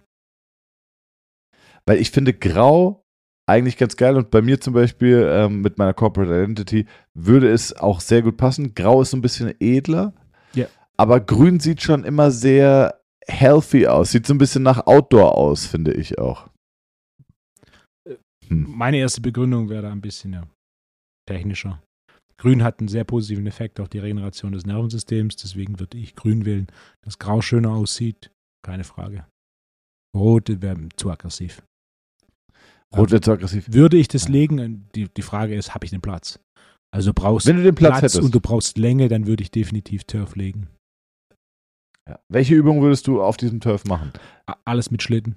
Weil 1.85 1.99
ich 2.01 2.11
finde 2.11 2.33
Grau 2.33 3.05
eigentlich 3.47 3.77
ganz 3.77 3.97
geil 3.97 4.17
und 4.17 4.31
bei 4.31 4.43
mir 4.43 4.61
zum 4.61 4.75
Beispiel 4.75 5.25
ähm, 5.31 5.63
mit 5.63 5.79
meiner 5.79 5.95
Corporate 5.95 6.33
Identity 6.33 6.87
würde 7.15 7.49
es 7.51 7.73
auch 7.77 8.01
sehr 8.01 8.23
gut 8.23 8.37
passen. 8.37 8.75
Grau 8.75 9.03
ist 9.03 9.11
so 9.11 9.17
ein 9.17 9.23
bisschen 9.23 9.55
edler, 9.61 10.13
Ja. 10.55 10.67
aber 10.97 11.21
Grün 11.21 11.61
sieht 11.61 11.81
schon 11.83 12.05
immer 12.05 12.31
sehr 12.33 13.01
healthy 13.29 13.87
aus. 13.87 14.11
Sieht 14.11 14.27
so 14.27 14.35
ein 14.35 14.39
bisschen 14.39 14.63
nach 14.63 14.87
Outdoor 14.87 15.37
aus, 15.37 15.67
finde 15.67 15.93
ich 15.95 16.19
auch. 16.19 16.49
Hm. 18.49 18.67
Meine 18.77 18.99
erste 18.99 19.21
Begründung 19.21 19.69
wäre 19.69 19.83
da 19.83 19.93
ein 19.93 20.01
bisschen 20.01 20.33
ja, 20.33 20.43
technischer. 21.29 21.83
Grün 22.39 22.63
hat 22.63 22.81
einen 22.81 22.89
sehr 22.89 23.05
positiven 23.05 23.47
Effekt 23.47 23.81
auf 23.81 23.89
die 23.89 23.99
Regeneration 23.99 24.53
des 24.53 24.67
Nervensystems, 24.67 25.37
deswegen 25.37 25.81
würde 25.81 25.97
ich 25.99 26.15
grün 26.15 26.45
wählen. 26.45 26.67
Das 27.03 27.19
Grau 27.19 27.41
schöner 27.41 27.71
aussieht, 27.71 28.31
keine 28.63 28.85
Frage. 28.85 29.27
Rot 30.15 30.49
wäre 30.61 30.89
zu 30.97 31.11
aggressiv. 31.11 31.63
Rot 32.95 33.11
wird 33.11 33.25
zu 33.25 33.33
aggressiv. 33.33 33.67
Würde 33.71 33.97
ich 33.97 34.09
das 34.09 34.29
legen? 34.29 34.89
Die, 34.95 35.09
die 35.09 35.23
Frage 35.23 35.55
ist, 35.55 35.75
habe 35.75 35.85
ich 35.85 35.91
den 35.91 36.01
Platz? 36.01 36.39
Also 36.95 37.11
du 37.11 37.15
brauchst 37.15 37.47
Wenn 37.47 37.57
du 37.57 37.63
den 37.63 37.75
Platz, 37.75 37.97
hättest. 37.97 38.21
und 38.21 38.35
du 38.35 38.41
brauchst 38.41 38.79
Länge, 38.79 39.09
dann 39.09 39.27
würde 39.27 39.43
ich 39.43 39.51
definitiv 39.51 40.05
Turf 40.05 40.37
legen. 40.37 40.69
Ja. 42.09 42.21
Welche 42.29 42.55
Übung 42.55 42.83
würdest 42.83 43.07
du 43.09 43.21
auf 43.21 43.37
diesem 43.37 43.61
Turf 43.61 43.85
machen? 43.85 44.13
Alles 44.65 44.91
mit 44.91 45.03
Schlitten. 45.03 45.37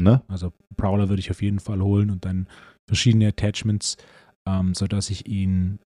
Ne? 0.00 0.22
Also 0.28 0.52
Prowler 0.76 1.08
würde 1.08 1.20
ich 1.20 1.30
auf 1.30 1.42
jeden 1.42 1.60
Fall 1.60 1.82
holen 1.82 2.10
und 2.10 2.24
dann 2.24 2.48
verschiedene 2.88 3.28
Attachments, 3.28 3.98
ähm, 4.48 4.74
sodass 4.74 5.10
ich 5.10 5.28
ihn 5.28 5.78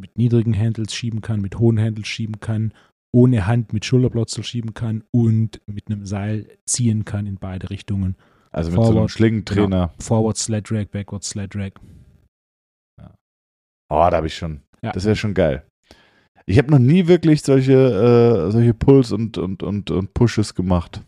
mit 0.00 0.16
niedrigen 0.16 0.56
Handles 0.56 0.94
schieben 0.94 1.20
kann, 1.20 1.40
mit 1.40 1.58
hohen 1.58 1.80
Handles 1.80 2.06
schieben 2.06 2.38
kann, 2.38 2.72
ohne 3.12 3.46
Hand 3.46 3.72
mit 3.72 3.84
Schulterplotzel 3.84 4.44
schieben 4.44 4.74
kann 4.74 5.02
und 5.10 5.60
mit 5.66 5.88
einem 5.88 6.06
Seil 6.06 6.46
ziehen 6.66 7.04
kann 7.04 7.26
in 7.26 7.36
beide 7.36 7.70
Richtungen. 7.70 8.16
Also 8.50 8.70
mit 8.70 8.76
so 8.76 8.82
einem 8.82 8.92
Forward. 8.92 9.10
Schlingentrainer. 9.10 9.92
Forward 9.98 10.36
Sled 10.36 10.70
Drag, 10.70 10.86
Backward 10.90 11.24
Sled 11.24 11.54
Drag. 11.54 11.72
Oh, 13.90 14.06
da 14.10 14.12
habe 14.12 14.26
ich 14.26 14.36
schon. 14.36 14.60
Ja. 14.82 14.92
Das 14.92 15.04
wäre 15.04 15.16
schon 15.16 15.34
geil. 15.34 15.64
Ich 16.46 16.58
habe 16.58 16.70
noch 16.70 16.78
nie 16.78 17.06
wirklich 17.06 17.42
solche, 17.42 17.72
äh, 17.72 18.50
solche 18.50 18.74
Pulls 18.74 19.12
und, 19.12 19.38
und, 19.38 19.62
und, 19.62 19.90
und 19.90 20.14
Pushes 20.14 20.54
gemacht. 20.54 21.02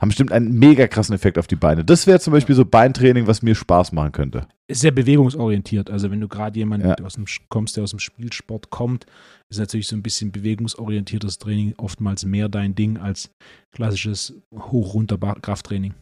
Haben 0.00 0.10
bestimmt 0.10 0.30
einen 0.30 0.56
mega 0.56 0.86
krassen 0.86 1.14
Effekt 1.14 1.38
auf 1.38 1.48
die 1.48 1.56
Beine. 1.56 1.84
Das 1.84 2.06
wäre 2.06 2.20
zum 2.20 2.32
Beispiel 2.32 2.54
so 2.54 2.64
Beintraining, 2.64 3.26
was 3.26 3.42
mir 3.42 3.56
Spaß 3.56 3.90
machen 3.90 4.12
könnte. 4.12 4.46
Ist 4.68 4.80
sehr 4.82 4.92
bewegungsorientiert. 4.92 5.90
Also 5.90 6.10
wenn 6.12 6.20
du 6.20 6.28
gerade 6.28 6.56
jemand 6.56 6.84
Ja. 6.84 6.94
aus 7.04 7.14
dem, 7.14 7.24
kommst, 7.48 7.76
der 7.76 7.82
aus 7.82 7.90
dem 7.90 7.98
Spielsport 7.98 8.70
kommt, 8.70 9.06
ist 9.50 9.58
natürlich 9.58 9.88
so 9.88 9.96
ein 9.96 10.02
bisschen 10.02 10.30
bewegungsorientiertes 10.30 11.38
Training 11.38 11.74
oftmals 11.78 12.24
mehr 12.24 12.48
dein 12.48 12.76
Ding 12.76 12.98
als 12.98 13.30
klassisches 13.72 14.34
Hoch-Runter-Krafttraining. 14.54 15.94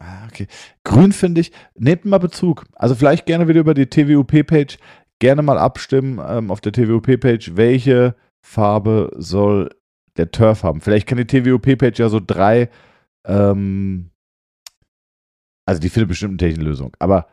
Ah, 0.00 0.26
okay. 0.26 0.46
Grün 0.84 1.12
finde 1.12 1.40
ich, 1.42 1.52
nehmt 1.74 2.04
mal 2.04 2.18
Bezug. 2.18 2.64
Also 2.76 2.94
vielleicht 2.94 3.26
gerne 3.26 3.48
wieder 3.48 3.60
über 3.60 3.74
die 3.74 3.86
TWUP-Page, 3.86 4.78
gerne 5.18 5.42
mal 5.42 5.58
abstimmen 5.58 6.18
ähm, 6.26 6.50
auf 6.50 6.60
der 6.60 6.72
TWUP-Page, 6.72 7.56
welche 7.56 8.14
Farbe 8.46 9.10
soll 9.18 9.70
der 10.18 10.30
Turf 10.30 10.62
haben. 10.62 10.80
Vielleicht 10.80 11.06
kann 11.06 11.18
die 11.18 11.26
TWUP-Page 11.26 11.98
ja 11.98 12.08
so 12.08 12.20
drei, 12.20 12.68
ähm, 13.26 14.10
also 15.66 15.80
die 15.80 15.88
findet 15.88 16.08
bestimmt 16.08 16.32
eine 16.32 16.38
technische 16.48 16.68
Lösung, 16.68 16.96
aber 16.98 17.28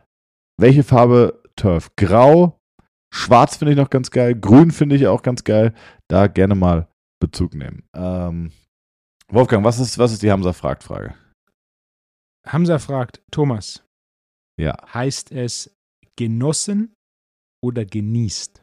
welche 0.60 0.84
Farbe 0.84 1.42
Turf? 1.56 1.92
Grau, 1.96 2.60
schwarz 3.14 3.58
finde 3.58 3.72
ich 3.74 3.78
noch 3.78 3.90
ganz 3.90 4.12
geil, 4.12 4.36
grün 4.36 4.72
finde 4.72 4.96
ich 4.96 5.08
auch 5.08 5.22
ganz 5.22 5.44
geil, 5.44 5.74
da 6.10 6.28
gerne 6.28 6.56
mal 6.56 6.88
Bezug 7.22 7.54
nehmen. 7.56 7.88
Ähm, 7.96 8.52
Wolfgang, 9.30 9.64
was 9.64 9.80
ist, 9.80 9.98
was 9.98 10.12
ist 10.12 10.22
die 10.22 10.32
Hamza-Fragt-Frage? 10.32 11.16
Hamza 12.48 12.78
fragt, 12.78 13.24
Thomas, 13.32 13.84
Ja. 14.60 14.76
heißt 14.94 15.32
es 15.32 15.76
genossen 16.16 16.94
oder 17.64 17.86
genießt? 17.86 18.62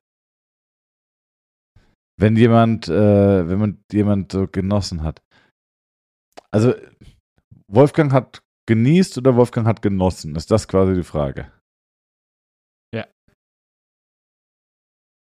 Wenn 2.19 2.37
jemand, 2.37 2.89
äh, 2.89 3.49
wenn 3.49 3.59
man 3.59 3.85
jemand 3.91 4.33
so 4.33 4.47
genossen 4.47 5.03
hat. 5.03 5.23
Also 6.51 6.75
Wolfgang 7.69 8.13
hat 8.13 8.43
genießt 8.67 9.19
oder 9.19 9.37
Wolfgang 9.37 9.67
hat 9.67 9.83
genossen? 9.83 10.37
Ist 10.37 10.51
das 10.51 10.69
quasi 10.69 10.95
die 10.95 11.03
Frage? 11.03 11.53
Ja. 12.95 13.07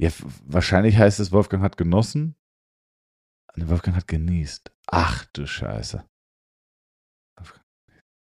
Ja, 0.02 0.10
wahrscheinlich 0.46 0.98
heißt 0.98 1.20
es, 1.20 1.32
Wolfgang 1.32 1.64
hat 1.64 1.78
genossen. 1.78 2.36
Wolfgang 3.56 3.96
hat 3.96 4.08
genießt. 4.08 4.72
Ach 4.88 5.26
du 5.26 5.46
Scheiße. 5.46 6.04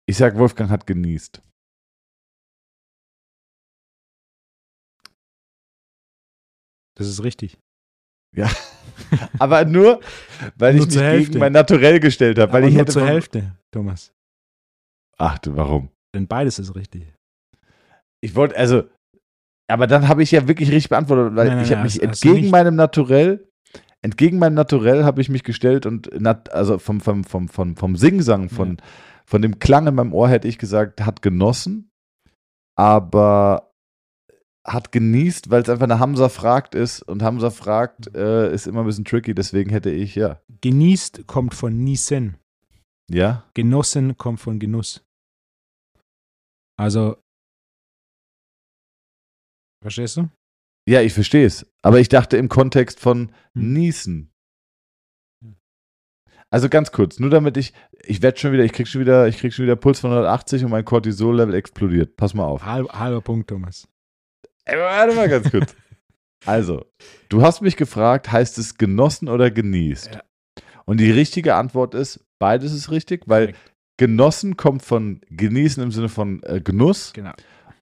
Ich 0.08 0.16
sag, 0.16 0.36
Wolfgang 0.36 0.70
hat 0.70 0.86
genießt. 0.86 1.42
Das 6.96 7.06
ist 7.06 7.22
richtig. 7.22 7.58
Aber 9.38 9.64
nur, 9.64 10.00
weil 10.56 10.74
Nur 10.74 10.86
ich 10.86 10.94
mich 10.94 11.02
Hälfte. 11.02 11.28
gegen 11.30 11.40
mein 11.40 11.52
Naturell 11.52 12.00
gestellt 12.00 12.38
habe. 12.38 12.52
Weil 12.52 12.62
Aber 12.62 12.68
ich 12.68 12.74
nur 12.74 12.82
hätte 12.82 12.92
zur 12.92 13.06
Hälfte, 13.06 13.56
Thomas. 13.72 14.12
Ach 15.18 15.38
du, 15.38 15.56
warum? 15.56 15.90
Denn 16.14 16.26
beides 16.26 16.58
ist 16.58 16.74
richtig. 16.74 17.12
Ich 18.22 18.34
wollte, 18.34 18.56
also, 18.56 18.84
aber 19.68 19.86
dann 19.86 20.08
habe 20.08 20.22
ich 20.22 20.30
ja 20.30 20.46
wirklich 20.46 20.70
richtig 20.70 20.90
beantwortet, 20.90 21.34
weil 21.36 21.48
Nein, 21.48 21.56
nein, 21.56 21.64
ich 21.64 21.72
habe 21.72 21.82
mich 21.82 21.94
hast- 21.94 22.02
entgegen 22.24 22.50
meinem 22.50 22.74
Naturell, 22.76 23.48
entgegen 24.02 24.38
meinem 24.38 24.54
Naturell 24.54 25.04
habe 25.04 25.20
ich 25.20 25.28
mich 25.28 25.42
gestellt 25.44 25.86
und 25.86 26.10
nat, 26.20 26.52
also 26.52 26.78
vom, 26.78 27.00
vom, 27.00 27.24
vom, 27.24 27.48
vom, 27.48 27.76
vom 27.76 27.96
Singsang, 27.96 28.48
von, 28.48 28.78
von 29.26 29.42
dem 29.42 29.58
Klang 29.58 29.86
in 29.86 29.94
meinem 29.94 30.12
Ohr 30.12 30.28
hätte 30.28 30.48
ich 30.48 30.58
gesagt, 30.58 31.00
hat 31.04 31.22
genossen, 31.22 31.90
aber 32.76 33.69
hat 34.64 34.92
genießt, 34.92 35.50
weil 35.50 35.62
es 35.62 35.68
einfach 35.68 35.84
eine 35.84 35.98
Hamza 35.98 36.28
fragt 36.28 36.74
ist 36.74 37.02
und 37.02 37.22
Hamza 37.22 37.50
fragt 37.50 38.14
äh, 38.14 38.52
ist 38.52 38.66
immer 38.66 38.80
ein 38.80 38.86
bisschen 38.86 39.04
tricky, 39.04 39.34
deswegen 39.34 39.70
hätte 39.70 39.90
ich, 39.90 40.14
ja. 40.14 40.40
Genießt 40.60 41.26
kommt 41.26 41.54
von 41.54 41.76
Niesen. 41.82 42.36
Ja? 43.10 43.44
Genossen 43.54 44.16
kommt 44.16 44.40
von 44.40 44.58
Genuss. 44.60 45.04
Also, 46.78 47.16
verstehst 49.82 50.16
du? 50.16 50.28
Ja, 50.88 51.02
ich 51.02 51.12
verstehe 51.12 51.46
es. 51.46 51.66
Aber 51.82 52.00
ich 52.00 52.08
dachte 52.08 52.36
im 52.36 52.48
Kontext 52.48 53.00
von 53.00 53.32
Hm. 53.54 53.72
niesen. 53.72 54.26
Also 56.52 56.68
ganz 56.68 56.90
kurz, 56.90 57.20
nur 57.20 57.30
damit 57.30 57.56
ich, 57.56 57.72
ich 58.02 58.22
werde 58.22 58.38
schon 58.38 58.52
wieder, 58.52 58.64
ich 58.64 58.72
krieg 58.72 58.88
schon 58.88 59.00
wieder, 59.00 59.28
ich 59.28 59.38
krieg 59.38 59.52
schon 59.52 59.64
wieder 59.64 59.76
Puls 59.76 60.00
von 60.00 60.10
180 60.10 60.64
und 60.64 60.70
mein 60.70 60.84
Cortisol-Level 60.84 61.54
explodiert. 61.54 62.16
Pass 62.16 62.34
mal 62.34 62.44
auf. 62.44 62.64
Halb, 62.64 62.92
halber 62.92 63.20
Punkt, 63.20 63.48
Thomas. 63.48 63.86
Ey, 64.70 64.78
warte 64.78 65.14
mal 65.14 65.28
ganz 65.28 65.50
kurz. 65.50 65.74
Also, 66.46 66.86
du 67.28 67.42
hast 67.42 67.60
mich 67.60 67.76
gefragt, 67.76 68.32
heißt 68.32 68.56
es 68.58 68.76
genossen 68.78 69.28
oder 69.28 69.50
genießt? 69.50 70.14
Ja. 70.14 70.22
Und 70.86 70.98
die 70.98 71.10
richtige 71.10 71.54
Antwort 71.54 71.94
ist, 71.94 72.24
beides 72.38 72.72
ist 72.72 72.90
richtig, 72.90 73.24
weil 73.26 73.54
genossen 73.98 74.56
kommt 74.56 74.82
von 74.82 75.20
genießen 75.30 75.82
im 75.82 75.90
Sinne 75.92 76.08
von 76.08 76.42
äh, 76.44 76.60
Genuss 76.60 77.12
Genau. 77.12 77.32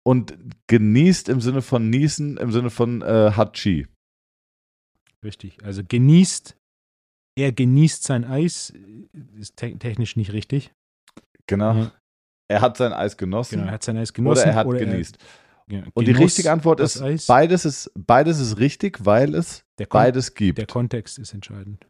und 0.02 0.36
genießt 0.66 1.28
im 1.28 1.40
Sinne 1.40 1.62
von 1.62 1.88
niesen 1.90 2.36
im 2.36 2.50
Sinne 2.50 2.70
von 2.70 3.02
äh, 3.02 3.30
Hachi. 3.36 3.86
Richtig. 5.24 5.62
Also 5.64 5.82
genießt, 5.86 6.56
er 7.38 7.52
genießt 7.52 8.02
sein 8.02 8.24
Eis, 8.24 8.72
ist 9.38 9.56
te 9.56 9.76
technisch 9.78 10.16
nicht 10.16 10.32
richtig. 10.32 10.72
Genau. 11.46 11.74
Ja. 11.74 11.92
Er 12.50 12.60
hat 12.62 12.76
sein 12.76 12.92
Eis 12.92 13.16
genossen 13.16 13.56
Genau, 13.56 13.66
er 13.68 13.72
hat 13.74 13.82
sein 13.84 13.96
Eis 13.96 14.12
genossen. 14.12 14.42
oder 14.42 14.50
er 14.50 14.54
hat 14.56 14.68
genießt. 14.68 15.18
Ja, 15.70 15.82
Und 15.94 16.06
die 16.08 16.12
richtige 16.12 16.50
Antwort 16.52 16.80
ist, 16.80 17.00
Eis. 17.00 17.26
beides 17.26 17.64
ist, 17.64 17.90
beides 17.94 18.38
ist 18.40 18.58
richtig, 18.58 19.04
weil 19.04 19.34
es 19.34 19.64
beides 19.90 20.34
gibt. 20.34 20.58
der 20.58 20.66
Kontext 20.66 21.18
ist 21.18 21.34
entscheidend. 21.34 21.86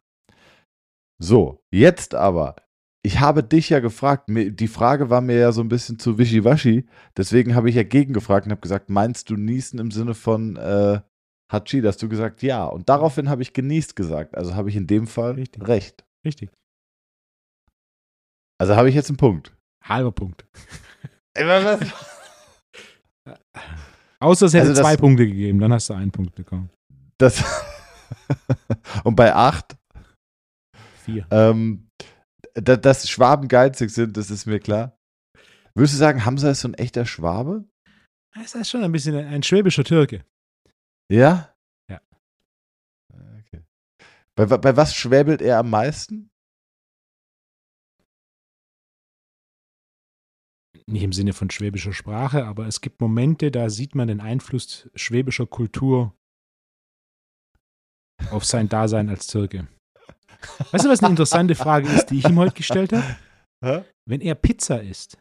So, 1.21 1.61
jetzt 1.71 2.15
aber. 2.15 2.55
Ich 3.01 3.19
habe 3.19 3.43
dich 3.43 3.69
ja 3.69 3.79
gefragt, 3.79 4.27
mir- 4.29 4.51
die 4.51 4.67
Frage 4.67 5.09
war 5.09 5.21
mir 5.21 5.37
ja 5.37 5.51
so 5.53 5.61
ein 5.61 5.69
bisschen 5.69 5.99
zu 5.99 6.17
wischiwaschi, 6.17 6.85
deswegen 7.15 7.55
habe 7.55 7.69
ich 7.69 7.75
ja 7.75 7.83
gegengefragt 7.83 8.45
und 8.45 8.51
habe 8.51 8.61
gesagt, 8.61 8.89
meinst 8.89 9.29
du 9.29 9.35
niesen 9.35 9.79
im 9.79 9.91
Sinne 9.91 10.13
von, 10.13 10.57
äh, 10.57 10.99
Hatschi, 11.51 11.81
hast 11.81 12.01
du 12.03 12.09
gesagt 12.09 12.43
ja. 12.43 12.65
Und 12.65 12.89
daraufhin 12.89 13.29
habe 13.29 13.41
ich 13.41 13.53
genießt 13.53 13.95
gesagt. 13.95 14.35
Also 14.37 14.53
habe 14.55 14.69
ich 14.69 14.75
in 14.75 14.85
dem 14.87 15.07
Fall 15.07 15.31
Richtig. 15.33 15.67
recht. 15.67 16.05
Richtig. 16.25 16.51
Also 18.59 18.75
habe 18.75 18.89
ich 18.89 18.95
jetzt 18.95 19.09
einen 19.09 19.17
Punkt. 19.17 19.55
Halber 19.83 20.11
Punkt. 20.11 20.45
Was- 21.35 21.79
Außer 24.19 24.45
es 24.47 24.53
hätte 24.53 24.69
Also 24.69 24.73
das- 24.73 24.81
zwei 24.81 24.97
Punkte 24.97 25.25
gegeben, 25.27 25.59
dann 25.59 25.71
hast 25.73 25.89
du 25.89 25.93
einen 25.93 26.11
Punkt 26.11 26.35
bekommen. 26.35 26.69
Das 27.17 27.43
Und 29.03 29.15
bei 29.15 29.33
8, 29.35 29.77
Vier. 31.03 31.27
ähm, 31.31 31.87
da, 32.53 32.75
dass 32.75 33.09
Schwaben 33.09 33.47
geizig 33.47 33.91
sind, 33.91 34.17
das 34.17 34.29
ist 34.31 34.45
mir 34.45 34.59
klar. 34.59 34.97
Würdest 35.75 35.93
du 35.93 35.97
sagen, 35.99 36.25
Hamza 36.25 36.49
ist 36.51 36.61
so 36.61 36.67
ein 36.67 36.73
echter 36.73 37.05
Schwabe? 37.05 37.65
Das 38.35 38.55
ist 38.55 38.69
schon 38.69 38.83
ein 38.83 38.91
bisschen 38.91 39.15
ein, 39.15 39.27
ein 39.27 39.43
schwäbischer 39.43 39.83
Türke. 39.83 40.25
Ja? 41.11 41.53
Ja. 41.89 42.01
Okay. 43.13 43.61
Bei, 44.35 44.45
bei 44.45 44.75
was 44.77 44.95
schwäbelt 44.95 45.41
er 45.41 45.59
am 45.59 45.69
meisten? 45.69 46.29
Nicht 50.89 51.03
im 51.03 51.13
Sinne 51.13 51.33
von 51.33 51.51
schwäbischer 51.51 51.93
Sprache, 51.93 52.45
aber 52.45 52.65
es 52.65 52.81
gibt 52.81 52.99
Momente, 52.99 53.51
da 53.51 53.69
sieht 53.69 53.93
man 53.93 54.07
den 54.07 54.21
Einfluss 54.21 54.89
schwäbischer 54.95 55.45
Kultur 55.45 56.15
auf 58.31 58.43
sein 58.43 58.69
Dasein 58.69 59.07
als 59.09 59.27
Türke. 59.27 59.67
Weißt 60.71 60.85
du, 60.85 60.89
was 60.89 61.01
eine 61.01 61.11
interessante 61.11 61.53
Frage 61.53 61.87
ist, 61.89 62.07
die 62.07 62.17
ich 62.19 62.25
ihm 62.25 62.37
heute 62.37 62.55
gestellt 62.55 62.93
habe? 62.93 63.17
Hä? 63.63 63.83
Wenn 64.07 64.21
er 64.21 64.35
Pizza 64.35 64.81
isst, 64.81 65.19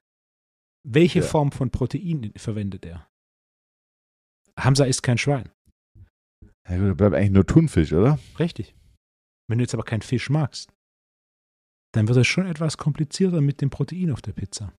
welche 0.86 1.18
Ja. 1.20 1.24
Form 1.26 1.52
von 1.52 1.70
Protein 1.70 2.32
verwendet 2.36 2.86
er? 2.86 3.06
Hamza 4.58 4.84
isst 4.84 5.02
kein 5.02 5.18
Schwein. 5.18 5.50
Ja 6.68 6.78
gut, 6.78 6.88
da 6.88 6.94
bleibt 6.94 7.14
eigentlich 7.14 7.30
nur 7.30 7.46
Thunfisch, 7.46 7.92
oder? 7.92 8.18
Richtig. 8.38 8.74
Wenn 9.48 9.58
du 9.58 9.64
jetzt 9.64 9.74
aber 9.74 9.84
keinen 9.84 10.02
Fisch 10.02 10.30
magst, 10.30 10.72
dann 11.92 12.08
wird 12.08 12.18
es 12.18 12.26
schon 12.26 12.46
etwas 12.46 12.78
komplizierter 12.78 13.40
mit 13.40 13.60
dem 13.60 13.70
Protein 13.70 14.10
auf 14.12 14.22
der 14.22 14.32
Pizza. 14.32 14.72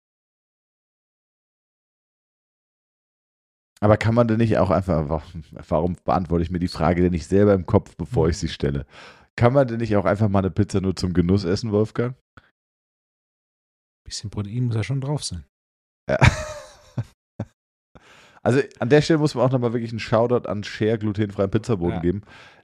Aber 3.81 3.97
kann 3.97 4.15
man 4.15 4.27
denn 4.29 4.39
nicht 4.39 4.59
auch 4.59 4.71
einfach, 4.71 5.09
wa- 5.09 5.23
warum 5.69 5.97
beantworte 6.05 6.43
ich 6.43 6.51
mir 6.51 6.59
die 6.59 6.69
Frage 6.69 7.03
denn 7.03 7.13
nicht 7.13 7.27
selber 7.29 7.55
im 7.55 7.67
Kopf, 7.67 7.97
bevor 7.97 8.29
ich 8.29 8.37
sie 8.39 8.49
stelle? 8.49 8.87
Kann 9.37 9.53
man 9.53 9.69
denn 9.69 9.79
nicht 9.79 9.95
auch 9.97 10.05
einfach 10.05 10.29
mal 10.29 10.41
eine 10.41 10.51
Pizza 10.51 10.81
nur 10.81 10.97
zum 10.97 11.13
Genuss 11.15 11.45
essen, 11.45 11.71
Wolfgang? 11.73 12.17
bisschen 14.05 14.31
Protein 14.31 14.65
muss 14.65 14.75
ja 14.77 14.83
schon 14.83 15.01
drauf 15.01 15.23
sein. 15.25 15.45
Ja. 16.11 16.19
Also 18.45 18.61
an 18.79 18.89
der 18.89 19.03
Stelle 19.03 19.19
muss 19.19 19.35
man 19.35 19.45
auch 19.45 19.51
nochmal 19.51 19.73
wirklich 19.75 19.91
einen 19.91 19.99
Shoutout 19.99 20.49
an 20.49 20.63
Share 20.65 20.97
glutenfreien 20.97 21.51
Pizzaboden 21.51 21.97
Ja. 21.97 22.01
geben. 22.01 22.23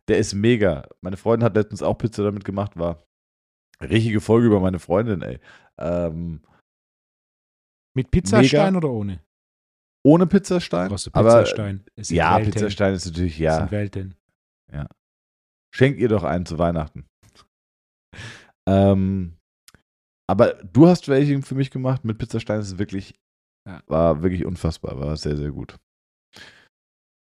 Der 0.08 0.18
ist 0.18 0.32
mega. 0.32 0.86
Meine 1.02 1.16
Freundin 1.16 1.44
hat 1.44 1.56
letztens 1.56 1.82
auch 1.82 1.98
Pizza 1.98 2.22
damit 2.22 2.44
gemacht, 2.44 2.78
war 2.78 3.04
richtige 3.82 4.20
Folge 4.20 4.46
über 4.46 4.60
meine 4.60 4.78
Freundin, 4.78 5.20
ey. 5.20 5.40
Ähm, 5.78 6.42
Mit 7.94 8.10
Pizzastein 8.12 8.76
oder 8.76 8.88
ohne? 8.90 9.20
Ohne 10.04 10.26
Pizzastein. 10.26 10.88
Brauchst 10.90 11.06
du 11.06 11.10
aber 11.14 11.40
Pizzastein? 11.40 11.84
Sind 11.96 12.16
ja, 12.16 12.36
Welten. 12.36 12.52
Pizzastein 12.52 12.94
ist 12.94 13.06
natürlich, 13.06 13.38
ja. 13.38 13.56
sind 13.58 13.70
Welten. 13.70 14.14
Schenkt 15.74 15.98
ihr 15.98 16.08
doch 16.08 16.22
einen 16.22 16.46
zu 16.46 16.56
Weihnachten. 16.58 17.04
Ähm, 18.68 19.36
aber 20.30 20.54
du 20.54 20.86
hast 20.86 21.08
welche 21.08 21.42
für 21.42 21.56
mich 21.56 21.70
gemacht 21.72 22.04
mit 22.04 22.16
Pizzastein. 22.18 22.58
Das 22.58 22.68
ist 22.68 22.78
wirklich, 22.78 23.18
Ja. 23.66 23.82
war 23.88 24.22
wirklich 24.22 24.44
unfassbar, 24.44 24.98
war 25.00 25.16
sehr, 25.16 25.36
sehr 25.36 25.50
gut. 25.50 25.76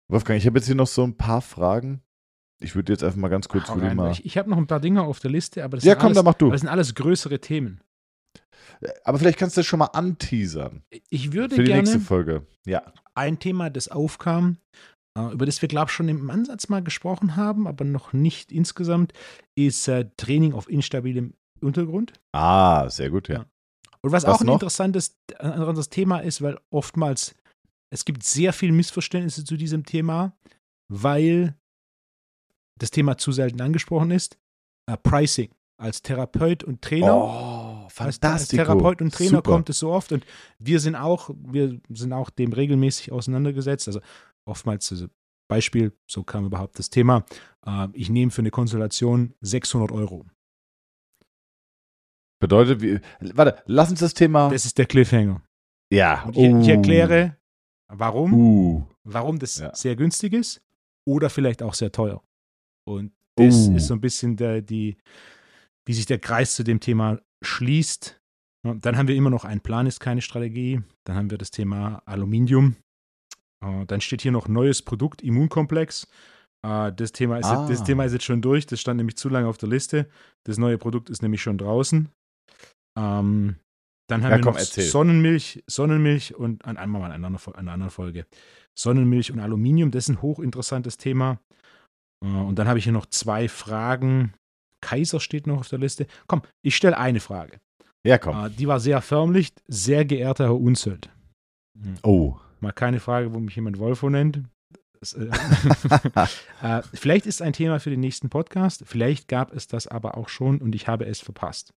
Wolfgang, 0.09 0.37
ich 0.39 0.45
habe 0.47 0.57
jetzt 0.57 0.67
hier 0.67 0.75
noch 0.75 0.87
so 0.87 1.03
ein 1.03 1.17
paar 1.17 1.41
Fragen. 1.41 2.01
Ich 2.59 2.73
würde 2.75 2.93
jetzt 2.93 3.03
einfach 3.03 3.17
mal 3.17 3.27
ganz 3.27 3.49
kurz 3.49 3.67
Hau 3.67 3.73
rein, 3.73 3.97
mal. 3.97 4.11
Ich, 4.11 4.25
ich 4.25 4.37
habe 4.37 4.49
noch 4.49 4.57
ein 4.57 4.65
paar 4.67 4.79
Dinge 4.79 5.03
auf 5.03 5.19
der 5.19 5.29
Liste, 5.29 5.63
aber 5.63 5.77
das, 5.77 5.83
Ja, 5.83 5.91
sind, 5.93 5.99
komm, 5.99 6.05
alles, 6.07 6.15
dann 6.15 6.25
mach 6.25 6.33
du. 6.35 6.45
aber 6.45 6.53
das 6.53 6.61
sind 6.61 6.69
alles 6.69 6.95
größere 6.95 7.39
Themen. 7.39 7.81
Aber 9.03 9.17
vielleicht 9.17 9.39
kannst 9.39 9.57
du 9.57 9.59
das 9.61 9.65
schon 9.67 9.79
mal 9.79 9.85
anteasern 9.87 10.83
Ich 11.09 11.33
würde 11.33 11.55
für 11.55 11.63
die 11.63 11.67
gerne 11.67 11.83
nächste 11.83 11.99
Folge. 11.99 12.45
Ja. 12.65 12.93
ein 13.15 13.39
Thema, 13.39 13.69
das 13.69 13.87
aufkam, 13.87 14.57
äh, 15.17 15.31
über 15.31 15.45
das 15.45 15.61
wir, 15.61 15.69
glaube 15.69 15.87
ich, 15.89 15.93
schon 15.95 16.09
im 16.09 16.29
Ansatz 16.29 16.69
mal 16.69 16.83
gesprochen 16.83 17.35
haben, 17.35 17.67
aber 17.67 17.85
noch 17.85 18.13
nicht 18.13 18.51
insgesamt, 18.51 19.13
ist 19.55 19.87
äh, 19.87 20.05
Training 20.17 20.53
auf 20.53 20.69
instabilem 20.69 21.33
Untergrund. 21.61 22.13
Ah, 22.33 22.87
sehr 22.89 23.09
gut, 23.09 23.27
ja. 23.29 23.35
Ja. 23.35 23.45
Und 24.01 24.11
was, 24.11 24.23
Was 24.25 24.35
auch 24.35 24.41
ein 24.41 24.47
noch? 24.47 24.53
interessantes, 24.53 25.17
ein 25.39 25.51
interessantes 25.53 25.89
Thema 25.89 26.19
ist, 26.19 26.41
weil 26.41 26.59
oftmals 26.69 27.35
es 27.89 28.05
gibt 28.05 28.23
sehr 28.23 28.53
viel 28.53 28.71
Missverständnisse 28.71 29.43
zu 29.43 29.57
diesem 29.57 29.85
Thema, 29.85 30.37
weil 30.87 31.55
das 32.79 32.91
Thema 32.91 33.17
zu 33.17 33.31
selten 33.31 33.59
angesprochen 33.61 34.11
ist. 34.11 34.37
Äh, 34.89 34.97
Pricing 34.97 35.49
als 35.79 36.01
Therapeut 36.01 36.63
und 36.63 36.81
Trainer. 36.81 37.15
Oh, 37.15 37.66
Als, 37.99 38.07
als 38.07 38.17
fantastisch. 38.17 38.57
Therapeut 38.57 39.01
und 39.01 39.13
Trainer 39.13 39.29
Super. 39.37 39.51
kommt 39.51 39.69
es 39.69 39.79
so 39.79 39.91
oft 39.91 40.11
und 40.11 40.25
wir 40.59 40.79
sind 40.79 40.95
auch, 40.95 41.29
wir 41.37 41.79
sind 41.89 42.13
auch 42.13 42.29
dem 42.29 42.53
regelmäßig 42.53 43.11
auseinandergesetzt. 43.11 43.87
Also 43.87 44.01
oftmals, 44.45 44.91
also 44.91 45.07
Beispiel, 45.49 45.93
so 46.09 46.23
kam 46.23 46.45
überhaupt 46.45 46.77
das 46.79 46.89
Thema. 46.89 47.25
Äh, 47.65 47.87
ich 47.93 48.09
nehme 48.09 48.31
für 48.31 48.41
eine 48.41 48.51
Konsultation 48.51 49.33
600 49.41 49.91
Euro. 49.91 50.25
Bedeutet, 52.39 52.81
wie, 52.81 52.99
warte, 53.33 53.63
lass 53.65 53.89
uns 53.89 53.99
das 53.99 54.13
Thema. 54.13 54.49
Das 54.49 54.65
ist 54.65 54.77
der 54.77 54.85
Cliffhanger. 54.85 55.41
ja. 55.91 56.23
Und 56.23 56.35
ich, 56.37 56.43
ich 56.61 56.67
erkläre, 56.69 57.37
warum, 57.87 58.33
Uh. 58.33 58.85
warum 59.03 59.39
das 59.39 59.57
Ja. 59.57 59.73
sehr 59.73 59.95
günstig 59.95 60.33
ist 60.33 60.61
oder 61.07 61.29
vielleicht 61.29 61.63
auch 61.63 61.73
sehr 61.73 61.91
teuer. 61.91 62.21
Und 62.87 63.11
das 63.35 63.55
Uh. 63.69 63.75
ist 63.77 63.87
so 63.87 63.93
ein 63.95 64.01
bisschen 64.01 64.35
der, 64.37 64.61
die, 64.61 64.97
wie 65.85 65.93
sich 65.93 66.05
der 66.05 66.19
Kreis 66.19 66.55
zu 66.55 66.63
dem 66.63 66.79
Thema 66.79 67.19
schließt. 67.43 68.19
Ja, 68.65 68.73
Dann 68.75 68.97
haben 68.97 69.07
wir 69.07 69.15
immer 69.15 69.29
noch 69.29 69.45
ein 69.45 69.61
Plan 69.61 69.87
ist 69.87 69.99
keine 69.99 70.21
Strategie. 70.21 70.81
Dann 71.05 71.15
haben 71.15 71.29
wir 71.31 71.37
das 71.37 71.51
Thema 71.51 72.01
Aluminium. 72.05 72.75
Äh, 73.63 73.85
Dann 73.85 74.01
steht 74.01 74.21
hier 74.21 74.31
noch 74.31 74.47
neues 74.47 74.81
Produkt, 74.81 75.21
Immunkomplex. 75.21 76.07
Äh, 76.65 76.91
Das 76.93 77.11
Thema, 77.11 77.37
ist 77.39 77.45
Ah. 77.45 77.61
jetzt, 77.67 77.79
das 77.79 77.83
Thema 77.85 78.05
ist 78.05 78.13
jetzt 78.13 78.25
schon 78.25 78.41
durch. 78.41 78.65
Das 78.65 78.81
stand 78.81 78.97
nämlich 78.97 79.17
zu 79.17 79.29
lange 79.29 79.47
auf 79.47 79.57
der 79.57 79.69
Liste. 79.69 80.09
Das 80.45 80.57
neue 80.57 80.77
Produkt 80.77 81.09
ist 81.09 81.21
nämlich 81.21 81.41
schon 81.41 81.57
draußen. 81.57 82.09
Ähm, 82.97 83.57
dann 84.09 84.23
haben 84.23 84.31
Ja, 84.31 84.37
wir 84.37 84.41
komm, 84.41 84.53
noch 84.53 84.59
erzähl. 84.59 84.85
Sonnenmilch, 84.85 85.63
Sonnenmilch 85.67 86.33
und 86.35 86.65
an 86.65 86.77
einmal 86.77 87.01
mal 87.01 87.07
in 87.15 87.23
einer, 87.25 87.37
anderen 87.57 87.89
Folge. 87.91 88.25
Sonnenmilch 88.77 89.31
und 89.31 89.39
Aluminium, 89.39 89.91
das 89.91 90.05
ist 90.05 90.15
ein 90.15 90.21
hochinteressantes 90.21 90.97
Thema. 90.97 91.39
Äh, 92.23 92.27
Und 92.27 92.57
dann 92.57 92.67
habe 92.67 92.79
ich 92.79 92.85
hier 92.85 92.93
noch 92.93 93.05
zwei 93.07 93.47
Fragen. 93.49 94.33
Kaiser 94.81 95.19
steht 95.19 95.47
noch 95.47 95.59
auf 95.59 95.69
der 95.69 95.79
Liste. 95.79 96.07
Komm, 96.27 96.41
ich 96.63 96.75
stelle 96.75 96.97
eine 96.97 97.19
Frage. 97.19 97.59
Ja, 98.05 98.17
komm. 98.17 98.45
Äh, 98.45 98.49
Die 98.51 98.67
war 98.67 98.79
sehr 98.79 99.01
förmlich. 99.01 99.53
Sehr 99.67 100.05
geehrter 100.05 100.45
Herr 100.45 100.55
Unzöld. 100.59 101.09
Oh. 102.03 102.37
Mal 102.59 102.71
keine 102.71 102.99
Frage, 102.99 103.33
wo 103.33 103.39
mich 103.39 103.55
jemand 103.55 103.79
Wolfo 103.79 104.09
nennt. 104.09 104.43
Äh, 105.15 105.25
äh, 106.61 106.81
vielleicht 106.93 107.25
ist 107.25 107.41
ein 107.41 107.53
Thema 107.53 107.79
für 107.79 107.89
den 107.89 107.99
nächsten 107.99 108.29
Podcast. 108.29 108.83
Vielleicht 108.85 109.27
gab 109.27 109.53
es 109.53 109.67
das 109.67 109.87
aber 109.87 110.17
auch 110.17 110.29
schon 110.29 110.59
und 110.59 110.73
ich 110.75 110.87
habe 110.87 111.05
es 111.05 111.19
verpasst. 111.19 111.73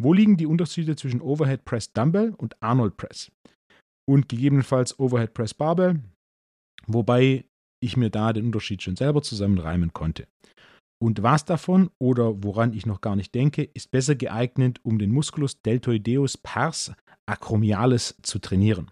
Wo 0.00 0.12
liegen 0.12 0.36
die 0.36 0.46
Unterschiede 0.46 0.96
zwischen 0.96 1.20
Overhead 1.20 1.64
Press 1.64 1.92
Dumbbell 1.92 2.34
und 2.36 2.60
Arnold 2.62 2.96
Press? 2.96 3.30
Und 4.08 4.28
gegebenenfalls 4.28 4.98
Overhead 4.98 5.32
Press 5.32 5.54
Barbell, 5.54 6.00
wobei 6.86 7.44
ich 7.80 7.96
mir 7.96 8.10
da 8.10 8.32
den 8.32 8.46
Unterschied 8.46 8.82
schon 8.82 8.96
selber 8.96 9.22
zusammenreimen 9.22 9.92
konnte. 9.92 10.26
Und 11.02 11.24
was 11.24 11.44
davon 11.44 11.90
oder 11.98 12.44
woran 12.44 12.72
ich 12.74 12.86
noch 12.86 13.00
gar 13.00 13.16
nicht 13.16 13.34
denke, 13.34 13.64
ist 13.64 13.90
besser 13.90 14.14
geeignet, 14.14 14.78
um 14.84 15.00
den 15.00 15.10
Musculus 15.10 15.60
deltoideus 15.60 16.38
pars 16.38 16.92
acromialis 17.26 18.14
zu 18.22 18.38
trainieren. 18.38 18.88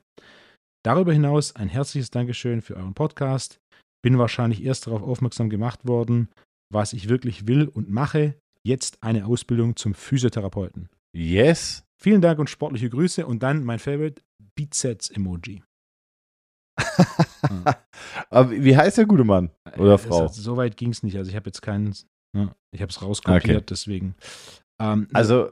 Darüber 0.85 1.13
hinaus 1.13 1.55
ein 1.55 1.69
herzliches 1.69 2.11
Dankeschön 2.11 2.63
für 2.63 2.75
euren 2.75 2.95
Podcast. 2.95 3.61
Bin 4.03 4.19
wahrscheinlich 4.19 4.65
erst 4.65 4.89
darauf 4.89 5.05
aufmerksam 5.05 5.51
gemacht 5.51 5.87
worden, 5.87 6.31
was 6.69 6.95
ich 6.95 7.09
wirklich 7.09 7.47
will 7.47 7.69
und 7.69 7.91
mache. 7.91 8.35
Jetzt 8.67 9.05
eine 9.05 9.27
Ausbildung 9.27 9.77
zum 9.77 9.95
Physiotherapeuten. 9.95 10.89
Yes. 11.17 11.85
Vielen 12.03 12.23
Dank 12.23 12.41
und 12.41 12.51
sportliche 12.51 12.91
Grüße 12.91 13.25
und 13.25 13.41
dann 13.45 13.63
mein 13.63 13.79
Favorite 13.79 14.21
Aber 18.31 18.51
wie 18.51 18.77
heißt 18.77 18.99
der 18.99 19.07
gute 19.07 19.25
Mann? 19.25 19.51
Oder 19.77 19.99
Frau? 19.99 20.27
Es, 20.27 20.37
so 20.37 20.57
weit 20.57 20.77
ging 20.77 20.91
es 20.91 21.03
nicht. 21.03 21.17
Also 21.17 21.31
ich 21.31 21.37
habe 21.37 21.47
jetzt 21.47 21.63
keinen, 21.63 21.95
ja, 22.35 22.55
ich 22.73 22.81
habe 22.83 22.91
es 22.91 23.01
rauskopiert, 23.03 23.45
Okay. 23.45 23.65
deswegen. 23.69 24.15
Ähm, 24.81 25.09
Also 25.13 25.51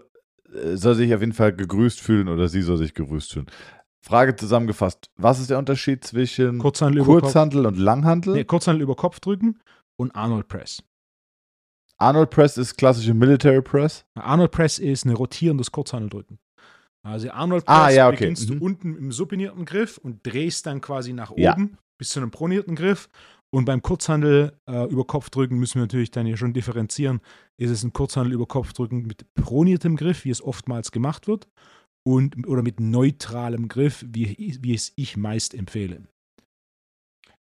äh, 0.53 0.77
soll 0.77 0.95
sich 0.95 1.13
auf 1.15 1.21
jeden 1.21 1.33
Fall 1.33 1.53
gegrüßt 1.55 2.01
fühlen 2.01 2.29
oder 2.29 2.49
sie 2.49 2.63
soll 2.63 2.77
sich 2.79 2.95
gegrüßt 2.95 3.33
fühlen. 3.33 3.47
Frage 4.01 4.37
zusammengefasst: 4.37 5.11
Was 5.17 5.41
ist 5.41 5.51
der 5.51 5.59
Unterschied 5.59 6.05
zwischen 6.05 6.59
Kurzhandel 6.59 7.03
Kurzhandel 7.05 7.67
und 7.67 7.77
Langhandel? 7.77 8.35
nee, 8.35 8.45
Kurzhandel 8.45 8.83
über 8.83 8.95
Kopf 8.97 9.21
drücken 9.21 9.59
und 9.97 10.15
Arnold 10.15 10.49
Press. 10.49 10.83
Arnold 12.01 12.31
Press 12.31 12.57
ist 12.57 12.77
klassische 12.77 13.13
Military 13.13 13.61
Press. 13.61 14.05
Arnold 14.15 14.53
Press 14.53 14.79
ist 14.79 15.05
ein 15.05 15.13
rotierendes 15.15 15.73
Kurzhandeldrücken. 15.73 16.39
Also 17.07 17.31
Arnold 17.31 17.65
Press 17.65 17.77
Ah, 17.77 17.91
ja, 17.91 18.09
okay. 18.09 18.17
beginnst 18.19 18.51
Mhm. 18.51 18.59
du 18.59 18.65
unten 18.65 18.97
im 18.97 19.13
supinierten 19.13 19.65
Griff 19.65 19.99
und 19.99 20.27
drehst 20.27 20.67
dann 20.67 20.81
quasi 20.81 21.13
nach 21.13 21.31
oben 21.31 21.41
Ja. 21.43 21.79
bis 21.99 22.11
zu 22.11 22.21
einem 22.21 22.31
pronierten 22.31 22.75
Griff 22.77 23.09
Und 23.51 23.65
beim 23.65 23.81
Kurzhandel 23.81 24.53
äh, 24.69 24.85
über 24.91 25.07
Kopfdrücken 25.07 25.59
müssen 25.59 25.77
wir 25.77 25.83
natürlich 25.83 26.11
dann 26.11 26.27
ja 26.27 26.37
schon 26.37 26.53
differenzieren. 26.53 27.21
Ist 27.57 27.71
es 27.71 27.83
ein 27.83 27.95
Kurzhandel 27.95 28.35
über 28.35 28.45
Kopfdrücken 28.47 29.07
mit 29.07 29.25
proniertem 29.33 29.97
Griff, 29.97 30.27
wie 30.27 30.31
es 30.31 30.43
oftmals 30.43 30.93
gemacht 30.93 31.27
wird, 31.29 31.49
und, 32.07 32.47
oder 32.47 32.63
mit 32.63 32.79
neutralem 32.79 33.69
Griff, 33.69 34.05
wie, 34.07 34.59
wie 34.61 34.75
es 34.75 34.93
ich 34.97 35.17
meist 35.17 35.55
empfehle? 35.55 36.07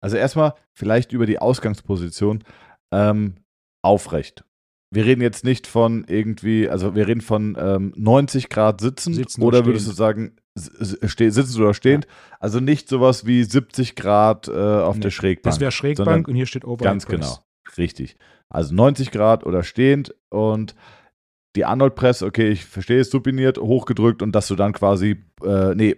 Also 0.01 0.17
erstmal 0.17 0.55
vielleicht 0.73 1.13
über 1.13 1.27
die 1.27 1.41
Ausgangsposition 1.41 2.45
ähm, 2.93 3.35
aufrecht. 3.83 4.45
Wir 4.91 5.05
reden 5.05 5.21
jetzt 5.21 5.45
nicht 5.45 5.67
von 5.67 6.05
irgendwie, 6.09 6.69
also 6.69 6.95
wir 6.95 7.07
reden 7.07 7.21
von 7.21 7.57
ähm, 7.61 7.93
90 7.97 8.49
Grad 8.49 8.81
sitzen, 8.81 9.13
Sitzen 9.13 9.43
oder 9.43 9.67
würdest 9.67 9.87
du 9.87 9.93
sagen 9.93 10.37
ste 10.59 11.31
sitzend 11.31 11.61
oder 11.61 11.75
stehend? 11.75 12.07
Also 12.41 12.61
nicht 12.61 12.89
sowas 12.89 13.27
wie 13.27 13.45
70 13.45 13.97
Grad 13.97 14.49
äh, 14.49 14.53
auf 14.53 14.97
Nee, 14.97 15.03
der 15.03 15.11
Schrägbank. 15.11 15.53
Das 15.53 15.61
wäre 15.61 15.71
Schrägbank 15.73 16.27
und 16.27 16.35
hier 16.35 16.47
steht 16.47 16.65
Overhead 16.65 16.85
Ganz 16.85 17.07
Press. 17.07 17.21
genau, 17.21 17.39
richtig. 17.77 18.17
Also 18.49 18.75
90 18.75 19.11
Grad 19.11 19.45
oder 19.45 19.63
stehend 19.63 20.15
und 20.31 20.75
die 21.55 21.65
Arnold 21.65 21.95
Press, 21.95 22.23
okay, 22.23 22.49
ich 22.49 22.65
verstehe 22.65 23.01
es, 23.01 23.11
supiniert, 23.11 23.59
hochgedrückt 23.59 24.23
und 24.23 24.33
dass 24.33 24.49
du 24.49 24.55
dann 24.55 24.73
quasi, 24.73 25.23
äh, 25.45 25.75
nee, 25.75 25.97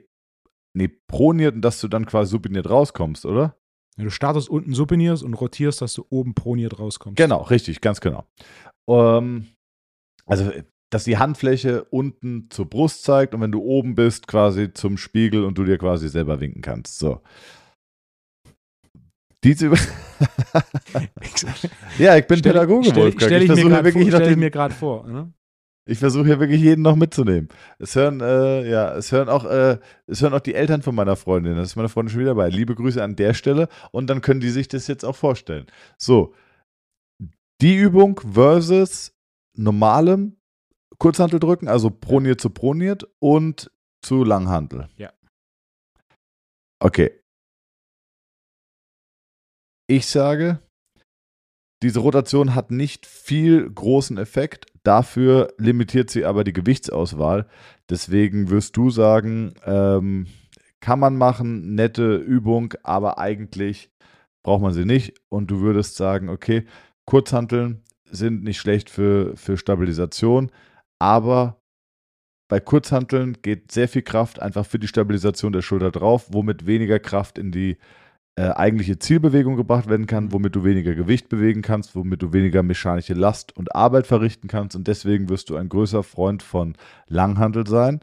nee, 0.74 0.88
proniert 0.88 1.54
und 1.54 1.62
dass 1.62 1.80
du 1.80 1.88
dann 1.88 2.06
quasi 2.06 2.30
supiniert 2.30 2.68
rauskommst, 2.68 3.26
oder? 3.26 3.56
Wenn 3.96 4.04
du 4.04 4.10
startest 4.10 4.48
unten 4.48 4.72
supinierst 4.72 5.22
und 5.22 5.34
rotierst, 5.34 5.82
dass 5.82 5.94
du 5.94 6.06
oben 6.10 6.34
proniert 6.34 6.78
rauskommst. 6.78 7.16
Genau, 7.16 7.42
richtig, 7.42 7.80
ganz 7.80 8.00
genau. 8.00 8.24
Ähm, 8.88 9.46
also, 10.26 10.50
dass 10.90 11.04
die 11.04 11.18
Handfläche 11.18 11.84
unten 11.84 12.48
zur 12.50 12.66
Brust 12.66 13.04
zeigt 13.04 13.34
und 13.34 13.40
wenn 13.40 13.52
du 13.52 13.62
oben 13.62 13.94
bist, 13.94 14.26
quasi 14.26 14.72
zum 14.72 14.96
Spiegel 14.96 15.44
und 15.44 15.58
du 15.58 15.64
dir 15.64 15.78
quasi 15.78 16.08
selber 16.08 16.40
winken 16.40 16.62
kannst. 16.62 16.98
So. 16.98 17.20
Diese 19.44 19.68
ja, 21.98 22.16
ich 22.16 22.26
bin 22.26 22.38
Stell- 22.38 22.52
Pädagoge, 22.52 22.90
stell, 22.90 23.02
Wolfgang. 23.02 23.30
Stell 23.30 23.42
ich, 23.42 23.50
ich 23.50 23.64
mir 23.64 23.70
grad 23.70 23.92
vor, 23.92 24.02
stell 24.02 24.30
ich 24.30 24.36
mir 24.36 24.50
gerade 24.50 24.74
vor. 24.74 25.06
Ne? 25.06 25.32
Ich 25.90 25.98
versuche 25.98 26.26
hier 26.26 26.38
wirklich 26.38 26.60
jeden 26.60 26.82
noch 26.82 26.94
mitzunehmen. 26.94 27.48
Es 27.80 27.96
hören, 27.96 28.20
äh, 28.20 28.70
ja, 28.70 28.94
es 28.94 29.10
hören 29.10 29.28
auch, 29.28 29.44
äh, 29.44 29.78
es 30.06 30.22
hören 30.22 30.34
auch 30.34 30.40
die 30.40 30.54
Eltern 30.54 30.82
von 30.82 30.94
meiner 30.94 31.16
Freundin. 31.16 31.56
Das 31.56 31.70
ist 31.70 31.76
meine 31.76 31.88
Freundin 31.88 32.12
schon 32.12 32.20
wieder 32.20 32.30
dabei. 32.30 32.48
Liebe 32.48 32.76
Grüße 32.76 33.02
an 33.02 33.16
der 33.16 33.34
Stelle. 33.34 33.68
Und 33.90 34.06
dann 34.08 34.20
können 34.20 34.38
die 34.38 34.50
sich 34.50 34.68
das 34.68 34.86
jetzt 34.86 35.04
auch 35.04 35.16
vorstellen. 35.16 35.66
So. 35.98 36.32
Die 37.60 37.74
Übung 37.74 38.20
versus 38.20 39.12
normalem 39.56 40.36
Kurzhanteldrücken, 40.98 41.66
also 41.66 41.90
proniert 41.90 42.40
zu 42.40 42.50
proniert 42.50 43.08
und 43.18 43.72
zu 44.00 44.22
Langhantel. 44.22 44.88
Ja. 44.96 45.12
Okay. 46.78 47.20
Ich 49.88 50.06
sage, 50.06 50.60
diese 51.82 52.00
Rotation 52.00 52.54
hat 52.54 52.70
nicht 52.70 53.06
viel 53.06 53.70
großen 53.70 54.18
Effekt. 54.18 54.66
Dafür 54.82 55.52
limitiert 55.56 56.10
sie 56.10 56.24
aber 56.24 56.44
die 56.44 56.52
Gewichtsauswahl. 56.52 57.46
Deswegen 57.88 58.50
wirst 58.50 58.76
du 58.76 58.90
sagen, 58.90 59.54
ähm, 59.64 60.26
kann 60.80 60.98
man 60.98 61.16
machen, 61.16 61.74
nette 61.74 62.16
Übung, 62.16 62.74
aber 62.82 63.18
eigentlich 63.18 63.90
braucht 64.42 64.62
man 64.62 64.72
sie 64.72 64.84
nicht. 64.84 65.14
Und 65.28 65.50
du 65.50 65.60
würdest 65.60 65.96
sagen, 65.96 66.28
okay, 66.28 66.66
Kurzhanteln 67.06 67.82
sind 68.10 68.42
nicht 68.42 68.58
schlecht 68.58 68.90
für, 68.90 69.36
für 69.36 69.56
Stabilisation, 69.56 70.50
aber 70.98 71.60
bei 72.48 72.60
Kurzhanteln 72.60 73.38
geht 73.42 73.70
sehr 73.70 73.88
viel 73.88 74.02
Kraft 74.02 74.42
einfach 74.42 74.66
für 74.66 74.78
die 74.78 74.88
Stabilisation 74.88 75.52
der 75.52 75.62
Schulter 75.62 75.92
drauf, 75.92 76.26
womit 76.30 76.66
weniger 76.66 76.98
Kraft 76.98 77.38
in 77.38 77.52
die 77.52 77.78
eigentliche 78.36 78.98
Zielbewegung 78.98 79.56
gebracht 79.56 79.88
werden 79.88 80.06
kann, 80.06 80.32
womit 80.32 80.56
du 80.56 80.64
weniger 80.64 80.94
Gewicht 80.94 81.28
bewegen 81.28 81.62
kannst, 81.62 81.94
womit 81.94 82.22
du 82.22 82.32
weniger 82.32 82.62
mechanische 82.62 83.14
Last 83.14 83.56
und 83.56 83.74
Arbeit 83.74 84.06
verrichten 84.06 84.48
kannst 84.48 84.76
und 84.76 84.88
deswegen 84.88 85.28
wirst 85.28 85.50
du 85.50 85.56
ein 85.56 85.68
größer 85.68 86.02
Freund 86.02 86.42
von 86.42 86.74
Langhantel 87.06 87.66
sein. 87.66 88.00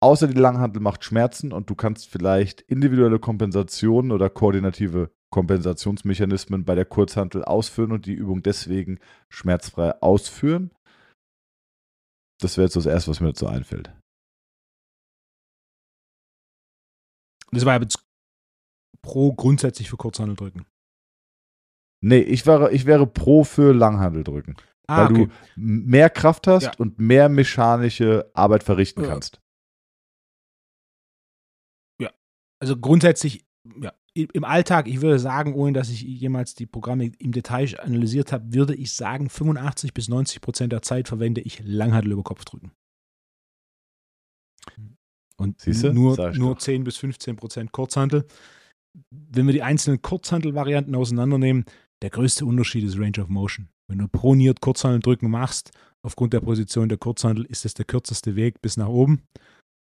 Außer 0.00 0.28
die 0.28 0.38
Langhantel 0.38 0.80
macht 0.82 1.04
Schmerzen 1.04 1.52
und 1.52 1.70
du 1.70 1.74
kannst 1.74 2.08
vielleicht 2.08 2.62
individuelle 2.62 3.18
Kompensationen 3.18 4.12
oder 4.12 4.28
koordinative 4.28 5.10
Kompensationsmechanismen 5.30 6.64
bei 6.64 6.74
der 6.74 6.84
Kurzhantel 6.84 7.44
ausführen 7.44 7.92
und 7.92 8.06
die 8.06 8.14
Übung 8.14 8.42
deswegen 8.42 8.98
schmerzfrei 9.28 10.00
ausführen. 10.02 10.70
Das 12.40 12.56
wäre 12.56 12.66
jetzt 12.66 12.76
das 12.76 12.86
Erste, 12.86 13.10
was 13.10 13.20
mir 13.20 13.28
dazu 13.28 13.46
einfällt. 13.46 13.92
Das 17.52 17.64
war 17.64 17.80
jetzt 17.80 18.05
pro 19.02 19.32
grundsätzlich 19.32 19.90
für 19.90 19.96
Kurzhandel 19.96 20.36
drücken. 20.36 20.66
Nee, 22.02 22.20
ich 22.20 22.46
wäre, 22.46 22.72
ich 22.72 22.86
wäre 22.86 23.06
pro 23.06 23.44
für 23.44 23.72
Langhandel 23.72 24.22
drücken. 24.24 24.54
Ah, 24.88 25.08
weil 25.08 25.14
du 25.14 25.22
m- 25.56 25.84
mehr 25.86 26.10
Kraft 26.10 26.46
hast 26.46 26.62
Ja. 26.64 26.72
und 26.78 26.98
mehr 26.98 27.28
mechanische 27.28 28.30
Arbeit 28.34 28.62
verrichten 28.62 29.02
Ja. 29.02 29.08
kannst. 29.10 29.40
Also 32.58 32.74
grundsätzlich, 32.78 33.44
ja, 33.82 33.92
im 34.14 34.44
Alltag, 34.44 34.88
ich 34.88 35.02
würde 35.02 35.18
sagen, 35.18 35.52
ohne 35.52 35.74
dass 35.74 35.90
ich 35.90 36.00
jemals 36.00 36.54
die 36.54 36.64
Programme 36.64 37.12
im 37.18 37.32
Detail 37.32 37.78
analysiert 37.78 38.32
habe, 38.32 38.54
würde 38.54 38.74
ich 38.74 38.94
sagen, 38.94 39.28
85 39.28 39.92
bis 39.92 40.08
90 40.08 40.40
Prozent 40.40 40.72
der 40.72 40.80
Zeit 40.80 41.06
verwende 41.06 41.42
ich 41.42 41.60
Langhandel 41.62 42.12
über 42.12 42.22
Kopfdrücken. 42.22 42.72
Und 45.36 45.60
Siehste? 45.60 45.92
nur, 45.92 46.16
nur 46.32 46.54
doch. 46.54 46.58
10 46.62 46.82
bis 46.84 46.96
15 46.96 47.36
Prozent 47.36 47.72
Kurzhandel. 47.72 48.24
Wenn 49.10 49.46
wir 49.46 49.52
die 49.52 49.62
einzelnen 49.62 50.02
Kurzhandel-Varianten 50.02 50.94
auseinandernehmen, 50.94 51.64
der 52.02 52.10
größte 52.10 52.44
Unterschied 52.46 52.84
ist 52.84 52.98
Range 52.98 53.20
of 53.20 53.28
Motion. 53.28 53.68
Wenn 53.88 53.98
du 53.98 54.08
proniert 54.08 54.60
Kurzhandel 54.60 55.00
drücken 55.00 55.30
machst, 55.30 55.70
aufgrund 56.02 56.32
der 56.32 56.40
Position 56.40 56.88
der 56.88 56.98
Kurzhandel 56.98 57.44
ist 57.44 57.64
es 57.64 57.74
der 57.74 57.84
kürzeste 57.84 58.36
Weg 58.36 58.60
bis 58.60 58.76
nach 58.76 58.88
oben. 58.88 59.22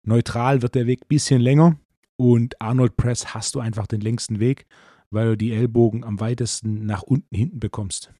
Neutral 0.05 0.61
wird 0.61 0.75
der 0.75 0.87
Weg 0.87 1.01
ein 1.01 1.07
bisschen 1.07 1.41
länger 1.41 1.77
und 2.17 2.61
Arnold 2.61 2.95
Press 2.95 3.33
hast 3.33 3.55
du 3.55 3.59
einfach 3.59 3.87
den 3.87 4.01
längsten 4.01 4.39
Weg, 4.39 4.65
weil 5.09 5.29
du 5.29 5.37
die 5.37 5.51
Ellbogen 5.51 6.03
am 6.03 6.19
weitesten 6.19 6.85
nach 6.85 7.03
unten 7.03 7.35
hinten 7.35 7.59
bekommst. 7.59 8.13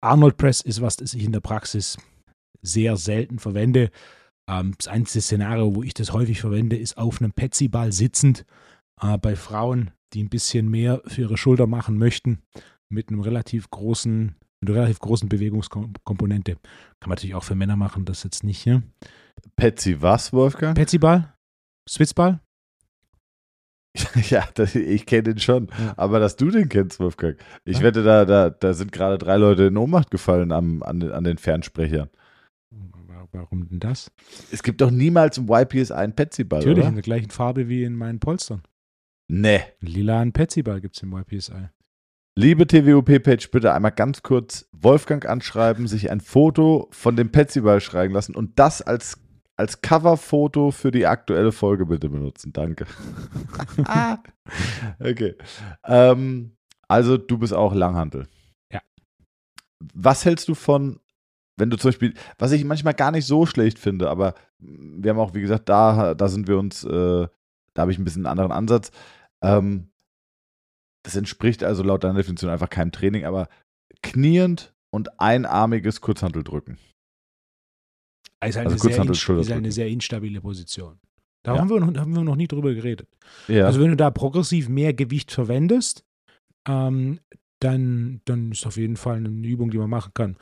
Arnold 0.00 0.36
Press 0.36 0.60
ist 0.60 0.80
was, 0.80 0.96
das 0.96 1.14
ich 1.14 1.24
in 1.24 1.32
der 1.32 1.40
Praxis 1.40 1.98
sehr 2.62 2.96
selten 2.96 3.38
verwende. 3.38 3.90
Ähm, 4.48 4.74
das 4.78 4.88
einzige 4.88 5.22
Szenario, 5.22 5.74
wo 5.74 5.82
ich 5.82 5.94
das 5.94 6.12
häufig 6.12 6.40
verwende, 6.40 6.76
ist 6.76 6.96
auf 6.98 7.20
einem 7.20 7.32
Petsy-Ball 7.32 7.92
sitzend. 7.92 8.44
Äh, 9.00 9.18
bei 9.18 9.36
Frauen, 9.36 9.90
die 10.12 10.22
ein 10.22 10.30
bisschen 10.30 10.68
mehr 10.70 11.02
für 11.06 11.22
ihre 11.22 11.36
Schulter 11.36 11.66
machen 11.66 11.98
möchten, 11.98 12.38
mit 12.88 13.08
einem 13.08 13.20
relativ 13.20 13.68
großen, 13.70 14.36
mit 14.60 14.70
einer 14.70 14.78
relativ 14.78 15.00
großen 15.00 15.28
Bewegungskomponente. 15.28 16.52
Kann 16.54 17.08
man 17.08 17.10
natürlich 17.10 17.34
auch 17.34 17.44
für 17.44 17.54
Männer 17.56 17.76
machen, 17.76 18.04
das 18.04 18.22
jetzt 18.22 18.44
nicht. 18.44 18.66
Ne? 18.66 18.82
Patsy 19.56 20.00
was, 20.00 20.32
Wolfgang? 20.32 20.76
Petsy-Ball? 20.76 21.32
Switzball? 21.88 22.40
ja, 24.30 24.46
das, 24.54 24.74
ich 24.74 25.06
kenne 25.06 25.22
den 25.24 25.38
schon. 25.38 25.68
Aber 25.96 26.20
dass 26.20 26.36
du 26.36 26.50
den 26.50 26.68
kennst, 26.68 27.00
Wolfgang. 27.00 27.38
Ich 27.64 27.78
Ja. 27.78 27.84
wette, 27.84 28.02
da, 28.02 28.24
da, 28.24 28.50
da 28.50 28.74
sind 28.74 28.92
gerade 28.92 29.16
drei 29.18 29.36
Leute 29.36 29.64
in 29.64 29.76
Ohnmacht 29.76 30.10
gefallen 30.10 30.52
am, 30.52 30.82
an, 30.82 31.00
den, 31.00 31.12
an 31.12 31.24
den 31.24 31.38
Fernsprechern. 31.38 32.10
Warum 33.32 33.68
denn 33.68 33.80
das? 33.80 34.10
Es 34.50 34.62
gibt 34.62 34.80
doch 34.80 34.90
niemals 34.90 35.38
im 35.38 35.48
YPS 35.48 35.90
einen 35.90 36.14
Patsy-Ball, 36.14 36.60
Natürlich, 36.60 36.78
in 36.78 36.84
oder? 36.84 36.94
der 36.94 37.02
gleichen 37.02 37.30
Farbe 37.30 37.68
wie 37.68 37.84
in 37.84 37.94
meinen 37.94 38.20
Polstern. 38.20 38.62
Nee. 39.28 39.62
Einen 39.80 39.92
lilanen 39.92 40.32
Petsy-Ball 40.32 40.80
gibt 40.80 40.96
es 40.96 41.02
im 41.02 41.12
YPSI. 41.12 41.68
Liebe 42.38 42.66
TWOP-Page, 42.66 43.50
bitte 43.50 43.72
einmal 43.72 43.92
ganz 43.92 44.22
kurz 44.22 44.68
Wolfgang 44.72 45.24
anschreiben, 45.24 45.86
sich 45.86 46.10
ein 46.10 46.20
Foto 46.20 46.88
von 46.90 47.16
dem 47.16 47.32
Petsy-Ball 47.32 47.80
schreiben 47.80 48.12
lassen 48.12 48.36
und 48.36 48.58
das 48.58 48.82
als, 48.82 49.18
als 49.56 49.80
Coverfoto 49.80 50.70
für 50.70 50.90
die 50.90 51.06
aktuelle 51.06 51.50
Folge 51.50 51.86
bitte 51.86 52.10
benutzen. 52.10 52.52
Danke. 52.52 52.86
okay. 55.00 55.34
Ähm, 55.84 56.56
also, 56.88 57.16
du 57.16 57.38
bist 57.38 57.54
auch 57.54 57.74
Langhantel. 57.74 58.28
Ja. 58.70 58.82
Was 59.94 60.26
hältst 60.26 60.48
du 60.48 60.54
von, 60.54 61.00
wenn 61.56 61.70
du 61.70 61.76
zum 61.78 61.88
Beispiel, 61.88 62.14
was 62.38 62.52
ich 62.52 62.64
manchmal 62.64 62.94
gar 62.94 63.10
nicht 63.10 63.26
so 63.26 63.46
schlecht 63.46 63.78
finde, 63.78 64.10
aber 64.10 64.34
wir 64.58 65.10
haben 65.10 65.18
auch, 65.18 65.34
wie 65.34 65.40
gesagt, 65.40 65.68
da, 65.68 66.14
da 66.14 66.28
sind 66.28 66.48
wir 66.48 66.58
uns, 66.58 66.84
äh, 66.84 66.88
da 67.74 67.82
habe 67.82 67.92
ich 67.92 67.98
ein 67.98 68.04
bisschen 68.04 68.26
einen 68.26 68.30
anderen 68.38 68.52
Ansatz. 68.52 68.90
Ähm, 69.42 69.88
das 71.02 71.16
entspricht 71.16 71.62
also 71.64 71.82
laut 71.82 72.04
deiner 72.04 72.14
Definition 72.18 72.50
einfach 72.50 72.70
keinem 72.70 72.92
Training, 72.92 73.24
aber 73.24 73.48
kniend 74.02 74.74
und 74.90 75.20
einarmiges 75.20 76.00
Kurzhanteldrücken. 76.00 76.78
Ist 78.44 78.56
halt, 78.56 78.66
Also 78.66 78.70
eine, 78.70 78.78
sehr 78.78 78.78
Kurzhantel, 78.80 79.10
inst- 79.10 79.12
ist 79.12 79.20
Schulterdrücken. 79.20 79.56
eine 79.58 79.72
sehr 79.72 79.88
instabile 79.88 80.40
Position. 80.40 80.98
Da 81.42 81.54
Ja. 81.54 81.60
haben, 81.60 81.70
wir 81.70 81.80
noch, 81.80 81.94
haben 81.96 82.14
wir 82.14 82.22
noch 82.24 82.36
nie 82.36 82.48
drüber 82.48 82.74
geredet. 82.74 83.08
Ja. 83.48 83.66
Also 83.66 83.80
wenn 83.80 83.90
du 83.90 83.96
da 83.96 84.10
progressiv 84.10 84.68
mehr 84.68 84.92
Gewicht 84.94 85.30
verwendest, 85.32 86.04
ähm, 86.68 87.20
dann, 87.60 88.20
dann 88.24 88.52
ist 88.52 88.66
auf 88.66 88.76
jeden 88.76 88.96
Fall 88.96 89.16
eine 89.16 89.28
Übung, 89.46 89.70
die 89.70 89.78
man 89.78 89.88
machen 89.88 90.12
kann. 90.12 90.36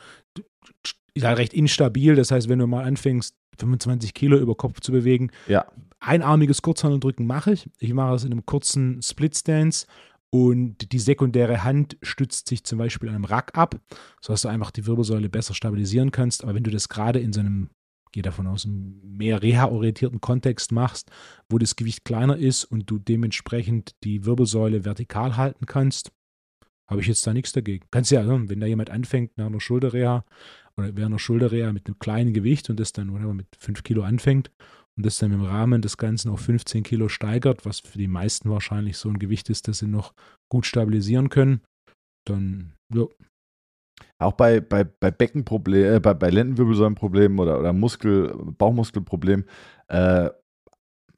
Ist 1.15 1.25
halt 1.25 1.37
recht 1.39 1.53
instabil, 1.53 2.15
das 2.15 2.29
heißt, 2.31 2.49
wenn 2.49 2.59
du 2.59 2.67
mal 2.67 2.83
anfängst, 2.83 3.35
25 3.57 4.13
Kilo 4.13 4.37
über 4.37 4.53
Kopf 4.55 4.81
zu 4.81 4.91
bewegen, 4.91 5.31
Ja. 5.47 5.65
einarmiges 6.01 6.61
Kurzhandeldrücken 6.61 7.25
mache 7.25 7.53
ich. 7.53 7.69
Ich 7.79 7.93
mache 7.93 8.15
es 8.15 8.25
in 8.25 8.31
einem 8.33 8.45
kurzen 8.45 9.01
Split 9.01 9.35
Stance 9.37 9.87
und 10.29 10.91
die 10.91 10.99
sekundäre 10.99 11.63
Hand 11.63 11.97
stützt 12.01 12.49
sich 12.49 12.65
zum 12.65 12.77
Beispiel 12.79 13.07
an 13.07 13.15
einem 13.15 13.23
Rack 13.25 13.57
ab, 13.57 13.79
sodass 14.21 14.41
du 14.41 14.49
einfach 14.49 14.71
die 14.71 14.85
Wirbelsäule 14.85 15.29
besser 15.29 15.53
stabilisieren 15.53 16.11
kannst. 16.11 16.43
Aber 16.43 16.53
wenn 16.53 16.63
du 16.65 16.69
das 16.71 16.89
gerade 16.89 17.19
in 17.19 17.31
so 17.31 17.39
einem, 17.39 17.69
gehe 18.11 18.21
davon 18.23 18.45
aus, 18.47 18.65
einem 18.65 18.99
mehr 19.03 19.41
reha-orientierten 19.41 20.19
Kontext 20.19 20.73
machst, 20.73 21.09
wo 21.49 21.57
das 21.57 21.77
Gewicht 21.77 22.03
kleiner 22.03 22.35
ist 22.35 22.65
und 22.65 22.89
du 22.89 22.99
dementsprechend 22.99 23.95
die 24.03 24.25
Wirbelsäule 24.25 24.83
vertikal 24.83 25.37
halten 25.37 25.65
kannst, 25.65 26.11
habe 26.89 27.01
ich 27.01 27.07
jetzt 27.07 27.25
da 27.25 27.33
nichts 27.33 27.51
dagegen. 27.51 27.85
Kannst 27.91 28.11
ja, 28.11 28.23
ne, 28.23 28.47
wenn 28.47 28.59
da 28.59 28.67
jemand 28.67 28.89
anfängt 28.89 29.37
nach 29.37 29.47
einer 29.47 29.59
Schulterreha 29.59 30.23
oder 30.77 30.95
während 30.95 31.13
einer 31.13 31.19
Schulterreha 31.19 31.73
mit 31.73 31.87
einem 31.87 31.99
kleinen 31.99 32.33
Gewicht 32.33 32.69
und 32.69 32.79
das 32.79 32.91
dann 32.91 33.09
oder 33.09 33.33
mit 33.33 33.47
5 33.57 33.83
Kilo 33.83 34.03
anfängt 34.03 34.51
und 34.97 35.05
das 35.05 35.17
dann 35.17 35.31
im 35.31 35.43
Rahmen 35.43 35.81
des 35.81 35.97
Ganzen 35.97 36.29
auf 36.29 36.41
15 36.41 36.83
Kilo 36.83 37.09
steigert, 37.09 37.65
was 37.65 37.79
für 37.79 37.97
die 37.97 38.07
meisten 38.07 38.49
wahrscheinlich 38.49 38.97
so 38.97 39.09
ein 39.09 39.19
Gewicht 39.19 39.49
ist, 39.49 39.67
das 39.67 39.79
sie 39.79 39.87
noch 39.87 40.13
gut 40.49 40.65
stabilisieren 40.65 41.29
können, 41.29 41.61
dann 42.25 42.73
ja. 42.93 43.05
Auch 44.17 44.33
bei, 44.33 44.59
bei, 44.59 44.83
bei 44.83 45.11
Beckenproblemen, 45.11 45.95
äh, 45.95 45.99
bei, 45.99 46.13
bei 46.13 46.29
Lendenwirbelsäulenproblemen 46.29 47.39
oder, 47.39 47.59
oder 47.59 47.73
Muskel, 47.73 48.33
Bauchmuskelproblemen, 48.57 49.45
äh, 49.87 50.29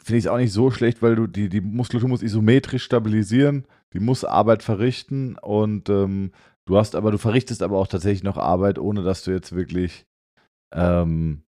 finde 0.03 0.17
ich 0.19 0.25
es 0.25 0.27
auch 0.27 0.37
nicht 0.37 0.53
so 0.53 0.71
schlecht, 0.71 1.01
weil 1.01 1.15
du 1.15 1.27
die, 1.27 1.49
die 1.49 1.61
Muskulatur 1.61 2.09
muss 2.09 2.21
isometrisch 2.21 2.83
stabilisieren, 2.83 3.65
die 3.93 3.99
muss 3.99 4.23
Arbeit 4.23 4.63
verrichten 4.63 5.37
und 5.37 5.89
ähm, 5.89 6.31
du 6.65 6.77
hast 6.77 6.95
aber, 6.95 7.11
du 7.11 7.17
verrichtest 7.17 7.61
aber 7.61 7.77
auch 7.77 7.87
tatsächlich 7.87 8.23
noch 8.23 8.37
Arbeit, 8.37 8.79
ohne 8.79 9.03
dass 9.03 9.23
du 9.23 9.31
jetzt 9.31 9.55
wirklich 9.55 10.05
ähm, 10.73 11.43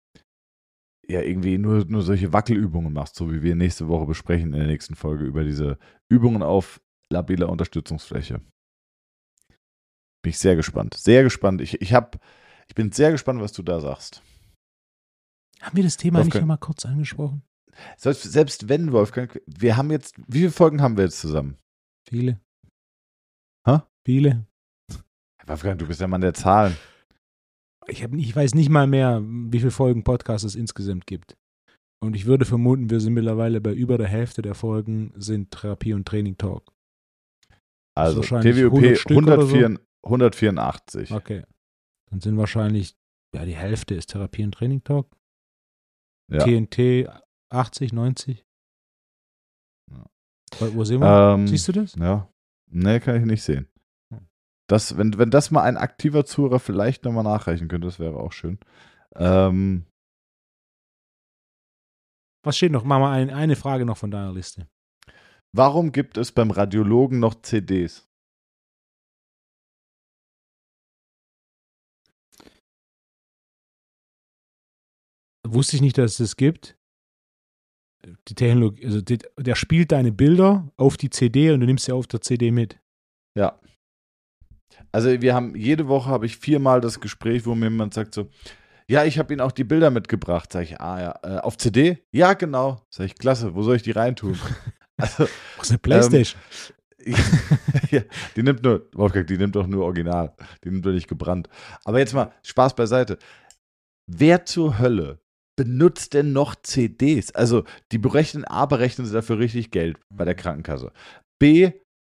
ja 1.09 1.22
irgendwie 1.22 1.59
nur, 1.59 1.84
nur 1.87 2.03
solche 2.03 2.32
Wackelübungen 2.32 2.93
machst, 2.93 3.16
so 3.16 3.32
wie 3.32 3.43
wir 3.43 3.55
nächste 3.55 3.89
Woche 3.89 4.07
besprechen 4.07 4.53
in 4.53 4.59
der 4.59 4.66
nächsten 4.66 4.97
Folge 4.97 5.24
über 5.24 5.45
diese 5.45 5.78
Übungen 6.09 6.43
auf 6.43 6.80
labiler 7.11 7.49
Unterstützungsfläche. 7.49 8.41
Bin 10.22 10.30
ich 10.30 10.39
sehr 10.39 10.57
gespannt. 10.57 10.95
Sehr 10.95 11.22
gespannt. 11.22 11.61
Ich, 11.61 11.80
ich, 11.80 11.95
hab, 11.95 12.18
ich 12.68 12.74
bin 12.74 12.91
sehr 12.91 13.12
gespannt, 13.12 13.41
was 13.41 13.53
du 13.53 13.62
da 13.62 13.80
sagst. 13.80 14.22
Haben 15.61 15.76
wir 15.76 15.84
das 15.84 15.97
Thema 15.97 16.18
Wolfgang, 16.18 16.34
nicht 16.34 16.41
nochmal 16.43 16.59
kurz 16.59 16.84
angesprochen? 16.84 17.43
Selbst, 17.97 18.24
selbst 18.24 18.68
wenn, 18.68 18.93
Wolfgang, 18.93 19.41
wir 19.47 19.76
haben 19.76 19.91
jetzt, 19.91 20.16
wie 20.26 20.41
viele 20.41 20.51
Folgen 20.51 20.82
haben 20.82 20.97
wir 20.97 21.05
jetzt 21.05 21.20
zusammen? 21.20 21.59
Viele. 22.09 22.41
Hä? 23.67 23.81
Viele. 24.05 24.47
Wolfgang, 25.47 25.79
du 25.79 25.87
bist 25.87 26.01
der 26.01 26.09
Mann 26.09 26.21
der 26.21 26.35
Zahlen. 26.35 26.77
Ich, 27.89 28.03
hab, 28.03 28.13
ich 28.13 28.35
weiß 28.35 28.55
nicht 28.55 28.69
mal 28.69 28.87
mehr, 28.87 29.23
wie 29.25 29.59
viele 29.59 29.71
Folgen 29.71 30.03
Podcast 30.03 30.45
es 30.45 30.57
insgesamt 30.57 31.07
gibt. 31.07 31.37
Und 32.03 32.15
ich 32.15 32.27
würde 32.27 32.45
vermuten, 32.45 32.91
wir 32.91 33.01
sind 33.01 33.15
mittlerweile 33.15 33.61
bei 33.61 33.73
über 33.73 33.97
der 33.97 34.09
Hälfte 34.09 34.43
der 34.43 34.55
Folgen 34.55 35.13
sind 35.17 35.51
Therapie 35.53 35.95
und 35.95 36.07
Training 36.07 36.37
Talk. 36.37 36.73
Also 37.97 38.21
TWOP 38.21 38.79
104, 38.79 39.71
so. 39.71 39.77
184. 40.05 41.13
Okay. 41.13 41.45
Dann 42.11 42.21
sind 42.21 42.37
wahrscheinlich, 42.37 42.97
ja, 43.35 43.45
die 43.45 43.57
Hälfte 43.57 43.95
ist 43.95 44.11
Therapie 44.11 44.45
und 44.45 44.53
Training 44.53 44.85
Talk. 44.85 45.17
Ja. 46.31 46.45
TNT 46.45 47.09
80, 47.51 47.93
90. 47.93 48.45
Wo 50.59 50.84
sehen 50.84 51.01
wir? 51.01 51.34
Ähm, 51.34 51.47
Siehst 51.49 51.68
du 51.68 51.72
das? 51.72 51.94
Ja. 51.97 52.28
Nee, 52.70 53.01
kann 53.01 53.16
ich 53.16 53.24
nicht 53.26 53.42
sehen. 53.42 53.68
Das, 54.68 54.97
wenn, 54.99 55.16
wenn 55.18 55.30
das 55.30 55.51
mal 55.51 55.62
ein 55.62 55.76
aktiver 55.76 56.24
Zuhörer 56.24 56.59
vielleicht 56.59 57.05
nochmal 57.05 57.24
nachreichen 57.24 57.68
könnte, 57.68 57.86
das 57.86 58.01
wäre 58.01 58.16
auch 58.16 58.32
schön. 58.32 58.59
Ähm, 59.14 59.86
Was 62.44 62.57
steht 62.57 62.72
noch? 62.72 62.84
Mach 62.84 62.99
mal 62.99 63.12
ein, 63.12 63.30
eine 63.30 63.57
Frage 63.57 63.84
noch 63.84 63.97
von 63.97 64.11
deiner 64.11 64.32
Liste. 64.32 64.68
Warum 65.53 65.92
gibt 65.92 66.16
es 66.16 66.32
beim 66.32 66.51
Radiologen 66.51 67.18
noch 67.20 67.40
CDs? 67.42 68.09
Wusste 75.47 75.76
ich 75.76 75.82
nicht, 75.82 75.97
dass 75.99 76.12
es 76.12 76.18
das 76.18 76.36
gibt. 76.36 76.76
Die 78.29 78.35
Technologie, 78.35 78.85
also 78.85 79.01
die, 79.01 79.19
der 79.39 79.55
spielt 79.55 79.93
deine 79.93 80.13
Bilder 80.13 80.71
auf 80.77 80.97
die 80.97 81.11
CD 81.11 81.51
und 81.51 81.61
du 81.61 81.67
nimmst 81.67 81.87
sie 81.87 81.93
auf 81.93 82.07
der 82.07 82.21
CD 82.21 82.51
mit. 82.51 82.79
Ja. 83.37 83.59
Also 84.93 85.21
wir 85.21 85.35
haben 85.35 85.57
jede 85.57 85.89
Woche 85.89 86.09
habe 86.09 86.27
ich 86.27 86.37
viermal 86.37 86.81
das 86.81 87.01
Gespräch, 87.01 87.47
wo 87.47 87.55
mir 87.55 87.67
jemand 87.69 87.95
sagt 87.95 88.15
so, 88.15 88.29
ja, 88.89 89.05
ich 89.05 89.19
habe 89.19 89.33
Ihnen 89.33 89.41
auch 89.41 89.53
die 89.53 89.65
Bilder 89.65 89.91
mitgebracht. 89.91 90.53
Sag 90.53 90.63
ich, 90.63 90.81
ah 90.81 91.01
ja, 91.01 91.19
äh, 91.23 91.41
auf 91.41 91.57
CD? 91.59 92.05
Ja, 92.13 92.35
genau. 92.35 92.83
Sag 92.89 93.07
ich, 93.07 93.17
klasse, 93.17 93.55
wo 93.55 93.63
soll 93.63 93.77
ich 93.77 93.83
die 93.83 93.93
reintun? 93.93 94.39
Also, 94.99 95.29
Was 95.59 95.69
eine 95.69 95.79
Playstation? 95.79 96.41
Ähm, 97.05 97.15
ja, 97.91 98.01
die 98.35 98.43
nimmt 98.43 98.63
nur, 98.63 98.89
Wolfgang, 98.95 99.27
die 99.27 99.37
nimmt 99.37 99.55
doch 99.55 99.67
nur 99.67 99.85
Original. 99.85 100.35
Die 100.65 100.71
nimmt 100.71 100.87
doch 100.87 100.93
nicht 100.93 101.07
gebrannt. 101.07 101.51
Aber 101.85 101.99
jetzt 101.99 102.15
mal, 102.15 102.33
Spaß 102.43 102.75
beiseite. 102.75 103.19
Wer 104.07 104.47
zur 104.47 104.79
Hölle 104.79 105.21
benutzt 105.57 106.15
denn 106.15 106.33
noch 106.33 106.55
CDs? 106.55 107.33
Also, 107.33 107.65
die 107.93 107.99
berechnen, 107.99 108.45
A, 108.45 108.67
berechnen 108.67 109.07
sie 109.07 109.13
dafür 109.13 109.39
richtig 109.39 109.71
Geld 109.71 109.99
bei 110.15 110.25
der 110.25 110.35
Krankenkasse. 110.35 110.93
B, 111.41 111.73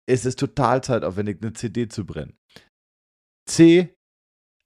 ist 0.08 0.26
es 0.26 0.36
total 0.36 0.82
zeitaufwendig, 0.82 1.38
eine 1.42 1.52
CD 1.52 1.88
zu 1.88 2.04
brennen. 2.04 2.36
C, 3.48 3.94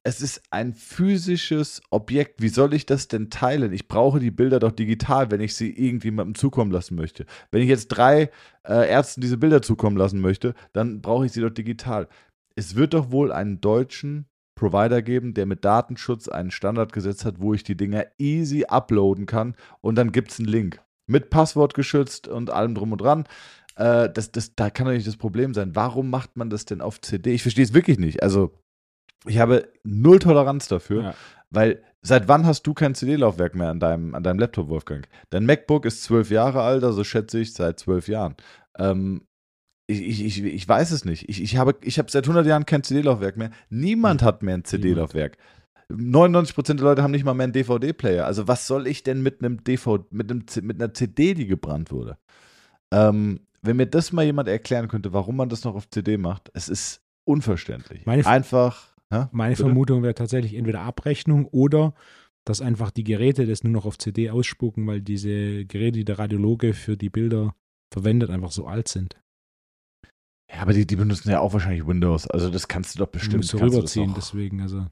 es 0.05 0.21
ist 0.21 0.43
ein 0.51 0.75
physisches 0.75 1.81
Objekt. 1.91 2.43
Wie 2.43 2.49
soll 2.49 2.75
ich 2.75 2.87
das 2.87 3.07
denn 3.07 3.31
teilen? 3.31 3.73
Ich 3.73 3.87
brauche 3.87 4.19
die 4.19 4.33
Bilder 4.33 4.59
doch 4.59 4.73
digital, 4.73 5.31
wenn 5.31 5.41
ich 5.41 5.55
sie 5.55 5.71
irgendjemandem 5.71 6.35
zukommen 6.35 6.73
lassen 6.73 6.97
möchte. 6.97 7.25
Wenn 7.53 7.63
ich 7.63 7.69
jetzt 7.69 7.89
drei 7.89 8.31
äh, 8.67 8.89
Ärzten 8.89 9.21
diese 9.21 9.39
Bilder 9.39 9.63
zukommen 9.63 9.97
lassen 9.97 10.21
möchte, 10.21 10.55
dann 10.73 11.03
brauche 11.03 11.27
ich 11.27 11.33
sie 11.33 11.41
doch 11.41 11.51
digital. 11.51 12.09
Es 12.57 12.75
wird 12.75 12.95
doch 12.95 13.13
wohl 13.13 13.31
einen 13.31 13.61
deutschen 13.61 14.27
Provider 14.63 15.03
geben, 15.03 15.35
der 15.35 15.47
mit 15.47 15.65
Datenschutz 15.65 16.29
einen 16.29 16.53
Standard 16.53 16.93
gesetzt 16.93 17.25
hat, 17.25 17.41
wo 17.41 17.53
ich 17.53 17.65
die 17.65 17.77
Dinger 17.77 18.07
easy 18.19 18.65
uploaden 18.69 19.27
kann 19.27 19.57
und 19.81 19.97
dann 19.97 20.13
gibt 20.13 20.31
es 20.31 20.39
einen 20.39 20.47
Link. 20.47 20.81
Mit 21.09 21.31
Passwort 21.31 21.75
geschützt 21.75 22.29
und 22.29 22.49
allem 22.49 22.77
drum 22.77 22.93
und 22.93 23.01
dran. 23.01 23.25
Äh, 23.75 24.09
das, 24.09 24.31
das, 24.31 24.55
da 24.55 24.71
kann 24.71 24.87
doch 24.87 24.93
nicht 24.93 25.09
das 25.09 25.17
Problem 25.17 25.53
sein. 25.53 25.75
Warum 25.75 26.11
macht 26.11 26.37
man 26.37 26.49
das 26.49 26.65
denn 26.65 26.81
auf 26.81 27.01
CD? 27.01 27.33
Ich 27.33 27.43
verstehe 27.43 27.65
es 27.65 27.75
wirklich 27.75 27.99
nicht. 27.99 28.23
Also, 28.23 28.55
ich 29.27 29.41
habe 29.41 29.69
null 29.83 30.21
Toleranz 30.21 30.69
dafür, 30.69 31.03
ja. 31.03 31.15
weil 31.51 31.83
seit 32.01 32.29
wann 32.29 32.47
hast 32.47 32.63
du 32.63 32.73
kein 32.73 32.95
CD-Laufwerk 32.95 33.57
mehr 33.57 33.71
an 33.71 33.81
deinem, 33.81 34.15
an 34.15 34.23
deinem 34.23 34.39
Laptop, 34.39 34.69
Wolfgang? 34.69 35.09
Dein 35.31 35.45
MacBook 35.45 35.87
ist 35.87 36.05
zwölf 36.05 36.31
Jahre 36.31 36.63
alt, 36.63 36.85
also 36.85 37.03
schätze 37.03 37.41
ich 37.41 37.53
seit 37.53 37.81
zwölf 37.81 38.07
Jahren. 38.07 38.37
Ähm, 38.79 39.27
ich, 39.93 40.21
ich, 40.21 40.25
ich, 40.25 40.45
ich 40.45 40.69
weiß 40.69 40.91
es 40.91 41.05
nicht. 41.05 41.29
Ich, 41.29 41.43
ich 41.43 41.57
habe, 41.57 41.77
ich 41.83 41.99
habe 41.99 42.11
seit 42.11 42.25
100 42.25 42.47
Jahren 42.47 42.67
kein 42.67 42.83
CD-Laufwerk 42.83 43.37
mehr. 43.37 43.51
Niemand 43.71 44.23
hat 44.23 44.43
mehr 44.43 44.55
ein 44.55 44.65
CD-Laufwerk. 44.65 45.37
99% 45.91 46.75
der 46.75 46.77
Leute 46.77 47.03
haben 47.03 47.11
nicht 47.11 47.25
mal 47.25 47.35
mehr 47.35 47.45
einen 47.45 47.53
DVD-Player. 47.53 48.25
Also 48.25 48.49
was 48.49 48.67
soll 48.67 48.87
ich 48.87 49.03
denn 49.03 49.23
mit 49.23 49.43
einem 49.43 49.63
DVD, 49.63 50.05
mit, 50.11 50.31
einem, 50.31 50.45
mit 50.63 50.81
einer 50.83 50.95
CD, 50.95 51.35
die 51.35 51.47
gebrannt 51.47 51.91
wurde? 51.91 52.17
Ähm, 52.91 53.41
wenn 53.61 53.77
mir 53.77 53.87
das 53.87 54.13
mal 54.13 54.25
jemand 54.25 54.49
erklären 54.49 54.89
könnte, 54.89 55.13
warum 55.13 55.37
man 55.37 55.49
das 55.49 55.65
noch 55.65 55.75
auf 55.75 55.89
CD 55.91 56.17
macht, 56.17 56.51
es 56.55 56.69
ist 56.69 57.03
unverständlich. 57.25 58.07
Meine 58.07 58.27
Einfach 58.27 58.93
ja, 59.13 59.29
Meine 59.31 59.53
bitte? 59.53 59.65
Vermutung 59.65 60.03
wäre 60.03 60.15
tatsächlich 60.15 60.55
entweder 60.55 60.81
Abrechnung 60.81 61.47
oder 61.47 61.95
dass 62.45 62.63
einfach 62.63 62.91
die 62.91 63.05
Geräte 63.05 63.47
das 63.47 63.63
nur 63.63 63.73
noch 63.73 63.85
auf 63.85 63.99
CD 63.99 64.31
ausspucken, 64.31 64.87
weil 64.87 65.03
diese 65.03 65.67
Geräte, 65.67 65.99
die 65.99 66.05
der 66.05 66.19
Radiologe 66.19 66.73
für 66.73 66.97
die 66.97 67.11
Bilder 67.11 67.55
verwendet, 67.93 68.31
einfach 68.31 68.51
so 68.51 68.67
alt 68.67 68.89
sind. 68.89 69.21
Ja, 70.53 70.63
aber 70.63 70.73
die, 70.73 70.87
die 70.87 70.97
benutzen 70.97 71.31
ja 71.31 71.41
auch 71.41 71.53
wahrscheinlich 71.53 71.87
Windows. 71.87 72.27
Also 72.27 72.51
das 72.51 72.69
kannst 72.69 72.95
du 72.95 72.99
doch 72.99 73.09
bestimmt. 73.09 73.39
Musst 73.39 73.53
du 73.55 73.59
rüberziehen, 73.59 74.13
deswegen, 74.17 74.61
also. 74.61 74.87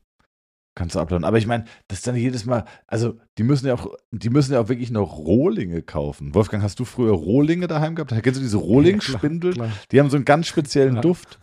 Kannst 0.76 0.94
du 0.94 1.00
uploaden. 1.00 1.24
Aber 1.24 1.36
ich 1.36 1.46
meine, 1.46 1.64
das 1.88 1.98
ist 1.98 2.06
dann 2.06 2.16
jedes 2.16 2.46
Mal, 2.46 2.64
also 2.86 3.18
die 3.36 3.42
müssen 3.42 3.66
ja 3.66 3.74
auch, 3.74 3.94
die 4.12 4.30
müssen 4.30 4.52
ja 4.52 4.60
auch 4.60 4.68
wirklich 4.68 4.90
noch 4.90 5.18
Rohlinge 5.18 5.82
kaufen. 5.82 6.34
Wolfgang, 6.34 6.62
hast 6.62 6.78
du 6.78 6.84
früher 6.84 7.12
Rohlinge 7.12 7.66
daheim 7.66 7.96
gehabt? 7.96 8.10
Kennst 8.22 8.38
du 8.38 8.42
diese 8.42 8.56
Rohling-Spindel? 8.56 9.56
Ja, 9.56 9.68
die 9.90 10.00
haben 10.00 10.10
so 10.10 10.16
einen 10.16 10.24
ganz 10.24 10.46
speziellen 10.46 10.94
ja. 10.94 11.00
Duft. 11.00 11.40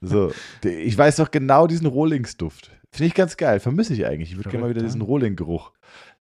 So, 0.00 0.32
ich 0.64 0.96
weiß 0.96 1.16
doch 1.16 1.30
genau 1.30 1.66
diesen 1.66 1.86
Rohlingsduft. 1.86 2.70
Finde 2.90 3.08
ich 3.08 3.14
ganz 3.14 3.36
geil. 3.36 3.60
Vermisse 3.60 3.92
ich 3.92 4.06
eigentlich. 4.06 4.30
Ich 4.30 4.36
würde 4.36 4.48
gerne 4.48 4.64
mal 4.64 4.70
wieder 4.70 4.82
diesen 4.82 5.02
Rohling-Geruch. 5.02 5.72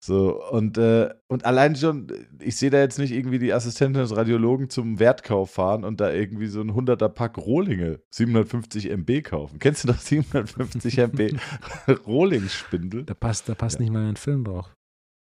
So, 0.06 0.38
und, 0.50 0.76
äh, 0.76 1.14
und 1.28 1.46
allein 1.46 1.76
schon, 1.76 2.12
ich 2.38 2.58
sehe 2.58 2.68
da 2.68 2.78
jetzt 2.78 2.98
nicht 2.98 3.10
irgendwie 3.10 3.38
die 3.38 3.54
Assistentin 3.54 4.02
des 4.02 4.14
Radiologen 4.14 4.68
zum 4.68 4.98
Wertkauf 4.98 5.52
fahren 5.52 5.82
und 5.82 5.98
da 5.98 6.12
irgendwie 6.12 6.48
so 6.48 6.60
ein 6.60 6.72
100er 6.72 7.08
Pack 7.08 7.38
Rohlinge, 7.38 8.02
750 8.10 8.90
MB 8.90 9.22
kaufen. 9.22 9.58
Kennst 9.58 9.82
du 9.82 9.88
noch 9.88 9.98
750 9.98 10.98
MB 10.98 11.40
Rohlingsspindel? 12.06 13.04
Da 13.04 13.14
passt, 13.14 13.48
da 13.48 13.54
passt 13.54 13.76
ja. 13.76 13.80
nicht 13.80 13.92
mal 13.94 14.06
ein 14.06 14.16
Film 14.16 14.44
drauf. 14.44 14.76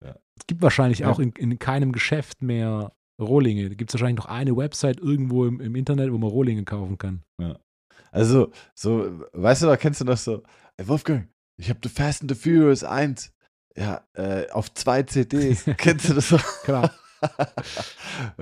Ja. 0.03 0.15
Es 0.35 0.47
gibt 0.47 0.63
wahrscheinlich 0.63 0.99
ja. 0.99 1.11
auch 1.11 1.19
in, 1.19 1.29
in 1.33 1.59
keinem 1.59 1.91
Geschäft 1.91 2.41
mehr 2.41 2.91
Rohlinge. 3.21 3.69
Da 3.69 3.75
gibt 3.75 3.91
es 3.91 3.93
wahrscheinlich 3.93 4.17
noch 4.17 4.31
eine 4.31 4.57
Website 4.57 4.99
irgendwo 4.99 5.45
im, 5.45 5.61
im 5.61 5.75
Internet, 5.75 6.11
wo 6.11 6.17
man 6.17 6.31
Rohlinge 6.31 6.63
kaufen 6.63 6.97
kann. 6.97 7.21
Ja. 7.39 7.59
Also, 8.11 8.51
so, 8.73 9.27
weißt 9.33 9.61
du, 9.61 9.67
da 9.67 9.77
kennst 9.77 10.01
du 10.01 10.05
das 10.05 10.23
so, 10.23 10.41
ey 10.77 10.87
Wolfgang, 10.87 11.29
ich 11.57 11.69
habe 11.69 11.81
The 11.83 11.89
Fast 11.89 12.23
and 12.23 12.31
the 12.31 12.35
Furious 12.35 12.83
1. 12.83 13.31
Ja, 13.77 14.05
äh, 14.13 14.49
auf 14.51 14.73
zwei 14.73 15.03
CDs. 15.03 15.65
kennst 15.77 16.09
du 16.09 16.13
das 16.13 16.29
so? 16.29 16.37
Klar. 16.63 16.91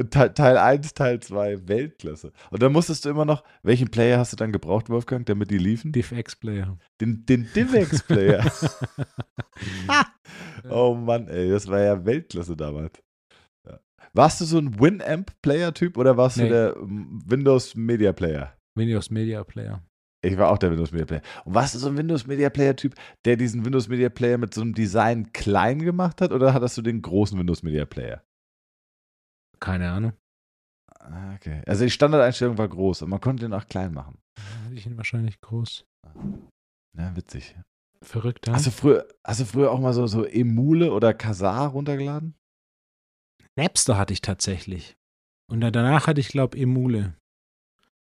Teil 0.10 0.58
1, 0.58 0.94
Teil 0.94 1.20
2, 1.20 1.68
Weltklasse. 1.68 2.32
Und 2.50 2.64
dann 2.64 2.72
musstest 2.72 3.04
du 3.04 3.10
immer 3.10 3.26
noch, 3.26 3.44
welchen 3.62 3.90
Player 3.90 4.18
hast 4.18 4.32
du 4.32 4.38
dann 4.38 4.54
gebraucht, 4.54 4.90
Wolfgang, 4.90 5.26
damit 5.26 5.52
die 5.52 5.58
liefen? 5.58 5.92
DivX-Player. 5.92 6.78
Den, 7.02 7.26
den 7.26 7.50
DivX-Player. 7.54 8.50
oh 10.70 10.94
Mann, 10.96 11.28
ey, 11.28 11.50
das 11.50 11.68
war 11.68 11.80
ja 11.82 12.06
Weltklasse 12.06 12.56
damals. 12.56 13.02
Ja. 13.68 13.80
Warst 14.14 14.42
du 14.42 14.46
so 14.46 14.58
ein 14.60 14.80
Winamp-Player-Typ 14.80 15.98
oder 15.98 16.18
warst 16.18 16.38
Nee. 16.38 16.44
du 16.44 16.50
der 16.50 16.76
ähm, 16.78 17.22
Windows 17.26 17.76
Media 17.76 18.14
Player? 18.14 18.54
Windows 18.76 19.10
Media 19.10 19.44
Player. 19.44 19.84
Ich 20.22 20.38
war 20.38 20.50
auch 20.52 20.58
der 20.58 20.72
Windows 20.72 20.92
Media 20.92 21.06
Player. 21.06 21.22
Und 21.46 21.54
warst 21.54 21.76
du 21.76 21.80
so 21.80 21.88
ein 21.88 21.98
Windows 21.98 22.28
Media 22.28 22.50
Player-Typ, 22.50 22.94
der 23.26 23.38
diesen 23.38 23.64
Windows 23.64 23.88
Media 23.88 24.10
Player 24.10 24.38
mit 24.38 24.54
so 24.54 24.62
einem 24.62 24.74
Design 24.74 25.32
klein 25.32 25.80
gemacht 25.80 26.20
hat 26.22 26.32
oder 26.32 26.54
hattest 26.54 26.78
du 26.78 26.82
den 26.82 27.02
großen 27.02 27.40
Windows 27.40 27.64
Media 27.64 27.86
Player? 27.86 28.24
Keine 29.60 29.92
Ahnung. 29.92 30.14
Ah, 31.00 31.34
Okay. 31.36 31.62
Also 31.66 31.86
die 31.86 31.90
Standardeinstellung 31.92 32.58
war 32.58 32.68
groß 32.68 33.04
und 33.04 33.10
man 33.10 33.22
konnte 33.22 33.46
den 33.46 33.54
auch 33.54 33.66
klein 33.68 33.94
machen. 33.94 34.20
Hatte 34.66 34.76
ich 34.76 34.86
ihn 34.86 34.98
wahrscheinlich 34.98 35.40
groß. 35.40 35.86
Ja, 36.98 37.16
witzig. 37.16 37.56
Verrückt, 38.04 38.48
ja? 38.48 38.54
Hast 38.54 38.68
du 38.68 38.72
früher, 38.72 39.08
hast 39.26 39.40
du 39.42 39.46
früher 39.46 39.72
auch 39.72 39.80
mal 39.80 39.94
so, 39.94 40.08
so 40.08 40.26
Emule 40.26 40.92
oder 40.92 41.14
Kazaa 41.14 41.68
runtergeladen? 41.68 42.36
Napster 43.58 43.98
hatte 43.98 44.14
ich 44.14 44.22
tatsächlich. 44.22 44.98
Und 45.50 45.62
danach 45.62 46.08
hatte 46.08 46.22
ich, 46.22 46.30
glaube 46.30 46.58
Emule. 46.58 47.16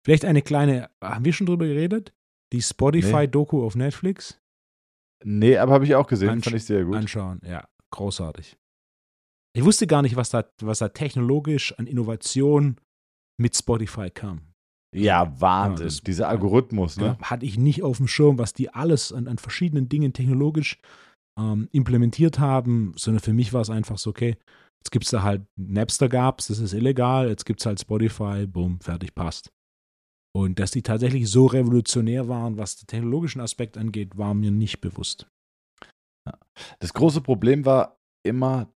Vielleicht 0.05 0.25
eine 0.25 0.41
kleine, 0.41 0.89
haben 1.03 1.25
wir 1.25 1.33
schon 1.33 1.47
drüber 1.47 1.65
geredet? 1.67 2.13
Die 2.53 2.61
Spotify-Doku 2.61 3.63
auf 3.63 3.75
Netflix? 3.75 4.39
Nee, 5.23 5.57
aber 5.57 5.73
habe 5.73 5.85
ich 5.85 5.95
auch 5.95 6.07
gesehen, 6.07 6.29
Ansch- 6.29 6.43
fand 6.45 6.55
ich 6.55 6.65
sehr 6.65 6.83
gut. 6.83 6.95
Anschauen, 6.95 7.39
ja, 7.45 7.67
großartig. 7.91 8.57
Ich 9.55 9.63
wusste 9.63 9.85
gar 9.85 10.01
nicht, 10.01 10.15
was 10.15 10.29
da, 10.29 10.45
was 10.61 10.79
da 10.79 10.89
technologisch 10.89 11.77
an 11.77 11.85
Innovation 11.87 12.77
mit 13.39 13.55
Spotify 13.55 14.09
kam. 14.09 14.41
Ja, 14.95 15.39
Wahnsinn. 15.39 15.77
Ja, 15.77 15.85
das- 15.85 16.01
Dieser 16.01 16.27
Algorithmus, 16.29 16.97
ne? 16.97 17.17
Ja, 17.19 17.29
hatte 17.29 17.45
ich 17.45 17.57
nicht 17.57 17.83
auf 17.83 17.97
dem 17.97 18.07
Schirm, 18.07 18.37
was 18.39 18.53
die 18.53 18.69
alles 18.73 19.13
an, 19.13 19.27
an 19.27 19.37
verschiedenen 19.37 19.87
Dingen 19.89 20.13
technologisch 20.13 20.79
ähm, 21.39 21.69
implementiert 21.71 22.39
haben, 22.39 22.93
sondern 22.97 23.21
für 23.21 23.33
mich 23.33 23.53
war 23.53 23.61
es 23.61 23.69
einfach 23.69 23.97
so, 23.97 24.09
okay, 24.09 24.35
jetzt 24.79 24.91
gibt 24.91 25.05
es 25.05 25.11
da 25.11 25.21
halt, 25.23 25.43
Napster 25.57 26.09
gab's, 26.09 26.47
das 26.47 26.59
ist 26.59 26.73
illegal, 26.73 27.29
jetzt 27.29 27.45
gibt 27.45 27.59
es 27.61 27.65
halt 27.65 27.79
Spotify, 27.79 28.45
bumm, 28.47 28.79
fertig, 28.81 29.13
passt. 29.15 29.51
Und 30.33 30.59
dass 30.59 30.71
die 30.71 30.81
tatsächlich 30.81 31.29
so 31.29 31.45
revolutionär 31.45 32.27
waren, 32.27 32.57
was 32.57 32.77
den 32.77 32.87
technologischen 32.87 33.41
Aspekt 33.41 33.77
angeht, 33.77 34.17
war 34.17 34.33
mir 34.33 34.51
nicht 34.51 34.79
bewusst. 34.79 35.27
Das 36.79 36.93
große 36.93 37.21
Problem 37.21 37.65
war 37.65 37.99
immer, 38.23 38.71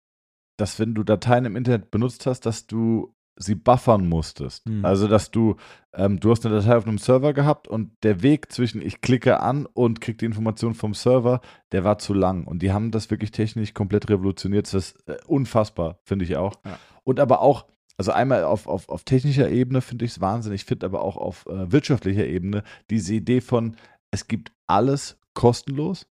dass 0.58 0.80
wenn 0.80 0.96
du 0.96 1.04
Dateien 1.04 1.46
im 1.46 1.56
Internet 1.56 1.92
benutzt 1.92 2.26
hast, 2.26 2.46
dass 2.46 2.68
du 2.68 3.14
sie 3.36 3.56
buffern 3.56 4.08
musstest. 4.08 4.66
Hm. 4.66 4.86
Also, 4.86 5.08
dass 5.08 5.32
du, 5.32 5.56
ähm, 5.94 6.20
du 6.20 6.32
hast 6.32 6.46
eine 6.46 6.56
Datei 6.56 6.78
auf 6.78 6.86
einem 6.86 6.98
Server 6.98 7.34
gehabt 7.34 7.68
und 7.68 7.92
der 8.04 8.22
Weg 8.22 8.52
zwischen 8.52 8.82
ich 8.82 9.02
klicke 9.02 9.40
an 9.40 9.66
und 9.66 10.02
krieg 10.02 10.18
die 10.20 10.26
Information 10.26 10.76
vom 10.76 10.94
Server, 10.94 11.42
der 11.72 11.84
war 11.84 11.98
zu 11.98 12.14
lang. 12.14 12.46
Und 12.46 12.62
die 12.62 12.72
haben 12.72 12.92
das 12.92 13.10
wirklich 13.10 13.32
technisch 13.32 13.74
komplett 13.74 14.10
revolutioniert. 14.10 14.68
Das 14.68 14.74
ist 14.74 15.08
äh, 15.08 15.18
unfassbar, 15.26 16.00
finde 16.04 16.26
ich 16.26 16.36
auch. 16.38 16.54
Ja. 16.64 16.78
Und 17.04 17.20
aber 17.20 17.42
auch, 17.42 17.66
also 17.98 18.12
einmal 18.12 18.44
auf, 18.44 18.68
auf, 18.68 18.90
auf 18.90 19.04
technischer 19.04 19.50
Ebene 19.50 19.82
finde 19.82 20.06
ich 20.06 20.12
es 20.12 20.22
wahnsinnig, 20.22 20.62
ich 20.62 20.66
finde 20.66 20.86
aber 20.86 21.02
auch 21.02 21.18
auf 21.18 21.46
äh, 21.46 21.72
wirtschaftlicher 21.72 22.26
Ebene 22.26 22.64
diese 22.90 23.14
Idee 23.14 23.42
von, 23.42 23.76
es 24.12 24.28
gibt 24.28 24.52
alles 24.68 25.20
kostenlos, 25.36 26.08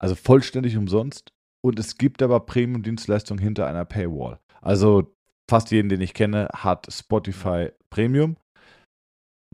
also 0.00 0.14
vollständig 0.14 0.76
umsonst 0.76 1.30
und 1.64 1.78
es 1.78 1.96
gibt 1.96 2.22
aber 2.22 2.40
Premium-Dienstleistungen 2.40 3.42
hinter 3.42 3.66
einer 3.66 3.84
Paywall. 3.84 4.38
Also 4.60 5.14
fast 5.48 5.70
jeden, 5.70 5.88
den 5.88 6.00
ich 6.00 6.14
kenne, 6.14 6.48
hat 6.52 6.86
Spotify 6.92 7.70
Premium, 7.90 8.36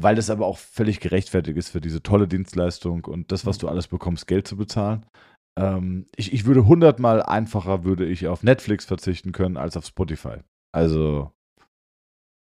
weil 0.00 0.14
das 0.14 0.30
aber 0.30 0.46
auch 0.46 0.58
völlig 0.58 1.00
gerechtfertigt 1.00 1.58
ist 1.58 1.68
für 1.68 1.80
diese 1.80 2.02
tolle 2.02 2.26
Dienstleistung 2.26 3.04
und 3.04 3.32
das, 3.32 3.44
was 3.44 3.58
du 3.58 3.68
alles 3.68 3.88
bekommst, 3.88 4.26
Geld 4.26 4.46
zu 4.46 4.56
bezahlen. 4.56 5.04
Ähm, 5.58 6.06
ich, 6.16 6.32
ich 6.32 6.46
würde 6.46 6.66
hundertmal 6.66 7.22
einfacher 7.22 7.84
würde 7.84 8.06
ich 8.06 8.26
auf 8.28 8.42
Netflix 8.42 8.84
verzichten 8.86 9.32
können 9.32 9.56
als 9.56 9.76
auf 9.76 9.84
Spotify. 9.84 10.38
Also 10.72 11.32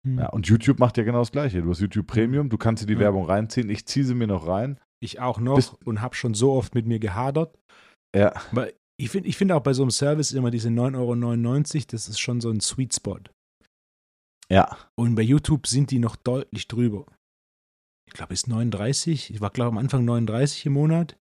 Hm. 0.06 0.18
ja, 0.18 0.28
und 0.30 0.46
YouTube 0.46 0.78
macht 0.78 0.96
ja 0.96 1.04
genau 1.04 1.18
das 1.18 1.32
Gleiche. 1.32 1.60
Du 1.62 1.68
hast 1.70 1.80
YouTube 1.80 2.06
Premium, 2.06 2.48
du 2.48 2.56
kannst 2.56 2.82
dir 2.82 2.86
die 2.86 2.94
Ja. 2.94 3.00
Werbung 3.00 3.26
reinziehen. 3.26 3.68
Ich 3.68 3.84
ziehe 3.86 4.04
sie 4.06 4.14
mir 4.14 4.26
noch 4.26 4.46
rein. 4.46 4.78
Ich 5.02 5.20
auch 5.20 5.38
noch 5.38 5.56
Bist- 5.56 5.76
und 5.84 6.00
habe 6.00 6.14
schon 6.14 6.32
so 6.34 6.52
oft 6.52 6.74
mit 6.74 6.86
mir 6.86 6.98
gehadert. 6.98 7.58
Ja, 8.16 8.32
Aber 8.50 8.68
ich 8.98 9.10
finde 9.10 9.28
ich 9.28 9.36
find 9.36 9.52
auch 9.52 9.62
bei 9.62 9.72
so 9.74 9.82
einem 9.82 9.90
Service 9.90 10.32
immer 10.32 10.50
diese 10.50 10.68
9,99 10.70 11.76
Euro, 11.78 11.86
das 11.90 12.08
ist 12.08 12.18
schon 12.18 12.40
so 12.40 12.50
ein 12.50 12.60
Sweet 12.60 12.94
Spot. 12.94 13.18
ja. 14.50 14.76
Und 14.96 15.14
bei 15.14 15.22
YouTube 15.22 15.66
sind 15.66 15.90
die 15.90 15.98
noch 15.98 16.16
deutlich 16.16 16.66
drüber. 16.68 17.06
Ich 18.06 18.14
glaube, 18.14 18.34
es 18.34 18.40
ist 18.40 18.48
39. 18.48 19.30
Ich 19.32 19.40
war, 19.40 19.50
glaube 19.50 19.68
am 19.70 19.78
Anfang 19.78 20.04
39 20.04 20.66
im 20.66 20.72
Monat. 20.72 21.16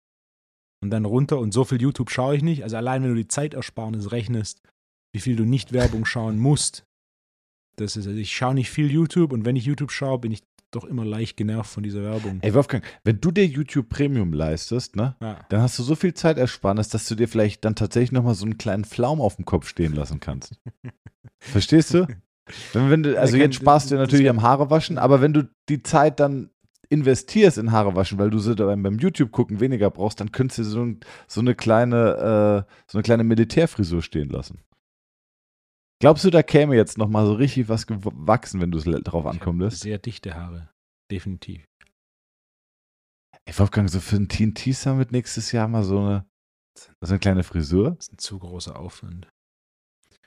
Und 0.82 0.90
dann 0.92 1.06
runter. 1.06 1.40
Und 1.40 1.52
so 1.52 1.66
viel 1.66 1.82
YouTube 1.82 2.10
schaue 2.12 2.36
ich 2.36 2.44
nicht. 2.44 2.64
Also 2.64 2.78
allein, 2.78 3.02
wenn 3.04 3.10
du 3.10 3.16
die 3.16 3.28
Zeitersparnis 3.28 4.12
rechnest, 4.12 4.62
wie 5.14 5.20
viel 5.20 5.36
du 5.36 5.44
nicht 5.46 5.74
Werbung 5.74 6.06
schauen 6.06 6.40
musst. 6.40 6.86
Das 7.78 7.96
ist, 7.96 8.08
also 8.08 8.20
ich 8.20 8.36
schaue 8.36 8.54
nicht 8.56 8.70
viel 8.70 8.92
YouTube. 8.92 9.32
Und 9.32 9.46
wenn 9.46 9.56
ich 9.56 9.66
YouTube 9.66 9.92
schaue, 9.92 10.20
bin 10.20 10.32
ich 10.32 10.44
doch 10.72 10.84
immer 10.84 11.06
leicht 11.06 11.38
genervt 11.38 11.70
von 11.72 11.84
dieser 11.84 12.02
Werbung. 12.04 12.40
Ey, 12.42 12.54
Wolfgang, 12.54 12.84
wenn 13.06 13.22
du 13.22 13.32
dir 13.32 13.46
YouTube 13.46 13.88
Premium 13.88 14.34
leistest, 14.34 14.96
ne, 14.98 15.16
Ja. 15.22 15.40
dann 15.50 15.62
hast 15.62 15.80
du 15.80 15.84
so 15.84 15.96
viel 15.96 16.14
Zeitersparnis, 16.14 16.90
dass 16.90 17.08
du 17.08 17.16
dir 17.16 17.28
vielleicht 17.30 17.64
dann 17.64 17.76
tatsächlich 17.76 18.12
nochmal 18.12 18.36
so 18.36 18.44
einen 18.46 18.58
kleinen 18.58 18.84
Pflaum 18.84 19.22
auf 19.22 19.38
dem 19.38 19.46
Kopf 19.46 19.68
stehen 19.70 19.94
lassen 19.94 20.20
kannst. 20.20 20.60
Verstehst 21.40 21.94
du? 21.94 22.08
Wenn, 22.74 22.90
wenn 22.90 23.04
du, 23.04 23.18
also 23.20 23.34
kann- 23.34 23.42
jetzt 23.42 23.56
sparst 23.56 23.92
du 23.92 23.96
natürlich 23.96 24.30
am 24.30 24.42
Haarewaschen, 24.42 24.98
aber 24.98 25.22
wenn 25.22 25.34
du 25.34 25.50
die 25.70 25.84
Zeit 25.84 26.20
dann 26.20 26.50
investierst 26.90 27.58
in 27.58 27.72
Haarewaschen, 27.72 28.18
weil 28.18 28.30
du 28.30 28.40
sie 28.40 28.56
dann 28.56 28.82
beim 28.84 28.98
YouTube 28.98 29.32
gucken 29.32 29.60
weniger 29.60 29.90
brauchst, 29.92 30.20
dann 30.20 30.32
könntest 30.32 30.60
du 30.60 30.64
so, 30.64 30.82
ein, 30.84 31.00
so 31.28 31.42
eine 31.42 31.54
kleine, 31.56 32.66
äh, 32.68 32.72
so 32.88 32.98
eine 32.98 33.04
kleine 33.04 33.24
Militärfrisur 33.26 34.02
stehen 34.02 34.30
lassen. 34.30 34.60
Glaubst 36.00 36.24
du, 36.24 36.30
da 36.30 36.44
käme 36.44 36.76
jetzt 36.76 36.98
nochmal 36.98 37.26
so 37.26 37.34
richtig 37.34 37.70
was 37.70 37.88
gewachsen, 37.88 38.62
wenn 38.62 38.72
du 38.72 38.78
es 38.78 38.86
drauf 39.04 39.26
ankommen 39.26 39.62
lässt? 39.62 39.80
Sehr 39.80 39.98
dichte 39.98 40.36
Haare. 40.36 40.70
Definitiv. 41.12 41.66
Ey, 43.46 43.58
Wolfgang, 43.58 43.90
so 43.90 44.00
für 44.00 44.18
ein 44.18 44.28
TNT 44.28 44.76
Summit 44.76 45.12
nächstes 45.12 45.52
Jahr 45.52 45.68
mal 45.68 45.84
so 45.84 46.00
eine, 46.00 46.26
so 47.02 47.12
eine 47.14 47.20
kleine 47.20 47.44
Frisur? 47.44 47.92
Das 47.92 48.08
ist 48.08 48.14
ein 48.14 48.18
zu 48.20 48.38
großer 48.38 48.78
Aufwand. 48.78 49.28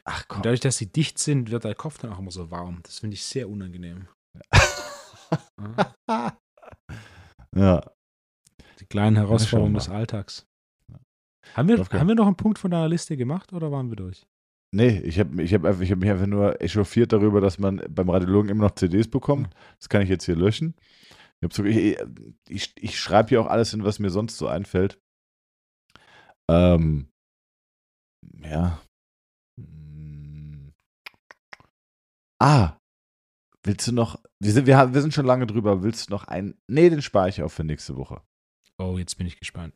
Ach 0.05 0.25
Und 0.31 0.45
dadurch, 0.45 0.61
dass 0.61 0.79
sie 0.79 0.91
dicht 0.91 1.19
sind, 1.19 1.51
wird 1.51 1.65
der 1.65 1.75
Kopf 1.75 1.99
dann 1.99 2.13
auch 2.13 2.19
immer 2.19 2.31
so 2.31 2.51
warm. 2.51 2.81
Das 2.83 2.99
finde 2.99 3.15
ich 3.15 3.25
sehr 3.25 3.49
unangenehm. 3.49 4.09
Ja. 4.53 6.37
Ja. 7.55 7.91
Die 8.81 8.87
kleinen 8.87 9.17
Herausforderungen 9.17 9.75
des 9.75 9.89
Alltags. 9.89 10.47
Haben 11.55 11.69
wir, 11.69 11.79
haben 11.79 12.09
wir 12.09 12.15
noch 12.15 12.27
einen 12.27 12.37
Punkt 12.37 12.59
von 12.59 12.71
deiner 12.71 12.89
Liste 12.89 13.17
gemacht 13.17 13.53
oder 13.53 13.71
waren 13.71 13.91
wir 13.91 13.97
durch? 13.97 14.27
Nee, 14.73 15.01
ich 15.01 15.19
habe 15.19 15.43
ich 15.43 15.53
hab, 15.53 15.65
ich 15.81 15.91
hab 15.91 15.99
mich 15.99 16.11
einfach 16.11 16.27
nur 16.27 16.61
echauffiert 16.63 17.13
darüber, 17.13 17.41
dass 17.41 17.59
man 17.59 17.83
beim 17.89 18.09
Radiologen 18.09 18.51
immer 18.51 18.65
noch 18.67 18.75
CDs 18.77 19.09
bekommt. 19.09 19.53
Das 19.79 19.89
kann 19.89 20.03
ich 20.03 20.09
jetzt 20.09 20.25
hier 20.27 20.37
löschen. 20.37 20.75
Ich, 21.41 21.53
so, 21.53 21.65
ich, 21.65 21.99
ich, 22.49 22.73
ich 22.77 23.01
schreibe 23.01 23.31
hier 23.31 23.41
auch 23.41 23.47
alles 23.49 23.71
hin, 23.73 23.83
was 23.83 23.99
mir 23.99 24.11
sonst 24.11 24.37
so 24.39 24.47
einfällt. 24.47 25.01
Ähm, 26.49 27.09
ja. 28.45 28.81
Hm. 29.59 30.73
Ah, 32.41 32.77
willst 33.65 33.89
du 33.89 33.93
noch, 33.93 34.23
wir 34.39 34.53
sind, 34.53 34.67
wir, 34.67 34.77
haben- 34.77 34.95
wir 34.95 35.01
sind 35.03 35.15
schon 35.15 35.27
lange 35.27 35.47
drüber, 35.47 35.83
willst 35.83 36.09
du 36.09 36.13
noch 36.13 36.25
einen, 36.25 36.55
nee, 36.69 36.91
den 36.91 37.03
spare 37.03 37.29
ich 37.29 37.43
auch 37.43 37.51
für 37.51 37.65
nächste 37.65 37.97
Woche. 37.97 38.23
Oh, 38.79 38.97
jetzt 38.99 39.17
bin 39.19 39.27
ich 39.27 39.39
gespannt. 39.39 39.75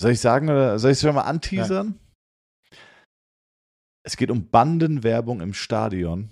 Soll 0.00 0.12
ich 0.12 0.20
sagen 0.20 0.48
oder 0.48 0.78
soll 0.78 0.92
ich 0.92 0.96
es 0.98 1.02
schon 1.02 1.14
mal 1.14 1.22
anteasern? 1.22 1.98
Es 4.06 4.16
geht 4.16 4.30
um 4.30 4.48
Bandenwerbung 4.48 5.40
im 5.40 5.52
Stadion. 5.52 6.30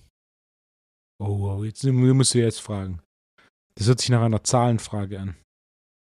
Oh, 1.21 1.51
oh, 1.59 1.65
jetzt 1.65 1.85
musst 1.85 2.35
du 2.35 2.39
jetzt 2.39 2.61
fragen. 2.61 3.03
Das 3.75 3.87
hört 3.89 4.01
sich 4.01 4.11
nach 4.11 4.23
einer 4.23 4.43
Zahlenfrage 4.45 5.21
an. 5.21 5.37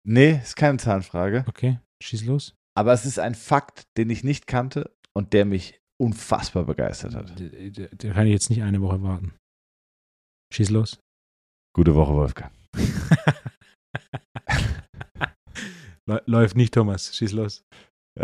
Nee, 0.07 0.39
ist 0.41 0.55
keine 0.55 0.77
Zahnfrage. 0.79 1.45
Okay, 1.47 1.79
schieß 2.01 2.25
los. 2.25 2.55
Aber 2.77 2.91
es 2.93 3.05
ist 3.05 3.19
ein 3.19 3.35
Fakt, 3.35 3.83
den 3.97 4.09
ich 4.09 4.23
nicht 4.23 4.47
kannte 4.47 4.93
und 5.15 5.33
der 5.33 5.45
mich 5.45 5.79
unfassbar 6.01 6.65
begeistert 6.65 7.13
hat. 7.15 7.39
Der 7.39 8.13
kann 8.13 8.25
ich 8.25 8.33
jetzt 8.33 8.49
nicht 8.49 8.63
eine 8.63 8.81
Woche 8.81 9.01
warten. 9.03 9.33
Schieß 10.53 10.71
los. 10.71 10.99
Gute 11.75 11.95
Woche, 11.95 12.13
Wolfgang. 12.13 12.51
Lä- 16.09 16.21
Läuft 16.25 16.55
nicht, 16.57 16.73
Thomas. 16.73 17.15
Schieß 17.15 17.31
los. 17.33 17.63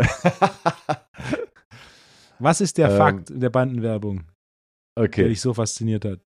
Was 2.40 2.60
ist 2.60 2.78
der 2.78 2.90
Ähm, 2.90 2.96
Fakt 2.96 3.30
der 3.30 3.50
Bandenwerbung, 3.50 4.24
der 4.96 5.04
okay. 5.04 5.28
dich 5.28 5.40
so 5.40 5.54
fasziniert 5.54 6.04
hat? 6.04 6.20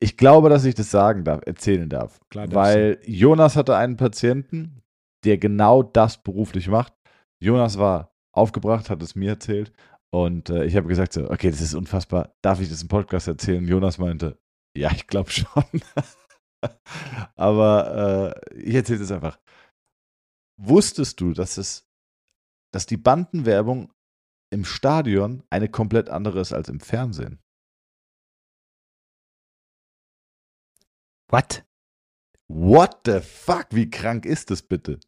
Ich 0.00 0.16
glaube, 0.16 0.48
dass 0.48 0.64
ich 0.64 0.74
das 0.74 0.90
sagen 0.90 1.24
darf, 1.24 1.40
erzählen 1.46 1.88
darf. 1.88 2.20
Klar 2.30 2.52
weil 2.52 3.00
Jonas 3.04 3.56
hatte 3.56 3.76
einen 3.76 3.96
Patienten, 3.96 4.82
der 5.24 5.38
genau 5.38 5.82
das 5.82 6.22
beruflich 6.22 6.68
macht. 6.68 6.94
Jonas 7.40 7.78
war 7.78 8.14
aufgebracht, 8.32 8.90
hat 8.90 9.02
es 9.02 9.14
mir 9.16 9.30
erzählt 9.30 9.72
Und 10.10 10.50
äh, 10.50 10.64
ich 10.64 10.76
habe 10.76 10.88
gesagt 10.88 11.12
so, 11.12 11.28
okay, 11.30 11.50
das 11.50 11.60
ist 11.60 11.74
unfassbar. 11.74 12.34
Darf 12.42 12.60
ich 12.60 12.68
das 12.68 12.82
im 12.82 12.88
Podcast 12.88 13.28
erzählen? 13.28 13.66
Jonas 13.66 13.98
meinte, 13.98 14.38
ja, 14.76 14.90
ich 14.92 15.06
glaube 15.06 15.30
schon. 15.30 15.64
Aber 17.36 18.34
äh, 18.52 18.60
ich 18.60 18.74
erzähle 18.74 19.02
es 19.02 19.12
einfach. 19.12 19.38
Wusstest 20.60 21.20
du, 21.20 21.32
dass 21.32 21.58
es, 21.58 21.88
dass 22.72 22.86
die 22.86 22.96
Bandenwerbung 22.96 23.92
im 24.50 24.64
Stadion 24.64 25.42
eine 25.50 25.68
komplett 25.68 26.08
andere 26.08 26.40
ist 26.40 26.52
als 26.52 26.68
im 26.68 26.80
Fernsehen? 26.80 27.38
What? 31.30 31.64
What 32.48 33.00
the 33.04 33.20
fuck? 33.20 33.66
Wie 33.70 33.90
krank 33.90 34.24
ist 34.24 34.50
das 34.50 34.62
bitte? 34.62 34.98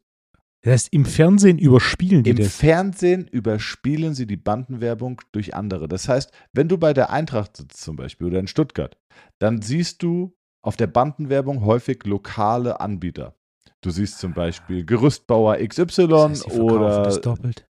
Das 0.61 0.73
heißt, 0.73 0.93
im 0.93 1.05
Fernsehen 1.05 1.57
überspielen 1.57 2.23
die 2.23 2.29
Im 2.29 2.37
das. 2.37 2.55
Fernsehen 2.55 3.27
überspielen 3.27 4.13
sie 4.13 4.27
die 4.27 4.37
Bandenwerbung 4.37 5.21
durch 5.31 5.55
andere. 5.55 5.87
Das 5.87 6.07
heißt, 6.07 6.31
wenn 6.53 6.67
du 6.67 6.77
bei 6.77 6.93
der 6.93 7.09
Eintracht 7.09 7.57
sitzt 7.57 7.81
zum 7.81 7.95
Beispiel 7.95 8.27
oder 8.27 8.39
in 8.39 8.47
Stuttgart, 8.47 8.95
dann 9.39 9.63
siehst 9.63 10.03
du 10.03 10.37
auf 10.61 10.77
der 10.77 10.85
Bandenwerbung 10.85 11.65
häufig 11.65 12.03
lokale 12.05 12.79
Anbieter. 12.79 13.35
Du 13.81 13.89
siehst 13.89 14.19
zum 14.19 14.33
Beispiel 14.35 14.85
Gerüstbauer 14.85 15.57
XY 15.57 16.07
Das 16.07 16.45
heißt, 16.45 16.59
oder, 16.59 17.03
das 17.03 17.21
doppelt. 17.21 17.67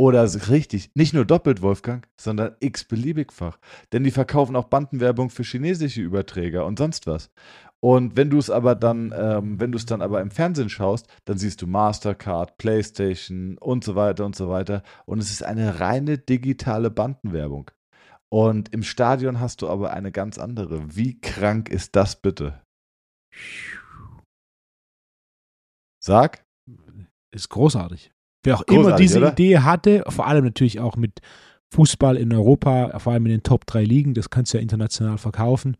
Oder 0.00 0.26
richtig, 0.48 0.90
nicht 0.94 1.12
nur 1.12 1.26
doppelt, 1.26 1.60
Wolfgang, 1.60 2.08
sondern 2.18 2.56
x-beliebigfach. 2.60 3.58
Denn 3.92 4.02
die 4.02 4.10
verkaufen 4.10 4.56
auch 4.56 4.64
Bandenwerbung 4.64 5.28
für 5.28 5.42
chinesische 5.42 6.00
Überträger 6.00 6.64
und 6.64 6.78
sonst 6.78 7.06
was. 7.06 7.30
Und 7.80 8.16
wenn 8.16 8.30
du 8.30 8.38
es 8.38 8.48
aber 8.48 8.74
dann, 8.74 9.12
ähm, 9.14 9.60
wenn 9.60 9.72
du 9.72 9.76
es 9.76 9.84
dann 9.84 10.00
aber 10.00 10.22
im 10.22 10.30
Fernsehen 10.30 10.70
schaust, 10.70 11.06
dann 11.26 11.36
siehst 11.36 11.60
du 11.60 11.66
Mastercard, 11.66 12.56
PlayStation 12.56 13.58
und 13.58 13.84
so 13.84 13.94
weiter 13.94 14.24
und 14.24 14.34
so 14.34 14.48
weiter. 14.48 14.82
Und 15.04 15.18
es 15.18 15.30
ist 15.30 15.42
eine 15.42 15.80
reine 15.80 16.16
digitale 16.16 16.90
Bandenwerbung. 16.90 17.70
Und 18.30 18.72
im 18.72 18.82
Stadion 18.82 19.38
hast 19.38 19.60
du 19.60 19.68
aber 19.68 19.92
eine 19.92 20.12
ganz 20.12 20.38
andere. 20.38 20.96
Wie 20.96 21.20
krank 21.20 21.68
ist 21.68 21.94
das 21.94 22.22
bitte? 22.22 22.62
Sag. 26.02 26.42
Ist 27.32 27.50
großartig. 27.50 28.14
Wer 28.44 28.56
auch 28.56 28.66
Großartig, 28.66 28.86
immer 28.88 28.96
diese 28.96 29.18
oder? 29.18 29.32
Idee 29.32 29.58
hatte, 29.58 30.02
vor 30.08 30.26
allem 30.26 30.44
natürlich 30.44 30.80
auch 30.80 30.96
mit 30.96 31.20
Fußball 31.74 32.16
in 32.16 32.32
Europa, 32.32 32.98
vor 32.98 33.12
allem 33.12 33.26
in 33.26 33.32
den 33.32 33.42
Top 33.42 33.66
3 33.66 33.84
Ligen, 33.84 34.14
das 34.14 34.30
kannst 34.30 34.52
du 34.52 34.58
ja 34.58 34.62
international 34.62 35.18
verkaufen. 35.18 35.76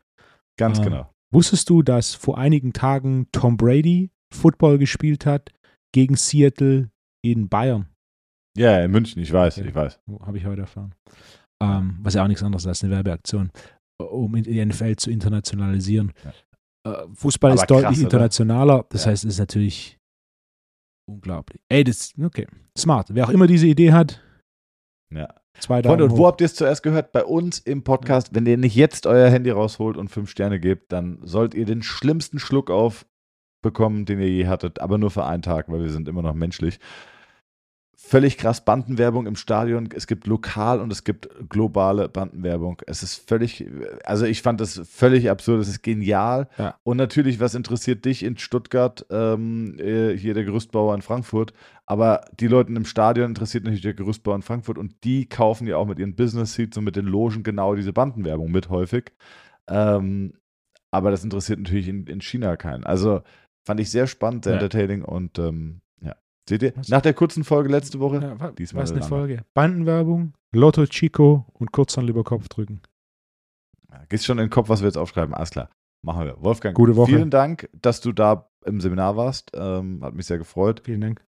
Ganz 0.59 0.79
Ah. 0.81 0.85
genau. 0.85 1.11
Wusstest 1.33 1.71
du, 1.71 1.83
dass 1.83 2.15
vor 2.15 2.39
einigen 2.39 2.73
Tagen 2.73 3.27
Tom 3.33 3.57
Brady 3.57 4.11
Football 4.35 4.79
gespielt 4.79 5.27
hat 5.27 5.51
gegen 5.95 6.17
Seattle 6.17 6.91
in 7.25 7.49
Bayern? 7.49 7.87
Ja, 8.57 8.81
in 8.85 8.91
München, 8.91 9.23
ich 9.23 9.33
weiß, 9.33 9.59
Okay. 9.59 9.69
ich 9.69 9.75
weiß. 9.75 10.01
Habe 10.23 10.39
ich 10.39 10.45
heute 10.45 10.63
erfahren. 10.63 10.95
Ähm, 11.63 11.99
was 12.03 12.15
ja 12.15 12.25
auch 12.25 12.29
nichts 12.29 12.43
anderes 12.43 12.67
als 12.67 12.83
eine 12.83 12.93
Werbeaktion, 12.93 13.51
um 14.03 14.35
in- 14.35 14.45
die 14.45 14.59
NFL 14.65 14.97
zu 14.97 15.11
internationalisieren. 15.11 16.13
Äh, 16.87 16.93
Fußball 17.15 17.53
Aber 17.53 17.61
ist 17.61 17.71
deutlich 17.71 17.87
krass, 17.87 17.99
internationaler, 18.01 18.87
das 18.91 19.05
Ja. 19.05 19.11
heißt, 19.13 19.25
es 19.25 19.35
ist 19.35 19.39
natürlich 19.39 19.99
unglaublich. 21.11 21.61
Ey, 21.69 21.85
das, 21.85 22.13
okay, 22.23 22.47
smart. 22.77 23.09
Wer 23.15 23.27
auch 23.27 23.31
immer 23.31 23.47
diese 23.47 23.67
Idee 23.67 23.93
hat, 23.93 24.23
Ja. 25.13 25.29
zwei 25.59 25.83
Daumen 25.83 25.99
Freunde, 25.99 26.13
und 26.15 26.19
wo 26.19 26.27
habt 26.27 26.41
ihr 26.41 26.45
es 26.47 26.55
zuerst 26.55 26.83
gehört? 26.83 27.13
Bei 27.13 27.25
uns 27.25 27.59
im 27.59 27.83
Podcast. 27.85 28.35
Wenn 28.35 28.47
ihr 28.47 28.57
nicht 28.57 28.75
jetzt 28.77 29.07
euer 29.07 29.29
Handy 29.29 29.51
rausholt 29.51 29.97
und 29.97 30.09
fünf 30.09 30.31
Sterne 30.31 30.61
gebt, 30.61 30.93
dann 30.93 31.19
sollt 31.23 31.55
ihr 31.55 31.67
den 31.67 31.83
schlimmsten 31.83 32.39
Schluck 32.39 32.71
auf 32.71 33.07
bekommen, 33.63 34.07
den 34.07 34.21
ihr 34.21 34.29
je 34.31 34.47
hattet, 34.47 34.81
aber 34.81 34.97
nur 34.97 35.11
für 35.11 35.25
einen 35.27 35.43
Tag, 35.43 35.69
weil 35.69 35.83
wir 35.83 35.91
sind 35.91 36.09
immer 36.09 36.23
noch 36.23 36.35
menschlich. 36.35 36.79
Völlig 38.03 38.39
krass 38.39 38.65
Bandenwerbung 38.65 39.27
im 39.27 39.37
Stadion. 39.37 39.89
Es 39.95 40.07
gibt 40.07 40.27
lokal 40.27 40.81
und 40.81 40.91
es 40.91 41.05
gibt 41.05 41.29
globale 41.49 42.09
Bandenwerbung. 42.09 42.81
Es 42.87 43.03
ist 43.03 43.29
völlig, 43.29 43.67
also 44.05 44.25
ich 44.25 44.41
fand 44.43 44.59
das 44.61 44.81
völlig 44.89 45.31
absurd. 45.31 45.61
Es 45.61 45.69
ist 45.69 45.83
genial. 45.83 46.49
Ja. 46.57 46.75
Und 46.83 46.97
natürlich, 46.97 47.41
was 47.41 47.55
interessiert 47.55 48.07
dich 48.07 48.25
in 48.25 48.39
Stuttgart, 48.39 49.07
ähm, 49.11 49.79
äh, 49.79 50.17
hier 50.17 50.33
der 50.35 50.45
Gerüstbauer 50.45 50.95
in 50.95 51.03
Frankfurt? 51.03 51.53
Aber 51.85 52.23
die 52.41 52.49
Leute 52.49 52.73
im 52.73 52.87
Stadion 52.87 53.29
interessiert 53.29 53.65
natürlich 53.65 53.83
der 53.83 53.95
Gerüstbauer 53.95 54.37
in 54.37 54.43
Frankfurt 54.43 54.79
und 54.79 55.05
die 55.05 55.29
kaufen 55.29 55.67
ja 55.69 55.77
auch 55.77 55.87
mit 55.87 55.99
ihren 55.99 56.17
Business 56.17 56.55
Seats 56.55 56.79
und 56.79 56.85
mit 56.85 56.97
den 56.97 57.07
Logen 57.07 57.43
genau 57.43 57.75
diese 57.75 57.93
Bandenwerbung 57.93 58.51
mit 58.51 58.71
häufig. 58.71 59.13
Ähm, 59.69 60.33
aber 60.91 61.11
das 61.11 61.23
interessiert 61.23 61.61
natürlich 61.61 61.87
in, 61.87 62.07
in 62.07 62.23
China 62.23 62.57
keinen. 62.57 62.83
Also 62.85 63.21
fand 63.65 63.79
ich 63.79 63.91
sehr 63.91 64.07
spannend, 64.07 64.45
sehr 64.45 64.55
Ja. 64.55 64.59
entertaining 64.61 65.05
und 65.05 65.39
ähm. 65.39 65.83
Seht 66.51 66.63
ihr? 66.63 66.73
Was? 66.77 66.89
Nach 66.89 67.01
der 67.01 67.15
kurzen 67.15 67.45
Folge 67.45 67.71
letzte 67.71 67.99
Woche, 68.01 68.21
Ja, 68.21 68.39
wa- 68.39 68.51
diesmal 68.53 68.83
was 68.83 68.93
eine. 68.93 69.03
Folge. 69.03 69.45
Bandenwerbung, 69.55 70.35
Lotto 70.53 70.85
Chico 70.87 71.47
und 71.55 71.73
kurz 71.73 71.95
dann 71.95 72.05
lieber 72.07 72.25
Kopf 72.25 72.49
drücken. 72.49 72.83
ja, 73.91 74.05
gehst 74.09 74.27
schon 74.27 74.39
in 74.39 74.45
den 74.47 74.51
Kopf, 74.51 74.69
was 74.69 74.81
wir 74.81 74.87
jetzt 74.89 74.99
aufschreiben. 74.99 75.33
Alles 75.35 75.51
klar. 75.51 75.71
Machen 76.03 76.25
wir. 76.27 76.43
Wolfgang, 76.43 76.75
Gute 76.77 76.97
Woche. 76.97 77.11
vielen 77.13 77.31
Dank, 77.31 77.69
dass 77.81 78.01
du 78.01 78.13
da 78.13 78.51
im 78.65 78.81
Seminar 78.81 79.17
warst. 79.17 79.51
Ähm, 79.55 80.03
hat 80.03 80.15
mich 80.15 80.27
sehr 80.27 80.39
gefreut. 80.39 80.83
Vielen 80.85 81.01
Dank. 81.01 81.25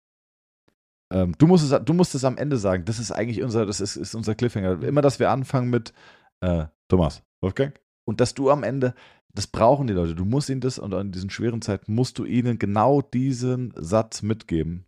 Ähm, 1.12 1.34
du, 1.38 1.48
musst 1.48 1.70
es, 1.72 1.84
du 1.84 1.94
musst 1.94 2.14
es 2.16 2.24
am 2.24 2.38
Ende 2.38 2.58
sagen. 2.58 2.86
Das 2.86 3.00
ist 3.00 3.12
eigentlich 3.12 3.42
unser, 3.42 3.66
das 3.66 3.82
ist, 3.82 3.96
ist 3.96 4.16
unser 4.16 4.36
Cliffhanger. 4.36 4.82
Immer, 4.84 5.02
dass 5.02 5.20
wir 5.20 5.32
anfangen 5.32 5.70
mit 5.70 5.92
äh, 6.42 6.66
Thomas, 6.88 7.24
Wolfgang. 7.42 7.80
Und 8.06 8.22
dass 8.22 8.36
du 8.36 8.50
am 8.52 8.64
Ende, 8.64 8.94
das 9.34 9.48
brauchen 9.48 9.88
die 9.88 9.94
Leute. 9.94 10.16
Du 10.16 10.24
musst 10.26 10.50
ihnen 10.50 10.62
das 10.62 10.78
und 10.80 10.94
in 10.94 11.12
diesen 11.12 11.30
schweren 11.30 11.62
Zeiten 11.62 11.94
musst 11.94 12.20
du 12.20 12.26
ihnen 12.26 12.60
genau 12.60 13.02
diesen 13.02 13.74
Satz 13.76 14.22
mitgeben. 14.22 14.86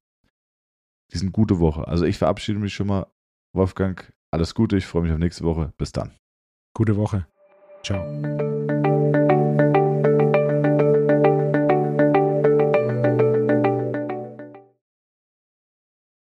Diesen 1.13 1.31
gute 1.31 1.59
Woche. 1.59 1.87
Also 1.87 2.05
ich 2.05 2.17
verabschiede 2.17 2.59
mich 2.59 2.73
schon 2.73 2.87
mal. 2.87 3.07
Wolfgang, 3.53 4.13
alles 4.31 4.55
Gute. 4.55 4.77
Ich 4.77 4.85
freue 4.85 5.03
mich 5.03 5.11
auf 5.11 5.17
nächste 5.17 5.43
Woche. 5.43 5.73
Bis 5.77 5.91
dann. 5.91 6.13
Gute 6.73 6.95
Woche. 6.95 7.27
Ciao. 7.83 8.01